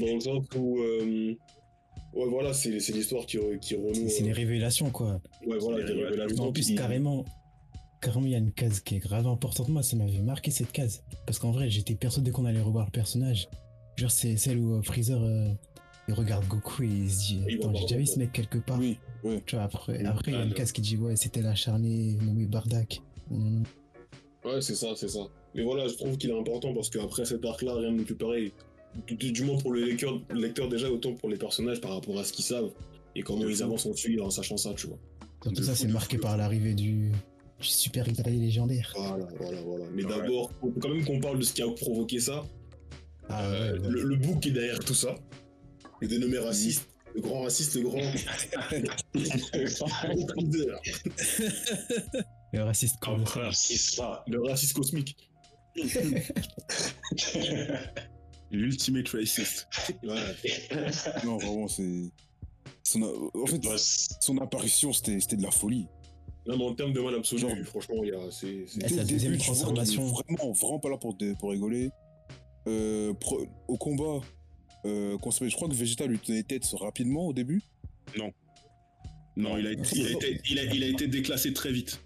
Dans 0.00 0.14
le 0.14 0.20
sens 0.20 0.44
où. 0.56 0.78
euh, 0.80 1.34
ouais, 2.14 2.26
voilà, 2.28 2.52
c'est 2.52 2.78
c'est 2.80 2.92
l'histoire 2.92 3.24
qui, 3.26 3.38
qui 3.60 3.74
renoue. 3.74 4.08
C'est 4.08 4.22
euh, 4.22 4.26
les 4.26 4.32
révélations 4.32 4.90
quoi. 4.90 5.20
ouais, 5.46 5.58
voilà, 5.58 5.78
les 5.78 5.84
révélations. 5.84 6.10
révélations 6.10 6.44
En 6.48 6.52
plus, 6.52 6.66
qui- 6.66 6.74
carrément, 6.74 7.24
carrément, 8.00 8.26
il 8.26 8.32
y 8.32 8.34
a 8.34 8.38
une 8.38 8.52
case 8.52 8.80
qui 8.80 8.96
est 8.96 9.00
grave 9.00 9.26
importante. 9.26 9.68
Moi, 9.68 9.82
ça 9.82 9.96
m'avait 9.96 10.18
marqué 10.20 10.50
cette 10.50 10.72
case. 10.72 11.02
Parce 11.26 11.38
qu'en 11.38 11.50
vrai, 11.52 11.70
j'étais 11.70 11.94
persuadé 11.94 12.30
qu'on 12.30 12.44
allait 12.44 12.60
revoir 12.60 12.86
le 12.86 12.90
personnage. 12.92 13.48
Genre, 13.96 14.10
c'est 14.10 14.36
celle 14.36 14.58
où 14.58 14.74
euh, 14.74 14.82
Freezer 14.82 15.22
euh, 15.22 15.48
il 16.08 16.14
regarde 16.14 16.46
Goku 16.48 16.82
et 16.82 16.86
il 16.86 17.10
se 17.10 17.18
dit 17.28 17.44
Attends, 17.58 17.74
j'ai 17.74 17.82
déjà 17.82 17.96
vu 17.96 18.06
ce 18.06 18.18
mec 18.18 18.32
quelque 18.32 18.58
part. 18.58 18.78
oui. 18.78 18.98
Tu 19.46 19.54
vois, 19.54 19.64
après, 19.64 19.98
Oui. 19.98 20.04
après 20.06 20.32
il 20.32 20.34
y 20.34 20.40
a 20.40 20.42
une 20.44 20.52
case 20.54 20.72
qui 20.72 20.80
dit 20.80 20.96
Ouais, 20.96 21.14
c'était 21.14 21.42
l'acharné 21.42 22.16
nommé 22.20 22.44
Bardak. 22.46 23.00
Ouais, 24.44 24.60
c'est 24.60 24.74
ça, 24.74 24.88
c'est 24.96 25.08
ça. 25.08 25.20
Mais 25.54 25.62
voilà, 25.62 25.88
je 25.88 25.94
trouve 25.94 26.16
qu'il 26.16 26.30
est 26.30 26.38
important 26.38 26.74
parce 26.74 26.90
qu'après 26.90 27.24
cet 27.24 27.44
arc-là, 27.44 27.74
rien 27.74 27.90
n'est 27.92 28.04
plus 28.04 28.14
pareil. 28.14 28.52
Du, 29.06 29.42
moins 29.44 29.56
pour 29.58 29.72
le 29.72 29.84
lecteur, 29.84 30.20
le 30.30 30.40
lecteur 30.40 30.68
déjà, 30.68 30.90
autant 30.90 31.14
pour 31.14 31.28
les 31.30 31.36
personnages 31.36 31.80
par 31.80 31.92
rapport 31.94 32.18
à 32.18 32.24
ce 32.24 32.32
qu'ils 32.32 32.44
savent 32.44 32.70
et 33.16 33.22
comment 33.22 33.46
ils 33.48 33.62
avancent 33.62 33.86
ensuite 33.86 34.20
en 34.20 34.30
sachant 34.30 34.56
ça, 34.58 34.74
tu 34.76 34.86
vois. 34.86 34.98
De 35.50 35.62
ça, 35.62 35.74
c'est 35.74 35.88
marqué 35.88 36.18
par 36.18 36.36
l'arrivée 36.36 36.74
du, 36.74 37.10
du 37.60 37.66
super 37.66 38.10
guerrier 38.10 38.38
légendaire. 38.38 38.92
Voilà, 38.96 39.26
voilà, 39.38 39.60
voilà. 39.62 39.84
Mais 39.94 40.04
Ouais. 40.04 40.10
d'abord, 40.18 40.50
faut 40.60 40.72
quand 40.80 40.88
même 40.90 41.04
qu'on 41.04 41.20
parle 41.20 41.38
de 41.38 41.44
ce 41.44 41.52
qui 41.54 41.62
a 41.62 41.68
provoqué 41.68 42.20
ça. 42.20 42.44
Ah 43.28 43.44
Euh, 43.46 43.72
ouais, 43.74 43.78
ouais. 43.80 43.88
le, 43.88 44.02
le 44.02 44.16
bouc 44.16 44.40
qui 44.40 44.48
est 44.50 44.52
derrière 44.52 44.78
tout 44.80 44.94
ça. 44.94 45.14
Le 46.00 46.08
dénommé 46.08 46.38
raciste. 46.38 46.88
Le 47.14 47.20
grand 47.20 47.42
raciste, 47.42 47.74
le 47.76 47.82
grand. 47.82 47.98
le 52.52 52.62
raciste 52.62 52.96
le 54.28 54.40
raciste 54.42 54.72
cosmique. 54.74 55.16
L'ultimate 58.50 59.08
racist. 59.08 59.66
Non, 61.24 61.38
vraiment, 61.38 61.68
c'est. 61.68 62.02
son 62.82 63.02
En 63.34 63.46
fait, 63.46 63.58
Bah, 63.60 63.76
son 63.78 64.38
apparition, 64.38 64.92
c'était 64.92 65.18
c'était 65.20 65.36
de 65.36 65.42
la 65.42 65.50
folie. 65.50 65.86
Non, 66.46 66.58
mais 66.58 66.64
en 66.64 66.74
termes 66.74 66.92
de 66.92 67.00
mal 67.00 67.14
absolu, 67.14 67.40
Genre- 67.40 67.56
franchement, 67.64 68.02
il 68.02 68.08
y 68.08 68.12
a. 68.12 68.30
c'est- 68.30 68.66
sa 68.68 69.02
le 69.02 69.04
deuxième 69.04 69.38
transformation. 69.38 70.04
Vraiment, 70.06 70.52
vraiment 70.52 70.78
pas 70.80 70.90
là 70.90 70.98
pour, 70.98 71.16
pour 71.38 71.50
rigoler. 71.50 71.90
Euh, 72.68 73.12
pro- 73.14 73.46
au 73.68 73.76
combat, 73.76 74.20
euh, 74.84 75.16
je 75.20 75.54
crois 75.56 75.68
que 75.68 75.74
Vegeta 75.74 76.06
lui 76.06 76.18
tenait 76.18 76.42
tête 76.42 76.66
rapidement 76.78 77.26
au 77.26 77.32
début. 77.32 77.62
Non, 79.34 79.56
il 79.56 79.66
a, 79.66 79.72
été, 79.72 79.82
il, 79.96 80.06
a 80.06 80.10
été, 80.10 80.40
il, 80.50 80.58
a, 80.58 80.64
il 80.64 80.82
a 80.84 80.86
été 80.88 81.06
déclassé 81.08 81.54
très 81.54 81.72
vite. 81.72 82.00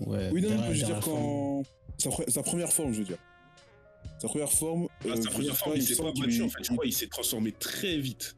Ouais, 0.00 0.30
Oui, 0.32 0.40
non, 0.42 0.50
non, 0.50 0.62
je 0.66 0.68
veux 0.68 0.74
dire 0.76 0.90
la 0.90 1.00
quand. 1.00 1.62
Sa, 2.10 2.30
sa 2.30 2.42
première 2.42 2.72
forme, 2.72 2.92
je 2.92 2.98
veux 3.00 3.04
dire. 3.04 3.18
Sa 4.18 4.28
première 4.28 4.52
forme. 4.52 4.88
Ah, 5.04 5.08
euh, 5.08 5.16
sa 5.22 5.30
première 5.30 5.54
il 5.74 5.82
s'est 5.82 5.96
pas 5.96 6.04
battu, 6.04 6.26
lui- 6.26 6.42
en 6.42 6.48
fait. 6.48 6.64
Je 6.64 6.72
crois 6.72 6.84
qu'il 6.84 6.92
s'est 6.94 7.06
transformé 7.08 7.52
très 7.52 7.98
vite. 7.98 8.36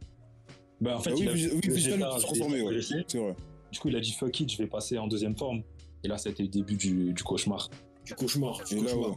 Bah, 0.81 0.97
en 0.99 1.01
fait, 1.01 1.11
Ah 1.11 1.15
oui, 1.15 1.23
il 1.23 1.29
a- 1.29 1.33
oui, 1.33 1.81
s'est 1.81 1.99
transformé, 1.99 2.63
ouais. 2.63 2.81
C'est 2.83 3.19
vrai. 3.19 3.35
Du 3.73 3.79
coup, 3.81 3.89
il 3.89 3.97
a 3.97 4.01
dit 4.01 4.13
fuck 4.13 4.39
it, 4.41 4.51
je 4.53 4.59
vais 4.59 4.67
passer 4.67 4.99
en 4.99 5.07
deuxième 5.09 5.37
forme. 5.37 5.63
Et 6.03 6.09
là, 6.09 6.19
c'était 6.19 6.43
le 6.43 6.49
début 6.49 6.77
du, 6.77 7.13
du 7.13 7.23
cauchemar. 7.23 7.71
Du 8.05 8.15
cauchemar. 8.15 8.63
Du 8.65 8.75
Et 8.75 8.77
là, 8.77 8.83
cauchemar. 8.85 9.11
ouais. 9.11 9.17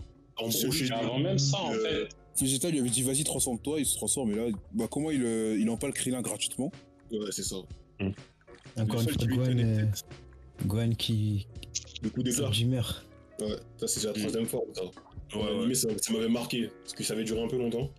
Avant 0.94 1.20
même 1.20 1.38
ça, 1.38 1.58
en 1.60 1.74
euh, 1.74 2.06
fait, 2.06 2.10
Vegeta 2.40 2.70
lui 2.70 2.80
avait 2.80 2.90
dit 2.90 3.02
vas-y, 3.02 3.24
transforme-toi, 3.24 3.80
il 3.80 3.86
se 3.86 3.96
transforme. 3.96 4.32
Et 4.32 4.36
là, 4.36 4.44
bah, 4.74 4.86
comment 4.90 5.10
il, 5.12 5.24
euh, 5.24 5.58
il 5.60 5.70
empale 5.70 5.92
Krillin 5.94 6.22
gratuitement 6.22 6.72
Ouais, 7.12 7.20
c'est 7.32 7.44
ça. 7.44 7.56
Encore 7.56 9.02
Le 9.02 9.12
une 9.14 9.14
fois, 9.14 9.28
Gohan, 9.28 9.58
euh. 9.58 9.86
Gohan 10.66 10.90
qui 10.92 11.48
Le 12.04 12.10
coup 12.10 12.22
d'éclat. 12.24 12.50
Ouais, 13.40 13.56
ça 13.78 13.88
c'est 13.88 14.06
la 14.08 14.14
troisième 14.14 14.46
forme, 14.46 14.74
ça. 14.74 14.84
Ouais, 14.84 14.92
ouais. 15.44 15.50
animé, 15.58 15.76
ça, 15.76 15.90
ça 16.02 16.14
m'avait 16.14 16.30
marqué, 16.30 16.70
parce 16.84 16.94
que 16.94 17.04
ça 17.04 17.14
avait 17.14 17.24
duré 17.24 17.42
un 17.42 17.48
peu 17.48 17.58
longtemps. 17.58 17.90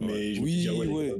Mais 0.00 0.34
je 0.34 0.40
me 0.40 0.44
Oui, 0.44 0.52
dit, 0.56 0.68
ah 0.68 0.74
ouais. 0.74 1.12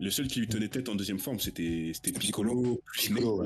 Le 0.00 0.10
seul 0.10 0.26
qui 0.26 0.40
lui 0.40 0.48
tenait 0.48 0.68
tête 0.68 0.88
en 0.88 0.96
deuxième 0.96 1.20
forme, 1.20 1.38
c'était 1.38 1.92
c'était 1.94 2.10
Piccolo. 2.18 2.80
Piccolo. 2.94 3.44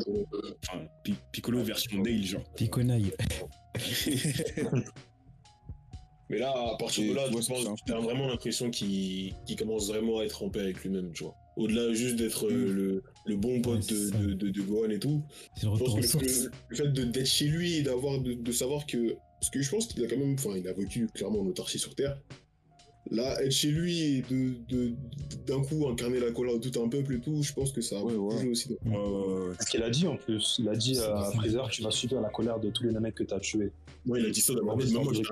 Enfin, 0.67 0.81
Pi- 1.05 1.15
Piccolo 1.31 1.63
version 1.63 2.03
Nail, 2.03 2.25
genre. 2.25 2.43
Piconaille. 2.55 3.13
Mais 6.31 6.39
là, 6.39 6.51
à 6.51 6.77
partir 6.79 7.09
de 7.09 7.15
là, 7.15 7.25
penses- 7.31 7.47
ça. 7.47 7.55
tu 7.87 7.93
as 7.93 7.99
vraiment 8.01 8.27
l'impression 8.29 8.71
qu'il 8.71 9.35
qu'il 9.47 9.57
commence 9.57 9.89
vraiment 9.89 10.19
à 10.19 10.25
être 10.25 10.43
en 10.43 10.51
paix 10.51 10.61
avec 10.61 10.83
lui-même, 10.83 11.11
tu 11.13 11.25
vois. 11.25 11.35
Au-delà 11.59 11.93
juste 11.93 12.17
d'être 12.17 12.47
euh, 12.49 12.73
le, 12.73 13.03
le 13.27 13.37
bon 13.37 13.61
pote 13.61 13.91
Ouais, 13.91 14.35
de, 14.35 14.61
Gohan 14.63 14.91
et 14.91 14.99
tout, 14.99 15.23
je 15.61 15.67
pense 15.67 16.13
que 16.13 16.51
le, 16.71 16.77
fait 16.77 16.89
de- 16.93 17.05
d'être 17.05 17.27
chez 17.27 17.47
lui 17.49 17.75
et 17.75 17.83
d'avoir 17.83 18.21
de, 18.21 18.33
de 18.33 18.53
savoir 18.53 18.87
que. 18.87 19.15
Parce 19.41 19.51
que 19.51 19.61
je 19.61 19.71
pense 19.71 19.87
qu'il 19.89 20.03
a 20.05 20.09
quand 20.09 20.17
même. 20.17 20.35
Enfin, 20.35 20.57
il 20.57 20.67
a 20.69 20.73
vécu 20.73 21.07
clairement 21.13 21.41
en 21.41 21.47
autarcie 21.47 21.79
sur 21.79 21.95
Terre. 21.95 22.19
Là, 23.11 23.43
être 23.43 23.51
chez 23.53 23.71
lui 23.71 24.03
et 24.03 24.23
de, 24.23 24.53
de, 24.69 24.93
d'un 25.47 25.63
coup 25.63 25.89
incarner 25.89 26.21
la 26.21 26.31
colère 26.31 26.59
de 26.59 26.69
tout 26.69 26.81
un 26.83 26.89
peuple 26.89 27.15
et 27.15 27.21
tout, 27.21 27.43
je 27.43 27.53
pense 27.55 27.73
que 27.73 27.81
ça 27.81 27.99
a 27.99 28.03
Ouais, 28.03 28.13
ouais. 28.15 28.35
bougé 28.35 28.49
aussi. 28.51 28.69
Ouais, 28.85 28.97
ouais, 28.97 28.99
ouais. 28.99 29.55
C'est 29.59 29.65
ce 29.67 29.71
qu'il 29.71 29.83
a 29.83 29.89
dit 29.91 30.07
en 30.07 30.17
plus. 30.17 30.57
Il 30.59 30.69
a 30.69 30.77
dit 30.77 30.95
C'est 30.95 31.03
à. 31.05 31.31
Freezer 31.35 31.69
Tu 31.71 31.83
vas 31.83 31.91
subir 31.91 32.21
la 32.21 32.29
colère 32.29 32.61
de 32.61 32.69
tous 32.71 32.85
les 32.85 32.93
Namek 32.93 33.15
que 33.15 33.25
tu 33.25 33.33
as 33.35 33.41
tués. 33.41 33.73
Moi, 34.05 34.21
il 34.21 34.27
a 34.27 34.31
dit 34.31 34.41
ça 34.41 34.53
d'abord. 34.55 34.77
Ouais, 34.77 34.85
ouais. 34.85 35.23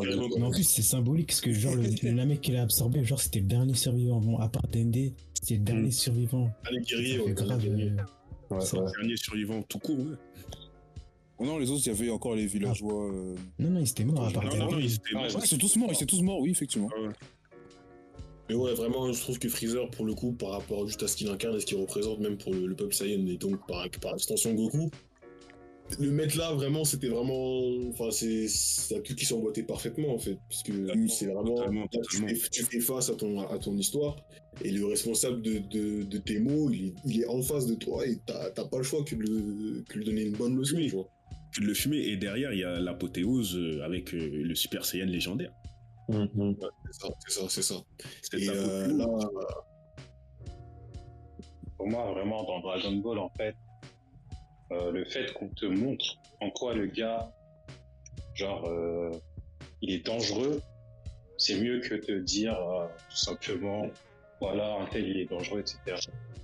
carrément. 0.00 0.28
Mais 0.36 0.42
en 0.44 0.50
plus, 0.50 0.62
c'est 0.64 0.82
symbolique 0.82 1.28
parce 1.28 1.40
que 1.40 1.52
genre 1.52 1.74
le, 1.74 1.84
le 2.02 2.10
Namek 2.12 2.40
qu'il 2.40 2.56
a 2.56 2.62
absorbé, 2.62 3.02
genre 3.04 3.20
c'était 3.20 3.40
le 3.40 3.46
dernier 3.46 3.74
survivant. 3.74 4.20
Bon, 4.20 4.38
à 4.38 4.48
part 4.48 4.66
DND, 4.68 5.12
c'était 5.34 5.54
le 5.54 5.60
dernier 5.60 5.88
Mm. 5.88 5.92
survivant. 5.92 6.50
Un 6.70 6.80
guerrier, 6.80 7.20
ouais, 7.20 7.32
grave. 7.32 7.64
euh, 7.66 7.90
Ouais, 8.50 8.58
ouais. 8.58 8.92
Dernier 9.00 9.16
survivant 9.16 9.62
tout 9.62 9.78
court, 9.78 9.98
ouais. 9.98 10.16
Oh 11.38 11.44
non, 11.44 11.58
les 11.58 11.70
autres, 11.70 11.82
il 11.84 11.88
y 11.88 11.90
avait 11.90 12.10
encore 12.10 12.34
les 12.34 12.46
villageois. 12.46 13.10
euh, 13.12 13.34
Non, 13.58 13.70
non, 13.70 13.80
il 13.80 13.88
était 13.88 14.04
mort 14.04 14.26
à 14.26 14.30
part 14.30 14.44
Non, 14.44 14.56
non, 14.56 14.64
non, 14.70 14.70
DND. 14.78 14.84
ils 14.84 14.94
étaient 14.94 15.12
morts. 15.14 15.22
Ouais, 15.24 15.30
ils 15.42 15.46
sont 15.46 15.58
tous 15.58 15.76
morts, 15.76 15.88
ils 15.92 15.96
sont 15.96 16.06
tous 16.06 16.22
morts, 16.22 16.40
oui, 16.40 16.50
effectivement. 16.50 16.88
Ouais. 16.88 17.08
Mais 18.48 18.54
ouais, 18.54 18.74
vraiment, 18.74 19.12
je 19.12 19.20
trouve 19.20 19.38
que 19.38 19.48
Freezer, 19.48 19.90
pour 19.90 20.04
le 20.06 20.14
coup, 20.14 20.32
par 20.32 20.50
rapport 20.50 20.86
juste 20.86 21.02
à 21.02 21.08
ce 21.08 21.16
qu'il 21.16 21.28
incarne 21.28 21.56
et 21.56 21.60
ce 21.60 21.66
qu'il 21.66 21.78
représente, 21.78 22.20
même 22.20 22.38
pour 22.38 22.54
le, 22.54 22.66
le 22.66 22.74
peuple 22.76 22.94
Saiyan 22.94 23.26
et 23.26 23.36
donc 23.36 23.66
par, 23.66 23.84
par 24.00 24.14
extension 24.14 24.54
Goku, 24.54 24.88
le 26.00 26.10
mettre 26.10 26.36
là, 26.38 26.52
vraiment, 26.52 26.84
c'était 26.84 27.08
vraiment. 27.08 27.60
Enfin, 27.90 28.10
c'est 28.10 28.48
c'est 28.48 29.02
tout 29.02 29.14
qui 29.14 29.24
s'emboîtait 29.24 29.62
parfaitement, 29.62 30.14
en 30.14 30.18
fait. 30.18 30.36
Parce 30.48 30.62
que 30.62 30.72
c'est 31.08 31.26
vraiment. 31.26 31.54
totalement, 31.56 31.80
là, 31.82 31.86
tu, 31.92 31.98
totalement. 32.00 32.28
fais, 32.28 32.48
tu 32.50 32.62
fais 32.64 32.80
face 32.80 33.08
à 33.10 33.14
ton, 33.14 33.40
à 33.48 33.58
ton 33.58 33.76
histoire, 33.76 34.16
et 34.64 34.70
le 34.70 34.84
responsable 34.86 35.42
de, 35.42 35.58
de, 35.58 36.02
de 36.04 36.18
tes 36.18 36.38
mots, 36.40 36.70
il 36.70 36.86
est, 36.86 36.94
il 37.04 37.20
est 37.22 37.26
en 37.26 37.40
face 37.42 37.66
de 37.66 37.74
toi, 37.74 38.06
et 38.06 38.16
t'as 38.26 38.50
t'as 38.50 38.64
pas 38.64 38.78
le 38.78 38.82
choix 38.84 39.04
que 39.04 39.14
de, 39.14 39.22
le, 39.22 39.84
que 39.88 39.94
de 39.94 39.98
lui 39.98 40.04
donner 40.06 40.22
une 40.22 40.32
bonne 40.36 40.56
leçon, 40.56 40.76
tu 40.76 40.88
vois. 40.90 41.08
Le 41.60 41.74
fumer. 41.74 41.98
Et 41.98 42.16
derrière, 42.16 42.52
il 42.52 42.60
y 42.60 42.64
a 42.64 42.78
l'apothéose 42.78 43.56
euh, 43.56 43.84
avec 43.84 44.12
euh, 44.14 44.42
le 44.42 44.54
Super 44.54 44.84
Saiyan 44.84 45.06
légendaire. 45.06 45.52
Hum. 46.08 46.28
C'est 46.92 47.00
ça, 47.32 47.48
c'est 47.48 47.62
ça, 47.62 47.74
c'est 48.22 48.48
euh, 48.48 48.86
là, 48.96 49.06
pour 51.76 51.88
moi, 51.88 52.12
vraiment, 52.12 52.44
dans 52.44 52.60
Dragon 52.60 52.92
Ball, 52.92 53.18
en 53.18 53.30
fait, 53.30 53.54
euh, 54.72 54.90
le 54.90 55.04
fait 55.04 55.32
qu'on 55.34 55.48
te 55.48 55.66
montre 55.66 56.16
en 56.40 56.50
quoi 56.50 56.74
le 56.74 56.86
gars, 56.86 57.30
genre, 58.34 58.66
euh, 58.66 59.10
il 59.82 59.92
est 59.92 60.04
dangereux, 60.04 60.60
c'est 61.38 61.60
mieux 61.60 61.80
que 61.80 61.94
de 61.94 62.20
dire 62.20 62.58
euh, 62.58 62.86
tout 63.10 63.16
simplement, 63.16 63.86
voilà, 64.40 64.76
un 64.80 64.86
tel 64.86 65.06
il 65.08 65.18
est 65.20 65.30
dangereux, 65.30 65.60
etc. 65.60 65.96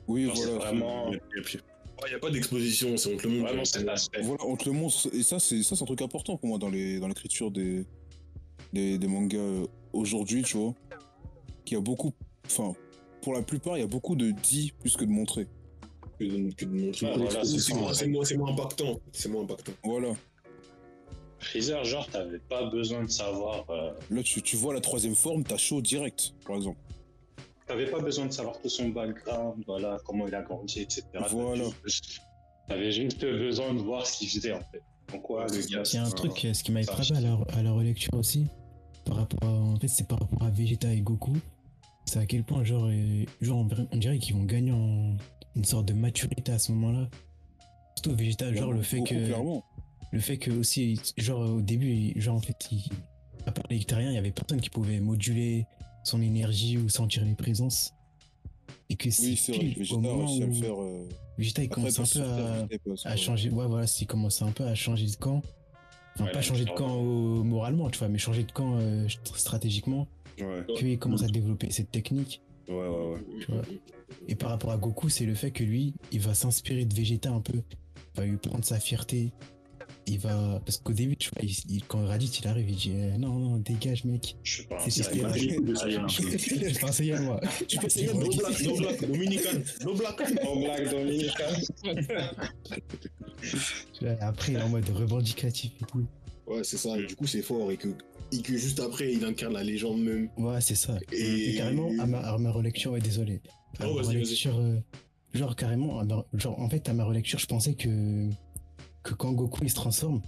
Oui, 0.07 0.25
voilà. 0.27 0.53
vraiment, 0.59 1.13
Et 1.13 1.41
puis, 1.43 1.59
Il 2.07 2.11
n'y 2.11 2.17
a 2.17 2.19
pas 2.19 2.31
d'exposition, 2.31 2.97
c'est 2.97 3.15
on 3.15 3.17
te 3.17 3.27
le 3.27 3.35
montre. 3.35 3.49
vraiment 3.49 3.65
cet 3.65 3.89
aspect. 3.89 4.21
Voilà, 4.23 4.45
on 4.47 4.57
te 4.57 4.69
le 4.69 4.73
montre, 4.75 5.09
et 5.15 5.23
ça, 5.23 5.39
c'est 5.39 5.63
ça, 5.63 5.77
c'est 5.77 5.83
un 5.83 5.87
truc 5.87 6.03
important 6.03 6.37
pour 6.37 6.49
moi 6.49 6.59
dans 6.59 6.69
les 6.71 6.99
dans 7.01 7.09
l'écriture 7.09 7.51
des, 7.51 7.85
des 8.73 8.99
des 8.99 9.07
mangas 9.09 9.39
euh, 9.39 9.67
aujourd'hui, 9.93 10.43
tu 10.43 10.57
vois. 10.57 10.75
Qu'il 11.65 11.77
y 11.77 11.79
a 11.79 11.81
beaucoup, 11.83 12.13
enfin, 12.47 12.73
pour 13.23 13.33
la 13.35 13.43
plupart, 13.43 13.77
il 13.77 13.81
y 13.81 13.85
a 13.85 13.89
beaucoup 13.89 14.17
de 14.17 14.31
dit 14.33 14.73
plus 14.81 14.97
que 14.97 15.05
de 15.05 15.11
montrer. 15.11 15.47
Que 16.19 16.25
de, 16.25 16.53
que 16.55 16.65
de 16.65 16.71
montrer. 16.87 17.07
Ah, 17.13 17.17
voilà, 17.17 17.45
c'est 17.45 17.59
c'est 17.59 17.73
ça. 17.73 17.75
moins, 17.79 17.95
c'est 17.95 18.07
moins- 18.09 18.25
c'est 18.25 18.37
moins 18.37 18.53
impactant. 18.53 18.99
C'est 19.13 19.29
moins 19.29 19.43
impactant. 19.43 19.73
Voilà. 19.85 20.15
Freezer, 21.39 21.85
genre, 21.85 22.09
t'avais 22.09 22.39
pas 22.39 22.65
besoin 22.71 23.03
de 23.05 23.11
savoir, 23.11 23.65
euh, 23.71 23.93
Là, 24.11 24.23
tu, 24.23 24.43
tu 24.43 24.57
vois 24.57 24.73
la 24.75 24.81
troisième 24.81 25.17
forme, 25.17 25.43
t'as 25.43 25.57
chaud 25.57 25.83
direct, 25.83 26.35
par 26.47 26.55
exemple. 26.57 26.79
T'avais 27.73 27.91
pas 27.91 28.01
besoin 28.01 28.27
de 28.27 28.33
savoir 28.33 28.61
tout 28.61 28.69
son 28.69 28.89
background, 28.91 29.65
voilà, 29.67 29.99
comment 30.05 30.29
il 30.29 30.35
a 30.35 30.43
grandi, 30.43 30.81
etc. 30.81 31.05
Voilà. 31.31 31.65
T'avais 32.69 32.93
juste- 32.93 33.21
besoin 33.21 33.75
de 33.75 33.81
voir 33.81 34.07
ce 34.07 34.19
qu'il 34.19 34.29
faisait, 34.29 34.53
en 34.53 34.61
fait. 34.61 34.83
Pourquoi 35.07 35.47
le 35.47 35.59
gars. 35.67 35.83
Il 35.85 35.95
y 35.95 35.99
a 35.99 36.05
un 36.05 36.11
truc, 36.11 36.45
euh, 36.45 36.55
ce 36.55 36.63
qui 36.63 36.73
m'avait 36.73 36.87
ça, 36.87 36.93
frappé 36.93 37.17
à 37.17 37.21
la, 37.21 37.39
à 37.55 37.63
la 37.63 37.73
relecture 37.73 38.15
aussi, 38.15 38.47
par 39.05 39.17
rapport 39.17 39.49
à, 39.49 39.53
en 39.53 39.77
fait, 39.77 39.89
c'est 39.89 40.07
par 40.07 40.21
rapport 40.21 40.43
à 40.43 40.51
Vegeta 40.51 40.93
et 40.93 41.01
Goku. 41.01 41.33
C'est 42.05 42.19
à 42.19 42.27
quel 42.27 42.45
point, 42.45 42.65
genre, 42.65 42.87
euh, 42.87 43.25
genre 43.41 43.67
on, 43.93 43.97
dirait 43.97 44.19
qu'ils 44.19 44.35
vont 44.37 44.45
gagner 44.45 44.73
en 44.73 45.17
une 45.55 45.65
sorte 45.65 45.87
de 45.87 45.93
maturité 45.93 46.53
à 46.53 46.59
ce 46.59 46.73
moment-là. 46.73 47.09
Surtout 47.97 48.17
Vegeta, 48.17 48.53
genre 48.55 48.73
le 48.73 48.83
fait 48.83 49.01
que, 49.01 49.27
clairement. 49.27 49.65
le 50.13 50.21
fait 50.21 50.39
que 50.39 50.51
aussi, 50.51 51.01
genre 51.17 51.41
au 51.41 51.61
début, 51.61 52.19
genre 52.21 52.37
en 52.37 52.41
fait, 52.41 52.57
il, 52.71 52.85
à 53.47 53.53
part 53.53 53.65
les 53.71 53.77
il 53.77 54.13
y 54.13 54.19
avait 54.19 54.31
personne 54.31 54.61
qui 54.61 54.71
pouvait 54.71 55.01
moduler 55.01 55.67
son 56.05 56.21
énergie 56.23 56.79
ou 56.79 56.89
sentir 56.89 57.25
les 57.25 57.35
présences. 57.35 57.93
Et 58.91 58.97
que 58.97 59.11
c'est 59.11 59.23
Oui, 59.29 59.37
c'est 59.37 59.53
vrai. 59.53 59.61
pile 59.61 59.79
Vegeta 59.79 59.95
au 59.95 59.99
a 59.99 60.03
moment 60.03 60.27
réussi 60.27 60.43
à 60.43 60.47
le 60.47 60.53
où 60.53 60.55
faire. 60.55 60.83
euh, 60.83 61.09
Vegeta 61.39 61.63
il 61.63 61.67
après, 61.67 61.75
commence 61.75 61.99
un 61.99 62.03
pas 62.03 62.09
peu 62.13 62.23
à, 62.43 62.67
Vegeta, 62.67 63.17
changer. 63.17 63.51
Ouais, 63.51 63.67
voilà, 63.67 63.87
il 64.01 64.07
commence 64.07 64.43
un 64.43 64.53
peu 64.53 64.65
à 64.65 64.75
changer 64.75 65.07
de 65.07 65.17
camp. 65.17 65.43
Enfin, 66.15 66.25
Ouais, 66.27 66.33
pas 66.33 66.43
changer 66.43 66.65
de 66.67 66.71
camp 66.71 66.99
euh, 66.99 67.43
moralement, 67.43 67.89
tu 67.89 67.99
vois, 67.99 68.09
mais 68.09 68.19
changer 68.19 68.45
de 68.45 68.53
camp 68.53 68.77
euh, 68.79 69.09
stratégiquement. 69.35 70.07
ouais, 70.39 70.67
Qu'il 70.77 70.99
commence 70.99 71.23
à 71.23 71.29
développer 71.29 71.71
cette 71.71 71.91
technique. 71.91 72.43
ouais, 72.69 72.75
ouais, 72.75 72.89
ouais. 73.15 73.21
Tu 73.41 73.51
vois. 73.51 73.63
Et 74.29 74.35
par 74.35 74.51
rapport 74.51 74.73
à 74.73 74.77
Goku, 74.77 75.09
c'est 75.09 75.25
le 75.25 75.35
fait 75.35 75.51
que 75.53 75.65
lui, 75.65 75.95
il 76.13 76.21
va 76.21 76.35
s'inspirer 76.35 76.85
de 76.85 76.95
Vegeta 76.95 77.31
un 77.31 77.41
peu. 77.41 77.63
Il 78.15 78.21
va 78.21 78.27
lui 78.27 78.37
prendre 78.37 78.63
sa 78.65 78.79
fierté. 78.79 79.33
Il 80.07 80.19
va. 80.19 80.61
Parce 80.65 80.79
qu'au 80.79 80.93
début, 80.93 81.17
tu 81.17 81.31
vois, 81.31 81.43
il- 81.45 81.75
il- 81.77 81.85
quand 81.85 82.05
Raditz 82.05 82.41
il 82.41 82.49
arrive, 82.49 82.69
il 82.69 82.77
dit 82.77 82.91
euh, 82.93 83.17
Non, 83.19 83.35
non, 83.39 83.57
dégage, 83.59 84.05
mec. 84.05 84.37
Je 84.43 84.57
sais 84.59 84.63
pas. 84.65 84.77
Pas 84.77 84.83
coups 84.85 85.65
de 85.65 85.75
Saiyan. 85.77 86.09
Je 86.09 87.13
à 87.13 87.21
moi. 87.21 87.41
No 88.15 88.29
black, 88.37 88.61
no 88.63 88.77
black, 88.77 89.07
dominican, 89.07 89.59
no 89.85 89.95
black. 89.95 90.21
En 90.45 90.57
blague 90.61 90.91
dominicale. 90.91 91.63
Après, 94.21 94.53
il 94.53 94.59
est 94.59 94.63
en 94.63 94.69
mode 94.69 94.89
revendicatif 94.91 95.73
et 95.81 95.85
tout. 95.87 96.05
Ouais, 96.47 96.65
c'est 96.65 96.77
ça. 96.77 96.99
Et 96.99 97.07
du 97.07 97.15
coup, 97.17 97.27
c'est 97.27 97.43
fort. 97.43 97.71
Et 97.71 97.77
que, 97.77 97.89
et 98.33 98.39
que 98.43 98.57
juste 98.57 98.81
après, 98.81 99.13
il 99.13 99.25
incarne 99.25 99.53
la 99.55 99.63
légende 99.63 100.03
même. 100.03 100.29
Ouais, 100.37 100.61
c'est 100.61 100.75
ça. 100.75 100.99
Et- 101.13 101.51
Et, 101.53 101.57
carrément, 101.57 101.91
à 102.01 102.07
ma, 102.07 102.19
à 102.19 102.39
ma 102.39 102.51
relecture, 102.51 102.93
ouais, 102.93 103.01
désolé. 103.01 103.41
À 103.79 103.89
Oh, 103.89 103.95
ma 103.97 104.03
relecture, 104.03 104.59
euh, 104.59 104.77
genre 105.33 105.55
carrément, 105.57 105.99
à 106.01 106.05
ma- 106.05 106.27
genre 106.35 106.59
en 106.61 106.69
fait, 106.69 106.89
à 106.89 106.93
ma 106.93 107.05
relecture, 107.05 107.39
je 107.39 107.47
pensais 107.47 107.75
que, 107.75 108.29
que 109.03 109.15
quand 109.15 109.33
Goku 109.33 109.61
il 109.63 109.71
se 109.71 109.75
transforme, 109.75 110.23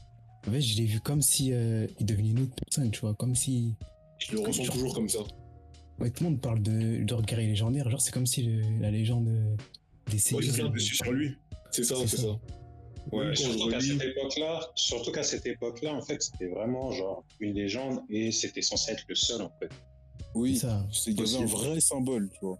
en 0.47 0.51
fait, 0.51 0.61
je 0.61 0.77
l'ai 0.77 0.85
vu 0.85 1.01
comme 1.01 1.22
si 1.22 1.53
euh, 1.53 1.87
il 2.01 2.07
devenait 2.07 2.31
une 2.31 2.41
autre 2.43 2.55
personne, 2.55 2.91
tu 2.91 3.01
vois, 3.01 3.14
comme 3.14 3.35
si. 3.35 3.75
Je 4.18 4.33
le 4.33 4.41
ressens 4.41 4.64
toujours 4.64 4.95
comme 4.95 5.09
ça. 5.09 5.20
Ouais, 6.01 6.11
tout 6.11 6.25
le 6.25 6.31
monde 6.31 6.41
parle 6.41 6.61
de, 6.61 7.03
de 7.05 7.22
guerrier 7.22 7.49
légendaire, 7.49 7.89
genre 7.89 8.01
c'est 8.01 8.12
comme 8.12 8.27
si 8.27 8.43
le- 8.43 8.81
la 8.81 8.91
légende 8.91 9.29
euh, 9.29 9.57
des 10.07 10.14
Ouais, 10.14 10.18
séries. 10.18 10.47
c'est 10.47 10.62
ça, 10.62 10.68
Dessus 10.68 10.97
sur 10.97 11.12
lui. 11.12 11.37
C'est 11.70 11.85
ça, 11.85 11.95
C'est 12.07 12.16
ça. 12.16 12.22
ça. 12.22 12.39
Ouais, 13.12 13.37
Surtout 13.37 13.68
qu'à 13.68 13.81
cette 13.81 14.03
époque-là, 14.03 14.61
surtout 14.75 15.12
qu'à 15.12 15.22
cette 15.22 15.47
époque-là, 15.47 15.95
en 15.95 16.01
fait, 16.03 16.20
c'était 16.22 16.47
vraiment 16.49 16.91
genre 16.91 17.22
une 17.39 17.55
légende 17.55 18.01
et 18.09 18.33
c'était 18.33 18.62
censé 18.62 18.93
être 18.93 19.05
le 19.09 19.14
seul, 19.14 19.43
en 19.43 19.51
fait. 19.61 19.70
Oui, 20.35 20.57
C'est 20.57 20.66
un 20.68 21.45
vrai 21.45 21.81
symbole, 21.81 22.29
tu 22.33 22.39
vois. 22.43 22.59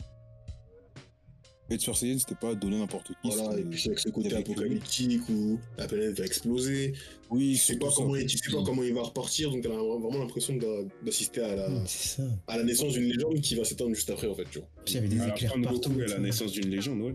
Et 1.71 1.79
Super 1.79 1.97
Saiyan, 1.97 2.19
c'était 2.19 2.35
pas 2.35 2.55
donné 2.55 2.79
n'importe 2.79 3.09
qui. 3.09 3.31
Voilà, 3.31 3.59
et 3.59 3.65
puis 3.65 3.83
avec 3.87 3.99
ce 3.99 4.11
côté 4.11 4.35
apocalyptique 4.35 5.27
où 5.31 5.59
la 5.79 5.87
planète 5.87 6.19
va 6.19 6.27
exploser. 6.27 6.93
Oui, 7.31 7.53
Tu 7.53 7.59
sais 7.59 7.77
pas 7.79 7.89
comment 7.97 8.15
il, 8.17 8.27
tu 8.27 8.37
sais 8.37 8.53
pas 8.53 8.63
comment 8.63 8.83
il 8.83 8.93
va 8.93 9.03
repartir, 9.03 9.51
donc 9.51 9.63
t'as 9.63 9.71
vraiment 9.71 10.19
l'impression 10.19 10.55
d'a- 10.57 10.83
d'assister 11.03 11.41
à 11.41 11.57
la, 11.57 11.69
à 12.47 12.59
la 12.59 12.65
naissance 12.65 12.93
d'une 12.93 13.05
légende 13.11 13.41
qui 13.41 13.55
va 13.55 13.65
s'éteindre 13.65 13.95
juste 13.95 14.11
après, 14.11 14.27
en 14.27 14.35
fait, 14.35 14.45
tu 14.51 14.59
vois. 14.59 14.69
Puis 14.85 14.95
il 14.95 14.97
y 14.97 14.99
avait 14.99 15.09
des 15.09 15.21
À 15.21 15.27
la 15.29 15.35
éclairs 15.35 15.53
fin 15.53 15.59
de 15.59 15.65
partout. 15.65 15.91
Tu 15.95 16.05
la 16.05 16.19
naissance 16.19 16.53
d'une 16.53 16.69
légende, 16.69 17.01
ouais. 17.01 17.15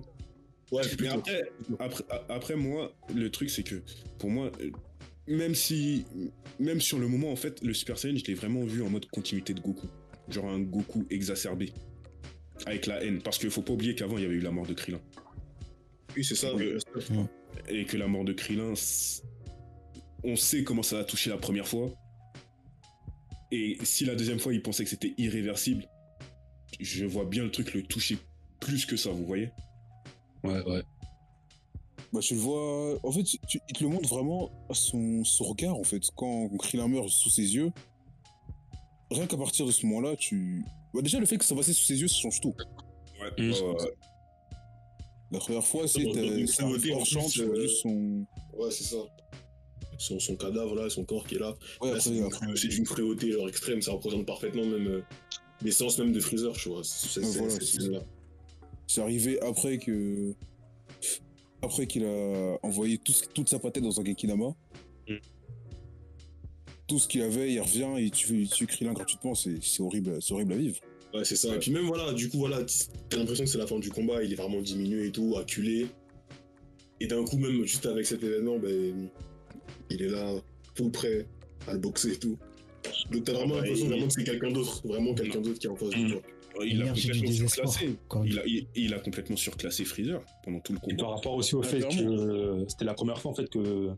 Ouais, 0.71 0.83
Mais 0.99 1.07
après, 1.07 1.41
après, 1.79 2.03
après, 2.29 2.55
moi, 2.55 2.91
le 3.13 3.29
truc, 3.31 3.49
c'est 3.49 3.63
que 3.63 3.81
pour 4.17 4.29
moi, 4.29 4.51
euh, 4.61 4.69
même 5.27 5.53
si, 5.55 6.05
même 6.59 6.81
sur 6.81 6.97
le 6.99 7.07
moment, 7.07 7.31
en 7.31 7.35
fait, 7.35 7.61
le 7.63 7.73
Super 7.73 7.97
Saiyan, 7.99 8.17
je 8.17 8.25
l'ai 8.25 8.33
vraiment 8.35 8.63
vu 8.65 8.81
en 8.81 8.89
mode 8.89 9.05
continuité 9.07 9.53
de 9.53 9.59
Goku. 9.61 9.87
Genre 10.27 10.47
un 10.47 10.59
Goku 10.59 11.05
exacerbé. 11.09 11.71
Avec 12.65 12.85
la 12.87 13.03
haine. 13.03 13.21
Parce 13.21 13.37
qu'il 13.37 13.49
faut 13.49 13.61
pas 13.61 13.73
oublier 13.73 13.95
qu'avant, 13.95 14.17
il 14.17 14.23
y 14.23 14.25
avait 14.25 14.35
eu 14.35 14.41
la 14.41 14.51
mort 14.51 14.65
de 14.67 14.73
Krillin. 14.73 14.99
Oui, 16.15 16.23
c'est 16.23 16.35
ça. 16.35 16.53
Oui. 16.53 16.73
mais- 17.11 17.25
Et 17.81 17.85
que 17.85 17.97
la 17.97 18.07
mort 18.07 18.25
de 18.25 18.33
Krillin, 18.33 18.73
on 20.23 20.35
sait 20.35 20.63
comment 20.63 20.83
ça 20.83 20.99
a 20.99 21.03
touché 21.03 21.29
la 21.29 21.37
première 21.37 21.67
fois. 21.67 21.91
Et 23.51 23.77
si 23.83 24.05
la 24.05 24.15
deuxième 24.15 24.39
fois, 24.39 24.53
il 24.53 24.61
pensait 24.61 24.83
que 24.83 24.89
c'était 24.89 25.13
irréversible, 25.17 25.87
je 26.79 27.05
vois 27.05 27.25
bien 27.25 27.43
le 27.43 27.51
truc 27.51 27.73
le 27.73 27.81
toucher 27.83 28.17
plus 28.59 28.85
que 28.85 28.95
ça, 28.97 29.09
vous 29.09 29.25
voyez? 29.25 29.49
Ouais, 30.43 30.61
ouais. 30.63 30.81
Bah, 32.13 32.19
tu 32.21 32.33
le 32.35 32.39
vois. 32.39 32.99
En 33.03 33.11
fait, 33.11 33.23
tu- 33.23 33.59
il 33.69 33.73
te 33.75 33.83
le 33.83 33.89
montre 33.89 34.09
vraiment 34.09 34.51
à 34.69 34.73
son, 34.73 35.23
son 35.23 35.43
regard, 35.45 35.75
en 35.75 35.83
fait. 35.83 36.01
Quand 36.15 36.49
Krillin 36.57 36.87
meurt 36.87 37.09
sous 37.09 37.29
ses 37.29 37.55
yeux, 37.55 37.71
rien 39.11 39.27
qu'à 39.27 39.37
partir 39.37 39.65
de 39.65 39.71
ce 39.71 39.85
moment-là, 39.85 40.15
tu. 40.15 40.63
Bah, 40.93 41.01
déjà, 41.01 41.19
le 41.19 41.25
fait 41.25 41.37
que 41.37 41.45
ça 41.45 41.55
passe 41.55 41.71
sous 41.71 41.85
ses 41.85 41.99
yeux, 42.01 42.07
ça 42.07 42.15
change 42.19 42.41
tout. 42.41 42.53
Ouais. 43.21 43.31
Mm. 43.37 43.51
ouais. 43.51 43.91
La 45.31 45.39
première 45.39 45.65
fois, 45.65 45.87
c'est 45.87 46.03
hors 46.05 47.05
champ, 47.05 47.21
plus, 47.21 47.31
tu 47.31 47.43
vois 47.43 47.55
euh, 47.55 47.61
juste 47.61 47.81
son. 47.83 48.25
Ouais, 48.53 48.71
c'est 48.71 48.83
ça. 48.85 48.97
Son, 49.99 50.17
son 50.19 50.35
cadavre, 50.35 50.75
là, 50.75 50.89
son 50.89 51.03
corps 51.03 51.27
qui 51.27 51.35
est 51.35 51.39
là. 51.39 51.49
Ouais, 51.81 51.89
Là, 51.89 51.95
après, 51.97 51.99
c'est 51.99 52.11
d'une 52.11 52.23
après- 52.23 52.45
crue- 52.47 52.55
c'est 52.57 52.67
d'une 52.69 52.85
cruauté 52.85 53.31
genre 53.31 53.49
extrême, 53.49 53.81
ça 53.81 53.91
représente 53.91 54.25
parfaitement 54.25 54.65
même 54.65 54.87
euh, 54.87 55.01
l'essence 55.61 55.99
même 55.99 56.13
de 56.13 56.19
Freezer, 56.19 56.53
tu 56.53 56.69
vois. 56.69 56.81
C'est 56.83 57.19
voilà, 57.21 58.01
arrivé 58.97 59.39
après 59.41 59.77
que. 59.77 60.33
Après 61.61 61.85
qu'il 61.87 62.05
a 62.05 62.57
envoyé 62.63 62.97
tout 62.97 63.13
toute 63.33 63.49
sa 63.49 63.59
patette 63.59 63.83
dans 63.83 63.99
un 63.99 64.05
Genkinama. 64.05 64.55
Mm. 65.07 65.15
Tout 66.89 66.99
ce 66.99 67.07
qu'il 67.07 67.21
avait, 67.21 67.53
il 67.53 67.61
revient 67.61 67.87
et 67.99 68.09
tu 68.09 68.47
tue 68.47 68.67
Krillin 68.67 68.91
gratuitement, 68.93 69.33
c'est 69.35 69.59
horrible, 69.79 70.21
c'est 70.21 70.33
horrible 70.33 70.53
à 70.53 70.57
vivre. 70.57 70.75
Ouais, 71.13 71.23
c'est 71.23 71.35
ça. 71.37 71.55
Et 71.55 71.59
puis 71.59 71.71
même, 71.71 71.85
voilà, 71.85 72.11
du 72.13 72.29
coup, 72.29 72.37
voilà, 72.39 72.57
t'as 73.09 73.17
l'impression 73.17 73.43
que 73.45 73.49
c'est 73.49 73.57
la 73.57 73.65
fin 73.67 73.79
du 73.79 73.89
combat, 73.89 74.21
il 74.23 74.33
est 74.33 74.35
vraiment 74.35 74.61
diminué 74.61 75.07
et 75.07 75.11
tout, 75.11 75.35
acculé. 75.39 75.87
Et 76.99 77.07
d'un 77.07 77.23
coup, 77.23 77.37
même 77.37 77.63
juste 77.63 77.85
avec 77.85 78.05
cet 78.05 78.23
événement, 78.23 78.59
ben, 78.59 79.07
il 79.89 80.01
est 80.01 80.09
là, 80.09 80.33
tout 80.75 80.89
prêt 80.89 81.25
à 81.67 81.73
le 81.73 81.79
boxer 81.79 82.13
et 82.13 82.17
tout. 82.17 82.37
Donc 83.11 83.23
t'as 83.23 83.33
vraiment 83.33 83.55
l'impression 83.55 83.87
vraiment 83.87 84.07
que 84.07 84.13
c'est 84.13 84.23
quelqu'un 84.23 84.51
d'autre, 84.51 84.81
vraiment 84.87 85.13
quelqu'un 85.13 85.41
d'autre 85.41 85.59
qui 85.59 85.67
est 85.67 85.69
en 85.69 85.75
face 85.75 85.89
de 85.91 85.95
Mm. 85.97 86.11
toi. 86.11 86.21
Il 86.65 86.81
a 86.81 86.87
complètement 86.89 87.31
surclassé. 87.31 87.89
Il 88.25 88.39
a, 88.39 88.45
il, 88.45 88.67
il 88.75 88.93
a 88.93 88.99
complètement 88.99 89.35
surclassé 89.37 89.85
Freezer 89.85 90.21
pendant 90.43 90.59
tout 90.59 90.73
le 90.73 90.79
Et 90.79 90.95
par 90.95 91.05
combat. 91.05 91.15
rapport 91.15 91.33
aussi 91.35 91.55
au 91.55 91.61
Ah, 91.63 91.67
fait 91.67 91.79
que 91.81 92.65
c'était 92.67 92.85
la 92.85 92.93
première 92.95 93.19
fois 93.21 93.31
en 93.31 93.35
fait 93.35 93.47
que 93.49 93.89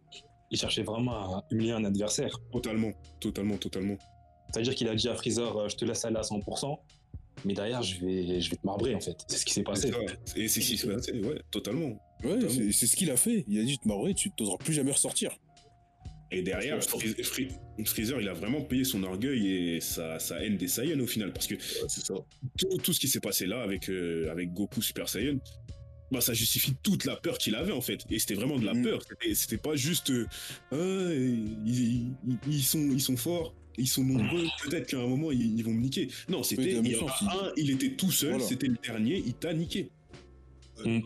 il 0.52 0.58
cherchait 0.60 0.84
vraiment 0.84 1.14
à 1.38 1.46
humilier 1.50 1.72
un 1.72 1.84
adversaire. 1.86 2.38
Totalement, 2.52 2.92
totalement, 3.20 3.58
totalement. 3.58 3.98
C'est-à-dire 4.54 4.76
qu'il 4.76 4.88
a 4.90 4.96
dit 4.96 5.08
à 5.08 5.16
Freezer, 5.16 5.58
euh, 5.58 5.70
je 5.70 5.76
te 5.78 5.86
laisse 5.86 6.04
aller 6.06 6.18
à 6.18 6.22
100%, 6.24 6.78
mais 7.46 7.54
derrière 7.54 7.82
je 7.82 8.06
vais, 8.06 8.42
je 8.42 8.50
vais 8.50 8.58
te 8.58 8.66
marbrer 8.66 8.94
en 8.94 9.00
fait. 9.00 9.16
C'est 9.28 9.38
ce 9.38 9.46
qui 9.46 9.54
s'est 9.54 9.64
passé. 9.64 9.92
Et 10.36 10.48
c'est 10.50 10.60
ce 10.62 10.68
qui 10.72 10.78
s'est 10.78 10.88
passé, 10.94 11.14
ouais, 11.14 11.42
totalement. 11.52 11.98
Ouais, 12.24 12.38
Totalement. 12.40 12.72
c'est 12.72 12.86
ce 12.88 12.96
qu'il 12.96 13.10
a 13.10 13.18
fait. 13.18 13.46
Il 13.48 13.60
a 13.60 13.64
dit, 13.64 13.80
bah 13.86 13.96
ouais, 13.96 14.14
tu 14.14 14.30
t'oseras 14.32 14.58
plus 14.58 14.74
jamais 14.74 14.92
ressortir. 14.92 15.32
Et 16.34 16.42
derrière, 16.44 16.80
je 16.80 16.88
Fre- 16.88 17.86
Freezer, 17.86 18.22
il 18.22 18.30
a 18.30 18.34
vraiment 18.34 18.62
payé 18.62 18.86
son 18.86 19.04
orgueil 19.04 19.48
et 19.76 19.82
sa, 19.82 20.18
sa 20.18 20.42
haine 20.42 20.56
des 20.56 20.68
Saiyans 20.70 21.00
au 21.02 21.08
final. 21.08 21.34
Parce 21.34 21.46
que 21.48 21.56
Ouais, 21.56 21.88
c'est 21.90 22.06
ça. 22.06 22.14
tout, 22.58 22.78
tout 22.78 22.94
ce 22.94 23.00
qui 23.02 23.10
s'est 23.10 23.20
passé 23.20 23.46
là 23.48 23.62
avec, 23.62 23.90
euh, 23.90 24.32
avec 24.32 24.54
Goku 24.54 24.82
Super 24.82 25.10
Saiyan, 25.10 25.40
bah, 26.12 26.22
ça 26.22 26.34
justifie 26.34 26.74
toute 26.84 27.06
la 27.06 27.16
peur 27.16 27.38
qu'il 27.38 27.56
avait 27.56 27.72
en 27.72 27.82
fait. 27.82 28.02
Et 28.10 28.20
c'était 28.20 28.34
vraiment 28.36 28.60
de 28.60 28.66
la 28.66 28.74
Mhm. 28.74 28.84
peur. 28.84 29.02
C'était- 29.34 29.58
pas 29.58 29.76
juste 29.76 30.10
euh, 30.12 30.26
Ah, 30.72 30.76
ils, 31.14 31.80
ils- 32.28 32.38
ils 32.48 32.64
sont, 32.64 32.90
ils 32.92 33.02
sont 33.02 33.18
forts, 33.18 33.54
ils 33.78 33.88
sont 33.88 34.04
nombreux, 34.04 34.46
peut-être 34.64 34.88
qu'à 34.88 34.98
un 35.00 35.08
moment 35.08 35.32
ils, 35.32 35.58
ils 35.58 35.64
vont 35.64 35.72
me 35.74 35.82
niquer. 35.82 36.10
Non, 36.30 36.44
c'était 36.44 36.72
il 36.74 36.78
un, 36.78 37.52
il 37.58 37.72
était 37.72 37.92
tout 37.96 38.12
seul, 38.12 38.32
Voilà. 38.32 38.46
c'était 38.46 38.68
le 38.68 38.78
dernier, 38.84 39.24
il 39.26 39.34
t'a 39.34 39.54
niqué. 39.54 39.90
Hum. 40.86 41.02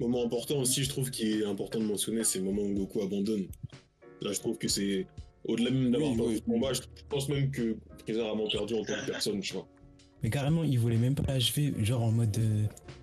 Moment 0.00 0.24
important 0.24 0.58
aussi, 0.60 0.82
je 0.84 0.88
trouve 0.88 1.10
qu'il 1.10 1.42
est 1.42 1.44
important 1.44 1.78
de 1.78 1.84
mentionner, 1.84 2.24
c'est 2.24 2.38
le 2.38 2.44
moment 2.46 2.62
où 2.62 2.72
Goku 2.74 3.02
abandonne. 3.02 3.46
Là, 4.20 4.32
je 4.32 4.38
trouve 4.40 4.56
que 4.58 4.68
c'est 4.68 5.06
Au-delà 5.44 5.70
même 5.72 5.90
d'avoir 5.90 6.12
Oui, 6.12 6.16
perdu 6.16 6.32
oui. 6.34 6.42
le 6.46 6.52
combat, 6.52 6.72
je 6.72 6.82
je 6.82 7.02
pense 7.08 7.28
même 7.28 7.50
que 7.50 7.76
Freezer 8.04 8.24
a 8.24 8.28
vraiment 8.28 8.48
perdu 8.48 8.74
en 8.74 8.84
tant 8.84 8.94
que 8.94 9.06
personne, 9.10 9.40
tu 9.40 9.54
vois. 9.54 9.66
Mais 10.22 10.30
carrément, 10.30 10.62
il 10.62 10.78
voulait 10.78 10.96
même 10.96 11.16
pas 11.16 11.24
l'achever, 11.32 11.74
genre 11.82 12.02
en 12.02 12.12
mode. 12.12 12.36
euh, 12.38 12.62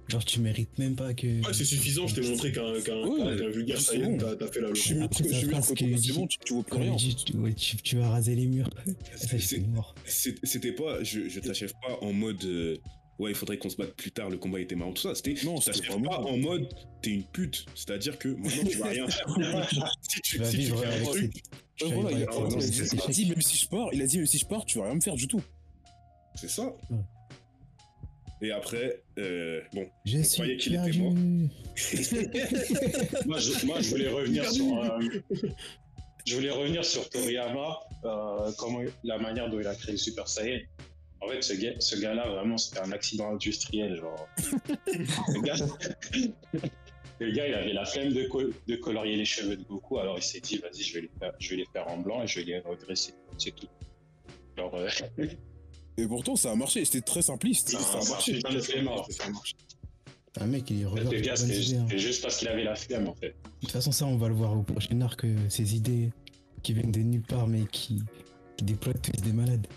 genre, 0.10 0.26
tu 0.26 0.40
mérites 0.40 0.78
même 0.80 0.96
pas 0.96 1.14
que. 1.14 1.28
Ouais, 1.46 1.54
c'est 1.54 1.66
suffisant, 1.66 2.08
je 2.08 2.16
t'ai 2.16 2.22
montré 2.28 2.52
qu'un 2.52 2.80
qu'un 2.82 2.98
Ouais, 3.06 3.38
qu'un 3.38 3.50
vulgaire 3.50 3.80
Saiyan, 3.80 4.18
t'as 4.18 4.48
fait 4.48 4.62
la 4.62 4.70
leçon. 4.70 4.72
que 4.72 4.76
je 4.76 4.82
suis 4.82 4.96
mieux 4.96 6.28
tu, 6.28 6.38
tu 6.46 6.54
vois 6.54 6.64
plus 6.64 6.72
Quand 6.72 6.78
il 6.82 6.84
rien. 6.90 6.96
dit, 6.96 7.16
tu, 7.16 7.38
ouais, 7.38 7.54
tu, 7.54 7.78
tu 7.78 7.98
vas 7.98 8.10
raser 8.10 8.36
les 8.36 8.46
murs. 8.48 8.70
Ça, 9.16 9.38
C'était 10.44 10.72
pas, 10.74 11.04
je, 11.04 11.30
je 11.30 11.40
t'achève 11.40 11.74
pas 11.82 11.98
en 12.02 12.12
mode, 12.14 12.44
euh, 12.46 12.78
ouais, 13.20 13.32
il 13.32 13.36
faudrait 13.36 13.58
qu'on 13.58 13.70
se 13.70 13.78
batte 13.78 13.94
plus 13.96 14.12
tard, 14.12 14.30
le 14.30 14.38
combat 14.38 14.60
était 14.60 14.76
marrant, 14.76 14.94
tout 14.94 15.02
ça. 15.04 15.14
C'était, 15.16 15.36
Non, 15.44 15.56
vraiment- 15.56 16.10
pas 16.10 16.18
en 16.20 16.38
mode, 16.38 16.68
t'es 17.02 17.12
une 17.12 17.24
pute. 17.24 17.66
C'est-à-dire 17.76 18.18
que 18.18 18.30
maintenant, 18.30 18.64
tu 18.70 18.78
vas 18.78 18.88
rien 18.88 19.08
faire. 19.08 19.28
si 20.02 20.22
tu, 20.22 20.44
si 20.46 20.52
tu 20.52 20.58
vivre 20.58 20.80
fais 20.80 20.88
un 20.88 20.92
avec 20.92 21.04
truc, 21.08 21.44
voilà, 21.94 22.12
il, 22.12 22.24
a, 22.24 23.08
dit, 23.12 23.26
même 23.30 23.42
si 23.42 23.58
je 23.58 23.68
pars, 23.70 23.90
il 23.94 24.02
a 24.02 24.06
dit 24.06 24.18
même 24.18 24.26
si 24.26 24.38
je 24.38 24.46
pars, 24.46 24.66
tu 24.66 24.80
vas 24.80 24.86
rien 24.86 24.96
me 24.96 25.02
faire 25.02 25.16
du 25.16 25.28
tout. 25.28 25.42
c'est 26.36 26.50
ça. 26.50 26.74
Et 28.42 28.52
après, 28.52 29.02
euh, 29.18 29.62
bon, 29.74 29.86
Je 30.06 30.22
croyait 30.36 30.58
qu'il 30.58 30.76
était 30.76 30.98
mort. 30.98 31.14
moi, 33.26 33.38
je, 33.40 33.66
moi, 33.66 33.82
je 33.82 33.90
voulais 33.90 34.08
revenir 34.08 34.50
sur. 34.50 34.82
euh, 34.84 35.00
je 36.26 36.36
voulais 36.36 36.52
revenir 36.52 36.86
sur 36.86 37.10
Toriyama, 37.10 37.80
euh, 38.06 38.52
comment, 38.58 38.82
la 39.04 39.18
manière 39.18 39.50
dont 39.50 39.60
il 39.60 39.68
a 39.68 39.76
créé 39.76 39.92
le 39.94 39.98
Super 39.98 40.28
Saiyan. 40.28 40.60
En 41.22 41.28
fait, 41.28 41.42
ce 41.42 41.54
gars, 41.54 41.74
ce 41.80 41.98
gars-là, 42.00 42.30
vraiment, 42.30 42.58
c'était 42.58 42.80
un 42.80 42.94
accident 42.94 43.34
industriel, 43.34 43.98
genre. 43.98 44.30
le, 44.88 45.42
gars, 45.42 45.56
le 47.20 47.32
gars, 47.32 47.48
il 47.48 47.54
avait 47.54 47.74
la 47.74 47.84
flemme 47.84 48.14
de, 48.14 48.24
col- 48.24 48.54
de 48.68 48.76
colorier 48.78 49.18
les 49.18 49.26
cheveux 49.26 49.58
de 49.58 49.64
Goku, 49.64 50.00
alors 50.00 50.18
il 50.18 50.24
s'est 50.24 50.40
dit, 50.40 50.58
vas-y, 50.60 50.82
je 50.82 50.94
vais 50.94 51.02
les 51.02 51.12
faire, 51.20 51.34
je 51.40 51.50
vais 51.50 51.56
les 51.58 51.66
faire 51.74 51.90
en 51.90 51.98
blanc 51.98 52.24
et 52.24 52.28
je 52.28 52.40
vais 52.40 52.46
les 52.46 52.60
redresser. 52.60 53.14
C'est 53.38 53.54
tout. 53.54 53.68
Euh, 54.60 54.90
Et 56.00 56.08
pourtant, 56.08 56.36
ça 56.36 56.52
a 56.52 56.56
marché. 56.56 56.84
C'était 56.86 57.02
très 57.02 57.22
simpliste. 57.22 57.70
Ça 57.70 57.80
Ça, 57.80 58.00
a 58.00 58.10
marché. 58.10 58.34
Putain 58.34 58.54
de 58.54 58.60
flemmard. 58.60 59.06
Ça 59.12 59.26
a 59.26 59.30
marché. 59.30 59.56
Un 60.40 60.46
mec, 60.48 60.70
il 60.70 60.86
regarde. 60.88 61.12
le 61.12 61.20
gars, 61.20 61.34
hein. 61.34 61.36
c'était 61.36 61.98
juste 61.98 62.22
parce 62.22 62.38
qu'il 62.38 62.48
avait 62.48 62.64
la 62.64 62.76
flemme, 62.76 63.08
en 63.08 63.16
fait. 63.16 63.30
De 63.30 63.60
toute 63.62 63.72
façon, 63.72 63.92
ça, 63.92 64.06
on 64.06 64.16
va 64.18 64.28
le 64.30 64.36
voir 64.36 64.56
au 64.58 64.62
prochain 64.62 65.02
arc. 65.02 65.26
euh, 65.26 65.36
Ces 65.50 65.76
idées 65.76 66.12
qui 66.64 66.74
viennent 66.74 66.92
de 66.92 67.00
nulle 67.00 67.24
part, 67.24 67.48
mais 67.48 67.64
qui, 67.72 68.02
qui 68.56 68.64
déploient 68.66 68.94
tous 68.94 69.12
des 69.22 69.34
malades. 69.34 69.68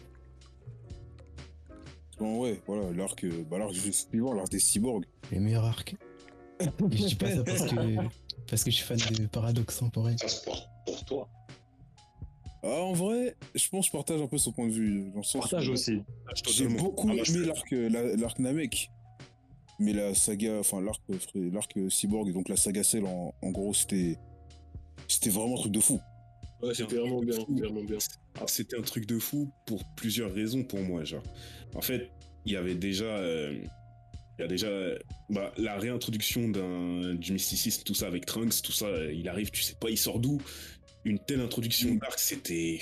Bon, 2.19 2.39
ouais, 2.41 2.61
voilà, 2.67 2.91
l'arc, 2.93 3.25
euh, 3.25 3.45
bah, 3.51 3.59
l'arc 3.59 3.75
suivant, 3.75 4.35
l'arc 4.35 4.49
des 4.51 4.61
cyborgs. 4.61 5.05
Les 5.33 5.41
meilleurs 5.41 5.65
arcs. 5.65 5.97
Je 6.61 7.07
dis 7.07 7.15
pas 7.17 7.35
ça 7.35 7.43
parce 7.43 7.63
que, 7.63 7.97
parce 8.49 8.63
que 8.65 8.71
je 8.71 8.77
suis 8.77 8.85
fan 8.85 8.99
de 8.99 9.27
Paradox 9.27 9.79
Temporel. 9.79 10.17
Ça, 10.19 10.29
c'est 10.29 10.45
pour, 10.45 10.69
pour 10.87 11.05
toi. 11.05 11.29
Ah, 12.65 12.69
en 12.81 12.93
vrai, 12.93 13.37
je 13.55 13.69
pense 13.69 13.87
que 13.87 13.93
je 13.93 13.93
partage 13.93 14.21
un 14.21 14.27
peu 14.29 14.39
son 14.39 14.53
point 14.53 14.67
de 14.69 14.73
vue. 14.73 15.11
Dans 15.11 15.19
le 15.19 15.23
sens 15.25 15.43
Partage 15.43 15.69
aussi. 15.69 15.99
J'ai 16.49 16.69
beaucoup 16.69 17.09
Ah, 17.11 17.15
aimé 17.15 17.45
l'arc, 17.47 17.73
euh, 17.73 17.89
la- 17.89 18.17
l'arc 18.17 18.39
Namek. 18.39 18.91
Mais 19.81 19.93
la 19.93 20.15
saga, 20.15 20.59
enfin 20.61 20.81
l'arc, 20.81 21.01
euh, 21.11 21.51
l'arc 21.53 21.77
euh, 21.77 21.91
Cyborg, 21.91 22.33
donc 22.33 22.49
la 22.49 22.57
saga 22.57 22.85
Cell, 22.85 23.05
en, 23.05 23.35
en 23.43 23.51
gros, 23.51 23.75
c'était. 23.75 24.17
C'était 25.09 25.31
vraiment 25.31 25.57
un 25.57 25.61
truc 25.61 25.73
de 25.73 25.81
fou. 25.81 26.01
Ouais, 26.63 26.73
c'était 26.75 26.95
vraiment 26.97 27.21
bien, 27.21 27.33
c'était 27.33 27.63
vraiment 27.67 27.83
bien. 27.83 27.99
Ah, 28.41 28.45
C'était 28.47 28.77
un 28.79 28.83
truc 28.83 29.07
de 29.07 29.19
fou 29.19 29.51
pour 29.67 29.83
plusieurs 29.97 30.33
raisons 30.33 30.63
pour 30.63 30.79
moi, 30.81 31.03
genre. 31.05 31.23
En 31.75 31.83
fait, 31.83 32.11
il 32.47 32.53
y 32.53 32.57
avait 32.57 32.77
déjà, 32.77 33.05
euh, 33.07 33.59
il 34.39 34.43
y 34.43 34.45
a 34.45 34.47
déjà, 34.47 34.69
euh, 34.69 34.97
bah, 35.29 35.53
la 35.59 35.77
réintroduction 35.79 36.49
d'un 36.49 37.15
du 37.17 37.33
mysticisme, 37.33 37.83
tout 37.83 37.95
ça 37.95 38.07
avec 38.07 38.25
Trunks, 38.27 38.63
tout 38.63 38.71
ça, 38.73 38.87
euh, 38.87 39.13
il 39.13 39.29
arrive, 39.29 39.51
tu 39.51 39.63
sais 39.63 39.75
pas, 39.75 39.91
il 39.91 39.99
sort 39.99 40.21
d'où. 40.21 40.41
Une 41.05 41.19
telle 41.19 41.41
introduction 41.41 41.95
d'arc, 41.97 42.19
c'était. 42.19 42.81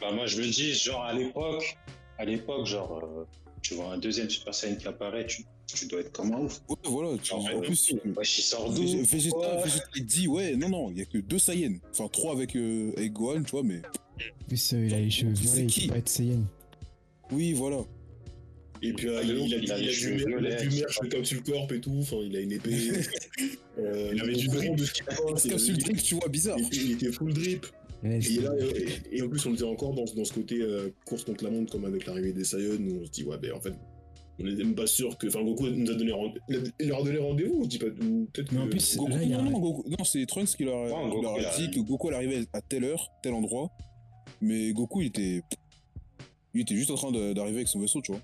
Bah, 0.00 0.10
moi, 0.12 0.26
je 0.26 0.40
me 0.40 0.46
dis, 0.46 0.72
genre, 0.74 1.02
à 1.04 1.12
l'époque, 1.12 1.76
à 2.18 2.24
l'époque, 2.24 2.66
genre, 2.66 2.98
euh, 3.04 3.24
tu 3.60 3.74
vois 3.74 3.92
un 3.92 3.98
deuxième 3.98 4.28
Super 4.30 4.54
Saiyan 4.54 4.76
qui 4.76 4.88
apparaît, 4.88 5.26
tu, 5.26 5.44
tu 5.66 5.86
dois 5.86 6.00
être 6.00 6.12
comme 6.12 6.32
un 6.32 6.38
ouf? 6.40 6.60
Ouais, 6.68 6.76
voilà. 6.84 7.18
tu- 7.18 7.28
Genre, 7.30 7.46
en 7.54 7.60
plus, 7.60 7.92
euh, 7.92 8.12
wesh, 8.16 8.38
il 8.38 8.42
sort 8.42 8.72
d'où? 8.72 8.82
Vég- 8.84 9.04
Vegeta, 9.04 9.36
Ouais. 9.56 9.62
Vegeta, 9.64 9.84
il 9.96 10.06
dit, 10.06 10.28
ouais, 10.28 10.56
non, 10.56 10.68
non, 10.70 10.90
il 10.90 10.98
y 10.98 11.02
a 11.02 11.04
que 11.04 11.18
deux 11.18 11.38
Saiyans. 11.38 11.78
Enfin, 11.90 12.08
trois 12.08 12.32
avec, 12.32 12.56
euh, 12.56 12.92
avec 12.96 13.12
Gohan, 13.12 13.42
tu 13.42 13.50
vois, 13.50 13.62
mais. 13.62 13.82
En 13.84 14.44
plus, 14.48 14.72
euh, 14.72 14.86
il 14.86 14.94
a 14.94 14.98
les 15.00 15.10
cheveux 15.10 15.34
C'est 15.34 15.42
violets, 15.42 15.60
il 15.62 15.66
qui? 15.66 15.86
peut 15.86 15.92
pas 15.92 15.98
être 15.98 16.08
Saiyan. 16.08 16.42
Oui, 17.30 17.52
voilà. 17.52 17.84
Et 18.84 18.92
puis, 18.92 19.08
euh, 19.08 19.20
Il- 19.22 19.30
il, 19.30 19.54
a, 19.54 19.58
il 19.58 19.72
a 19.72 19.78
il 19.78 19.88
a 19.88 19.92
du 19.92 20.16
violets, 20.16 20.56
du 20.66 20.76
merch 20.80 20.98
pas. 21.00 21.08
comme 21.08 21.24
sur 21.24 21.40
le 21.44 21.50
corps 21.52 21.72
et 21.72 21.80
tout, 21.80 21.94
enfin, 22.00 22.16
il 22.24 22.36
a 22.36 22.40
une 22.40 22.52
épée. 22.52 22.70
euh, 23.78 24.10
Il 24.14 24.20
avait 24.20 24.32
du 24.34 24.48
drip. 24.48 24.74
de 24.76 24.84
ce 24.84 25.58
seul 25.58 25.76
drink, 25.78 26.02
tu 26.02 26.14
vois, 26.16 26.28
bizarre. 26.28 26.58
il 26.58 26.66
était- 26.66 26.76
il 26.78 26.92
était 26.92 27.12
full 27.12 27.32
drip. 27.32 27.66
Ouais, 28.02 28.18
Et, 28.18 28.40
là, 28.40 28.50
et, 28.58 29.16
et 29.18 29.22
en 29.22 29.28
plus, 29.28 29.46
on 29.46 29.54
était 29.54 29.62
encore 29.62 29.94
dans, 29.94 30.04
dans 30.04 30.24
ce 30.24 30.32
côté 30.32 30.60
euh, 30.60 30.88
course 31.04 31.22
contre 31.24 31.44
la 31.44 31.50
montre, 31.50 31.70
comme 31.70 31.84
avec 31.84 32.04
l'arrivée 32.06 32.32
des 32.32 32.42
Saiyans, 32.42 32.74
où 32.82 33.02
on 33.02 33.06
se 33.06 33.10
dit, 33.12 33.22
ouais, 33.22 33.38
ben 33.38 33.52
en 33.52 33.60
fait, 33.60 33.72
on 34.40 34.44
n'était 34.44 34.64
même 34.64 34.74
pas 34.74 34.88
sûr 34.88 35.16
que. 35.16 35.28
Enfin, 35.28 35.44
Goku 35.44 35.68
nous 35.68 35.88
a 35.88 35.94
donné 35.94 36.10
rende- 36.10 36.36
il 36.80 36.88
leur 36.88 37.00
a 37.00 37.04
donné 37.04 37.18
rendez-vous, 37.18 37.58
on 37.60 37.62
se 37.62 37.68
dit 37.68 37.78
pas. 37.78 37.86
ou 37.86 38.26
Peut-être 38.32 38.52
en 38.56 38.64
que- 38.64 38.70
plus, 38.70 38.96
Goku, 38.96 39.08
là, 39.10 39.24
non, 39.24 39.38
un- 39.38 39.50
non, 39.50 39.60
Goku- 39.60 39.88
non, 39.88 40.04
c'est 40.04 40.26
Trunks 40.26 40.56
qui 40.56 40.64
leur, 40.64 40.88
Non, 40.88 41.36
a 41.36 41.56
dit 41.56 41.70
que 41.70 41.78
Goku 41.78 42.08
allait 42.08 42.16
arriver 42.16 42.44
à 42.52 42.60
telle 42.60 42.82
heure, 42.84 43.08
tel 43.22 43.34
endroit. 43.34 43.70
Mais 44.40 44.72
Goku, 44.72 45.02
il 45.02 45.06
était. 45.06 45.42
Il 46.54 46.60
était 46.62 46.74
juste 46.74 46.90
en 46.90 46.96
train 46.96 47.12
d'arriver 47.12 47.58
avec 47.58 47.68
son 47.68 47.78
vaisseau, 47.78 48.02
tu 48.02 48.10
vois. 48.12 48.20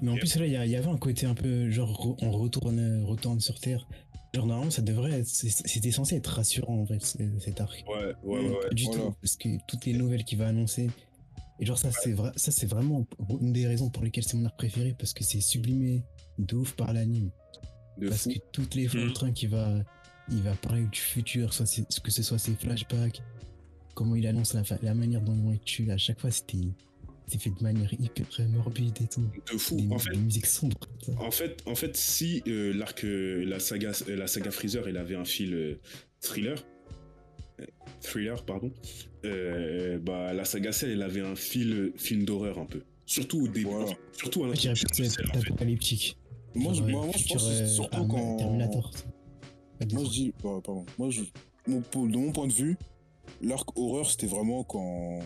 Mais 0.00 0.10
en 0.10 0.16
plus, 0.16 0.36
là, 0.36 0.46
il 0.46 0.52
y, 0.52 0.70
il 0.70 0.76
avait 0.76 0.88
un 0.88 0.96
côté 0.96 1.26
un 1.26 1.34
peu 1.34 1.70
genre 1.70 1.90
re- 1.92 2.18
on 2.22 2.30
retourne, 2.30 3.02
retourne 3.04 3.40
sur 3.40 3.58
Terre. 3.60 3.86
Genre, 4.34 4.46
normalement, 4.46 4.70
ça 4.70 4.80
devrait 4.82 5.20
être. 5.20 5.26
C'était 5.28 5.90
censé 5.90 6.16
être 6.16 6.28
rassurant, 6.28 6.78
en 6.80 6.86
fait, 6.86 7.04
ce- 7.04 7.18
cet 7.38 7.60
arc. 7.60 7.84
Ouais, 7.86 8.14
ouais, 8.24 8.38
ouais. 8.40 8.48
ouais. 8.48 8.68
Pas 8.68 8.74
du 8.74 8.84
voilà. 8.84 9.00
tout, 9.02 9.14
parce 9.20 9.36
que 9.36 9.48
toutes 9.68 9.84
les 9.84 9.92
nouvelles 9.92 10.24
qu'il 10.24 10.38
va 10.38 10.46
annoncer. 10.48 10.88
Et 11.60 11.66
genre, 11.66 11.78
ça, 11.78 11.90
c'est 11.92 12.12
vrai, 12.12 12.32
ça, 12.36 12.50
c'est 12.50 12.66
vraiment 12.66 13.06
une 13.40 13.52
des 13.52 13.66
raisons 13.66 13.90
pour 13.90 14.02
lesquelles 14.02 14.24
c'est 14.24 14.36
mon 14.36 14.46
arc 14.46 14.56
préféré, 14.56 14.96
parce 14.98 15.12
que 15.12 15.22
c'est 15.22 15.40
sublimé 15.40 16.02
de 16.38 16.56
ouf 16.56 16.72
par 16.72 16.92
l'anime. 16.92 17.30
Parce 18.00 18.22
fou. 18.24 18.30
que 18.30 18.38
toutes 18.52 18.74
les 18.74 18.88
fois, 18.88 19.00
Mhm. 19.00 19.06
le 19.06 19.12
train 19.12 19.32
qui 19.32 19.46
va, 19.46 19.74
il 20.30 20.40
va 20.40 20.54
parler 20.54 20.86
du 20.86 20.98
futur, 20.98 21.52
soit 21.52 21.66
c'est- 21.66 22.00
que 22.00 22.10
ce 22.10 22.22
soit 22.22 22.38
ses 22.38 22.54
flashbacks, 22.54 23.22
comment 23.94 24.16
il 24.16 24.26
annonce 24.26 24.54
la, 24.54 24.64
fa- 24.64 24.78
la 24.82 24.94
manière 24.94 25.20
dont 25.20 25.52
être 25.52 25.64
tués, 25.64 25.90
à 25.92 25.98
chaque 25.98 26.18
fois, 26.20 26.30
c'était 26.30 26.68
c'était 27.26 27.44
fait 27.44 27.50
de 27.50 27.62
manière 27.62 27.92
hyper 27.94 28.26
morbide 28.50 28.96
et 29.02 29.06
tout. 29.06 29.22
De 29.52 29.58
fou. 29.58 29.76
Des, 29.76 29.88
En 29.92 29.98
fait, 29.98 30.10
des 30.10 30.18
musiques 30.18 30.46
sombres. 30.46 30.76
En 31.18 31.30
fait, 31.30 31.62
en 31.66 31.74
fait, 31.74 31.96
si 31.96 32.42
euh, 32.46 32.72
l'arc, 32.74 33.04
euh, 33.04 33.44
la 33.44 33.58
saga, 33.58 33.92
euh, 34.08 34.16
la 34.16 34.26
saga 34.26 34.50
Freezer, 34.50 34.86
elle 34.88 34.96
avait 34.96 35.14
un 35.16 35.24
fil 35.24 35.54
euh, 35.54 35.78
thriller, 36.20 36.64
euh, 37.60 37.64
thriller, 38.00 38.44
pardon, 38.44 38.72
euh, 39.24 39.98
bah 39.98 40.32
la 40.32 40.44
saga 40.44 40.72
Cell, 40.72 40.90
elle 40.90 41.02
avait 41.02 41.20
un 41.20 41.36
fil 41.36 41.72
euh, 41.72 41.92
film 41.96 42.24
d'horreur 42.24 42.58
un 42.58 42.66
peu. 42.66 42.82
Surtout 43.06 43.42
au 43.42 43.48
début, 43.48 43.64
Voilà. 43.70 43.84
enfin, 43.86 43.94
surtout 44.12 44.44
à 44.44 44.50
que 44.52 44.56
Cell, 44.74 45.10
c'est 45.10 45.20
apocalyptique. 45.36 46.16
Moi, 46.54 46.72
je, 46.74 46.82
moi, 46.82 47.02
euh, 47.02 47.06
moi, 47.06 47.14
je 47.16 47.28
pense 47.28 47.42
que 47.48 47.54
c'est 47.54 47.62
euh, 47.62 47.66
surtout 47.66 48.06
quand. 48.06 48.36
Terminator. 48.36 48.90
Moi, 49.92 50.04
je 50.04 50.10
dis. 50.10 50.32
bah, 50.42 50.60
pardon. 50.64 50.84
Moi, 50.98 51.10
je, 51.10 51.22
mon- 51.66 51.80
pour- 51.80 52.06
de 52.06 52.16
mon 52.16 52.30
point 52.32 52.46
de 52.46 52.52
vue, 52.52 52.76
l'arc 53.40 53.68
horreur, 53.76 54.08
c'était 54.10 54.26
vraiment 54.26 54.62
quand 54.64 55.20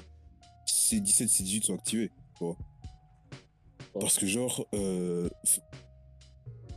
C17, 0.91 1.29
C18 1.29 1.63
sont 1.65 1.75
activés. 1.75 2.11
Tu 2.37 2.45
vois. 2.45 2.57
Parce 3.99 4.19
que, 4.19 4.27
genre. 4.27 4.67
euh, 4.75 5.29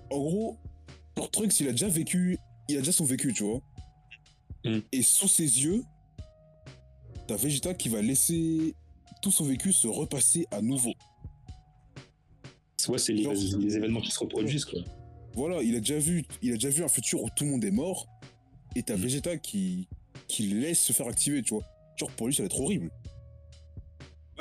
en 0.09 0.19
gros, 0.19 0.57
pour 1.15 1.29
Trunks, 1.31 1.59
il 1.59 1.67
a 1.67 1.71
déjà 1.71 1.87
vécu. 1.87 2.37
Il 2.67 2.77
a 2.77 2.79
déjà 2.79 2.91
son 2.91 3.05
vécu, 3.05 3.33
tu 3.33 3.43
vois. 3.43 3.61
Mm. 4.65 4.79
Et 4.91 5.01
sous 5.01 5.27
ses 5.27 5.43
yeux, 5.63 5.83
t'as 7.27 7.35
Vegeta 7.35 7.73
qui 7.73 7.89
va 7.89 8.01
laisser 8.01 8.73
tout 9.21 9.31
son 9.31 9.45
vécu 9.45 9.73
se 9.73 9.87
repasser 9.87 10.47
à 10.51 10.61
nouveau. 10.61 10.93
Ouais, 12.87 12.97
c'est 12.97 13.13
les, 13.13 13.23
les 13.23 13.75
événements 13.75 14.01
qui 14.01 14.11
se 14.11 14.19
reproduisent, 14.19 14.65
quoi. 14.65 14.79
Voilà, 15.33 15.61
il 15.61 15.75
a 15.75 15.79
déjà 15.79 15.99
vu, 15.99 16.25
il 16.41 16.51
a 16.51 16.53
déjà 16.55 16.69
vu 16.69 16.83
un 16.83 16.87
futur 16.87 17.21
où 17.21 17.29
tout 17.35 17.43
le 17.43 17.51
monde 17.51 17.63
est 17.63 17.71
mort, 17.71 18.07
et 18.75 18.83
t'as 18.83 18.95
Vegeta 18.95 19.37
qui, 19.37 19.87
qui 20.27 20.47
laisse 20.47 20.79
se 20.79 20.93
faire 20.93 21.07
activer, 21.07 21.41
tu 21.43 21.53
vois. 21.53 21.63
Genre 21.97 22.09
pour 22.11 22.27
lui, 22.27 22.33
ça 22.33 22.41
va 22.43 22.47
être 22.47 22.59
horrible. 22.59 22.89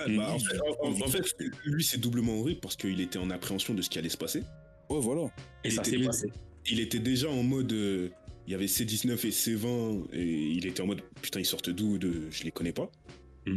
Ouais, 0.07 0.17
bah, 0.17 0.33
en, 0.33 0.39
fait, 0.39 0.61
en- 0.61 0.87
en- 0.89 0.93
en 1.03 1.09
fait, 1.09 1.35
lui, 1.65 1.83
c'est 1.85 1.99
doublement 1.99 2.39
horrible 2.41 2.61
parce 2.61 2.77
qu'il 2.77 3.01
était 3.01 3.19
en 3.19 3.31
appréhension 3.31 3.75
de 3.75 3.83
ce 3.83 3.91
qui 3.91 3.99
allait 3.99 4.09
se 4.09 4.17
passer. 4.17 4.43
Ouais, 4.91 5.01
voilà. 5.01 5.25
Et 5.65 5.69
Il 5.69 5.73
ça 5.73 5.83
était- 5.83 5.99
s'est 5.99 6.05
passé. 6.05 6.33
Il 6.71 6.81
était 6.81 6.99
déjà 7.01 7.29
en 7.29 7.43
mode. 7.43 7.73
euh, 7.73 8.09
il 8.47 8.53
y 8.53 8.55
avait 8.55 8.67
C19 8.67 9.27
et 9.27 9.31
C20, 9.31 10.07
et 10.13 10.25
il 10.25 10.65
était 10.67 10.81
en 10.81 10.87
mode 10.87 11.03
putain, 11.21 11.41
ils 11.41 11.45
sortent 11.47 11.69
d'où 11.71 11.99
de, 11.99 12.31
Je 12.31 12.45
les 12.45 12.51
connais 12.51 12.73
pas. 12.73 12.91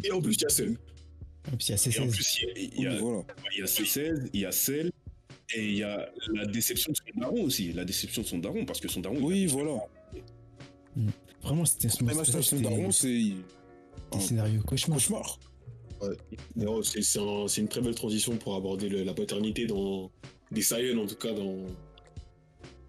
Et 0.04 0.12
en 0.12 0.22
plus, 0.22 0.34
il 0.36 0.42
y 0.42 0.46
a 0.46 0.50
Cell. 0.50 0.76
Et 1.52 1.56
puis 1.58 1.68
il 1.68 1.70
y 1.70 1.74
a 1.74 1.76
Et 1.76 2.00
en 2.00 2.08
C16. 2.08 2.12
plus, 2.12 2.38
il 2.42 2.44
y 2.44 2.48
a, 2.48 2.54
il 2.60 2.82
y 2.84 2.88
a- 2.88 2.92
Oui, 2.94 2.98
voilà. 3.00 3.24
il 3.54 3.60
y 3.60 3.62
a 3.62 3.66
C16, 3.68 4.30
il 4.34 4.40
y 4.42 4.46
a 4.46 4.52
Cell, 4.52 4.92
et 5.56 5.66
il 5.68 5.76
y 5.78 5.84
a 5.84 6.10
la 6.34 6.46
déception 6.46 6.92
de 6.92 6.98
son 6.98 7.20
daron 7.20 7.44
aussi. 7.44 7.72
La 7.74 7.86
déception 7.86 8.22
de 8.22 8.28
son 8.28 8.38
daron, 8.40 8.66
parce 8.66 8.80
que 8.82 8.88
son 8.90 9.00
daron. 9.02 9.18
Oui, 9.22 9.46
voilà. 9.48 9.78
Vraiment, 11.42 11.66
c'était 11.66 11.90
son 11.90 12.06
daron, 12.06 12.92
c'est 12.92 13.34
un 14.14 14.20
scénario 14.20 14.62
cauchemar. 14.62 14.98
cauchemar. 14.98 15.40
C'est 16.84 17.02
c'est 17.02 17.20
un- 17.20 17.48
c'est 17.48 17.62
une 17.62 17.68
très 17.68 17.82
belle 17.82 17.96
transition 17.96 18.36
pour 18.38 18.56
aborder 18.56 18.90
le- 18.90 19.04
la 19.04 19.14
paternité 19.14 19.66
dans 19.66 20.12
des 20.52 20.62
Saiyans, 20.62 20.98
en 21.02 21.06
tout 21.08 21.16
cas 21.16 21.32
dans, 21.34 21.58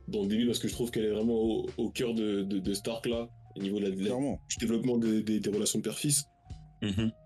dans 0.09 0.23
le 0.23 0.27
début, 0.29 0.47
parce 0.47 0.59
que 0.59 0.69
je 0.69 0.73
trouve 0.73 0.91
qu'elle 0.91 1.05
est 1.05 1.11
vraiment 1.11 1.35
au, 1.35 1.67
au 1.77 1.91
cœur 1.91 2.15
de, 2.15 2.43
de, 2.43 2.59
de 2.59 2.75
Stark 2.75 3.07
là, 3.07 3.29
au 3.57 3.61
niveau 3.63 3.79
de 3.79 3.85
la- 3.85 3.91
de 3.91 4.03
du 4.49 4.57
développement 4.59 4.97
des- 4.99 5.23
des- 5.23 5.41
des 5.41 5.51
relations 5.51 5.81
père-fils. 5.81 6.25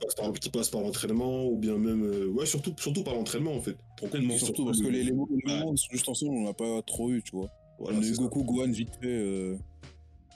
Passe 0.03 0.15
par- 0.17 0.33
qui 0.35 0.51
passe 0.51 0.69
par 0.69 0.83
l'entraînement 0.83 1.47
ou 1.47 1.57
bien 1.57 1.79
même 1.79 2.05
euh, 2.05 2.27
ouais 2.27 2.45
surtout 2.45 2.75
surtout 2.79 3.03
par 3.03 3.15
l'entraînement 3.15 3.55
en 3.55 3.61
fait. 3.63 3.77
Concrètement, 3.99 4.37
Surtout 4.37 4.67
parce 4.67 4.81
que 4.83 4.89
les, 4.89 5.03
les, 5.05 5.13
moments- 5.13 5.29
les 5.47 5.77
sont 5.79 5.89
juste 5.93 6.09
ensemble, 6.11 6.33
on 6.37 6.45
n'a 6.45 6.53
pas 6.53 6.83
trop 6.83 7.11
eu, 7.11 7.23
tu 7.23 7.31
vois. 7.35 7.49
voilà, 7.79 7.97
on 7.99 8.03
a 8.03 8.05
eu 8.05 8.15
ça. 8.15 8.21
Goku, 8.23 8.45
Gohan 8.45 8.71
vite 8.71 8.91
fait, 9.01 9.07
euh, 9.09 9.57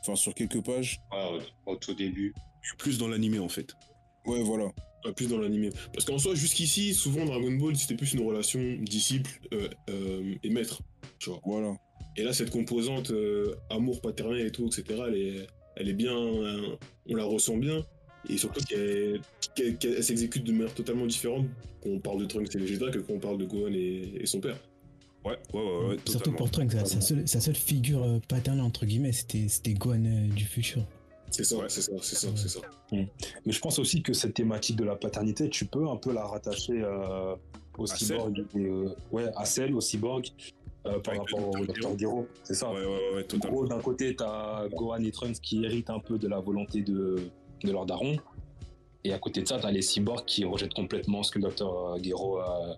enfin 0.01 0.17
sur 0.17 0.33
quelques 0.35 0.65
pages. 0.65 1.01
Ouais, 1.13 1.39
au, 1.67 1.73
au 1.73 1.77
tout 1.77 1.93
début. 1.93 2.33
Je 2.63 2.69
suis 2.69 2.77
plus 2.79 2.97
dans 2.99 3.09
l'animé 3.09 3.39
en 3.39 3.49
fait. 3.51 3.75
Ouais, 4.25 4.43
voilà. 4.43 4.71
Ouais, 5.05 5.13
plus 5.13 5.29
dans 5.29 5.39
l'animé. 5.39 5.71
Parce 5.93 6.05
qu'en 6.05 6.19
soi, 6.19 6.35
jusqu'ici, 6.35 6.93
souvent 6.95 7.25
Dragon 7.25 7.53
Ball, 7.53 7.77
c'était 7.77 7.95
plus 7.97 8.13
une 8.13 8.21
relation 8.27 8.61
disciple 8.83 9.31
euh, 9.55 9.69
euh, 9.89 10.35
et 10.43 10.51
maître. 10.51 10.83
Tu 11.19 11.31
vois. 11.31 11.41
Voilà. 11.45 11.75
Et 12.17 12.23
là, 12.23 12.33
cette 12.33 12.51
composante 12.51 13.11
euh, 13.11 13.55
amour 13.71 14.01
paternel 14.01 14.47
et 14.47 14.51
tout, 14.51 14.67
etc., 14.67 15.01
elle 15.09 15.15
est, 15.17 15.47
elle 15.77 15.89
est 15.89 15.95
bien. 15.95 16.17
euh, 16.17 16.77
on 17.09 17.15
la 17.15 17.25
ressent 17.25 17.57
bien. 17.57 17.83
Et 18.29 18.37
surtout 18.37 18.61
qu'elle 18.65 19.23
s'exécute 20.05 20.45
de 20.45 20.53
manière 20.53 20.75
totalement 20.75 21.07
différente 21.07 21.47
quand 21.83 21.89
on 21.89 21.99
parle 21.99 22.21
de 22.21 22.27
Trunks 22.27 22.55
et 22.55 22.59
Vegeta 22.59 22.91
que 22.91 22.99
quand 22.99 23.15
on 23.15 23.19
parle 23.19 23.39
de 23.39 23.47
Gohan 23.47 23.73
et, 23.73 24.13
et 24.21 24.27
son 24.27 24.41
père. 24.41 24.59
Ouais, 25.25 25.39
ouais, 25.55 25.61
ouais, 25.63 25.87
ouais 25.89 25.97
Surtout 26.07 26.33
pour 26.33 26.51
Trunks, 26.51 26.73
sa, 26.73 26.85
sa 26.85 27.01
seule, 27.01 27.27
sa 27.27 27.41
seule 27.41 27.55
figure 27.55 28.03
euh, 28.03 28.19
paternelle, 28.29 28.63
entre 28.65 28.85
guillemets, 28.85 29.13
c'était 29.13 29.49
c'était 29.49 29.73
Gohan 29.73 30.05
euh, 30.05 30.29
du 30.35 30.45
futur. 30.45 30.85
C'est 31.31 31.45
ça, 31.45 31.57
Ouais. 31.57 31.65
c'est 31.69 31.81
ça, 31.83 31.93
c'est 32.03 32.17
ça, 32.17 32.29
c'est 32.35 32.49
ça. 32.49 32.61
Mais 32.93 33.09
je 33.47 33.59
pense 33.61 33.79
aussi 33.79 34.03
que 34.03 34.13
cette 34.13 34.35
thématique 34.35 34.77
de 34.77 34.85
la 34.85 34.97
paternité, 34.97 35.49
tu 35.49 35.65
peux 35.67 35.89
un 35.89 35.97
peu 35.97 36.13
la 36.13 36.25
rattacher 36.27 36.83
euh, 36.83 37.37
au 37.79 37.85
À 37.91 37.95
cyborg. 37.97 38.45
et, 38.57 38.59
euh, 38.59 38.89
ouais, 39.13 39.27
à 39.37 39.45
celle, 39.45 39.75
au 39.75 39.81
cyborg, 39.81 40.27
euh, 40.87 40.99
par 41.01 41.15
Avec 41.15 41.31
rapport 41.31 41.49
au 41.51 41.67
Dr. 41.67 41.99
Gero. 41.99 42.27
C'est 42.43 42.55
ça. 42.55 42.71
Ouais, 42.73 42.81
ouais, 42.85 43.15
ouais, 43.17 43.27
En 43.35 43.39
gros, 43.39 43.67
d'un 43.67 43.81
côté, 43.81 44.17
t'as 44.17 44.67
Gohan 44.69 45.03
et 45.05 45.11
Trunks 45.13 45.41
qui 45.41 45.65
héritent 45.65 45.91
un 45.91 46.01
peu 46.01 46.19
de 46.19 46.27
la 46.27 46.41
volonté 46.41 46.83
de, 46.83 47.17
de 47.63 47.71
leur 47.73 47.87
daron. 47.87 48.17
Et 49.05 49.13
à 49.13 49.19
côté 49.19 49.43
de 49.43 49.47
ça, 49.49 49.59
t'as 49.61 49.71
les 49.71 49.83
cyborgs 49.83 50.25
qui 50.27 50.45
rejettent 50.45 50.75
complètement 50.75 51.23
ce 51.23 51.31
que 51.31 51.39
le 51.39 51.49
Dr. 51.49 51.97
Gero 52.03 52.39
a 52.39 52.77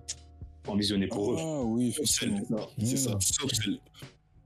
envisionné 0.68 1.06
pour 1.06 1.32
eux. 1.32 1.36
Ah 1.40 1.62
oui, 1.64 1.92
C'est 1.96 2.04
ça, 2.06 2.26
c'est 3.18 3.32
ça. 3.32 3.44
Mmh. 3.44 3.48
Celle. 3.52 3.78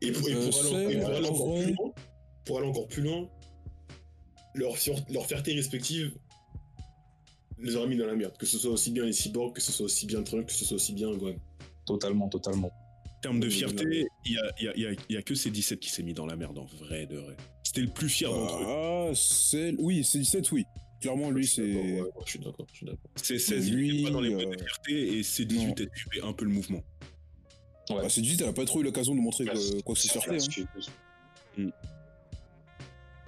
Et 0.02 0.12
pour, 0.12 0.28
et 0.28 0.32
Euh, 0.34 0.50
pour 0.50 0.60
aller, 0.60 0.68
c'est- 0.70 0.92
et 0.94 1.00
pour 1.00 1.08
aller 1.10 1.26
en 1.28 1.32
encore 1.34 1.48
vrai- 1.48 1.64
plus 1.64 1.74
loin, 1.74 1.92
pour 2.44 2.58
aller 2.58 2.68
encore 2.68 2.86
plus 2.88 3.02
loin, 3.02 3.28
leur, 4.56 4.76
fier- 4.76 5.04
leur 5.10 5.26
fierté 5.26 5.52
respective 5.54 6.12
les 7.58 7.74
aura 7.76 7.86
mis 7.86 7.96
dans 7.96 8.06
la 8.06 8.14
merde. 8.14 8.36
Que 8.38 8.46
ce 8.46 8.58
soit 8.58 8.70
aussi 8.70 8.90
bien 8.90 9.04
les 9.04 9.12
cyborgs, 9.12 9.54
que 9.54 9.62
ce 9.62 9.72
soit 9.72 9.86
aussi 9.86 10.06
bien 10.06 10.22
Trunks, 10.22 10.46
que 10.46 10.52
ce 10.52 10.64
soit 10.64 10.76
aussi 10.76 10.92
bien 10.92 11.10
Gohan. 11.14 11.36
Totalement, 11.86 12.28
totalement. 12.28 12.68
En 13.06 13.20
termes 13.20 13.40
de 13.40 13.48
fierté, 13.48 14.06
il 14.26 14.32
y 14.32 14.38
a, 14.38 14.52
il 14.58 14.64
y, 14.64 14.68
a, 14.68 14.72
il 14.76 14.82
y, 14.82 14.86
a, 14.86 14.90
il 15.08 15.14
y 15.14 15.16
a 15.16 15.22
que 15.22 15.34
C17 15.34 15.78
qui 15.78 15.88
s'est 15.90 16.02
mis 16.02 16.12
dans 16.14 16.26
la 16.26 16.36
merde 16.36 16.58
en 16.58 16.64
vrai 16.64 17.06
de 17.06 17.16
vrai. 17.16 17.36
C'était 17.62 17.80
le 17.80 17.88
plus 17.88 18.08
fier 18.08 18.30
d'entre 18.30 18.56
eux. 18.60 18.66
Ah, 18.66 19.10
c'est. 19.14 19.74
Oui, 19.78 20.04
c'est 20.04 20.18
17, 20.18 20.52
oui. 20.52 20.64
Clairement, 21.00 21.30
lui, 21.30 21.46
c'est. 21.46 21.62
ouais, 21.62 22.02
je 22.24 22.30
suis 22.30 22.38
d'accord, 22.38 22.66
je 22.72 22.76
suis 22.76 22.86
d'accord. 22.86 23.10
C16, 23.16 23.66
il 23.66 23.74
Lui, 23.74 23.94
était 23.94 24.04
pas 24.04 24.10
dans 24.10 24.20
les 24.20 24.32
euh, 24.34 24.38
de 24.54 24.58
fierté 24.62 25.18
et 25.18 25.22
C18 25.22 25.72
a 25.88 25.96
suivi 25.96 26.20
un 26.22 26.32
peu 26.32 26.44
le 26.44 26.50
mouvement. 26.50 26.82
Ouais. 27.90 27.96
Bah, 28.02 28.08
c'est 28.08 28.20
18, 28.20 28.40
elle 28.42 28.48
a 28.48 28.52
pas 28.52 28.64
trop 28.64 28.80
eu 28.80 28.84
l'occasion 28.84 29.14
de 29.14 29.20
montrer 29.20 29.44
Bah, 29.44 29.52
quoi, 29.84 29.94
que 29.94 30.00
ce 30.00 30.08
c'est 30.08 30.18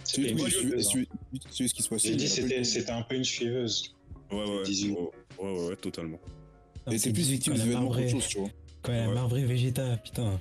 C'était 0.08 0.30
une 0.30 0.38
suiveuse, 0.48 1.72
qui 1.72 1.82
se 1.82 1.88
passait. 1.88 2.08
J'ai 2.08 2.16
dit 2.16 2.28
c'était 2.64 2.90
un 2.90 3.02
peu 3.02 3.14
une 3.16 3.24
suiveuse. 3.24 3.94
Ouais, 4.30 4.38
ouais, 4.38 4.56
ouais, 4.58 4.62
18. 4.64 4.92
ouais, 5.38 5.68
ouais, 5.68 5.76
totalement. 5.76 6.18
Elle 6.86 6.94
était 6.94 7.12
plus 7.12 7.28
victime 7.30 7.52
Quand 7.52 7.58
des 7.58 7.62
elle 7.64 7.68
a 7.68 7.72
événements 7.72 7.88
qu'autre 7.90 8.00
marbré- 8.00 8.10
chose, 8.10 8.28
tu 8.28 8.38
vois. 8.38 8.48
Quand 8.82 8.92
elle 8.92 9.00
a 9.10 9.12
marbré 9.12 9.44
Vegeta, 9.44 9.96
putain. 9.98 10.40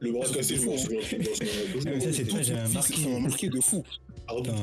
Le 0.00 0.10
bras 0.12 0.26
cassé, 0.28 0.42
c'est 0.42 0.56
je 0.56 0.76
ça, 0.76 2.12
c'est 2.12 2.24
très- 2.28 2.42
j'ai 2.42 2.54
marqué. 2.54 2.94
Ça 2.96 3.08
m'a 3.08 3.18
marqué 3.20 3.48
de 3.48 3.60
fou. 3.60 3.84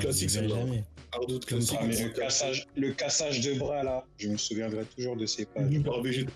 Classique, 0.01 0.29
jamais. 0.29 0.47
Mais 0.47 0.83
le 1.27 1.39
cassé. 1.39 2.11
cassage, 2.15 2.67
le 2.75 2.91
cassage 2.91 3.41
de 3.41 3.53
bras 3.57 3.83
là, 3.83 4.05
je 4.17 4.27
me 4.29 4.37
souviendrai 4.37 4.83
toujours 4.95 5.15
de 5.15 5.25
ces 5.25 5.45
pages. 5.45 5.81
Par 5.83 6.01
Vegeta 6.01 6.31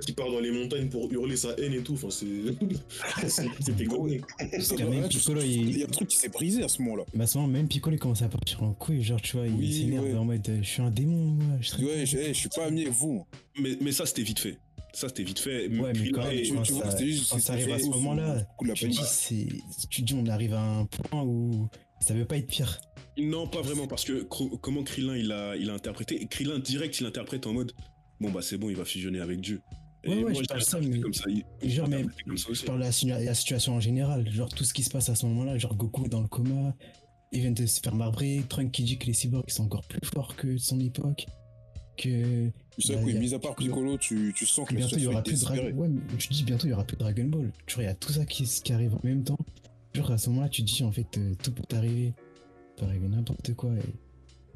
qui 0.00 0.12
part 0.12 0.30
dans 0.30 0.40
les 0.40 0.50
montagnes 0.50 0.88
pour 0.88 1.10
hurler 1.12 1.36
sa 1.36 1.50
haine 1.58 1.72
et 1.72 1.82
tout. 1.82 1.94
Enfin, 1.94 2.08
c'est. 2.10 2.26
c'est- 3.28 3.48
C'était 3.60 3.72
Piccolo, 3.84 4.08
Il 4.08 5.78
y 5.78 5.82
a 5.82 5.86
un 5.86 5.88
truc 5.90 6.08
qui 6.08 6.16
s'est 6.16 6.28
brisé 6.28 6.62
à 6.62 6.68
ce 6.68 6.82
moment-là. 6.82 7.04
Bah, 7.14 7.24
à 7.24 7.26
ce 7.26 7.38
moment, 7.38 7.48
même 7.52 7.68
Piccolo 7.68 7.96
il 7.96 7.98
commence 7.98 8.22
à 8.22 8.28
partir 8.28 8.62
en 8.62 8.72
couille, 8.74 9.02
genre, 9.02 9.20
tu 9.22 9.36
vois, 9.36 9.46
il 9.46 9.54
Oui, 9.54 9.72
s'énerve 9.72 10.04
ouais. 10.04 10.14
en 10.14 10.24
mode 10.24 10.48
euh, 10.48 10.58
je 10.62 10.68
suis 10.68 10.82
un 10.82 10.90
démon, 10.90 11.24
moi. 11.26 11.56
Je 11.60 11.68
serais- 11.68 11.84
Ouais, 11.84 12.06
je, 12.06 12.18
hey, 12.18 12.34
je 12.34 12.38
suis 12.38 12.48
pas 12.48 12.66
ami 12.66 12.82
avec 12.82 12.92
vous. 12.92 13.24
Mais, 13.58 13.76
mais 13.80 13.92
ça, 13.92 14.04
c'était 14.06 14.22
vite 14.22 14.38
fait. 14.40 14.58
Ça, 14.92 15.08
c'était 15.08 15.22
vite 15.22 15.38
fait. 15.38 15.68
Ouais, 15.68 15.92
mais 15.94 16.10
quand 16.10 16.24
même, 16.24 16.42
tu, 16.42 16.52
vois, 16.54 16.64
ça- 16.64 16.90
c'était 16.90 17.06
juste. 17.06 17.30
quand 17.30 17.38
ça 17.40 17.52
arrive 17.54 17.70
à 17.72 17.78
ce 17.78 17.86
moment-là, 17.86 18.46
Tu 18.74 18.90
tu 19.90 20.02
dis, 20.02 20.14
on 20.14 20.26
arrive 20.26 20.54
à 20.54 20.62
un 20.62 20.84
point 20.86 21.22
où 21.22 21.68
ça 22.00 22.14
veut 22.14 22.24
pas 22.24 22.36
être 22.36 22.46
pire. 22.46 22.80
Non, 23.16 23.46
pas 23.48 23.62
vraiment, 23.62 23.86
parce 23.88 24.04
que 24.04 24.22
comment 24.22 24.82
Krillin 24.84 25.16
il 25.16 25.32
a, 25.32 25.56
il 25.56 25.70
a 25.70 25.74
interprété? 25.74 26.26
Krillin 26.30 26.58
direct, 26.60 27.00
il 27.00 27.06
interprète 27.06 27.46
en 27.46 27.52
mode 27.52 27.72
bon 28.20 28.30
bah 28.30 28.42
c'est 28.42 28.56
bon, 28.58 28.68
il 28.70 28.76
va 28.76 28.84
fusionner 28.84 29.20
avec 29.20 29.40
Dieu. 29.40 29.60
Ouais, 30.08 30.24
ouais, 30.24 30.34
je 30.34 30.42
parle 30.44 30.62
ça, 30.62 30.80
mais- 30.80 31.00
comme 31.00 31.14
ça. 31.14 31.24
il- 31.28 31.70
Genre, 31.70 31.88
mais- 31.88 32.04
comme 32.26 32.36
ça 32.36 32.50
aussi. 32.50 32.62
Je 32.62 32.66
parle 32.66 32.78
de 32.78 32.84
la, 32.84 32.90
situa- 32.90 33.24
la 33.24 33.34
situation 33.34 33.74
en 33.74 33.80
général, 33.80 34.28
genre 34.30 34.48
tout 34.48 34.64
ce 34.64 34.72
qui 34.74 34.82
se 34.82 34.90
passe 34.90 35.08
à 35.08 35.14
ce 35.14 35.26
moment-là, 35.26 35.58
genre 35.58 35.74
Goku 35.76 36.06
est 36.06 36.08
dans 36.08 36.20
le 36.22 36.28
coma, 36.28 36.74
il 37.32 37.40
vient 37.40 37.50
de 37.52 37.66
se 37.66 37.80
faire 37.80 37.94
marbrer, 37.94 38.42
Trunk 38.48 38.70
qui 38.70 38.82
dit 38.84 38.98
que 38.98 39.06
les 39.06 39.12
cyborgs 39.12 39.50
sont 39.50 39.64
encore 39.64 39.84
plus 39.84 40.00
forts 40.14 40.34
que 40.36 40.56
son 40.56 40.80
époque, 40.80 41.26
que 41.96 42.50
Tu 42.76 42.82
sais, 42.82 42.94
Bah, 42.94 43.00
oui, 43.04 43.14
mis 43.14 43.34
à 43.34 43.38
part 43.40 43.56
Piccolo, 43.56 43.98
tu, 43.98 44.32
tu 44.36 44.46
sens 44.46 44.68
que 44.68 44.74
bientôt 44.74 44.96
il 44.96 45.02
y 45.02 45.06
aura 45.08 45.22
plus 45.22 45.42
de 45.42 45.72
Ouais, 45.72 45.88
mais 45.88 46.00
je 46.18 46.28
dis 46.28 46.44
bientôt 46.44 46.66
il 46.68 46.70
y 46.70 46.72
aura 46.72 46.84
plus 46.84 46.96
de 46.96 47.00
Dragon 47.00 47.24
Ball. 47.24 47.50
Genre 47.66 47.82
il 47.82 47.84
y 47.86 47.88
a 47.88 47.94
tout 47.94 48.12
ça 48.12 48.24
qui, 48.24 48.44
qui 48.44 48.72
arrive 48.72 48.94
en 48.94 49.00
même 49.02 49.24
temps. 49.24 49.38
Genre 49.94 50.10
à 50.12 50.16
ce 50.18 50.30
moment-là, 50.30 50.48
tu 50.48 50.62
dis 50.62 50.84
en 50.84 50.92
fait 50.92 51.18
euh, 51.18 51.34
tout 51.42 51.50
peut 51.52 51.64
t'arriver. 51.68 52.12
peut 52.76 52.84
arriver 52.86 53.08
n'importe 53.08 53.52
quoi. 53.54 53.70
et 53.74 53.82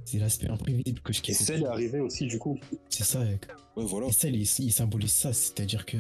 C'est 0.05 0.19
l'aspect 0.19 0.49
imprévisible 0.49 1.01
que 1.01 1.13
je 1.13 1.19
Et 1.21 1.23
kiffe. 1.23 1.39
celle 1.39 1.63
est 1.63 1.67
arrivée 1.67 2.01
aussi, 2.01 2.27
du 2.27 2.39
coup. 2.39 2.59
C'est 2.89 3.05
ça. 3.05 3.21
Ouais, 3.21 3.39
voilà. 3.77 4.09
Et 4.09 4.13
celle, 4.13 4.35
il, 4.37 4.43
il 4.59 4.73
symbolise 4.73 5.13
ça, 5.13 5.33
c'est-à-dire 5.33 5.87
que, 5.87 5.97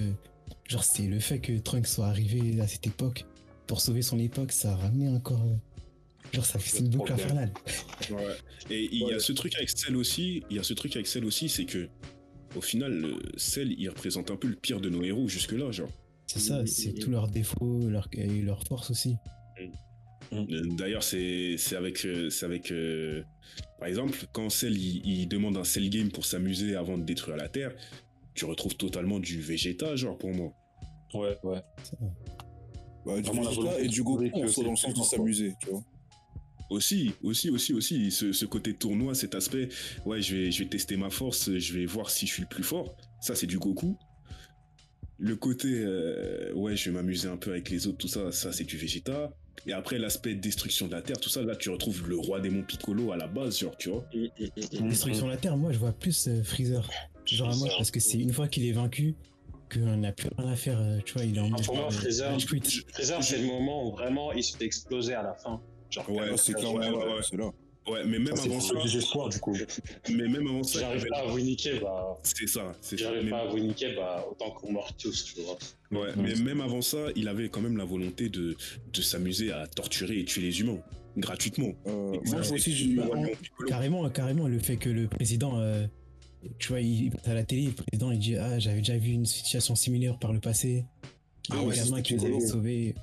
genre, 0.68 0.84
c'est 0.84 1.06
le 1.06 1.20
fait 1.20 1.38
que 1.40 1.58
Trunks 1.58 1.86
soit 1.86 2.06
arrivé 2.06 2.60
à 2.60 2.66
cette 2.66 2.86
époque 2.86 3.24
pour 3.66 3.80
sauver 3.80 4.02
son 4.02 4.18
époque, 4.18 4.52
ça 4.52 4.72
a 4.72 4.76
ramené 4.76 5.08
encore. 5.08 5.42
Genre, 6.32 6.44
ça 6.44 6.58
fait 6.58 6.78
une 6.78 6.88
boucle 6.88 7.12
infernale. 7.12 7.52
Ouais. 8.10 8.36
Et 8.70 8.88
il 8.92 9.06
y 9.08 9.12
a 9.12 9.18
ce 9.18 9.32
truc 9.32 9.54
avec 9.56 9.68
Cell 9.70 9.96
aussi, 9.96 10.42
il 10.50 10.56
y 10.56 10.60
a 10.60 10.62
ce 10.62 10.74
truc 10.74 10.94
avec 10.96 11.06
Cell 11.06 11.24
aussi, 11.24 11.48
c'est 11.48 11.64
que 11.66 11.88
au 12.56 12.60
final, 12.60 13.14
Cell 13.36 13.74
il 13.78 13.88
représente 13.88 14.30
un 14.30 14.36
peu 14.36 14.48
le 14.48 14.56
pire 14.56 14.80
de 14.80 14.88
nos 14.88 15.02
héros 15.02 15.28
jusque-là, 15.28 15.70
genre. 15.72 15.88
C'est 16.26 16.38
ça, 16.40 16.64
c'est 16.66 16.92
tous 16.94 17.10
leurs 17.10 17.28
défauts 17.28 17.80
leur, 17.88 18.08
et 18.12 18.40
leurs 18.40 18.64
forces 18.66 18.90
aussi. 18.90 19.16
Euh, 20.32 20.44
D'ailleurs, 20.76 21.02
c'est 21.02 21.56
c'est 21.58 21.76
avec, 21.76 22.04
euh, 22.04 22.30
c'est 22.30 22.46
avec 22.46 22.70
euh, 22.70 23.22
par 23.78 23.88
exemple, 23.88 24.18
quand 24.32 24.48
Cell 24.50 24.76
il, 24.76 25.02
il 25.04 25.28
demande 25.28 25.56
un 25.56 25.64
Cell 25.64 25.88
game 25.90 26.10
pour 26.10 26.24
s'amuser 26.24 26.74
avant 26.74 26.96
de 26.98 27.04
détruire 27.04 27.36
la 27.36 27.48
Terre, 27.48 27.72
tu 28.34 28.44
retrouves 28.44 28.76
totalement 28.76 29.18
du 29.18 29.40
Vegeta, 29.40 29.94
genre 29.96 30.16
pour 30.16 30.30
moi. 30.30 30.52
Ouais, 31.14 31.36
ouais. 31.42 31.60
Bah, 33.04 33.20
du 33.20 33.22
Vraiment 33.28 33.42
la 33.42 33.50
Vegeta 33.50 33.80
et 33.80 33.88
du 33.88 34.02
Goku, 34.02 34.30
on 34.32 34.48
soit 34.48 34.64
dans 34.64 34.70
le 34.70 34.76
sens 34.76 34.94
de 34.94 35.02
s'amuser, 35.02 35.52
tu 35.60 35.70
vois. 35.70 35.84
Aussi, 36.70 37.12
aussi, 37.22 37.50
aussi, 37.50 37.74
aussi, 37.74 38.10
ce, 38.10 38.32
ce 38.32 38.46
côté 38.46 38.72
tournoi, 38.72 39.14
cet 39.14 39.34
aspect, 39.34 39.68
ouais, 40.06 40.22
je 40.22 40.34
vais, 40.34 40.50
je 40.50 40.62
vais 40.62 40.70
tester 40.70 40.96
ma 40.96 41.10
force, 41.10 41.58
je 41.58 41.74
vais 41.74 41.84
voir 41.84 42.08
si 42.08 42.26
je 42.26 42.32
suis 42.32 42.42
le 42.42 42.48
plus 42.48 42.62
fort. 42.62 42.96
Ça, 43.20 43.34
c'est 43.34 43.46
du 43.46 43.58
Goku. 43.58 43.98
Le 45.18 45.36
côté, 45.36 45.68
euh, 45.70 46.50
ouais, 46.54 46.74
je 46.74 46.88
vais 46.88 46.94
m'amuser 46.96 47.28
un 47.28 47.36
peu 47.36 47.50
avec 47.50 47.68
les 47.68 47.86
autres, 47.86 47.98
tout 47.98 48.08
ça, 48.08 48.32
ça, 48.32 48.52
c'est 48.52 48.64
du 48.64 48.78
Vegeta. 48.78 49.30
Et 49.66 49.72
après, 49.72 49.98
l'aspect 49.98 50.34
destruction 50.34 50.86
de 50.88 50.92
la 50.92 51.02
Terre, 51.02 51.18
tout 51.20 51.28
ça, 51.28 51.42
là, 51.42 51.54
tu 51.54 51.70
retrouves 51.70 52.08
le 52.08 52.16
roi 52.16 52.40
démon 52.40 52.62
Piccolo 52.62 53.12
à 53.12 53.16
la 53.16 53.26
base, 53.28 53.58
genre, 53.60 53.76
tu 53.76 53.90
vois. 53.90 54.04
Destruction 54.80 55.26
de 55.26 55.30
la 55.30 55.36
Terre, 55.36 55.56
moi, 55.56 55.72
je 55.72 55.78
vois 55.78 55.92
plus 55.92 56.26
euh, 56.28 56.42
Freezer. 56.42 56.88
Genre 57.24 57.50
à 57.50 57.56
moi, 57.56 57.68
parce 57.76 57.90
que 57.92 58.00
c'est 58.00 58.18
une 58.18 58.32
fois 58.32 58.48
qu'il 58.48 58.66
est 58.66 58.72
vaincu 58.72 59.14
qu'on 59.72 59.96
n'a 59.96 60.12
plus 60.12 60.28
rien 60.36 60.48
à 60.50 60.56
faire, 60.56 60.80
euh, 60.80 60.98
tu 61.04 61.14
vois, 61.14 61.24
il 61.24 61.36
est 61.36 61.40
en 61.40 61.48
mode. 61.48 61.64
pour 61.64 61.76
moi, 61.76 61.86
euh, 61.86 61.90
Freezer. 61.90 62.36
Freezer, 62.40 63.22
c'est 63.22 63.38
le 63.38 63.46
moment 63.46 63.86
où 63.88 63.92
vraiment 63.92 64.32
il 64.32 64.42
se 64.42 64.56
fait 64.56 64.64
exploser 64.64 65.14
à 65.14 65.22
la 65.22 65.34
fin. 65.34 65.60
Genre, 65.90 66.10
Ouais, 66.10 66.36
c'est 66.36 66.56
ouais, 66.56 66.64
ouais, 66.64 66.88
ouais, 66.90 66.96
ouais. 66.96 67.20
c'est 67.22 67.36
là. 67.36 67.50
Ouais, 67.88 68.04
mais 68.06 68.18
même 68.20 68.36
Ça, 68.36 68.42
c'est 68.44 68.48
avant 68.50 68.60
ça, 68.60 68.96
espoirs, 68.98 69.28
du 69.28 69.40
coup. 69.40 69.56
mais 70.08 70.28
même 70.28 70.46
avant 70.46 70.62
ça, 70.62 70.78
j'arrive 70.80 71.00
avait- 71.00 71.08
pas 71.10 71.18
à 71.22 71.26
vous 71.26 71.40
niquer, 71.40 71.80
bah. 71.80 72.16
c'est 72.22 72.46
ça, 72.48 72.72
c'est 72.80 72.96
ça. 72.96 73.04
J'arrive 73.04 73.24
Mais- 73.24 73.30
pas 73.30 73.40
à 73.40 73.46
vous 73.48 73.58
niquer, 73.58 73.94
bah, 73.96 74.24
autant 74.30 74.50
qu'on 74.52 74.72
meurt 74.72 74.94
tous, 74.98 75.24
tu 75.34 75.40
vois. 75.42 75.58
Ouais, 75.90 76.10
mais 76.16 76.34
même 76.36 76.60
avant 76.60 76.80
ça, 76.80 76.98
il 77.16 77.26
avait 77.28 77.48
quand 77.48 77.60
même 77.60 77.76
la 77.76 77.84
volonté 77.84 78.28
de, 78.28 78.56
de 78.92 79.02
s'amuser 79.02 79.50
à 79.52 79.66
torturer 79.66 80.20
et 80.20 80.24
tuer 80.24 80.42
les 80.42 80.60
humains 80.60 80.78
gratuitement. 81.16 81.72
Euh, 81.88 82.12
moi, 82.12 82.20
ça, 82.24 82.42
je 82.42 82.54
aussi, 82.54 82.94
démon 82.94 83.26
Piccolo. 83.42 83.68
Carrément, 83.68 84.08
carrément, 84.10 84.46
le 84.48 84.58
fait 84.60 84.76
que 84.76 84.88
le 84.88 85.08
président, 85.08 85.58
euh, 85.58 85.84
tu 86.60 86.68
vois, 86.68 86.80
il 86.80 87.10
passe 87.10 87.26
à 87.28 87.34
la 87.34 87.42
télé, 87.44 87.64
le 87.66 87.72
président, 87.72 88.10
il 88.12 88.18
dit 88.20 88.36
Ah, 88.36 88.58
j'avais 88.60 88.78
déjà 88.78 88.96
vu 88.96 89.10
une 89.10 89.26
situation 89.26 89.74
similaire 89.74 90.18
par 90.20 90.32
le 90.32 90.38
passé. 90.40 90.84
Ah 91.50 91.56
Ah 91.58 91.62
ouais, 91.64 91.74
gamin 91.76 92.00
qui 92.00 92.14
les 92.14 92.24
avait 92.26 92.40
sauvés. 92.46 92.94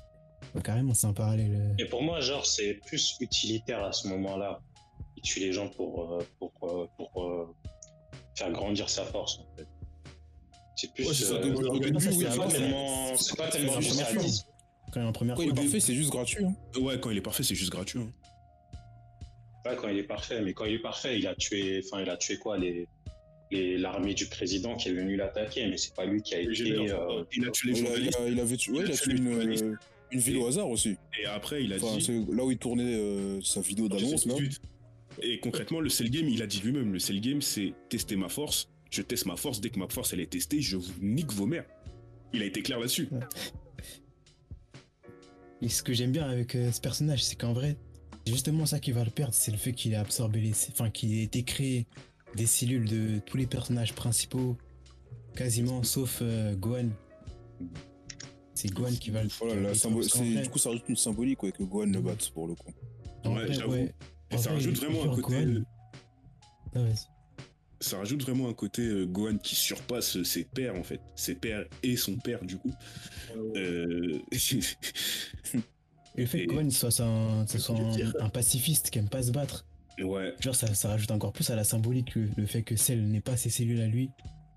Carrément, 0.64 0.94
c'est 0.94 1.06
un 1.06 1.12
parallèle. 1.12 1.52
euh. 1.54 1.74
Et 1.78 1.84
pour 1.84 2.02
moi, 2.02 2.20
genre, 2.20 2.44
c'est 2.44 2.80
plus 2.86 3.14
utilitaire 3.20 3.84
à 3.84 3.92
ce 3.92 4.08
moment-là. 4.08 4.60
Il 5.22 5.28
tue 5.28 5.40
les 5.40 5.52
gens 5.52 5.68
pour, 5.68 6.14
euh, 6.14 6.18
pour, 6.38 6.52
euh, 6.62 6.88
pour, 6.96 7.24
euh, 7.24 7.46
faire 8.36 8.50
grandir 8.52 8.88
sa 8.88 9.04
force, 9.04 9.38
en 9.40 9.56
fait. 9.56 9.66
C'est 10.76 10.92
plus. 10.94 11.06
Ouais, 11.06 11.12
c'est 11.14 11.30
euh, 11.30 11.36
pas 11.36 11.42
tellement, 11.42 13.16
c'est 13.16 13.36
pas 13.36 13.48
tellement 13.48 13.80
une. 13.80 14.30
Quand 14.92 14.98
il 15.00 15.02
est 15.02 15.06
en 15.06 15.12
première 15.12 15.36
Quand 15.36 15.42
il 15.42 15.50
est 15.50 15.54
parfait, 15.54 15.78
c'est 15.80 15.94
juste 15.94 16.10
gratuit. 16.10 16.44
Hein. 16.44 16.54
Ouais, 16.80 16.98
quand 16.98 17.10
il 17.10 17.18
est 17.18 17.22
parfait, 17.22 17.42
c'est 17.42 17.54
juste 17.54 17.70
gratuit. 17.70 18.00
hein. 18.00 18.10
Ouais, 19.66 19.76
quand 19.76 19.88
il 19.88 19.98
est 19.98 20.02
parfait, 20.04 20.40
mais 20.40 20.54
quand 20.54 20.64
il 20.64 20.74
est 20.74 20.78
parfait, 20.82 21.18
il 21.18 21.26
a 21.26 21.34
tué, 21.34 21.82
enfin, 21.84 22.02
il 22.02 22.08
a 22.08 22.16
tué 22.16 22.38
quoi 22.38 22.56
les, 22.56 22.88
les- 23.50 23.76
l'armée 23.76 24.14
du 24.14 24.26
président 24.26 24.74
qui 24.74 24.88
est 24.88 24.92
venu 24.92 25.16
l'attaquer, 25.16 25.66
mais 25.68 25.76
c'est 25.76 25.94
pas 25.94 26.06
lui 26.06 26.22
qui 26.22 26.34
a 26.34 26.40
été. 26.40 26.72
euh, 26.90 27.24
Il 27.36 27.46
a 27.46 27.50
tué 27.50 27.72
les 27.72 27.78
Il, 27.78 27.82
il, 27.82 27.86
journalistes. 27.86 28.18
a, 28.18 28.28
il 28.28 28.40
avait 28.40 28.56
tué, 28.56 28.72
ouais, 28.72 28.84
il 28.86 28.90
a 28.92 28.96
tué 28.96 29.12
une, 29.12 29.28
euh, 29.28 29.74
une 30.12 30.20
ville 30.20 30.38
au 30.38 30.46
hasard 30.46 30.70
aussi. 30.70 30.96
Et 31.22 31.26
après, 31.26 31.62
il 31.62 31.72
a 31.74 31.76
Enfin, 31.76 31.98
dit. 31.98 32.02
c'est 32.04 32.34
là 32.34 32.42
où 32.42 32.50
il 32.50 32.56
tournait 32.58 32.94
euh, 32.94 33.40
sa 33.42 33.60
vidéo 33.60 33.86
d'annonce 33.88 34.24
là. 34.26 34.34
Et 35.22 35.38
concrètement, 35.40 35.80
le 35.80 35.88
Cell 35.88 36.10
Game, 36.10 36.28
il 36.28 36.42
a 36.42 36.46
dit 36.46 36.60
lui-même, 36.60 36.92
le 36.92 36.98
Cell 36.98 37.20
Game, 37.20 37.42
c'est 37.42 37.74
tester 37.88 38.16
ma 38.16 38.28
force. 38.28 38.68
Je 38.90 39.02
teste 39.02 39.26
ma 39.26 39.36
force. 39.36 39.60
Dès 39.60 39.70
que 39.70 39.78
ma 39.78 39.88
force, 39.88 40.12
elle 40.12 40.20
est 40.20 40.30
testée, 40.30 40.60
je 40.60 40.76
vous 40.76 40.92
nique 41.00 41.32
vos 41.32 41.46
mères. 41.46 41.66
Il 42.32 42.42
a 42.42 42.44
été 42.46 42.62
clair 42.62 42.78
là-dessus. 42.78 43.08
Et 45.62 45.68
ce 45.68 45.82
que 45.82 45.92
j'aime 45.92 46.12
bien 46.12 46.28
avec 46.28 46.54
euh, 46.54 46.72
ce 46.72 46.80
personnage, 46.80 47.22
c'est 47.22 47.36
qu'en 47.36 47.52
vrai, 47.52 47.76
c'est 48.24 48.32
justement 48.32 48.66
ça 48.66 48.80
qui 48.80 48.92
va 48.92 49.04
le 49.04 49.10
perdre, 49.10 49.34
c'est 49.34 49.50
le 49.50 49.58
fait 49.58 49.72
qu'il 49.72 49.94
a 49.94 50.00
absorbé 50.00 50.40
les. 50.40 50.52
Enfin, 50.70 50.90
qu'il 50.90 51.12
ait 51.18 51.22
été 51.22 51.42
créé 51.42 51.86
des 52.34 52.46
cellules 52.46 52.88
de 52.88 53.18
tous 53.26 53.36
les 53.36 53.46
personnages 53.46 53.92
principaux, 53.94 54.56
quasiment, 55.36 55.82
sauf 55.82 56.20
euh, 56.22 56.54
Gohan. 56.56 56.88
C'est 58.54 58.72
Gohan 58.72 58.92
qui 58.98 59.10
va 59.10 59.22
le. 59.22 59.28
Voilà, 59.38 59.54
la 59.60 59.68
qu'en 59.76 60.02
c'est- 60.02 60.42
du 60.42 60.48
coup, 60.48 60.58
ça 60.58 60.70
rajoute 60.70 60.88
une 60.88 60.96
symbolique 60.96 61.42
ouais, 61.42 61.52
que 61.52 61.62
Gohan 61.62 61.86
le 61.86 62.00
batte 62.00 62.30
pour 62.30 62.46
le 62.48 62.54
coup. 62.54 62.72
en 63.24 63.34
Ouais, 63.36 63.44
vrai, 63.44 63.52
j'avoue. 63.54 63.72
ouais. 63.72 63.94
Et 64.30 64.34
En 64.34 64.38
ça 64.38 64.50
vrai, 64.50 64.58
rajoute 64.58 64.76
vraiment 64.76 65.12
un 65.12 65.16
côté. 65.20 65.46
Ah. 66.74 66.78
Ça 67.80 67.96
rajoute 67.98 68.22
vraiment 68.22 68.48
un 68.48 68.52
côté 68.52 68.82
euh, 68.82 69.06
Gohan 69.06 69.38
qui 69.38 69.54
surpasse 69.54 70.22
ses 70.22 70.44
pères, 70.44 70.74
en 70.76 70.82
fait. 70.82 71.00
Ses 71.16 71.34
pères 71.34 71.64
et 71.82 71.96
son 71.96 72.16
père, 72.16 72.44
du 72.44 72.58
coup. 72.58 72.72
Euh... 73.56 74.18
Et 74.30 74.36
le 76.16 76.26
fait 76.26 76.40
Et- 76.42 76.46
que 76.46 76.52
Gohan 76.52 76.70
soit, 76.70 77.00
un, 77.00 77.46
soit 77.58 78.30
pacifiste 78.32 78.90
qui 78.90 78.98
aime 78.98 79.08
pas 79.08 79.22
se 79.22 79.30
battre, 79.30 79.64
ouais. 80.02 80.34
genre 80.40 80.54
ça, 80.54 80.72
ça 80.74 80.88
rajoute 80.88 81.10
encore 81.10 81.32
plus 81.32 81.48
à 81.50 81.56
la 81.56 81.64
symbolique 81.64 82.14
le, 82.14 82.28
le 82.36 82.46
fait 82.46 82.62
que 82.62 82.76
Cell 82.76 83.02
n'ait 83.08 83.20
pas 83.20 83.36
ses 83.36 83.50
cellules 83.50 83.80
à 83.80 83.86
lui. 83.86 84.10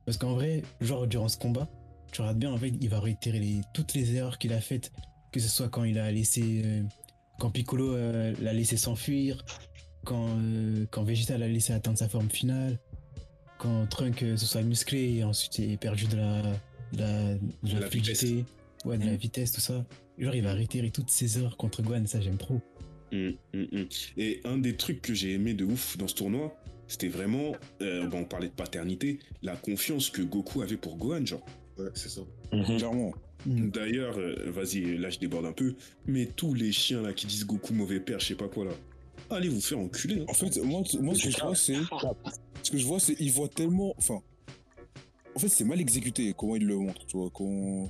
Parce 0.05 0.17
qu'en 0.17 0.33
vrai, 0.33 0.63
genre 0.81 1.07
durant 1.07 1.29
ce 1.29 1.37
combat, 1.37 1.69
tu 2.11 2.21
regardes 2.21 2.39
bien, 2.39 2.51
en 2.51 2.57
fait, 2.57 2.73
il 2.81 2.89
va 2.89 2.99
réitérer 2.99 3.39
les- 3.39 3.61
toutes 3.73 3.93
les 3.93 4.13
erreurs 4.15 4.37
qu'il 4.37 4.51
a 4.53 4.59
faites, 4.59 4.91
que 5.31 5.39
ce 5.39 5.47
soit 5.47 5.69
quand 5.69 5.83
il 5.85 5.97
a 5.97 6.11
laissé. 6.11 6.83
Quand 7.39 7.49
Piccolo 7.49 7.93
euh, 7.93 8.33
l'a 8.41 8.53
laissé 8.53 8.77
s'enfuir, 8.77 9.43
quand, 10.05 10.27
euh, 10.29 10.85
quand 10.91 11.03
Vegeta 11.03 11.37
l'a 11.37 11.47
laissé 11.47 11.73
atteindre 11.73 11.97
sa 11.97 12.09
forme 12.09 12.29
finale, 12.29 12.79
quand 13.57 13.85
Trunk 13.89 14.23
euh, 14.23 14.37
se 14.37 14.45
soit 14.45 14.61
musclé 14.61 15.15
et 15.17 15.23
ensuite 15.23 15.59
ait 15.59 15.77
perdu 15.77 16.05
de 16.07 16.17
la, 16.17 16.41
de 16.93 16.99
la, 16.99 17.33
de 17.33 17.39
De 17.63 17.73
la 17.73 17.79
la 17.81 17.87
fluidité, 17.87 18.45
ouais, 18.85 18.97
de 18.97 19.05
la 19.05 19.13
Mm. 19.13 19.17
vitesse, 19.17 19.51
tout 19.51 19.61
ça. 19.61 19.85
Genre, 20.17 20.35
il 20.35 20.43
va 20.43 20.53
réitérer 20.53 20.91
toutes 20.91 21.09
ses 21.09 21.37
erreurs 21.39 21.57
contre 21.57 21.81
Gohan, 21.81 22.05
ça 22.05 22.21
j'aime 22.21 22.37
trop. 22.37 22.61
Mm, 23.11 23.29
mm. 23.53 23.85
Et 24.17 24.41
un 24.43 24.57
des 24.57 24.75
trucs 24.75 25.01
que 25.01 25.13
j'ai 25.13 25.33
aimé 25.33 25.53
de 25.53 25.65
ouf 25.65 25.97
dans 25.97 26.07
ce 26.07 26.15
tournoi, 26.15 26.55
c'était 26.87 27.07
vraiment, 27.07 27.53
euh, 27.81 28.05
bon, 28.07 28.19
on 28.19 28.25
parlait 28.25 28.49
de 28.49 28.53
paternité, 28.53 29.19
la 29.41 29.55
confiance 29.55 30.09
que 30.09 30.21
Goku 30.21 30.61
avait 30.61 30.77
pour 30.77 30.97
Gohan, 30.97 31.25
genre. 31.25 31.45
Ouais, 31.77 31.89
c'est 31.95 32.09
ça. 32.09 32.21
Clairement. 32.51 33.13
D'ailleurs, 33.45 34.17
euh, 34.17 34.35
vas-y, 34.51 34.97
là 34.97 35.09
je 35.09 35.19
déborde 35.19 35.45
un 35.45 35.51
peu, 35.51 35.75
mais 36.05 36.25
tous 36.25 36.53
les 36.53 36.71
chiens 36.71 37.01
là 37.01 37.11
qui 37.13 37.25
disent 37.27 37.45
Goku 37.45 37.73
mauvais 37.73 37.99
père, 37.99 38.19
je 38.19 38.27
sais 38.27 38.35
pas 38.35 38.47
quoi 38.47 38.65
là, 38.65 38.71
allez 39.29 39.49
vous 39.49 39.59
faire 39.61 39.79
enculer. 39.79 40.21
hein. 40.21 40.25
En 40.29 40.33
fait, 40.33 40.57
moi, 40.63 40.83
ce 40.85 40.97
que 41.23 41.29
je 41.31 41.39
vois, 41.41 41.55
c'est. 41.55 41.75
Ce 42.63 42.71
que 42.71 42.77
je 42.77 42.85
vois, 42.85 42.99
c'est. 42.99 43.15
Il 43.19 43.31
voit 43.31 43.49
tellement. 43.49 43.93
Enfin. 43.97 44.19
En 45.35 45.39
fait, 45.39 45.49
c'est 45.49 45.63
mal 45.65 45.81
exécuté 45.81 46.33
comment 46.37 46.55
il 46.55 46.65
le 46.65 46.77
montre, 46.77 47.05
tu 47.05 47.17
vois. 47.17 47.29
Comment, 47.33 47.89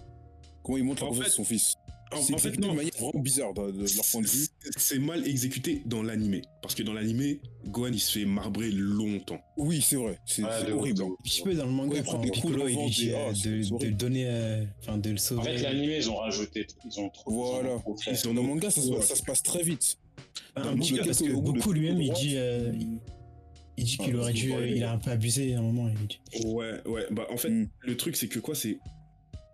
comment 0.64 0.78
il 0.78 0.84
montre 0.86 1.04
la 1.04 1.10
En 1.10 1.14
fait- 1.14 1.26
de 1.26 1.30
son 1.30 1.44
fils. 1.44 1.76
En, 2.16 2.22
C'est 2.22 2.34
en 2.34 2.38
fait, 2.38 2.60
non. 2.60 2.74
manière 2.74 2.92
vraiment 3.00 3.20
bizarre 3.24 3.54
de, 3.54 3.72
de 3.72 3.80
leur 3.96 4.06
point 4.12 4.22
de 4.22 4.28
vue. 4.28 4.48
C'est- 4.78 5.00
mal 5.00 5.28
exécuté 5.28 5.82
dans 5.86 6.04
l'animé. 6.04 6.42
Parce 6.62 6.76
que 6.76 6.84
dans 6.84 6.94
l'animé, 6.94 7.40
Gohan 7.68 7.90
il 7.92 8.00
se 8.00 8.20
fait 8.20 8.26
marbrer 8.26 8.72
longtemps. 8.72 9.42
Oui, 9.58 9.82
c'est 9.82 9.96
vrai. 9.98 10.18
C'est 10.26 10.44
horrible. 10.72 11.04
Un 11.04 11.16
petit 11.24 11.42
peu 11.42 11.54
dans 11.54 11.66
le 11.66 11.72
manga, 11.72 11.92
Ouais, 11.94 11.98
il 12.00 12.04
prend 12.04 12.20
des 12.20 12.30
coups 12.30 12.54
il 12.58 12.76
lui 12.78 12.90
dit 12.90 13.10
euh, 13.12 13.28
ah, 13.30 13.34
c'est- 13.36 13.50
de, 13.80 13.86
le 13.86 13.92
donner, 13.94 14.26
euh, 14.28 14.64
enfin 14.82 14.98
de 14.98 15.10
le 15.10 15.18
sauver. 15.18 15.42
En 15.42 15.44
fait, 15.46 15.58
l'animé, 15.58 15.98
ils 15.98 16.10
ont 16.10 16.16
rajouté, 16.18 16.68
ils 16.86 17.00
ont 17.00 17.10
trop. 17.10 17.32
Voilà. 17.32 17.78
ils 18.08 18.28
ont 18.28 18.34
Dans 18.34 18.42
le 18.42 18.48
manga, 18.48 18.70
ça, 18.70 18.82
se- 18.82 18.90
Ouais. 18.90 19.02
ça 19.02 19.16
se 19.16 19.24
passe 19.24 19.44
très 19.44 19.64
vite. 19.64 19.98
Un 20.56 20.76
petit 20.78 20.94
peu 20.94 21.04
parce 21.04 21.20
que 21.22 21.32
Goku 21.32 21.72
lui-même 21.74 22.00
il 22.02 22.14
dit, 22.14 22.34
euh, 22.38 22.72
il, 22.74 23.00
il 23.78 23.84
dit 23.86 23.98
qu'il 23.98 24.16
Ah, 24.16 24.20
aurait 24.20 24.32
c'est 24.34 24.38
dû, 24.40 24.54
euh, 24.54 24.68
il 24.68 24.84
a 24.84 24.92
un 24.92 24.98
peu 25.00 25.10
abusé 25.12 25.56
à 25.56 25.60
un 25.60 25.62
moment. 25.64 25.90
Il 25.90 26.08
dit. 26.08 26.46
Ouais, 26.48 26.74
ouais. 26.86 27.06
Bah 27.12 27.26
en 27.32 27.38
fait, 27.38 27.50
Mm. 27.50 27.68
le 27.80 27.98
truc 27.98 28.16
c'est 28.16 28.28
que 28.28 28.40
quoi, 28.40 28.54
c'est 28.56 28.78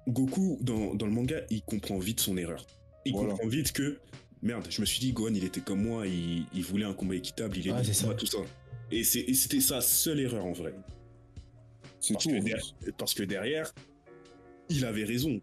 Goku 0.09 0.57
dans, 0.61 0.93
dans 0.95 1.05
le 1.05 1.11
manga, 1.11 1.41
il 1.49 1.61
comprend 1.61 1.97
vite 1.97 2.19
son 2.19 2.37
erreur. 2.37 2.65
Il 3.05 3.13
Voilà. 3.13 3.31
comprend 3.31 3.47
vite 3.47 3.71
que 3.71 3.99
merde. 4.41 4.67
Je 4.69 4.81
me 4.81 4.85
suis 4.85 4.99
dit 4.99 5.11
Gohan, 5.13 5.33
il 5.33 5.43
était 5.43 5.61
comme 5.61 5.81
moi, 5.83 6.07
il, 6.07 6.45
il 6.53 6.63
voulait 6.63 6.85
un 6.85 6.93
combat 6.93 7.15
équitable, 7.15 7.57
il 7.57 7.73
c'est 7.83 7.93
ça. 7.93 8.13
tout 8.13 8.25
ça. 8.25 8.39
Et 8.91 9.03
c'était 9.03 9.61
sa 9.61 9.81
seule 9.81 10.19
erreur 10.19 10.45
en 10.45 10.53
vrai. 10.53 10.73
C'est 11.99 12.13
Parce 12.13 12.23
tout. 12.25 12.31
que, 12.31 12.35
derrière, 12.39 12.63
parce 12.97 13.13
que 13.13 13.23
derrière, 13.23 13.73
il 14.69 14.85
avait 14.85 15.03
raison. 15.03 15.41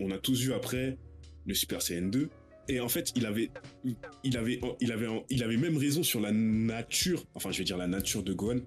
On 0.00 0.10
a 0.10 0.18
tous 0.18 0.40
vu 0.40 0.52
après 0.52 0.96
le 1.46 1.54
Super 1.54 1.82
Saiyan 1.82 2.06
2. 2.08 2.28
Et 2.70 2.80
en 2.80 2.88
fait, 2.88 3.12
il 3.16 3.24
avait, 3.24 3.50
il 4.24 4.36
avait, 4.36 4.60
il 4.80 4.92
avait, 4.92 5.06
il 5.30 5.42
avait 5.42 5.56
même 5.56 5.76
raison 5.78 6.02
sur 6.02 6.20
la 6.20 6.32
nature, 6.32 7.24
enfin, 7.34 7.50
je 7.50 7.58
vais 7.58 7.64
dire 7.64 7.78
la 7.78 7.86
nature 7.86 8.22
de 8.22 8.34
Gohan, 8.34 8.58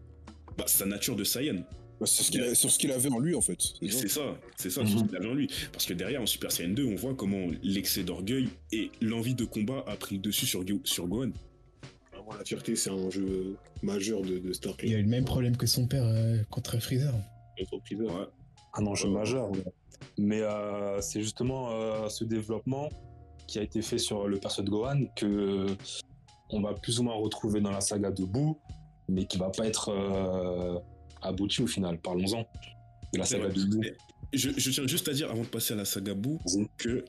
bah, 0.57 0.65
sa 0.67 0.85
nature 0.87 1.15
de 1.15 1.23
Saiyan. 1.23 1.63
Bah, 2.01 2.07
c'est 2.07 2.23
ce 2.23 2.31
qu'il 2.31 2.41
a- 2.41 2.55
sur 2.55 2.69
ce 2.71 2.79
qu'il 2.79 2.91
avait 2.91 3.09
en 3.09 3.19
lui, 3.19 3.35
en 3.35 3.41
fait. 3.41 3.61
C'est 3.61 3.89
ça. 3.91 3.99
C'est 3.99 4.07
ça, 4.09 4.21
c'est 4.57 4.69
ça, 4.71 4.81
c'est 4.85 4.97
ce 4.97 5.03
qu'il 5.03 5.15
avait 5.15 5.27
en 5.27 5.33
lui. 5.35 5.47
Parce 5.71 5.85
que 5.85 5.93
derrière, 5.93 6.19
en 6.21 6.25
Super 6.25 6.51
Saiyan 6.51 6.73
2, 6.73 6.83
on 6.85 6.95
voit 6.95 7.13
comment 7.13 7.45
l'excès 7.61 8.03
d'orgueil 8.03 8.49
et 8.71 8.89
l'envie 9.01 9.35
de 9.35 9.45
combat 9.45 9.83
a 9.87 9.95
pris 9.95 10.15
le 10.15 10.21
dessus 10.21 10.47
sur, 10.47 10.65
Go- 10.65 10.81
sur 10.83 11.07
Gohan. 11.07 11.29
Vraiment, 12.11 12.33
la 12.37 12.43
fierté, 12.43 12.75
c'est 12.75 12.89
un 12.89 13.09
jeu 13.11 13.55
majeur 13.83 14.21
de, 14.23 14.39
de 14.39 14.51
Star 14.53 14.73
Il 14.83 14.95
a 14.95 14.97
eu 14.97 15.03
le 15.03 15.07
même 15.09 15.25
problème 15.25 15.55
que 15.55 15.67
son 15.67 15.85
père 15.87 16.03
euh, 16.05 16.37
contre 16.49 16.79
Freezer. 16.79 17.13
Entreprise. 17.61 17.99
Ouais. 18.01 18.09
un 18.73 18.85
enjeu 18.87 19.07
Ouais. 19.07 19.13
majeur. 19.13 19.51
ouais. 19.51 19.63
Mais 20.17 20.41
euh, 20.41 20.99
c'est 21.01 21.21
justement 21.21 21.69
euh, 21.71 22.09
ce 22.09 22.23
développement 22.23 22.89
qui 23.47 23.59
a 23.59 23.61
été 23.61 23.83
fait 23.83 23.99
sur 23.99 24.27
le 24.27 24.37
perso 24.39 24.63
de 24.63 24.69
Gohan 24.71 25.05
que 25.15 25.67
on 26.49 26.61
va 26.61 26.73
plus 26.73 26.99
ou 26.99 27.03
moins 27.03 27.13
retrouver 27.13 27.61
dans 27.61 27.69
la 27.71 27.81
saga 27.81 28.09
de 28.09 28.23
Boo, 28.25 28.57
mais 29.07 29.25
qui 29.25 29.37
va 29.37 29.49
pas 29.51 29.67
être 29.67 29.89
euh, 29.89 30.79
abouti 31.21 31.61
au 31.61 31.67
final. 31.67 31.97
Parlons-en 31.99 32.47
de 33.13 33.19
la 33.19 33.25
C'est 33.25 33.35
saga 33.37 33.47
vrai. 33.49 33.53
de 33.55 33.65
Boo. 33.65 33.81
Je, 34.33 34.49
je 34.55 34.69
tiens 34.71 34.87
juste 34.87 35.07
à 35.09 35.13
dire, 35.13 35.29
avant 35.29 35.41
de 35.43 35.47
passer 35.47 35.73
à 35.73 35.77
la 35.77 35.85
saga 35.85 36.13
Boo, 36.13 36.39
que 36.77 37.03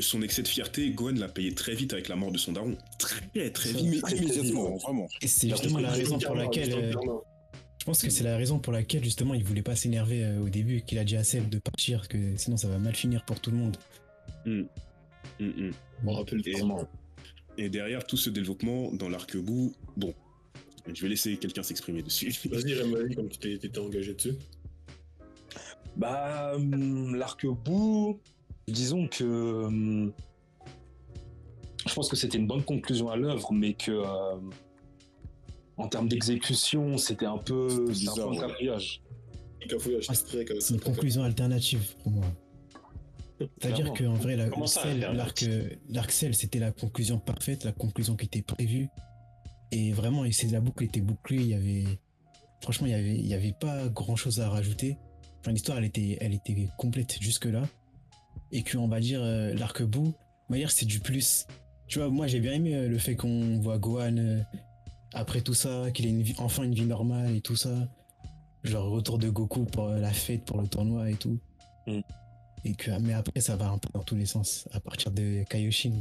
son 0.00 0.22
excès 0.22 0.42
de 0.42 0.48
fierté, 0.48 0.90
Gohan 0.90 1.14
l'a 1.16 1.28
payé 1.28 1.52
très 1.54 1.74
vite 1.74 1.92
avec 1.92 2.08
la 2.08 2.16
mort 2.16 2.30
de 2.32 2.38
son 2.38 2.52
daron. 2.52 2.76
Très, 2.98 3.50
très 3.50 3.72
vite. 3.72 3.80
Immé- 4.04 4.16
immédiatement, 4.16 4.76
vraiment. 4.76 5.08
Et 5.22 5.26
c'est 5.28 5.48
justement 5.48 5.78
la 5.78 5.90
raison 5.90 6.18
pour 6.18 6.34
laquelle. 6.36 6.72
euh, 6.72 6.92
je 7.80 7.84
pense 7.84 8.02
que 8.02 8.10
c'est 8.10 8.24
la 8.24 8.36
raison 8.36 8.58
pour 8.58 8.72
laquelle 8.72 9.02
justement 9.02 9.34
il 9.34 9.42
voulait 9.44 9.62
pas 9.62 9.74
s'énerver 9.76 10.22
euh, 10.24 10.40
au 10.40 10.48
début, 10.50 10.82
qu'il 10.82 10.98
a 10.98 11.04
dit 11.04 11.16
à 11.16 11.24
Cell 11.24 11.48
de 11.48 11.58
partir, 11.58 12.06
que 12.08 12.36
sinon 12.36 12.56
ça 12.56 12.68
va 12.68 12.78
mal 12.78 12.94
finir 12.94 13.24
pour 13.24 13.40
tout 13.40 13.50
le 13.50 13.56
monde. 13.56 13.76
Mm, 14.46 14.60
mm. 14.60 14.66
Je 15.40 16.06
me 16.06 16.12
rappelle 16.12 16.42
Et- 16.46 16.52
vraiment. 16.52 16.86
Et 17.56 17.68
derrière 17.68 18.06
tout 18.06 18.16
ce 18.16 18.30
développement 18.30 18.92
dans 18.92 19.08
l'arc 19.08 19.36
Boo, 19.36 19.72
bon, 19.96 20.14
je 20.94 21.02
vais 21.02 21.08
laisser 21.08 21.36
quelqu'un 21.36 21.62
s'exprimer 21.62 22.02
dessus. 22.02 22.32
Vas-y, 22.50 22.74
vas-y, 22.74 23.14
comme 23.14 23.28
tu 23.28 23.38
t'es- 23.38 23.58
t'étais 23.58 23.78
engagé 23.78 24.14
dessus. 24.14 24.34
Bah, 25.96 26.52
hum, 26.54 27.14
l'arc 27.16 27.44
bout, 27.46 28.20
disons 28.66 29.08
que 29.08 29.24
hum, 29.24 30.12
je 31.86 31.94
pense 31.94 32.08
que 32.08 32.16
c'était 32.16 32.38
une 32.38 32.46
bonne 32.46 32.62
conclusion 32.62 33.08
à 33.10 33.16
l'œuvre, 33.16 33.52
mais 33.52 33.74
que 33.74 33.90
euh, 33.92 34.36
en 35.76 35.88
termes 35.88 36.08
d'exécution, 36.08 36.98
c'était 36.98 37.26
un 37.26 37.38
peu, 37.38 37.68
C'était 37.68 37.80
un 37.80 37.84
peu 37.86 37.92
bizarre, 37.92 38.32
un 38.32 38.48
cafouillage. 38.48 39.02
Cafouillage, 39.68 40.06
Ah, 40.08 40.14
une 40.70 40.80
conclusion 40.80 41.22
alternative 41.24 41.94
pour 42.02 42.12
moi. 42.12 42.26
C'est-à-dire 43.60 43.92
qu'en 43.92 44.14
vrai, 44.14 44.36
la, 44.36 44.48
Comment 44.48 44.66
ça, 44.66 44.82
Cell, 44.82 45.04
alternative 45.04 45.16
l'arc, 45.16 45.42
euh, 45.44 45.76
l'arc 45.90 46.10
Cell, 46.10 46.34
c'était 46.34 46.58
la 46.58 46.72
conclusion 46.72 47.18
parfaite, 47.18 47.64
la 47.64 47.72
conclusion 47.72 48.16
qui 48.16 48.26
était 48.26 48.42
prévue. 48.42 48.88
Et 49.70 49.92
vraiment, 49.92 50.24
et 50.24 50.32
c'est 50.32 50.48
la 50.48 50.60
boucle 50.60 50.84
était 50.84 51.00
bouclée. 51.00 51.36
Il 51.36 51.48
y 51.48 51.54
avait, 51.54 51.84
franchement, 52.60 52.86
il 52.86 52.90
y 52.90 52.94
avait, 52.94 53.14
il 53.16 53.26
y 53.26 53.34
avait 53.34 53.52
pas 53.52 53.88
grand-chose 53.88 54.40
à 54.40 54.48
rajouter. 54.48 54.96
Enfin, 55.40 55.52
l'histoire, 55.52 55.78
elle 55.78 55.84
était, 55.84 56.18
elle 56.20 56.34
était 56.34 56.68
complète 56.78 57.18
jusque 57.20 57.44
là. 57.44 57.62
Et 58.50 58.62
que, 58.62 58.78
on 58.78 58.88
va 58.88 59.00
dire, 59.00 59.20
euh, 59.22 59.52
l'arc 59.54 59.82
bout, 59.82 60.14
on 60.48 60.52
va 60.52 60.58
dire, 60.58 60.70
c'est 60.70 60.86
du 60.86 61.00
plus. 61.00 61.46
Tu 61.86 61.98
vois, 61.98 62.08
moi, 62.08 62.26
j'ai 62.26 62.40
bien 62.40 62.52
aimé 62.52 62.74
euh, 62.74 62.88
le 62.88 62.98
fait 62.98 63.14
qu'on 63.14 63.58
voit 63.60 63.78
Gohan 63.78 64.16
euh, 64.16 64.40
après 65.12 65.42
tout 65.42 65.54
ça, 65.54 65.90
qu'il 65.92 66.06
ait 66.06 66.10
une 66.10 66.22
vie- 66.22 66.34
enfin 66.38 66.62
une 66.62 66.74
vie 66.74 66.86
normale 66.86 67.36
et 67.36 67.40
tout 67.40 67.56
ça. 67.56 67.70
Genre 68.64 68.90
retour 68.90 69.18
de 69.18 69.28
Goku 69.30 69.64
pour 69.64 69.88
la 69.88 70.12
fête, 70.12 70.44
pour 70.44 70.60
le 70.60 70.66
tournoi 70.66 71.10
et 71.10 71.14
tout. 71.14 71.38
Mm. 71.86 72.00
Et 72.64 72.74
que, 72.74 72.90
mais 73.00 73.12
après, 73.12 73.40
ça 73.40 73.56
va 73.56 73.68
un 73.68 73.78
peu 73.78 73.88
dans 73.94 74.02
tous 74.02 74.16
les 74.16 74.26
sens. 74.26 74.66
À 74.72 74.80
partir 74.80 75.10
de 75.12 75.44
Kaioshin, 75.48 75.92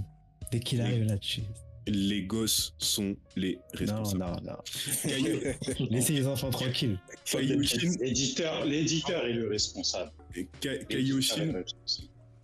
dès 0.51 0.59
qu'il 0.59 0.81
arrive 0.81 1.03
là-dessus. 1.03 1.43
Les 1.87 2.23
gosses 2.23 2.73
sont 2.77 3.15
les 3.35 3.55
Non, 3.55 3.61
responsables. 3.73 4.19
non, 4.45 4.51
non. 4.51 4.57
Kaio- 5.05 5.87
Laissez 5.89 6.13
les 6.13 6.27
enfants 6.27 6.49
tranquilles. 6.49 6.99
Kaioshin, 7.25 7.91
L'éditeur, 8.01 8.65
l'éditeur 8.65 9.25
est 9.25 9.33
le 9.33 9.47
responsable. 9.47 10.11
Ka- 10.61 10.77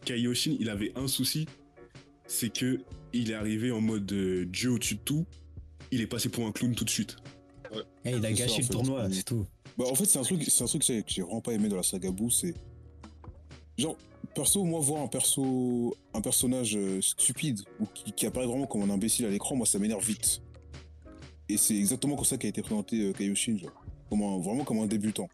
Kaioshin, 0.05 0.55
il 0.59 0.69
avait 0.69 0.91
un 0.95 1.07
souci, 1.07 1.45
c'est 2.27 2.51
que 2.51 2.79
il 3.11 3.31
est 3.31 3.35
arrivé 3.35 3.71
en 3.71 3.81
mode 3.81 4.11
euh, 4.11 4.45
Dieu 4.45 4.71
au-dessus 4.71 4.95
de 4.95 5.01
tout. 5.01 5.25
il 5.91 6.01
est 6.01 6.07
passé 6.07 6.29
pour 6.29 6.45
un 6.47 6.51
clown 6.51 6.73
tout 6.73 6.85
de 6.85 6.89
suite. 6.89 7.17
Eh, 8.05 8.11
il 8.11 8.15
a 8.15 8.21
ça, 8.21 8.31
gâché 8.33 8.57
le 8.57 8.63
fait. 8.63 8.69
tournoi, 8.71 9.07
c'est 9.11 9.23
tout. 9.23 9.45
Bah, 9.77 9.85
en 9.89 9.95
fait, 9.95 10.05
c'est 10.05 10.19
un 10.19 10.23
truc, 10.23 10.43
c'est 10.47 10.63
un 10.63 10.67
truc 10.67 10.81
que 10.81 10.87
j'ai- 10.87 11.03
que 11.03 11.11
j'ai 11.11 11.21
vraiment 11.21 11.41
pas 11.41 11.53
aimé 11.53 11.67
dans 11.69 11.75
la 11.77 11.83
saga 11.83 12.09
Boo, 12.11 12.29
c'est. 12.29 12.53
Genre, 13.77 13.97
perso, 14.35 14.63
moi, 14.63 14.79
voir 14.79 15.01
un 15.03 15.07
perso. 15.07 15.95
un 16.13 16.21
personnage 16.21 16.75
euh, 16.75 17.01
stupide 17.01 17.61
ou 17.79 17.85
qui, 17.93 18.11
qui 18.11 18.25
apparaît 18.25 18.45
vraiment 18.47 18.67
comme 18.67 18.83
un 18.83 18.89
imbécile 18.93 19.25
à 19.25 19.29
l'écran, 19.29 19.55
moi, 19.55 19.65
ça 19.65 19.79
m'énerve 19.79 20.05
vite. 20.05 20.41
Et 21.49 21.57
c'est 21.57 21.75
exactement 21.75 22.15
comme 22.15 22.25
ça 22.25 22.37
qu'a 22.37 22.47
été 22.47 22.61
présenté 22.61 23.01
euh, 23.01 23.13
Kaioshin, 23.13 23.57
genre. 23.57 23.71
Comme 24.09 24.21
un- 24.23 24.39
vraiment 24.39 24.63
comme 24.63 24.79
un 24.79 24.87
débutant. 24.87 25.27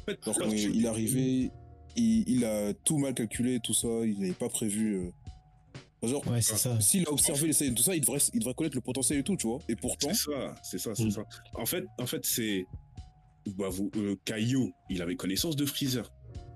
En 0.00 0.04
fait, 0.10 0.24
Genre, 0.24 0.36
en 0.36 0.40
quand 0.40 0.50
il, 0.50 0.76
il 0.76 0.84
est 0.84 0.88
arrivé, 0.88 1.50
il, 1.96 2.28
il 2.28 2.44
a 2.44 2.72
tout 2.72 2.98
mal 2.98 3.14
calculé, 3.14 3.58
tout 3.62 3.74
ça, 3.74 3.88
il 4.04 4.18
n'avait 4.20 4.32
pas 4.32 4.48
prévu. 4.48 4.94
euh, 4.96 5.10
Genre, 6.06 6.24
Ouais, 6.28 6.40
c'est 6.40 6.56
ça. 6.56 6.80
s'il 6.80 7.04
a 7.08 7.10
observé 7.12 7.48
les 7.48 7.52
scènes, 7.52 7.74
tout 7.74 7.82
ça, 7.82 7.94
il 7.96 8.00
devrait, 8.00 8.20
il 8.32 8.38
devrait 8.38 8.54
connaître 8.54 8.76
le 8.76 8.80
potentiel 8.80 9.18
et 9.18 9.22
tout, 9.24 9.36
tu 9.36 9.48
vois. 9.48 9.58
Et 9.68 9.74
pourtant, 9.74 10.08
C'est 10.14 10.30
ça, 10.30 10.54
c'est 10.62 10.78
ça, 10.78 10.94
c'est 10.94 11.04
Mm. 11.06 11.10
ça. 11.10 11.22
En 11.54 11.66
fait, 11.66 11.84
en 11.98 12.06
fait, 12.06 12.24
c'est. 12.24 12.64
Bah, 13.56 13.68
vous, 13.68 13.90
euh, 13.96 14.14
Kaio, 14.24 14.70
il 14.90 15.02
avait 15.02 15.16
connaissance 15.16 15.56
de 15.56 15.66
Freezer. 15.66 16.10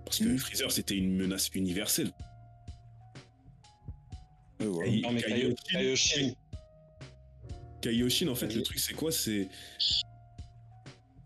Parce 0.05 0.19
que 0.19 0.25
Mm. 0.25 0.39
Freezer, 0.39 0.71
c'était 0.73 0.97
une 0.97 1.15
menace 1.17 1.49
universelle. 1.55 2.11
euh. 4.61 4.83
Et- 4.85 5.01
Non, 5.01 5.13
mais 5.13 5.21
Kaioshin- 5.21 5.29
Kaio- 5.29 5.55
Kaioshin, 5.73 6.33
Kaioshin, 7.81 8.29
en 8.29 8.35
fait, 8.35 8.55
le 8.55 8.63
truc, 8.63 8.79
c'est 8.79 8.95
quoi? 8.95 9.11
C'est. 9.11 9.49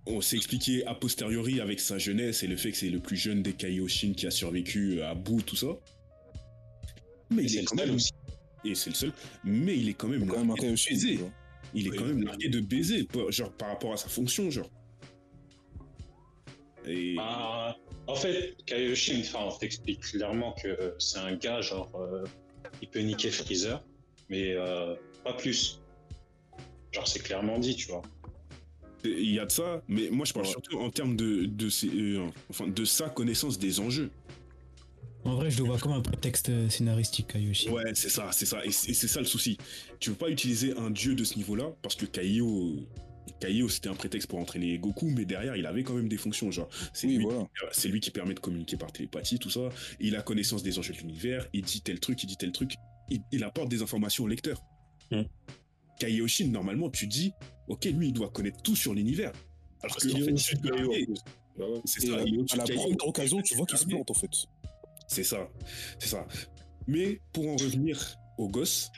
On 0.06 0.20
s'est 0.20 0.36
expliqué 0.36 0.86
a 0.86 0.94
posteriori 0.94 1.60
avec 1.60 1.80
sa 1.80 1.98
jeunesse 1.98 2.42
et 2.44 2.46
le 2.46 2.56
fait 2.56 2.70
que 2.70 2.76
c'est 2.76 2.88
le 2.90 3.00
plus 3.00 3.16
jeune 3.16 3.42
des 3.42 3.52
Kaioshin 3.54 4.12
qui 4.14 4.26
a 4.26 4.30
survécu 4.30 5.02
à 5.02 5.14
bout, 5.14 5.42
tout 5.42 5.56
ça. 5.56 5.66
Mais 7.30 7.42
il 7.42 7.50
c'est 7.50 7.56
est 7.56 7.60
le 7.62 7.66
quand 7.66 7.76
seul 7.76 7.86
même. 7.88 7.96
aussi. 7.96 8.12
Et 8.64 8.74
c'est 8.76 8.90
le 8.90 8.94
seul. 8.96 9.12
Mais 9.44 9.76
il 9.76 9.88
est 9.88 9.94
quand 9.94 10.06
même. 10.08 10.20
C'est 10.20 10.26
quand 10.28 10.38
même 10.38 10.50
un 10.52 10.54
Kaioshin. 10.54 11.18
Il 11.74 11.88
est 11.88 11.90
quand 11.90 12.04
même 12.04 12.22
largué 12.22 12.48
de 12.48 12.60
baiser, 12.60 13.06
genre 13.30 13.52
par 13.52 13.68
rapport 13.68 13.92
à 13.92 13.96
sa 13.96 14.08
fonction, 14.08 14.48
genre. 14.50 14.70
Et. 16.86 17.16
Bah, 17.16 17.76
en 18.06 18.14
fait, 18.14 18.56
Kaioshin, 18.66 19.20
enfin, 19.20 19.40
on 19.46 19.56
t'explique 19.58 20.00
clairement 20.00 20.52
que 20.62 20.94
c'est 20.98 21.18
un 21.18 21.34
gars, 21.36 21.60
genre, 21.60 21.90
euh, 21.96 22.24
il 22.82 22.88
peut 22.88 23.00
niquer 23.00 23.30
Freezer, 23.30 23.82
mais 24.28 24.52
euh, 24.54 24.94
pas 25.24 25.32
plus. 25.32 25.80
Genre, 26.92 27.06
c'est 27.08 27.20
clairement 27.22 27.58
dit, 27.58 27.74
tu 27.76 27.88
vois. 27.88 28.02
Il 29.04 29.32
y 29.32 29.38
a 29.38 29.46
de 29.46 29.50
ça, 29.52 29.82
mais 29.86 30.08
moi 30.10 30.24
je 30.24 30.32
parle 30.32 30.46
Ouais. 30.46 30.50
surtout 30.52 30.78
en 30.80 30.90
termes 30.90 31.16
de, 31.16 31.44
de, 31.44 31.68
ses- 31.68 31.88
euh, 31.88 32.26
enfin, 32.50 32.66
de 32.66 32.84
sa 32.84 33.08
connaissance 33.08 33.56
des 33.58 33.78
enjeux. 33.78 34.10
En 35.24 35.34
vrai, 35.36 35.50
je 35.50 35.58
le 35.58 35.64
vois 35.64 35.78
comme 35.78 35.92
un 35.92 36.00
prétexte 36.00 36.50
scénaristique, 36.70 37.28
Kaioshin. 37.28 37.70
Ouais, 37.72 37.94
c'est 37.94 38.08
ça, 38.08 38.30
c'est 38.32 38.46
ça. 38.46 38.64
Et 38.64 38.70
c'est 38.72 38.90
et 38.90 38.94
c'est 38.94 39.08
ça 39.08 39.20
le 39.20 39.26
souci. 39.26 39.58
Tu 40.00 40.10
veux 40.10 40.16
pas 40.16 40.28
utiliser 40.30 40.76
un 40.76 40.90
dieu 40.90 41.14
de 41.14 41.24
ce 41.24 41.36
niveau-là, 41.36 41.72
parce 41.82 41.94
que 41.96 42.06
Kaio, 42.06 42.76
Kaio 43.40 43.68
c'était 43.68 43.88
un 43.88 43.94
prétexte 43.94 44.28
pour 44.28 44.38
entraîner 44.38 44.78
Goku, 44.78 45.06
mais 45.10 45.24
derrière 45.24 45.56
il 45.56 45.66
avait 45.66 45.82
quand 45.82 45.94
même 45.94 46.08
des 46.08 46.16
fonctions. 46.16 46.50
Genre, 46.50 46.68
c'est 46.92 47.06
Oui, 47.06 47.16
lui, 47.16 47.24
voilà. 47.24 47.46
c'est 47.72 47.88
lui 47.88 48.00
qui 48.00 48.10
permet 48.10 48.34
de 48.34 48.40
communiquer 48.40 48.76
par 48.76 48.92
télépathie, 48.92 49.38
tout 49.38 49.50
ça. 49.50 49.68
Il 50.00 50.16
a 50.16 50.22
connaissance 50.22 50.62
des 50.62 50.78
enjeux 50.78 50.94
de 50.94 50.98
l'univers, 50.98 51.48
il 51.52 51.62
dit 51.62 51.80
tel 51.82 52.00
truc, 52.00 52.22
il 52.22 52.26
dit 52.26 52.36
tel 52.36 52.52
truc. 52.52 52.74
Il, 53.08 53.20
il 53.32 53.44
apporte 53.44 53.68
des 53.68 53.82
informations 53.82 54.24
au 54.24 54.28
lecteur. 54.28 54.62
Mm. 55.10 55.22
Kaioshin, 55.98 56.48
normalement, 56.48 56.90
tu 56.90 57.06
dis, 57.06 57.32
ok, 57.68 57.84
lui 57.86 58.08
il 58.08 58.12
doit 58.12 58.30
connaître 58.30 58.62
tout 58.62 58.76
sur 58.76 58.94
l'univers. 58.94 59.32
Alors 59.82 59.96
qu'il 59.96 60.14
en 60.14 60.18
est 60.18 60.22
fait, 60.22 60.30
au-dessus 60.30 60.56
de 60.56 60.68
Kaio, 60.68 60.92
c'est 61.84 62.06
ça. 62.06 62.16
à, 62.16 62.56
la 62.56 62.64
première 62.64 63.06
occasion, 63.06 63.40
tu 63.42 63.54
vois 63.54 63.66
qu'il 63.66 63.78
se 63.78 63.86
plante 63.86 64.10
en 64.10 64.14
fait. 64.14 64.30
C'est 65.08 65.24
ça, 65.24 65.48
c'est 65.98 66.08
ça. 66.08 66.26
Mais 66.86 67.20
pour 67.32 67.48
en 67.48 67.56
revenir 67.56 68.16
aux 68.38 68.48
gosses, 68.48 68.90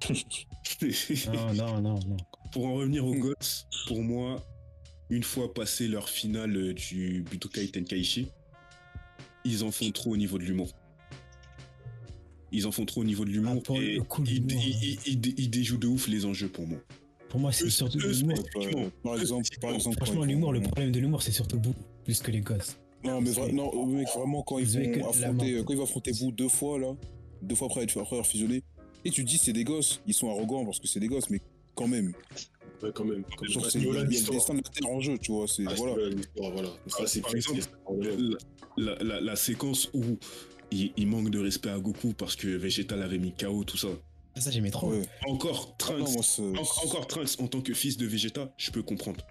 Non, 1.32 1.54
non, 1.54 1.80
non, 1.80 1.98
non. 2.06 2.16
Pour 2.54 2.66
en 2.66 2.74
revenir 2.74 3.04
aux 3.04 3.14
gosses, 3.16 3.66
pour 3.88 4.00
moi, 4.02 4.40
une 5.10 5.24
fois 5.24 5.52
passé 5.52 5.88
leur 5.88 6.08
finale 6.08 6.56
euh, 6.56 6.72
du 6.72 7.24
Budokai 7.28 7.66
Tenkaichi, 7.68 8.28
ils 9.44 9.64
en 9.64 9.72
font 9.72 9.90
trop 9.90 10.12
au 10.12 10.16
niveau 10.16 10.38
de 10.38 10.44
l'humour. 10.44 10.70
Ils 12.52 12.66
en 12.68 12.70
font 12.72 12.84
trop 12.84 13.00
au 13.00 13.04
niveau 13.04 13.24
de 13.24 13.30
l'humour 13.30 13.60
Ah, 13.68 13.72
et 13.82 13.98
coup, 14.08 14.22
ils, 14.24 14.34
l'humour, 14.36 14.50
ils- 14.52 14.56
ouais. 14.56 14.76
ils- 14.82 14.98
ils 15.12 15.20
dé- 15.20 15.34
ils 15.36 15.50
déjouent 15.50 15.78
de 15.78 15.88
ouf 15.88 16.06
les 16.06 16.24
enjeux 16.24 16.48
pour 16.48 16.66
moi. 16.68 16.78
Pour 17.28 17.40
moi, 17.40 17.50
c'est 17.50 17.68
surtout 17.68 17.98
l'humour. 17.98 18.38
par 19.02 19.18
exemple, 19.18 19.48
par 19.60 19.74
exemple. 19.74 19.96
Franchement, 19.96 20.24
l'humour, 20.24 20.52
le 20.52 20.60
problème 20.60 20.92
de 20.92 21.00
l'humour, 21.00 21.22
c'est 21.24 21.32
surtout 21.32 21.58
beaucoup 21.58 21.82
plus 22.04 22.20
que 22.22 22.30
les 22.30 22.40
gosses. 22.40 22.76
Non, 23.02 23.20
mais 23.20 23.30
vra- 23.32 23.50
non, 23.52 23.84
mec, 23.86 24.06
vraiment, 24.16 24.42
quand 24.44 24.58
ils 24.60 24.66
vont 24.66 25.08
affronter, 25.10 25.54
euh, 25.54 25.64
quand 25.64 25.72
ils 25.72 25.76
vont 25.78 25.82
affronter 25.84 26.12
vous 26.12 26.30
deux 26.30 26.48
fois, 26.48 26.78
là, 26.78 26.94
deux 27.42 27.56
fois 27.56 27.66
après, 27.66 27.82
être- 27.82 27.98
après 28.00 28.14
avoir 28.14 28.26
fusionné, 28.26 28.62
et 29.04 29.10
tu 29.10 29.24
te 29.24 29.28
dis 29.28 29.36
c'est 29.38 29.52
des 29.52 29.64
gosses, 29.64 30.00
ils 30.06 30.14
sont 30.14 30.30
arrogants 30.30 30.64
parce 30.64 30.78
que 30.78 30.86
c'est 30.86 31.00
des 31.00 31.08
gosses, 31.08 31.28
mais 31.28 31.40
quand 31.74 31.88
même, 31.88 32.12
Ouais, 32.82 32.90
quand 32.94 33.04
même. 33.04 33.24
Comme 33.36 33.48
genre, 33.48 33.64
à 33.64 33.70
c'est 33.70 33.78
ce 33.78 33.84
il 33.84 33.92
y 33.92 33.96
a 33.96 34.02
le 34.02 34.08
destin 34.08 34.54
de 34.54 34.58
la 34.62 34.68
Terre 34.70 34.90
en 34.90 35.00
jeu, 35.00 35.16
tu 35.18 35.32
vois, 35.32 35.46
c'est, 35.48 35.64
ce 35.64 35.74
voilà. 35.76 35.94
voilà. 36.52 36.68
Ça, 36.88 37.06
c'est 37.06 37.20
Par 37.20 37.34
exemple, 37.34 37.60
La, 38.76 38.96
la- 39.02 39.20
la 39.20 39.36
séquence 39.36 39.88
où 39.94 40.18
il, 40.72 40.92
il 40.96 41.06
manque 41.06 41.30
de 41.30 41.38
respect 41.38 41.70
à 41.70 41.78
Goku 41.78 42.12
parce 42.14 42.34
que 42.36 42.48
Vegeta 42.48 42.96
l'avait 42.96 43.18
mis 43.18 43.32
KO, 43.32 43.62
tout 43.64 43.76
ça. 43.76 43.88
Ah, 44.36 44.40
ça, 44.40 44.50
j'aimais 44.50 44.70
trop. 44.72 44.90
Ouais. 44.90 45.02
Encore 45.26 45.68
Ah 45.70 45.74
Trunks, 45.78 45.98
non, 46.00 46.10
moi, 46.12 46.22
c'est- 46.24 46.42
en- 46.42 46.86
encore 46.86 47.06
Trunks 47.06 47.40
en 47.40 47.46
tant 47.46 47.60
que 47.60 47.72
fils 47.72 47.96
de 47.96 48.06
Vegeta, 48.06 48.52
je 48.58 48.70
peux 48.72 48.82
comprendre. 48.82 49.24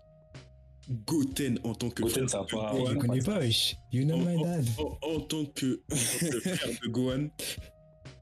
Goten 1.06 1.60
en 1.64 1.74
tant 1.76 1.90
que 1.90 2.04
Goten, 2.04 2.28
frère 2.28 2.30
ça 2.30 2.46
de 2.46 2.52
pas- 2.58 2.72
Je 2.74 2.78
Gohan, 2.80 2.90
le 2.92 3.00
connais 3.00 3.20
pas, 3.22 3.40
wesh. 3.40 3.76
You 3.92 4.06
know 4.06 4.18
my 4.18 4.42
dad. 4.42 4.66
en, 4.80 4.98
en 5.16 5.20
tant 5.22 5.46
que, 5.46 5.82
en 5.92 5.96
tant 5.96 6.30
que 6.30 6.40
frère 6.40 6.80
de 6.82 6.88
Gohan, 6.90 7.28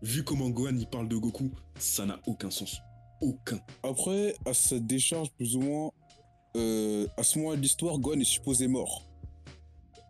vu 0.02 0.23
comment 0.23 0.49
Gohan 0.49 0.76
il 0.77 0.88
parle 0.88 1.07
de 1.07 1.15
Goku, 1.15 1.52
ça 1.80 2.06
n'a 2.06 2.19
aucun 2.27 2.49
sens. 2.52 2.80
Aucun. 3.22 3.60
Après, 3.84 4.35
à 4.45 4.53
sa 4.53 4.80
décharge, 4.80 5.30
plus 5.31 5.56
ou 5.56 5.61
moins, 5.61 5.91
euh, 6.57 7.07
à 7.18 7.23
ce 7.23 7.38
moment 7.39 7.56
de 7.56 7.61
l'histoire, 7.61 7.98
Gohan 7.99 8.19
est 8.19 8.23
supposé 8.23 8.68
mort. 8.68 9.03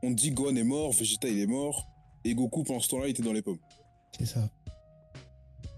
On 0.04 0.12
dit 0.12 0.32
Gohan 0.32 0.56
est 0.56 0.64
mort, 0.64 0.92
Vegeta 0.94 1.28
il 1.28 1.40
est 1.40 1.46
mort, 1.48 1.88
et 2.24 2.34
Goku 2.34 2.64
pendant 2.64 2.80
ce 2.80 2.90
temps-là 2.90 3.08
il 3.08 3.12
était 3.12 3.24
dans 3.24 3.34
les 3.34 3.42
pommes. 3.42 3.60
C'est 4.18 4.26
ça. 4.26 4.50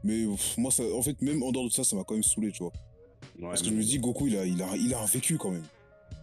Mais 0.04 0.26
pff, 0.26 0.58
moi, 0.58 0.72
ça, 0.72 0.84
en 0.96 1.02
fait, 1.02 1.22
même 1.22 1.42
en 1.44 1.52
dehors 1.52 1.66
de 1.66 1.72
ça, 1.72 1.84
ça 1.84 1.96
m'a 1.96 2.04
quand 2.04 2.14
même 2.14 2.24
saoulé, 2.24 2.52
tu 2.52 2.64
vois. 2.64 2.72
Parce 3.42 3.62
que 3.62 3.70
je 3.70 3.74
me 3.74 3.84
dis, 3.84 4.00
Goku 4.00 4.28
il 4.28 4.38
a, 4.38 4.46
il, 4.46 4.62
a, 4.62 4.76
il 4.78 4.94
a 4.94 5.02
un 5.02 5.06
vécu 5.06 5.38
quand 5.38 5.52
même. 5.52 5.64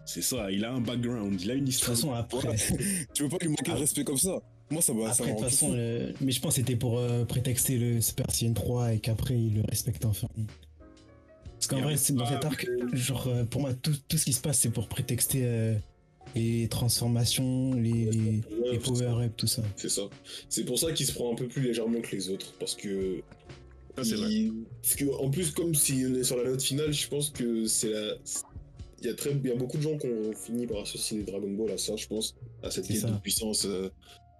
C'est 0.06 0.22
ça, 0.22 0.50
il 0.50 0.64
a 0.64 0.72
un 0.72 0.80
background, 0.80 1.40
il 1.40 1.50
a 1.50 1.54
une 1.54 1.60
De 1.60 1.64
toute 1.66 1.74
histoire. 1.74 1.96
façon, 1.96 2.12
après. 2.12 2.56
Tu 3.14 3.22
peux 3.24 3.28
pas 3.28 3.38
lui 3.44 3.48
manquer 3.48 3.72
de 3.72 3.76
respect 3.76 4.04
comme 4.04 4.16
ça? 4.18 4.40
Moi, 4.70 4.80
ça 4.82 4.92
m'a 4.94 5.12
ça 5.12 5.24
après 5.24 5.26
m'a 5.26 5.32
de 5.32 5.40
toute 5.40 5.50
façon, 5.50 5.72
le- 5.72 6.14
mais 6.20 6.30
je 6.32 6.40
pense 6.40 6.54
que 6.54 6.60
c'était 6.60 6.76
pour 6.76 6.98
euh, 6.98 7.24
prétexter 7.24 7.76
le 7.78 8.00
Super 8.00 8.30
Saiyan 8.30 8.52
3 8.54 8.94
et 8.94 8.98
qu'après 9.00 9.34
il 9.38 9.54
le 9.56 9.62
respecte 9.68 10.04
enfin. 10.04 10.28
Parce 11.60 11.66
qu'en 11.66 11.78
Et 11.78 11.82
vrai, 11.82 11.96
c'est 11.98 12.14
dans 12.14 12.24
cet 12.24 12.42
arc, 12.46 12.66
genre 12.94 13.28
euh, 13.28 13.44
pour 13.44 13.60
moi, 13.60 13.74
tout, 13.74 13.92
tout 14.08 14.16
ce 14.16 14.24
qui 14.24 14.32
se 14.32 14.40
passe, 14.40 14.60
c'est 14.60 14.70
pour 14.70 14.88
prétexter 14.88 15.42
euh, 15.44 15.74
les 16.34 16.68
transformations, 16.68 17.74
les, 17.74 18.10
les, 18.70 18.78
power-ups, 18.78 19.34
tout 19.36 19.46
ça. 19.46 19.62
C'est 19.76 19.90
ça. 19.90 20.08
C'est 20.48 20.64
pour 20.64 20.78
ça 20.78 20.90
qu'il 20.92 21.04
se 21.04 21.12
prend 21.12 21.30
un 21.30 21.34
peu 21.34 21.48
plus 21.48 21.60
légèrement 21.60 22.00
que 22.00 22.16
les 22.16 22.30
autres. 22.30 22.54
Parce 22.58 22.74
que. 22.74 23.20
Ça, 23.94 24.04
c'est 24.04 24.14
vrai. 24.14 24.30
Parce 24.80 24.94
que, 24.94 25.04
en 25.22 25.28
plus, 25.28 25.50
comme 25.50 25.74
si 25.74 26.02
on 26.08 26.14
est 26.14 26.24
sur 26.24 26.38
la 26.38 26.44
note 26.44 26.62
finale, 26.62 26.94
je 26.94 27.06
pense 27.08 27.28
que 27.28 27.66
c'est 27.66 27.90
la. 27.90 28.14
Il 29.02 29.06
y, 29.06 29.10
a 29.10 29.14
très... 29.14 29.30
il 29.32 29.46
y 29.46 29.52
a 29.52 29.56
beaucoup 29.56 29.76
de 29.76 29.82
gens 29.82 29.98
qui 29.98 30.06
ont 30.06 30.32
fini 30.32 30.66
par 30.66 30.80
associer 30.80 31.18
les 31.18 31.24
Dragon 31.24 31.50
Ball 31.50 31.72
à 31.72 31.78
ça, 31.78 31.94
je 31.96 32.06
pense. 32.06 32.36
À 32.62 32.70
cette 32.70 32.86
quête 32.86 33.04
de 33.04 33.18
puissance 33.18 33.66
euh, 33.66 33.90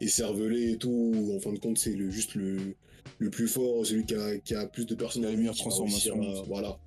écervelée 0.01 0.73
et 0.73 0.77
tout. 0.79 1.13
où, 1.15 1.37
En 1.37 1.41
fin 1.41 1.53
de 1.53 1.59
compte, 1.59 1.77
c'est 1.77 1.93
le, 1.93 2.11
juste 2.11 2.35
le, 2.35 2.75
le 3.19 3.31
plus 3.31 3.49
fort, 3.49 3.85
celui 3.85 4.07
qui 4.07 4.15
a, 4.15 4.39
qui 4.39 4.55
a 4.55 4.67
plus 4.67 4.87
de 4.87 4.95
personnes 4.95 5.23
La 5.23 5.33
meilleure 5.33 5.55
transformation. 5.55 6.19
Voilà. 6.47 6.79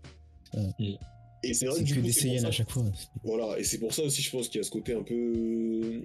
Ouais. 0.54 0.98
Et 1.44 1.54
c'est 1.54 1.66
vrai 1.66 1.84
que 1.84 1.94
coup, 1.94 2.02
des 2.02 2.12
c'est 2.12 2.22
pour 2.22 2.30
Saiyans 2.30 2.42
ça 2.42 2.48
à 2.48 2.52
chaque 2.52 2.72
fois. 2.72 2.84
voilà, 3.24 3.60
et 3.60 3.64
c'est 3.64 3.78
pour 3.78 3.94
ça 3.94 4.04
aussi, 4.04 4.22
je 4.22 4.32
pense 4.32 4.48
qu'il 4.48 4.60
y 4.60 4.62
a 4.62 4.64
ce 4.64 4.72
côté 4.72 4.94
un 4.94 5.04
peu, 5.04 6.02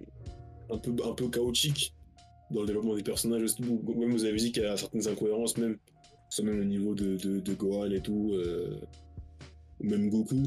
un 0.70 0.78
peu, 0.78 0.94
un 1.04 1.12
peu 1.12 1.28
chaotique 1.28 1.94
dans 2.50 2.62
le 2.62 2.66
développement 2.66 2.96
des 2.96 3.02
personnages. 3.02 3.42
Même 3.60 4.12
vous 4.12 4.24
avez 4.24 4.36
dit 4.36 4.50
qu'il 4.50 4.62
y 4.64 4.66
a 4.66 4.76
certaines 4.76 5.06
incohérences, 5.06 5.56
même, 5.56 5.78
soit 6.28 6.44
même 6.44 6.60
au 6.60 6.64
niveau 6.64 6.94
de, 6.94 7.16
de, 7.16 7.38
de 7.40 7.54
Gohan 7.54 7.90
et 7.92 8.00
tout, 8.00 8.32
euh, 8.32 8.80
même 9.80 10.10
Goku. 10.10 10.42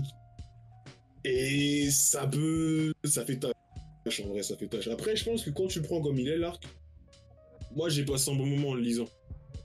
Et 1.23 1.89
ça 1.89 2.27
peut, 2.27 2.93
ça 3.05 3.23
fait 3.25 3.37
tâche, 3.37 4.21
en 4.25 4.27
vrai, 4.27 4.43
ça 4.43 4.57
fait 4.57 4.67
tâche. 4.67 4.87
Après, 4.87 5.15
je 5.15 5.23
pense 5.23 5.43
que 5.43 5.51
quand 5.51 5.67
tu 5.67 5.79
le 5.79 5.85
prends 5.85 6.01
comme 6.01 6.17
il 6.17 6.27
est, 6.27 6.37
l'arc, 6.37 6.63
moi 7.75 7.87
j'ai 7.87 8.03
passé 8.03 8.31
un 8.31 8.35
bon 8.35 8.45
moment 8.45 8.69
en 8.69 8.73
le 8.73 8.81
lisant. 8.81 9.07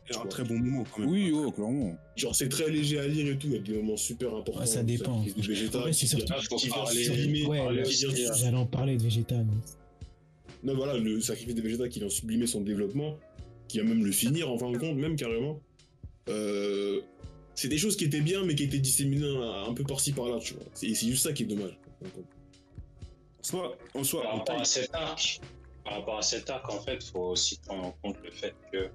C'est 0.09 0.17
un 0.19 0.27
très 0.27 0.45
bon 0.45 0.59
moment 0.59 0.85
quand 0.93 1.01
même. 1.01 1.11
Oui, 1.11 1.33
oh, 1.35 1.51
clairement. 1.51 1.97
Genre, 2.17 2.35
c'est 2.35 2.49
très 2.49 2.71
léger 2.71 2.99
à 3.01 3.07
lire 3.09 3.27
et 3.27 3.37
tout, 3.37 3.49
il 3.49 3.53
y 3.55 3.57
a 3.57 3.59
des 3.61 3.75
moments 3.75 3.97
super 3.97 4.35
importants. 4.35 4.61
Ouais, 4.61 4.67
ça 4.67 4.83
dépend. 4.83 5.21
Vegeta, 5.37 5.85
Ouais, 5.85 5.93
c'est 5.93 6.01
qui 6.01 6.07
surtout- 6.09 6.57
qui 6.57 6.67
vient 6.69 6.87
sublimer- 6.87 7.47
Ouais, 7.47 7.85
J'allais 8.39 8.57
en 8.57 8.67
parler 8.67 8.97
de 8.97 9.03
Vegeta. 9.03 9.35
mais- 9.37 9.53
Non, 10.63 10.75
voilà, 10.77 10.97
le 10.97 11.21
sacrifice 11.21 11.55
de 11.55 11.63
Vegeta 11.63 11.89
qui 11.89 11.99
vient 12.01 12.09
sublimer 12.09 12.47
son 12.47 12.61
développement, 12.61 13.17
qui 13.69 13.79
va 13.79 13.85
même 13.85 14.05
le 14.05 14.13
finir 14.13 14.51
en 14.51 14.59
fin 14.59 14.71
de 14.71 14.79
compte, 14.79 14.97
même 14.97 15.17
carrément. 15.17 15.61
Euh, 16.29 17.01
c'est 17.55 17.69
des 17.69 17.79
choses 17.79 17.97
qui 17.97 18.05
étaient 18.05 18.21
bien, 18.21 18.45
mais 18.45 18.55
qui 18.55 18.65
étaient 18.65 18.79
disséminées 18.79 19.27
un, 19.27 19.69
un 19.71 19.75
peu 19.75 19.85
par-ci 19.85 20.13
par-là, 20.13 20.39
tu 20.41 20.55
vois. 20.55 20.65
C'est 20.75 20.95
c'est 20.95 21.07
juste 21.07 21.23
ça 21.25 21.33
qui 21.33 21.43
est 21.45 21.47
dommage. 21.47 21.77
Soit, 23.43 23.77
en 23.95 24.03
soi, 24.03 24.23
Par 24.23 24.39
rapport 24.39 24.61
à 24.61 24.65
cet 24.65 24.93
arc, 24.95 25.41
par 25.85 25.95
rapport 25.95 26.19
à 26.19 26.23
cet 26.23 26.51
arc, 26.51 26.69
en 26.69 26.81
fait, 26.81 27.03
faut 27.05 27.31
aussi 27.31 27.59
prendre 27.65 27.85
en 27.85 27.93
compte 28.03 28.17
le 28.25 28.31
fait 28.33 28.55
que, 28.73 28.89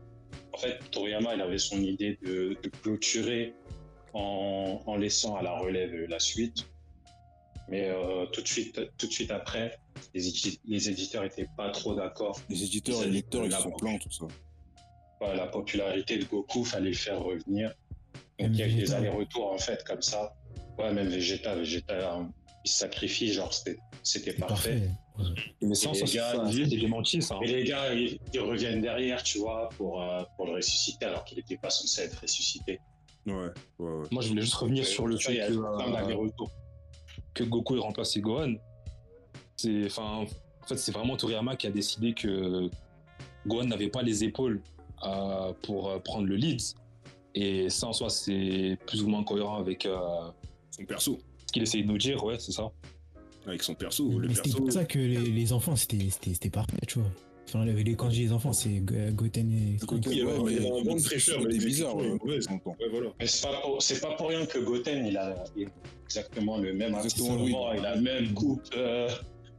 en 0.54 0.58
fait, 0.58 0.80
Toriyama, 0.92 1.36
il 1.36 1.42
avait 1.42 1.58
son 1.58 1.82
idée 1.82 2.18
de, 2.24 2.58
de 2.62 2.70
clôturer 2.70 3.54
en, 4.14 4.82
en 4.86 4.96
laissant 4.98 5.36
à 5.36 5.42
la 5.42 5.58
relève 5.58 5.94
la 6.10 6.20
suite. 6.20 6.68
Mais 7.70 7.90
euh, 7.90 8.26
tout, 8.28 8.42
de 8.42 8.48
suite, 8.48 8.80
tout 8.98 9.08
de 9.08 9.12
suite 9.12 9.32
après, 9.32 9.80
les, 10.14 10.28
édi- 10.28 10.60
les 10.66 10.90
éditeurs 10.90 11.24
étaient 11.24 11.48
pas 11.56 11.70
trop 11.70 11.96
d'accord. 11.96 12.40
Les 12.50 12.64
éditeurs 12.64 13.02
et 13.04 13.06
les 13.06 13.12
lecteurs, 13.12 13.46
ils 13.46 13.52
la 13.52 13.60
sont 13.60 13.72
pleins, 13.72 13.98
tout 13.98 14.12
ça. 14.12 14.26
La 15.36 15.48
popularité 15.48 16.18
de 16.18 16.26
Goku, 16.26 16.66
fallait 16.66 16.90
le 16.90 16.96
faire 16.96 17.22
revenir. 17.22 17.74
Donc 18.40 18.50
il 18.54 18.58
y 18.58 18.64
a 18.64 18.68
eu 18.68 18.74
des 18.74 18.92
allers-retours 18.92 19.52
en 19.54 19.58
fait 19.60 19.84
comme 19.84 20.02
ça. 20.02 20.34
Ouais, 20.80 20.92
même 20.92 21.08
Vegeta, 21.10 21.56
Vegeta, 21.56 22.28
il 22.66 22.72
se 22.72 22.80
sacrifie, 22.80 23.32
genre 23.32 23.54
c'était 23.54 24.34
parfait. 24.34 24.80
parfait. 24.80 24.90
Mais 25.62 25.76
ça, 25.76 25.92
gars, 25.92 26.06
ça, 26.36 26.44
ils- 26.52 26.70
c'est 26.70 26.78
démenti, 26.78 27.22
ça. 27.22 27.36
hein. 27.36 27.40
Et 27.44 27.48
les 27.48 27.64
gars, 27.64 27.94
ils, 27.94 28.18
ils 28.34 28.40
reviennent 28.40 28.82
derrière, 28.82 29.22
tu 29.24 29.40
vois, 29.40 29.70
pour, 29.78 30.02
euh, 30.02 30.24
pour 30.36 30.48
le 30.48 30.54
ressusciter 30.54 31.06
alors 31.06 31.24
qu'il 31.26 31.38
n'était 31.38 31.58
pas 31.58 31.70
censé 31.70 32.02
être 32.04 32.20
ressuscité. 32.22 32.80
Ouais, 33.28 33.34
ouais, 33.34 33.50
ouais. 33.80 34.08
Moi, 34.12 34.22
je 34.24 34.30
voulais 34.30 34.42
juste 34.42 34.56
revenir 34.56 34.86
sur 34.86 35.06
le 35.08 35.18
fait 35.18 35.36
il 35.36 35.48
que, 35.48 36.14
euh, 36.14 36.28
que 37.34 37.44
Goku 37.44 37.76
ait 37.76 37.80
remplacé 37.80 38.20
Gohan. 38.22 38.54
C'est, 39.58 39.86
enfin, 39.86 40.26
en 40.64 40.68
fait, 40.68 40.78
c'est 40.78 40.92
vraiment 40.92 41.16
Toriyama 41.18 41.56
qui 41.56 41.68
a 41.68 41.72
décidé 41.72 42.14
que 42.14 42.70
Gohan 43.46 43.66
n'avait 43.66 43.90
pas 43.90 44.02
les 44.02 44.24
épaules 44.24 44.62
euh, 45.06 45.54
pour 45.62 45.90
euh, 45.90 46.00
prendre 46.00 46.26
le 46.26 46.36
lead. 46.36 46.62
Et 47.36 47.70
ça, 47.70 47.88
en 47.88 47.94
soi, 47.94 48.10
c'est 48.10 48.78
plus 48.88 49.04
ou 49.04 49.08
moins 49.08 49.24
cohérent 49.24 49.58
avec 49.58 49.86
euh, 49.86 50.00
Son 50.72 50.84
perso. 50.86 51.20
ce 51.46 51.52
qu'il 51.54 51.62
essaye 51.64 51.84
de 51.84 51.88
nous 51.88 51.98
dire, 51.98 52.24
ouais, 52.24 52.40
c'est 52.40 52.52
ça. 52.52 52.72
Avec 53.48 53.64
son 53.64 53.74
perso. 53.76 54.20
Le 54.20 54.28
Mais 54.28 54.36
c'était 54.36 54.50
perso. 54.50 54.58
pour 54.64 54.72
ça 54.72 54.86
que 54.86 55.00
les, 55.00 55.18
les 55.20 55.54
enfants, 55.54 55.76
c'était 55.76 56.10
c'était- 56.10 56.34
c'était 56.34 56.50
parfait, 56.50 56.78
tu 56.88 57.00
vois. 57.00 57.10
Enfin, 57.48 57.66
les, 57.66 57.84
les- 57.84 57.96
quand 57.96 58.10
je 58.10 58.16
dis 58.16 58.22
les 58.26 58.32
enfants, 58.32 58.54
c'est 58.54 58.80
Go- 58.80 58.94
Goten 59.14 59.52
et. 59.52 59.78
Goku, 59.78 60.00
Il 60.12 60.18
y 60.20 60.22
avait- 60.22 60.38
ouais, 60.38 60.52
il 60.54 60.64
y 60.64 60.66
avait 60.68 60.70
mais 60.70 60.80
un 60.80 60.84
bon 60.84 60.96
de 60.96 61.02
fraîcheur, 61.02 61.42
mais 61.42 61.58
bizarre, 61.58 61.96
ouais, 61.98 62.10
temps. 62.60 62.78
Ouais, 62.80 62.88
voilà. 62.90 63.10
Mais 63.20 63.28
c'est 63.28 63.42
pas 63.48 63.62
pas 64.00 64.14
pour 64.16 64.30
rien 64.30 64.46
que 64.46 64.60
Goten, 64.60 65.06
il 65.06 65.18
a 65.18 65.44
exactement 66.06 66.58
le 66.60 66.74
même 66.74 66.94
oui. 67.44 67.54
il 67.80 67.86
a 67.86 67.96
le 67.96 68.02
même 68.02 68.34
coupe. 68.34 68.62
euh, 68.78 69.10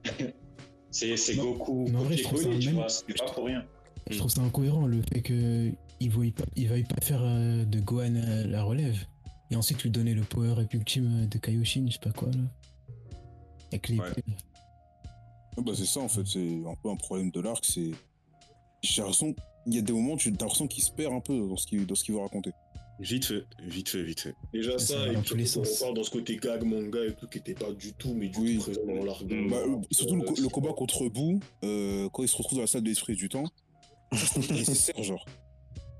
c'est 0.90 1.16
Non, 1.36 1.42
Goku, 1.52 1.88
mais 1.90 1.96
en 1.98 2.02
vrai, 2.04 2.16
je 2.16 2.22
trouve 2.22 2.42
ça 2.42 2.48
même- 2.66 2.74
vois, 2.76 2.88
c'est 2.88 3.18
pas 3.18 3.24
pour 3.32 3.44
rien. 3.46 3.64
Je 4.10 4.18
trouve 4.18 4.30
ça 4.30 4.42
incohérent 4.42 4.86
le 4.86 5.00
fait 5.12 5.20
que 5.22 5.70
il 6.00 6.10
veuille 6.10 6.32
pas, 6.32 6.44
il 6.56 6.68
veuille 6.68 6.84
pas 6.84 7.00
faire 7.00 7.20
euh, 7.22 7.64
de 7.64 7.78
Gohan 7.80 8.14
euh, 8.16 8.46
la 8.46 8.62
relève 8.62 8.96
et 9.50 9.56
ensuite 9.56 9.82
lui 9.82 9.90
donner 9.90 10.14
le 10.14 10.22
power 10.22 10.54
up 10.59 10.72
ultime 10.74 11.26
de 11.28 11.38
Kaioshin, 11.38 11.84
je 11.88 11.92
sais 11.94 11.98
pas 12.00 12.10
quoi 12.12 12.28
là. 12.28 12.38
Avec 13.73 13.89
les 13.89 13.99
Ouais. 13.99 14.07
Ouais, 15.57 15.62
bah, 15.65 15.73
c'est 15.74 15.85
ça, 15.86 16.01
en 16.01 16.09
fait. 16.09 16.27
C'est 16.27 16.62
un 16.66 16.74
peu 16.82 16.89
un 16.90 16.97
problème 16.97 17.31
de 17.31 17.40
l'arc. 17.40 17.65
C'est. 17.65 17.90
J'ai 18.82 19.03
l'impression. 19.03 19.35
Il 19.66 19.74
y 19.74 19.78
a 19.78 19.82
des 19.82 19.93
moments, 19.93 20.16
tu 20.16 20.28
as 20.28 20.32
l'impression 20.32 20.66
qu'il 20.66 20.82
se 20.82 20.90
perd 20.90 21.12
un 21.12 21.20
peu 21.20 21.39
dans 21.39 21.57
ce 21.57 21.66
qu'il 21.66 21.86
dans 21.86 21.94
ce 21.94 22.03
qu'il 22.05 22.15
veut 22.15 22.20
raconter. 22.20 22.51
Vite 23.01 23.24
fait, 23.24 23.44
vite 23.62 23.89
fait, 23.89 24.03
vite 24.03 24.20
fait. 24.20 24.35
Déjà 24.53 24.78
Ça 24.78 24.94
ça, 24.94 25.07
et 25.09 25.15
dans 25.15 25.23
puis 25.23 25.36
les 25.36 25.59
on 25.59 25.62
parle 25.81 25.94
dans 25.94 26.05
ce 26.05 26.11
côté 26.11 26.36
gag 26.36 26.62
manga 26.62 26.99
et 27.05 27.15
tout 27.15 27.27
qui 27.27 27.39
était 27.39 27.55
pas 27.55 27.73
du 27.73 27.93
tout, 27.94 28.12
mais 28.15 28.28
du 28.28 28.39
Oui. 28.39 28.57
tout 28.59 28.62
présent 28.65 28.81
dans 28.86 29.05
l'arc. 29.05 29.27
de- 29.27 29.49
Bah, 29.49 29.57
euh, 29.57 29.77
surtout 29.90 30.16
le, 30.16 30.23
Euh, 30.23 30.49
combat 30.49 30.73
contre 30.73 31.09
Boo, 31.09 31.40
euh, 31.65 32.09
quand 32.11 32.23
il 32.23 32.28
se 32.28 32.36
retrouve 32.36 32.57
dans 32.59 32.62
la 32.62 32.66
salle 32.69 32.82
de 32.82 32.89
l'esprit 32.89 33.15
du 33.15 33.28
temps, 33.28 33.44
c'était 34.12 34.53
nécessaire, 34.53 34.94
genre. 35.03 35.24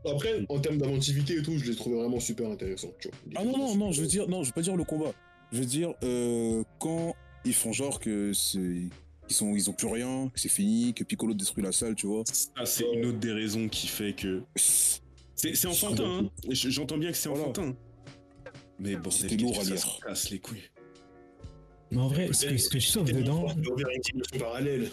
Après, 0.09 0.45
en 0.49 0.59
termes 0.61 0.79
d'inventivité 0.79 1.35
et 1.39 1.43
tout, 1.43 1.57
je 1.59 1.71
les 1.71 1.77
trouvais 1.77 1.97
vraiment 1.97 2.21
super. 2.21 2.57
Tu 2.59 2.67
vois. 2.67 3.13
Ah 3.37 3.45
non, 3.45 3.57
non, 3.57 3.75
non, 3.77 3.93
je 3.93 4.01
veux 4.03 4.09
dire, 4.09 4.29
non, 4.29 4.43
je 4.43 4.49
veux 4.49 4.55
pas 4.55 4.63
dire 4.63 4.77
le 4.77 4.85
combat. 4.85 5.13
Je 5.53 5.59
veux 5.59 5.67
dire, 5.67 5.95
euh, 6.03 6.63
quand 6.81 7.15
ils 7.45 7.55
font 7.55 7.73
genre 7.73 7.99
que 8.01 8.33
c'est. 8.33 8.59
Ils, 9.29 9.35
sont, 9.35 9.55
ils 9.55 9.71
ont 9.71 9.73
plus 9.73 9.87
rien, 9.87 10.29
que 10.35 10.39
c'est 10.41 10.49
fini, 10.49 10.93
que 10.93 11.05
Piccolo 11.05 11.33
détruit 11.33 11.63
la 11.63 11.73
salle, 11.73 11.95
tu 11.95 12.07
vois. 12.07 12.25
Ça, 12.27 12.51
c'est 12.67 12.85
une 12.93 13.07
autre 13.07 13.19
des 13.19 13.33
raisons 13.33 13.69
qui 13.69 13.87
fait 13.87 14.13
que. 14.15 14.43
C'est 14.57 15.01
c'est 15.55 15.67
enfantin, 15.67 16.25
hein. 16.25 16.31
J'entends 16.51 16.99
bien 16.99 17.11
que 17.11 17.17
c'est 17.17 17.29
Voilà. 17.29 17.45
enfantin. 17.45 17.75
Mais 18.79 18.97
bon, 18.97 19.11
C'était 19.11 19.37
lourd 19.37 19.59
à 19.61 19.65
ça 19.65 19.71
lire. 19.71 19.79
se 19.81 20.01
casse 20.01 20.31
les 20.31 20.39
couilles. 20.39 20.63
Mais 21.91 21.99
en 21.99 22.09
vrai, 22.09 22.33
ce 22.33 22.47
que, 22.47 22.57
ce 22.57 22.69
que 22.69 22.79
je 22.79 22.87
sauve 22.87 23.11
dedans, 23.13 23.47
parallèle. 24.39 24.91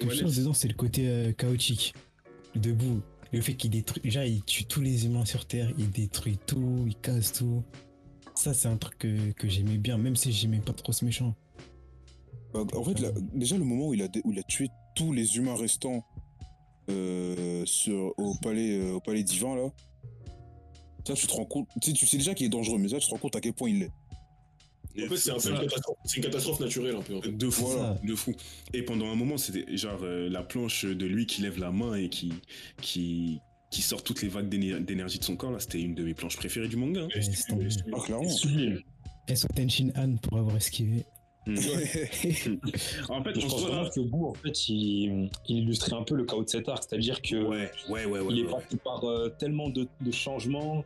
ce 0.00 0.06
que 0.06 0.12
je 0.12 0.16
sauve 0.20 0.36
dedans, 0.36 0.52
c'est 0.54 0.68
le 0.68 0.74
côté 0.74 1.08
euh, 1.08 1.32
chaotique. 1.32 1.94
Debout. 2.54 3.00
Le 3.32 3.40
fait 3.40 3.54
qu'il 3.54 3.70
détruit. 3.70 4.02
Déjà, 4.02 4.26
il 4.26 4.42
tue 4.44 4.64
tous 4.64 4.80
les 4.80 5.06
humains 5.06 5.24
sur 5.24 5.46
Terre, 5.46 5.70
il 5.78 5.90
détruit 5.90 6.38
tout, 6.46 6.84
il 6.86 6.96
casse 6.96 7.32
tout. 7.32 7.62
Ça, 8.34 8.54
c'est 8.54 8.68
un 8.68 8.76
truc 8.76 8.98
que, 8.98 9.32
que 9.32 9.48
j'aimais 9.48 9.76
bien, 9.76 9.98
même 9.98 10.16
si 10.16 10.32
j'aimais 10.32 10.58
pas 10.60 10.72
trop 10.72 10.92
ce 10.92 11.04
méchant. 11.04 11.34
Bah, 12.54 12.64
en 12.74 12.84
fait, 12.84 12.98
là, 13.00 13.10
déjà, 13.34 13.56
le 13.58 13.64
moment 13.64 13.88
où 13.88 13.94
il, 13.94 14.02
a, 14.02 14.08
où 14.24 14.32
il 14.32 14.38
a 14.38 14.42
tué 14.42 14.68
tous 14.96 15.12
les 15.12 15.36
humains 15.36 15.56
restants 15.56 16.04
euh, 16.88 17.64
sur, 17.66 18.14
au, 18.18 18.34
palais, 18.42 18.78
euh, 18.80 18.94
au 18.94 19.00
palais 19.00 19.22
divin, 19.22 19.54
là, 19.56 19.70
ça, 21.06 21.14
tu 21.14 21.26
te 21.26 21.32
rends 21.32 21.44
compte. 21.44 21.68
Tu 21.80 21.90
sais, 21.90 21.96
tu 21.96 22.06
sais 22.06 22.16
déjà 22.16 22.34
qu'il 22.34 22.46
est 22.46 22.50
dangereux, 22.50 22.78
mais 22.78 22.88
ça, 22.88 22.98
tu 22.98 23.06
te 23.06 23.10
rends 23.10 23.18
compte 23.18 23.36
à 23.36 23.40
quel 23.40 23.52
point 23.52 23.68
il 23.70 23.80
l'est. 23.80 23.92
En 25.04 25.08
fait, 25.08 25.16
c'est 25.16 25.30
un 25.30 25.38
peu 25.38 25.50
une 25.50 25.60
catastrophe, 25.60 25.96
c'est 26.04 26.16
une 26.16 26.24
catastrophe 26.24 26.60
naturelle 26.60 26.96
un 26.96 27.02
peu. 27.02 27.16
En 27.16 27.22
fait. 27.22 27.30
De 27.30 27.48
fou, 27.48 27.66
Voilà. 27.66 27.96
de 28.02 28.14
fou. 28.16 28.34
Et 28.74 28.82
pendant 28.82 29.06
un 29.10 29.14
moment, 29.14 29.38
c'était 29.38 29.76
genre 29.76 30.00
euh, 30.02 30.28
la 30.28 30.42
planche 30.42 30.84
de 30.84 31.06
lui 31.06 31.26
qui 31.26 31.42
lève 31.42 31.58
la 31.60 31.70
main 31.70 31.94
et 31.94 32.08
qui, 32.08 32.32
qui, 32.82 33.40
qui 33.70 33.82
sort 33.82 34.02
toutes 34.02 34.20
les 34.22 34.28
vagues 34.28 34.48
d'éner- 34.48 34.80
d'énergie 34.80 35.18
de 35.18 35.24
son 35.24 35.36
corps. 35.36 35.52
Là, 35.52 35.60
c'était 35.60 35.80
une 35.80 35.94
de 35.94 36.04
mes 36.04 36.14
planches 36.14 36.36
préférées 36.36 36.68
du 36.68 36.76
manga. 36.76 37.06
Et 37.14 37.22
c'est- 37.22 37.32
c'est 37.32 37.46
tombé. 37.48 37.70
c'est- 37.70 37.84
clairement. 38.04 38.28
Sublime. 38.28 38.80
Et 39.28 39.36
sur 39.36 39.48
Tenshin 39.50 39.90
Han 39.96 40.16
pour 40.16 40.38
avoir 40.38 40.56
esquivé. 40.56 41.04
Mm. 41.46 41.54
En 43.08 43.22
fait, 43.24 43.40
Je 43.40 43.46
pense 43.46 43.62
vraiment 43.62 43.88
que 43.88 44.00
Boo, 44.00 44.26
en 44.26 44.34
fait, 44.34 44.68
il, 44.68 45.30
il 45.48 45.58
illustrait 45.58 45.94
un 45.94 46.02
peu 46.02 46.14
le 46.16 46.24
chaos 46.24 46.44
de 46.44 46.48
cet 46.50 46.68
arc, 46.68 46.84
c'est-à-dire 46.88 47.22
que 47.22 47.36
Ouais, 47.46 47.70
ouais, 47.88 48.04
ouais, 48.04 48.20
ouais. 48.20 48.26
il 48.34 48.40
est 48.40 48.44
ouais. 48.44 48.50
passé 48.52 48.76
par 48.76 49.04
euh, 49.04 49.28
tellement 49.38 49.68
de, 49.70 49.86
de 50.00 50.10
changements 50.10 50.84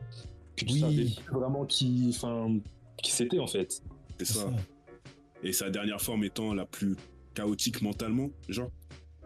que 0.57 0.65
tu 0.65 0.75
Oui. 0.75 0.81
savais 0.81 1.07
vraiment 1.33 1.65
qui, 1.65 2.07
enfin, 2.15 2.59
qui 3.03 3.11
c'était 3.11 3.39
en 3.41 3.47
fait. 3.47 3.83
C'est 4.19 4.25
ça. 4.27 4.35
ça. 4.41 4.51
Et 5.43 5.53
sa 5.53 5.71
dernière 5.71 6.01
forme 6.01 6.25
étant 6.25 6.55
la 6.55 6.65
plus 6.67 6.97
chaotique 7.35 7.83
mentalement, 7.83 8.31
genre. 8.49 8.71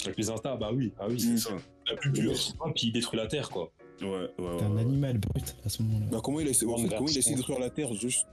Le 0.07 0.13
plus 0.13 0.31
insta, 0.31 0.57
bah 0.57 0.71
oui, 0.73 0.93
ah 0.99 1.07
oui. 1.11 1.21
C'est 1.21 1.37
ça. 1.37 1.51
La 1.91 1.97
plus 1.97 2.13
pure. 2.13 2.33
puis 2.75 2.89
il 2.89 2.93
détruit 2.93 3.19
la 3.19 3.27
terre, 3.27 3.49
quoi. 3.51 3.73
Ouais, 4.01 4.09
ouais, 4.09 4.31
ouais. 4.39 4.63
Un 4.63 4.71
ouais. 4.75 4.81
animal 4.83 5.19
brut 5.19 5.57
à 5.65 5.69
ce 5.69 5.83
moment-là. 5.83 6.07
Bah, 6.13 6.21
comment 6.23 6.41
il 6.41 6.47
a 6.47 6.51
essayé, 6.51 6.71
en 6.71 6.77
fait, 6.77 6.89
comment 6.89 7.09
il 7.09 7.17
a 7.17 7.19
essayé 7.19 7.35
de 7.35 7.41
détruire 7.41 7.59
la 7.59 7.71
Terre 7.71 7.93
juste 7.95 8.27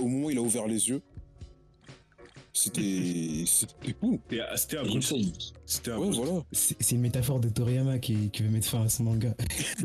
au 0.00 0.04
moment 0.06 0.26
où 0.26 0.30
il 0.30 0.38
a 0.38 0.42
ouvert 0.42 0.66
les 0.66 0.88
yeux? 0.88 1.02
C'était. 2.52 2.80
C'était 3.46 4.40
ah, 4.40 4.56
C'était 4.56 4.76
essaye. 4.96 5.32
C'était 5.66 5.90
Ouais, 5.90 5.96
abrupt. 5.96 6.14
voilà. 6.16 6.44
C'est 6.52 6.76
c'est 6.80 6.94
une 6.94 7.00
métaphore 7.00 7.40
de 7.40 7.48
Toriyama 7.48 7.98
qui, 7.98 8.30
qui 8.30 8.42
veut 8.42 8.50
mettre 8.50 8.68
fin 8.68 8.82
à 8.84 8.88
son 8.88 9.04
manga. 9.04 9.34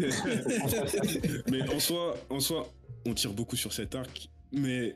mais 1.52 1.68
en 1.70 1.80
soi, 1.80 2.16
en 2.30 2.40
soi, 2.40 2.72
on 3.06 3.14
tire 3.14 3.34
beaucoup 3.34 3.56
sur 3.56 3.74
cet 3.74 3.96
arc, 3.96 4.30
mais 4.52 4.96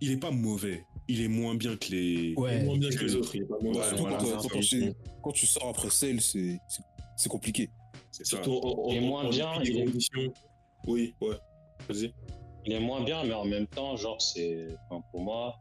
il 0.00 0.10
est 0.12 0.16
pas 0.18 0.30
mauvais. 0.30 0.84
Il 1.08 1.20
est 1.22 1.28
moins 1.28 1.54
bien 1.54 1.76
que 1.76 1.90
les. 1.90 2.34
Ouais. 2.36 2.62
moins 2.64 2.76
bien 2.78 2.90
que 2.90 3.04
les 3.04 3.16
autres. 3.16 3.34
Ouais, 3.36 3.44
voilà, 3.98 4.18
quand, 4.18 4.48
t'enchaînes- 4.48 4.94
quand 5.22 5.32
tu 5.32 5.46
sors 5.46 5.68
après 5.68 5.90
Cell, 5.90 6.20
c'est 6.20 6.58
c'est- 7.16 7.28
compliqué. 7.28 7.70
C'est 8.10 8.24
ça. 8.26 8.36
Surtout 8.36 8.60
en, 8.62 8.90
Et 8.92 8.98
en- 8.98 9.02
moins 9.02 9.24
en 9.24 9.30
bien, 9.30 9.50
il 9.64 9.78
est- 9.78 9.84
conditions. 9.84 10.32
Oui, 10.86 11.14
ouais. 11.20 11.36
Vas-y. 11.88 12.12
Il 12.64 12.72
est 12.72 12.80
moins 12.80 13.02
bien, 13.02 13.24
mais 13.24 13.32
en 13.34 13.44
même 13.44 13.66
temps, 13.66 13.96
genre, 13.96 14.20
c'est. 14.20 14.68
enfin, 14.90 15.02
pour 15.10 15.20
moi, 15.22 15.60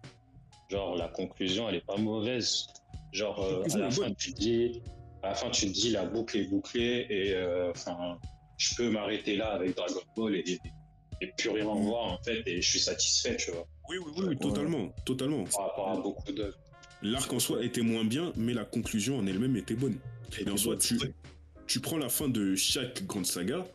genre, 0.69 0.95
la 0.95 1.07
conclusion, 1.07 1.68
elle 1.69 1.76
est 1.76 1.86
pas 1.86 1.98
mauvaise. 1.98 2.68
Genre, 3.11 3.40
euh, 3.41 3.64
à 3.73 3.78
la 3.78 3.88
est 3.88 3.91
fin, 3.91 4.14
tu 4.14 4.34
te 4.34 4.40
dis. 4.40 4.82
À 5.23 5.30
la 5.30 5.36
fin, 5.36 5.49
tu 5.49 5.68
te 5.68 5.72
dis, 5.72 5.91
la 5.91 6.06
boucle 6.06 6.38
est 6.38 6.45
bouclée 6.48 7.06
et, 7.10 7.34
euh, 7.34 7.72
enfin, 7.72 8.18
je 8.57 8.76
peux 8.76 8.90
m'arrêter 8.90 9.36
là 9.36 9.52
avec 9.53 9.76
Dragon 9.76 10.02
Ball 10.15 10.36
et, 10.36 10.60
et 11.22 11.28
plus 11.38 11.49
rien 11.52 11.68
en 11.68 11.76
voir, 11.80 12.06
en 12.14 12.18
fait, 12.23 12.41
et 12.48 12.60
je 12.61 12.68
suis 12.69 12.80
satisfait, 12.80 13.36
tu 13.38 13.52
vois, 13.52 13.68
Oui, 13.90 13.98
oui, 14.03 14.11
oui, 14.18 14.26
oui, 14.30 14.38
totalement, 14.40 14.90
totalement. 15.06 15.44
par 15.44 15.68
rapport 15.68 15.90
à 15.90 15.98
beaucoup 16.02 16.32
d'œuvres. 16.32 16.57
L'arc 17.03 17.32
en 17.34 17.40
soi 17.40 17.64
était 17.64 17.82
moins 17.82 18.03
bien, 18.03 18.32
mais 18.36 18.53
la 18.53 18.65
conclusion 18.65 19.18
en 19.19 19.28
elle-même 19.28 19.56
était 19.57 19.76
bonne. 19.76 19.98
Et 20.40 20.49
en 20.49 20.57
soi, 20.57 20.76
tu, 20.78 20.98
Ouais. 20.98 21.14
Tu 21.72 21.80
prends 21.80 21.98
la 21.98 22.10
fin 22.10 22.27
de 22.27 22.53
chaque 22.56 23.06
grande 23.06 23.26
saga, 23.26 23.65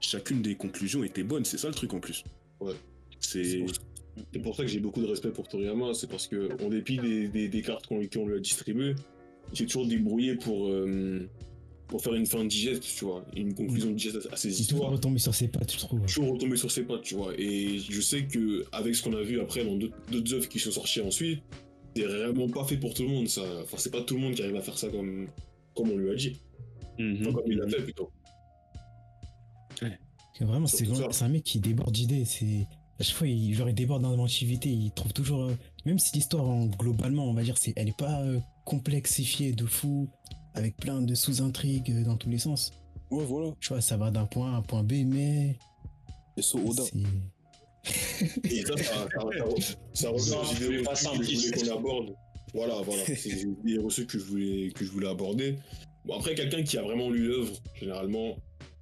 chacune 0.00 0.42
des 0.42 0.54
conclusions 0.54 1.02
était 1.02 1.24
bonne, 1.24 1.44
c'est 1.44 1.58
ça 1.58 1.66
le 1.68 1.74
truc 1.74 1.92
en 1.92 1.98
plus. 2.00 2.22
Ouais. 2.60 2.74
C'est. 3.18 3.64
C'est 4.32 4.38
pour- 4.40 4.54
ça 4.54 4.62
que 4.62 4.68
j'ai 4.68 4.78
beaucoup 4.78 5.00
de 5.00 5.06
respect 5.06 5.30
pour 5.30 5.48
Toriyama, 5.48 5.94
c'est 5.94 6.08
parce 6.08 6.26
que 6.28 6.50
en 6.62 6.68
dépit 6.68 6.98
des, 6.98 7.28
des, 7.28 7.48
des 7.48 7.62
cartes 7.62 7.86
qu'on 7.86 7.98
lui 7.98 8.36
a 8.36 8.38
distribuées, 8.38 8.94
il 9.52 9.56
s'est 9.58 9.64
toujours 9.66 9.86
débrouillé 9.86 10.34
pour, 10.36 10.68
euh, 10.68 11.26
pour 11.88 12.02
faire 12.02 12.12
une 12.14 12.26
fin 12.26 12.44
digeste, 12.44 12.82
tu 12.82 13.06
vois, 13.06 13.24
une 13.34 13.54
conclusion 13.54 13.90
digeste 13.90 14.28
à, 14.30 14.34
à 14.34 14.36
ses 14.36 14.48
Il 14.48 14.52
est 14.52 14.56
toujours 14.64 14.74
histoires. 14.76 14.90
retombé 14.92 15.18
sur 15.18 15.34
ses 15.34 15.48
pattes, 15.48 15.72
je 15.72 15.78
trouve. 15.78 16.00
Toujours 16.02 16.32
retombé 16.34 16.56
sur 16.58 16.70
ses 16.70 16.82
pattes, 16.84 17.02
tu 17.02 17.14
vois. 17.14 17.32
Et 17.38 17.78
je 17.78 18.00
sais 18.02 18.24
que 18.24 18.64
avec 18.70 18.94
ce 18.94 19.02
qu'on 19.02 19.14
a 19.14 19.22
vu 19.22 19.40
après 19.40 19.64
dans 19.64 19.76
d'autres 19.76 19.96
d'autres 20.12 20.34
œuvres 20.34 20.48
qui 20.48 20.58
sont 20.58 20.70
sorties 20.70 21.00
ensuite, 21.00 21.40
c'est 21.96 22.04
vraiment 22.04 22.48
pas 22.50 22.64
fait 22.64 22.76
pour 22.76 22.92
tout 22.94 23.02
le 23.04 23.08
monde, 23.08 23.28
ça. 23.28 23.42
Enfin, 23.62 23.78
c'est 23.78 23.90
pas 23.90 24.02
tout 24.02 24.14
le 24.14 24.20
monde 24.20 24.34
qui 24.34 24.42
arrive 24.42 24.56
à 24.56 24.62
faire 24.62 24.76
ça 24.78 24.88
comme, 24.88 25.26
comme 25.74 25.90
on 25.90 25.96
lui 25.96 26.10
a 26.10 26.14
dit. 26.14 26.36
Mhm. 27.02 27.18
Enfin, 27.20 27.32
comme 27.32 27.52
il 27.52 27.58
l'a 27.58 27.68
fait 27.68 27.82
plutôt. 27.82 28.10
Vraiment, 30.40 30.66
c'est 30.66 31.24
un 31.24 31.28
mec 31.28 31.44
qui 31.44 31.60
déborde 31.60 31.92
d'idées. 31.92 32.24
C'est 32.24 32.66
à 32.98 33.04
chaque 33.04 33.14
fois, 33.16 33.28
il, 33.28 33.54
genre, 33.54 33.68
il 33.68 33.74
déborde 33.74 34.02
d'inventivité. 34.02 34.70
Il 34.70 34.90
trouve 34.90 35.12
toujours, 35.12 35.42
euh, 35.42 35.54
même 35.86 35.98
si 36.00 36.14
l'histoire 36.14 36.48
en- 36.48 36.66
globalement, 36.66 37.26
on 37.26 37.32
va 37.34 37.42
dire, 37.44 37.56
c'est, 37.58 37.72
elle 37.76 37.88
est 37.90 37.96
pas 37.96 38.20
euh, 38.22 38.40
complexifiée 38.64 39.52
de 39.52 39.64
fou, 39.66 40.08
avec 40.54 40.76
plein 40.76 41.00
de 41.00 41.14
sous-intrigues 41.14 41.90
euh, 41.92 42.04
dans 42.04 42.16
tous 42.16 42.28
les 42.28 42.38
sens. 42.38 42.72
Ouais, 43.10 43.24
voilà. 43.24 43.52
Tu 43.60 43.68
vois, 43.68 43.80
ça 43.80 43.96
va 43.96 44.10
d'un 44.10 44.24
point 44.26 44.50
A 44.52 44.54
à 44.54 44.58
un 44.58 44.62
point 44.62 44.82
B, 44.82 45.04
mais 45.06 45.56
Et 46.36 46.42
so 46.42 46.58
Oda. 46.58 46.82
c'est 46.82 46.98
Et 48.50 48.62
ça, 48.64 48.76
ça, 48.76 48.84
ça, 48.84 49.08
ça, 49.12 49.76
ça 49.92 50.08
revient 50.10 50.32
aux 50.34 50.44
idées 50.54 50.58
que 50.58 50.60
je 50.60 50.66
voulais 50.78 50.94
simplifier. 50.96 51.50
qu'on 51.52 51.76
aborde. 51.76 52.14
Voilà, 52.54 52.80
voilà. 52.82 53.04
C'est 53.06 53.28
les 53.28 53.42
idées 53.42 53.78
reçues 53.78 54.06
que 54.06 54.18
je 54.18 54.24
voulais, 54.24 54.70
que 54.74 54.84
je 54.84 54.90
voulais 54.90 55.08
aborder. 55.08 55.56
Bon, 56.04 56.16
après, 56.16 56.34
quelqu'un 56.34 56.62
qui 56.62 56.76
a 56.78 56.82
vraiment 56.82 57.10
lu 57.10 57.28
l'œuvre, 57.28 57.52
généralement, 57.78 58.36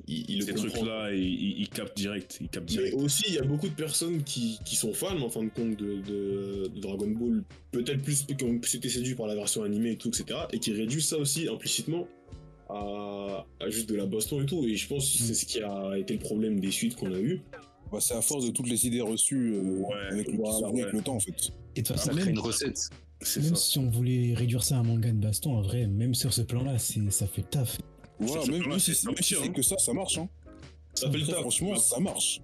il, 0.08 0.28
il 0.30 0.38
le 0.40 0.44
Ces 0.46 0.54
trucs-là, 0.54 1.12
ils, 1.12 1.22
ils- 1.22 1.60
ils 1.60 1.68
captent 1.68 1.96
direct. 1.96 2.38
Ils 2.40 2.48
captent 2.48 2.70
Mais 2.70 2.76
direct. 2.90 2.94
aussi, 2.96 3.24
il 3.28 3.34
y 3.34 3.38
a 3.38 3.42
beaucoup 3.42 3.68
de 3.68 3.74
personnes 3.74 4.22
qui, 4.24 4.58
qui 4.64 4.74
sont 4.76 4.92
fans, 4.94 5.20
en 5.20 5.28
fin 5.28 5.42
de 5.44 5.50
compte, 5.50 5.76
de, 5.76 5.96
de- 6.00 6.68
de 6.74 6.80
Dragon 6.80 7.08
Ball, 7.08 7.44
peut-être 7.72 8.02
plus 8.02 8.24
qui 8.24 8.44
ont 8.44 8.58
plus 8.58 8.74
été 8.74 8.88
séduits 8.88 9.14
par 9.14 9.26
la 9.26 9.34
version 9.34 9.62
animée 9.62 9.92
et 9.92 9.96
tout, 9.96 10.08
etc., 10.08 10.40
et 10.52 10.58
qui 10.58 10.72
réduisent 10.72 11.06
ça 11.08 11.18
aussi 11.18 11.46
implicitement 11.48 12.08
à, 12.68 13.44
à 13.60 13.68
juste 13.68 13.88
de 13.88 13.96
la 13.96 14.06
baston 14.06 14.42
et 14.42 14.46
tout. 14.46 14.64
Et 14.66 14.76
je 14.76 14.88
pense 14.88 15.10
que 15.12 15.18
c'est 15.22 15.34
ce 15.34 15.44
qui 15.46 15.60
a 15.60 15.96
été 15.98 16.14
le 16.14 16.20
problème 16.20 16.60
des 16.60 16.70
suites 16.70 16.96
qu'on 16.96 17.12
a 17.12 17.18
eues. 17.18 17.42
Bah, 17.92 17.98
c'est 18.00 18.14
à 18.14 18.22
force 18.22 18.46
de 18.46 18.50
toutes 18.52 18.68
les 18.68 18.86
idées 18.86 19.00
reçues 19.00 19.54
euh, 19.54 19.62
Ouais, 19.80 19.94
avec, 20.12 20.28
le, 20.28 20.36
voilà, 20.36 20.68
avec 20.68 20.92
le 20.92 21.02
temps, 21.02 21.16
en 21.16 21.20
fait. 21.20 21.50
Et 21.76 21.82
de 21.82 21.86
toute 21.88 21.96
Ça 21.98 22.12
crée 22.12 22.30
une 22.30 22.38
recette. 22.38 22.88
C'est 23.22 23.40
même 23.42 23.54
ça. 23.54 23.62
si 23.62 23.78
on 23.78 23.90
voulait 23.90 24.34
réduire 24.34 24.62
ça 24.62 24.76
à 24.76 24.78
un 24.80 24.82
manga 24.82 25.10
de 25.10 25.16
baston, 25.18 25.56
en 25.56 25.60
vrai, 25.62 25.86
même 25.86 26.14
sur 26.14 26.32
ce 26.32 26.42
plan-là, 26.42 26.78
c'est- 26.78 27.10
ça 27.10 27.26
fait 27.26 27.42
le 27.42 27.48
taf. 27.48 27.78
Voilà, 28.18 28.46
même, 28.46 28.78
si 28.78 28.94
c'est 28.94 29.08
si 29.22 29.34
c'est 29.34 29.36
hein. 29.48 29.52
que 29.52 29.62
ça, 29.62 29.76
ça 29.78 29.92
marche. 29.92 30.18
Hein. 30.18 30.28
Ça 30.94 31.10
fait 31.10 31.18
le 31.18 31.26
taf. 31.26 31.40
Franchement, 31.40 31.76
ça 31.76 32.00
marche. 32.00 32.40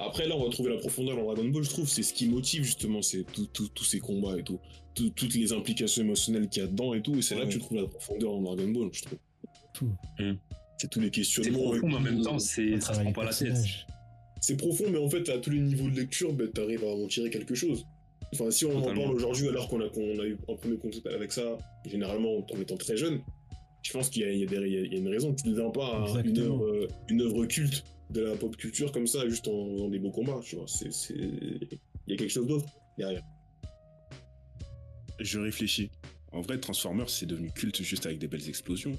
Après, 0.00 0.26
là, 0.28 0.36
on 0.36 0.44
va 0.44 0.50
trouver 0.50 0.70
la 0.70 0.78
profondeur 0.78 1.16
dans 1.16 1.24
Dragon 1.24 1.48
Ball, 1.48 1.62
je 1.64 1.70
trouve. 1.70 1.88
C'est 1.88 2.02
ce 2.02 2.12
qui 2.12 2.28
motive, 2.28 2.62
justement, 2.64 3.02
c'est 3.02 3.24
tout- 3.32 3.46
tout- 3.52 3.68
tous 3.68 3.84
ces 3.84 3.98
combats 3.98 4.38
et 4.38 4.42
tout. 4.44 4.58
Tout- 4.94 5.10
toutes 5.10 5.34
les 5.34 5.52
implications 5.52 6.02
émotionnelles 6.02 6.48
qu'il 6.48 6.62
y 6.62 6.64
a 6.64 6.68
dedans 6.68 6.94
et 6.94 7.02
tout. 7.02 7.16
Et 7.16 7.22
c'est 7.22 7.34
là 7.36 7.44
que 7.46 7.50
tu 7.50 7.58
trouves 7.58 7.78
la 7.78 7.86
profondeur 7.86 8.32
dans 8.34 8.42
Dragon 8.54 8.68
Ball, 8.70 8.88
je 8.92 9.02
trouve. 9.02 9.18
Tout. 9.74 9.90
C'est 10.78 10.88
tous 10.88 11.00
les 11.00 11.06
C'est 11.06 11.10
questionnements. 11.12 11.58
profond, 11.70 11.88
et 11.88 11.90
mais 11.90 11.96
en 11.96 12.00
même 12.00 12.22
temps, 12.22 12.34
On 12.34 12.38
c'est 12.38 12.80
ça 12.80 12.94
se 12.94 13.00
prend 13.00 13.12
pas 13.12 13.24
la 13.24 13.32
tête. 13.34 13.56
C'est 14.40 14.56
profond, 14.56 14.84
mais 14.90 14.98
en 14.98 15.08
fait, 15.10 15.28
à 15.30 15.38
tous 15.38 15.50
les 15.50 15.60
niveaux 15.60 15.90
de 15.90 15.96
lecture, 15.96 16.32
ben, 16.32 16.48
t'arrives 16.48 16.84
à 16.84 16.88
en 16.88 17.06
tirer 17.08 17.30
quelque 17.30 17.54
chose. 17.56 17.84
Enfin, 18.34 18.50
si 18.50 18.64
on 18.66 18.76
en 18.76 18.82
parle 18.82 18.98
aujourd'hui, 19.14 19.48
alors 19.48 19.68
qu'on 19.68 19.80
a, 19.80 19.88
qu'on 19.88 20.18
a 20.20 20.24
eu 20.26 20.36
un 20.48 20.54
premier 20.54 20.76
contact 20.76 21.06
avec 21.06 21.32
ça, 21.32 21.56
généralement 21.86 22.38
en 22.38 22.60
étant 22.60 22.76
très 22.76 22.96
jeune, 22.96 23.20
je 23.82 23.92
pense 23.92 24.10
qu'il 24.10 24.22
y, 24.22 24.24
a- 24.26 24.32
y 24.32 24.40
y 24.94 24.98
une 24.98 25.08
raison. 25.08 25.32
Tu 25.34 25.46
ne 25.48 25.52
deviens 25.54 25.70
pas 25.70 25.86
à 25.86 25.98
une 25.98 26.04
Exactement. 26.18 26.54
œuvre, 26.56 26.64
euh, 26.66 26.88
une 27.08 27.22
œuvre 27.22 27.46
culte 27.46 27.84
de 28.10 28.20
la 28.22 28.36
pop 28.36 28.54
culture 28.56 28.92
comme 28.92 29.06
ça, 29.06 29.26
juste 29.28 29.48
en 29.48 29.70
faisant 29.72 29.88
des 29.88 29.98
beaux 29.98 30.10
combats, 30.10 30.40
tu 30.42 30.56
vois. 30.56 30.66
C'est... 30.66 30.88
Il 31.10 31.78
y 32.06 32.12
a 32.12 32.16
quelque 32.16 32.30
chose 32.30 32.46
d'autre 32.46 32.66
derrière. 32.98 33.22
Je 35.20 35.38
réfléchis. 35.38 35.90
En 36.32 36.40
vrai, 36.42 36.58
Transformers, 36.58 37.08
c'est 37.10 37.26
devenu 37.26 37.50
culte 37.50 37.82
juste 37.82 38.06
avec 38.06 38.18
des 38.18 38.28
belles 38.28 38.48
explosions. 38.48 38.92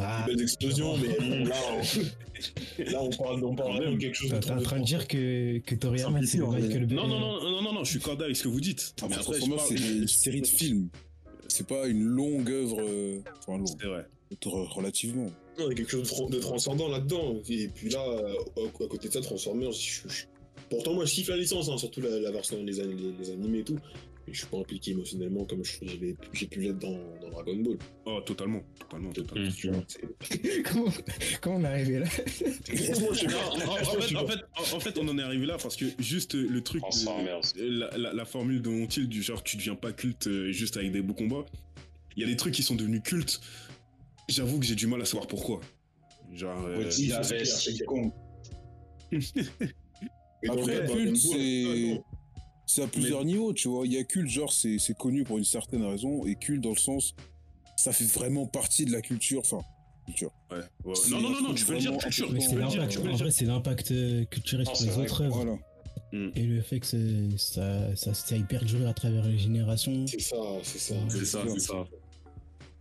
Ah, 0.00 0.24
Des 0.26 0.34
belles 0.34 0.42
explosions, 0.42 0.96
mais 0.98 1.16
bon, 1.18 1.44
là, 1.44 1.54
on, 1.72 2.82
là, 2.90 3.02
on 3.02 3.10
parle, 3.10 3.44
on 3.44 3.54
parle 3.54 3.92
de 3.94 3.96
quelque 3.98 4.14
chose 4.14 4.30
de 4.30 4.38
t'es 4.38 4.50
en 4.50 4.60
train 4.62 4.80
de 4.80 4.84
dire 4.84 5.06
que, 5.08 5.58
que 5.58 5.74
Toriyama, 5.74 6.22
c'est 6.24 6.38
le 6.38 6.46
Michael 6.46 6.86
Bay. 6.86 6.94
Non, 6.94 7.06
non, 7.06 7.18
non, 7.20 7.42
non, 7.42 7.62
non, 7.62 7.72
non, 7.74 7.84
je 7.84 7.90
suis 7.90 8.00
cordial 8.00 8.24
avec 8.26 8.36
ce 8.36 8.44
que 8.44 8.48
vous 8.48 8.60
dites. 8.60 8.94
Mais 9.08 9.14
Après, 9.16 9.38
parle- 9.38 9.60
c'est 9.68 9.74
une 9.76 10.06
série 10.08 10.40
de 10.42 10.46
films. 10.46 10.88
C'est 11.48 11.66
pas 11.66 11.86
une 11.86 12.02
longue 12.02 12.50
œuvre. 12.50 12.80
euh, 12.80 13.20
Enfin, 13.38 13.58
longue. 13.58 13.68
C'est 13.80 13.86
vrai. 13.86 14.04
re- 14.44 14.68
Relativement. 14.74 15.30
Non, 15.58 15.66
il 15.66 15.68
y 15.68 15.70
a 15.70 15.74
quelque 15.74 15.90
chose 15.90 16.02
de, 16.02 16.06
tran- 16.08 16.28
de 16.28 16.38
transcendant 16.38 16.88
là-dedans. 16.88 17.36
Et 17.48 17.68
puis 17.68 17.88
là, 17.90 18.04
euh, 18.06 18.34
à 18.56 18.84
à 18.84 18.88
côté 18.88 19.08
de 19.08 19.12
ça, 19.12 19.20
Transformers, 19.20 19.72
je, 19.72 20.08
je- 20.08 20.24
pourtant 20.68 20.92
moi 20.94 21.04
je 21.04 21.12
kiffe 21.14 21.28
la 21.28 21.36
licence, 21.36 21.68
hein, 21.68 21.78
surtout 21.78 22.00
la, 22.00 22.18
la 22.20 22.30
version 22.32 22.62
des 22.64 22.72
les, 22.72 23.12
les 23.18 23.30
animés 23.30 23.60
et 23.60 23.64
tout. 23.64 23.78
Mais 24.26 24.32
je 24.32 24.38
suis 24.38 24.46
pas 24.48 24.58
impliqué 24.58 24.90
émotionnellement 24.90 25.44
comme 25.44 25.62
j'ai 25.64 26.46
pu 26.46 26.60
l'être 26.60 26.78
dans, 26.80 26.98
dans 27.20 27.30
Dragon 27.30 27.56
Ball. 27.56 27.78
Oh, 28.06 28.20
totalement. 28.26 28.60
Totalement, 28.80 29.12
totalement. 29.12 29.48
Mm. 29.48 29.82
Comment, 30.64 30.92
comment 31.40 31.56
on 31.56 31.64
est 31.64 31.68
arrivé 31.68 31.98
là? 32.00 32.06
En, 34.74 34.80
fait, 34.80 34.98
on 34.98 35.08
en 35.08 35.18
est 35.18 35.22
arrivé 35.22 35.46
là 35.46 35.56
parce 35.62 35.76
que 35.76 35.84
juste 35.98 36.34
euh, 36.34 36.46
le 36.48 36.60
truc, 36.62 36.82
de- 36.82 36.88
Transformers. 36.88 37.40
la, 37.56 37.96
la- 37.96 38.12
la 38.12 38.24
formule 38.24 38.60
de 38.62 38.68
Montil 38.68 39.08
du 39.08 39.22
genre 39.22 39.42
tu 39.44 39.56
deviens 39.56 39.74
pas 39.76 39.92
culte 39.92 40.26
euh, 40.26 40.50
juste 40.50 40.76
avec 40.76 40.90
des 40.92 41.02
beaux 41.02 41.14
combats, 41.14 41.44
il 42.16 42.22
y 42.22 42.24
a 42.24 42.28
des 42.28 42.36
trucs 42.36 42.54
qui 42.54 42.62
sont 42.62 42.74
devenus 42.74 43.02
cultes. 43.04 43.40
J'avoue 44.28 44.58
que 44.58 44.66
j'ai 44.66 44.74
du 44.74 44.86
mal 44.88 45.00
à 45.00 45.04
savoir 45.04 45.26
pourquoi. 45.28 45.60
Genre, 46.34 46.64
euh, 46.66 46.90
Après, 50.48 50.86
culte, 50.86 50.86
Ball, 50.88 51.16
c'est. 51.16 52.00
C'est 52.66 52.82
à 52.82 52.86
plusieurs 52.88 53.24
niveaux, 53.24 53.52
tu 53.52 53.68
vois. 53.68 53.86
Il 53.86 53.92
y 53.92 53.98
a 53.98 54.04
culte, 54.04 54.28
genre, 54.28 54.52
c'est 54.52 54.78
c'est 54.78 54.96
connu 54.96 55.22
pour 55.24 55.38
une 55.38 55.44
certaine 55.44 55.84
raison, 55.84 56.26
et 56.26 56.34
culte 56.34 56.62
dans 56.62 56.70
le 56.70 56.76
sens, 56.76 57.14
ça 57.76 57.92
fait 57.92 58.04
vraiment 58.04 58.46
partie 58.46 58.84
de 58.84 58.92
la 58.92 59.00
culture, 59.02 59.40
enfin, 59.40 59.60
culture. 60.04 60.32
ouais, 60.50 60.58
Non, 61.10 61.20
non, 61.20 61.30
non, 61.30 61.40
non, 61.42 61.54
tu 61.54 61.64
peux 61.64 61.74
le 61.74 61.78
dire 61.78 61.96
culture. 61.96 62.30
Mais 62.32 62.44
important. 62.44 62.44
Tu 62.44 62.48
c'est 62.48 62.54
peux 62.54 62.60
le 62.62 62.68
dire, 62.68 62.80
l'impact. 62.80 62.92
tu 62.92 62.98
peux 62.98 63.04
En 63.04 63.10
le 63.10 63.16
dire. 63.16 63.22
vrai, 63.24 63.30
c'est 63.30 63.44
l'impact 63.44 63.90
euh, 63.92 64.24
culturel 64.24 64.66
Non, 64.66 64.74
sur 64.74 64.86
les 64.86 64.92
vrai. 64.92 65.04
autres 65.04 65.22
œuvres. 65.22 65.34
Voilà. 65.36 65.56
Et 66.34 66.42
le 66.44 66.60
fait 66.62 66.80
que 66.80 66.86
c'est- 66.86 67.36
ça, 67.36 67.94
ça, 67.94 68.14
ça 68.14 68.36
ait 68.36 68.40
perduré 68.40 68.86
à 68.86 68.94
travers 68.94 69.24
les 69.26 69.38
générations. 69.38 70.06
C'est 70.06 70.20
ça, 70.20 70.36
c'est 70.62 70.78
ça. 70.78 70.94
C'est 71.08 71.24
ça, 71.24 71.42
c'est 71.46 71.60
ça. 71.60 71.86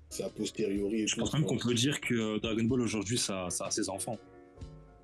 C'est 0.10 0.24
a 0.24 0.30
posteriori. 0.30 1.08
Je 1.08 1.16
pense 1.16 1.34
même 1.34 1.44
qu'on 1.46 1.58
peut 1.58 1.74
dire 1.74 2.00
que 2.00 2.40
Dragon 2.40 2.64
Ball 2.64 2.82
aujourd'hui, 2.82 3.18
ça, 3.18 3.48
ça 3.50 3.66
a 3.66 3.72
ses 3.72 3.90
enfants. 3.90 4.18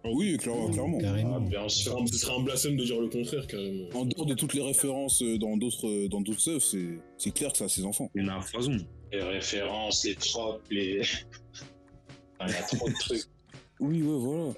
Oui, 0.05 0.37
clairement. 0.37 0.69
clairement. 0.71 0.97
Ah, 0.99 1.03
Carrément. 1.03 1.39
bien 1.41 1.69
Ce 1.69 1.83
sûr. 1.83 1.91
serait 1.91 2.01
un- 2.01 2.07
ce 2.07 2.17
serait 2.17 2.33
un 2.35 2.41
blasphème 2.43 2.75
de 2.77 2.83
dire 2.83 2.99
le 2.99 3.07
contraire, 3.07 3.45
carrément. 3.47 3.87
En 3.93 4.05
dehors 4.05 4.25
de 4.25 4.33
toutes 4.33 4.53
les 4.53 4.61
références 4.63 5.21
euh, 5.21 5.37
dans 5.37 5.57
d'autres 5.57 5.87
euh, 5.87 6.07
dans 6.07 6.21
d'autres 6.21 6.49
œuvres, 6.49 6.61
c'est 6.61 6.87
c'est 7.17 7.31
clair 7.31 7.51
que 7.51 7.57
ça 7.59 7.65
a 7.65 7.69
ses 7.69 7.85
enfants. 7.85 8.09
Il 8.15 8.23
y 8.23 8.29
en 8.29 8.37
a 8.37 8.41
foison. 8.41 8.77
Les 9.11 9.21
références, 9.21 10.03
les 10.05 10.15
tropes, 10.15 10.61
les. 10.71 11.01
Il 12.43 12.49
y 12.49 12.53
a 12.55 12.61
trop 12.63 12.87
de 12.89 12.93
trucs. 12.99 13.21
Oui, 13.79 14.03
ouais, 14.03 14.17
voilà. 14.19 14.53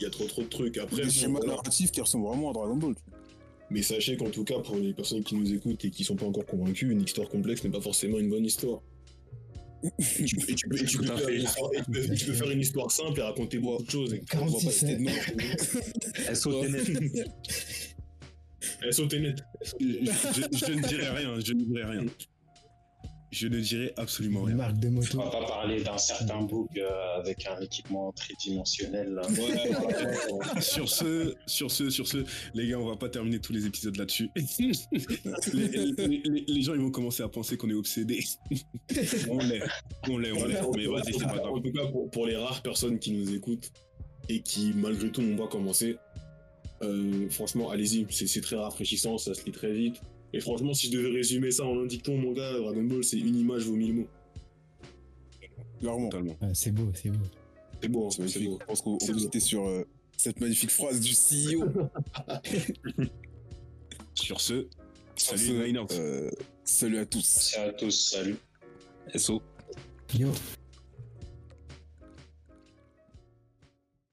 Il 0.00 0.02
y 0.02 0.06
a 0.06 0.10
trop 0.10 0.24
trop 0.24 0.42
de 0.42 0.48
trucs. 0.48 0.76
Après, 0.78 1.02
Des 1.04 1.10
schémas 1.10 1.38
voilà. 1.38 1.54
narratifs 1.54 1.92
qui 1.92 2.00
ressemblent 2.00 2.26
vraiment 2.26 2.50
à 2.50 2.52
Dragon 2.52 2.74
Ball. 2.76 2.94
Mais 3.70 3.82
sachez 3.82 4.16
qu'en 4.16 4.30
tout 4.30 4.42
cas, 4.42 4.58
pour 4.58 4.74
les 4.76 4.92
personnes 4.92 5.22
qui 5.22 5.36
nous 5.36 5.52
écoutent 5.54 5.84
et 5.84 5.90
qui 5.90 6.02
sont 6.02 6.16
pas 6.16 6.26
encore 6.26 6.44
convaincues, 6.44 6.90
une 6.90 7.02
histoire 7.02 7.28
complexe 7.28 7.62
n'est 7.62 7.70
pas 7.70 7.80
forcément 7.80 8.18
une 8.18 8.28
bonne 8.30 8.44
histoire. 8.44 8.82
Et 10.18 10.24
tu, 10.24 10.36
et 10.48 10.54
tu 10.54 10.68
peux, 10.68 10.76
et 10.80 10.84
tu 10.84 10.96
Tout 10.96 11.04
peux 11.04 11.12
à 11.12 11.16
faire 11.18 11.28
une 11.28 11.42
histoire- 11.42 11.70
et 11.74 11.78
tu 11.84 11.90
peux- 11.90 12.14
tu 12.14 12.24
peux 12.26 12.32
faire 12.32 12.50
une 12.50 12.60
histoire 12.60 12.90
simple 12.90 13.18
et 13.18 13.22
raconter 13.22 13.58
beaucoup 13.58 13.82
de 13.84 13.90
choses. 13.90 14.14
Et 14.14 14.22
On 14.34 14.46
va 14.46 14.52
pas 14.52 14.58
46, 14.60 14.70
citer 14.70 14.96
de 14.96 15.00
nom. 15.02 15.12
Elle 16.28 16.36
sautait 16.36 16.68
net. 16.70 16.86
Elle 18.82 18.94
saute 18.94 19.12
net. 19.14 19.38
Je, 19.80 19.86
je- 19.86 20.58
je 20.66 20.72
ne 20.72 20.88
dirai 20.88 21.08
rien, 21.10 21.34
je 21.44 21.52
ne 21.52 21.64
dirai 21.64 21.84
rien. 21.84 22.04
Je 23.34 23.48
ne 23.48 23.58
dirai 23.58 23.92
absolument 23.96 24.42
rien. 24.42 24.54
marque 24.54 24.78
de 24.78 24.86
On 24.88 25.00
va 25.24 25.28
pas 25.30 25.44
parler 25.44 25.82
d'un 25.82 25.98
certain 25.98 26.42
book 26.42 26.68
euh, 26.76 26.88
avec 27.18 27.44
un 27.48 27.60
équipement 27.60 28.12
tridimensionnel. 28.12 29.12
là. 29.14 29.22
Ouais, 29.28 29.72
voilà. 30.30 30.60
Sur 30.60 30.88
ce, 30.88 31.34
sur 31.46 31.68
ce, 31.72 31.90
sur 31.90 32.06
ce, 32.06 32.18
les 32.54 32.68
gars, 32.68 32.78
on 32.78 32.86
va 32.88 32.94
pas 32.94 33.08
terminer 33.08 33.40
tous 33.40 33.52
les 33.52 33.66
épisodes 33.66 33.96
là-dessus. 33.96 34.30
les, 35.52 35.66
les- 35.96 36.22
les- 36.24 36.44
les 36.46 36.62
gens, 36.62 36.74
ils 36.74 36.80
vont 36.80 36.92
commencer 36.92 37.24
à 37.24 37.28
penser 37.28 37.56
qu'on 37.56 37.70
est 37.70 37.74
obsédés. 37.74 38.22
on 39.28 39.38
l'est, 39.38 39.62
on 40.08 40.18
l'est, 40.18 40.30
on 40.32 40.46
l'est. 40.46 40.60
Mais 40.76 40.86
vas-y, 40.86 41.12
c'est 41.14 41.24
pas 41.24 41.32
En 41.48 41.58
grave. 41.58 41.62
tout 41.64 41.72
cas, 41.72 41.86
pour, 41.86 42.10
pour 42.10 42.26
les 42.26 42.36
rares 42.36 42.62
personnes 42.62 43.00
qui 43.00 43.10
nous 43.10 43.34
écoutent 43.34 43.72
et 44.28 44.42
qui, 44.42 44.72
malgré 44.76 45.10
tout, 45.10 45.22
n'ont 45.22 45.36
pas 45.36 45.48
commencé, 45.48 45.96
euh, 46.82 47.28
franchement, 47.30 47.70
allez-y. 47.70 48.06
C'est 48.10 48.40
très 48.40 48.56
rafraîchissant, 48.56 49.18
ça 49.18 49.34
se 49.34 49.44
lit 49.44 49.52
très 49.52 49.72
vite. 49.72 49.96
Et 50.34 50.40
franchement, 50.40 50.74
si 50.74 50.88
je 50.88 50.92
devais 50.98 51.10
résumer 51.10 51.52
ça 51.52 51.64
en 51.64 51.78
un 51.78 51.86
dicton, 51.86 52.16
mon 52.18 52.32
gars, 52.32 52.58
Dragon 52.58 52.82
Ball, 52.82 53.04
c'est 53.04 53.18
une 53.18 53.36
image 53.36 53.62
vaut 53.62 53.76
mille 53.76 53.94
mots. 53.94 54.08
Clairement. 55.78 56.10
Ah, 56.40 56.52
c'est 56.54 56.72
beau, 56.72 56.90
c'est 56.92 57.10
beau. 57.10 57.24
C'est 57.80 57.88
beau, 57.88 58.06
hein, 58.06 58.10
C'est 58.10 58.18
magnifique. 58.20 58.48
beau. 58.48 58.58
Je 58.60 58.66
pense 58.66 58.82
qu'on 58.82 58.98
citer 58.98 59.38
sur 59.38 59.68
euh, 59.68 59.84
cette 60.16 60.40
magnifique 60.40 60.72
phrase 60.72 60.98
du 60.98 61.12
CEO. 61.12 61.66
Sur 64.14 64.40
ce, 64.40 64.66
Sur 65.16 65.38
salut 65.38 65.76
ce, 65.90 66.00
euh, 66.00 66.30
salut 66.64 66.98
à 66.98 67.06
tous. 67.06 67.52
Merci 67.56 67.56
à 67.58 67.72
tous, 67.72 67.90
salut. 67.90 68.36
SO. 69.16 69.42
Yo. 70.18 70.30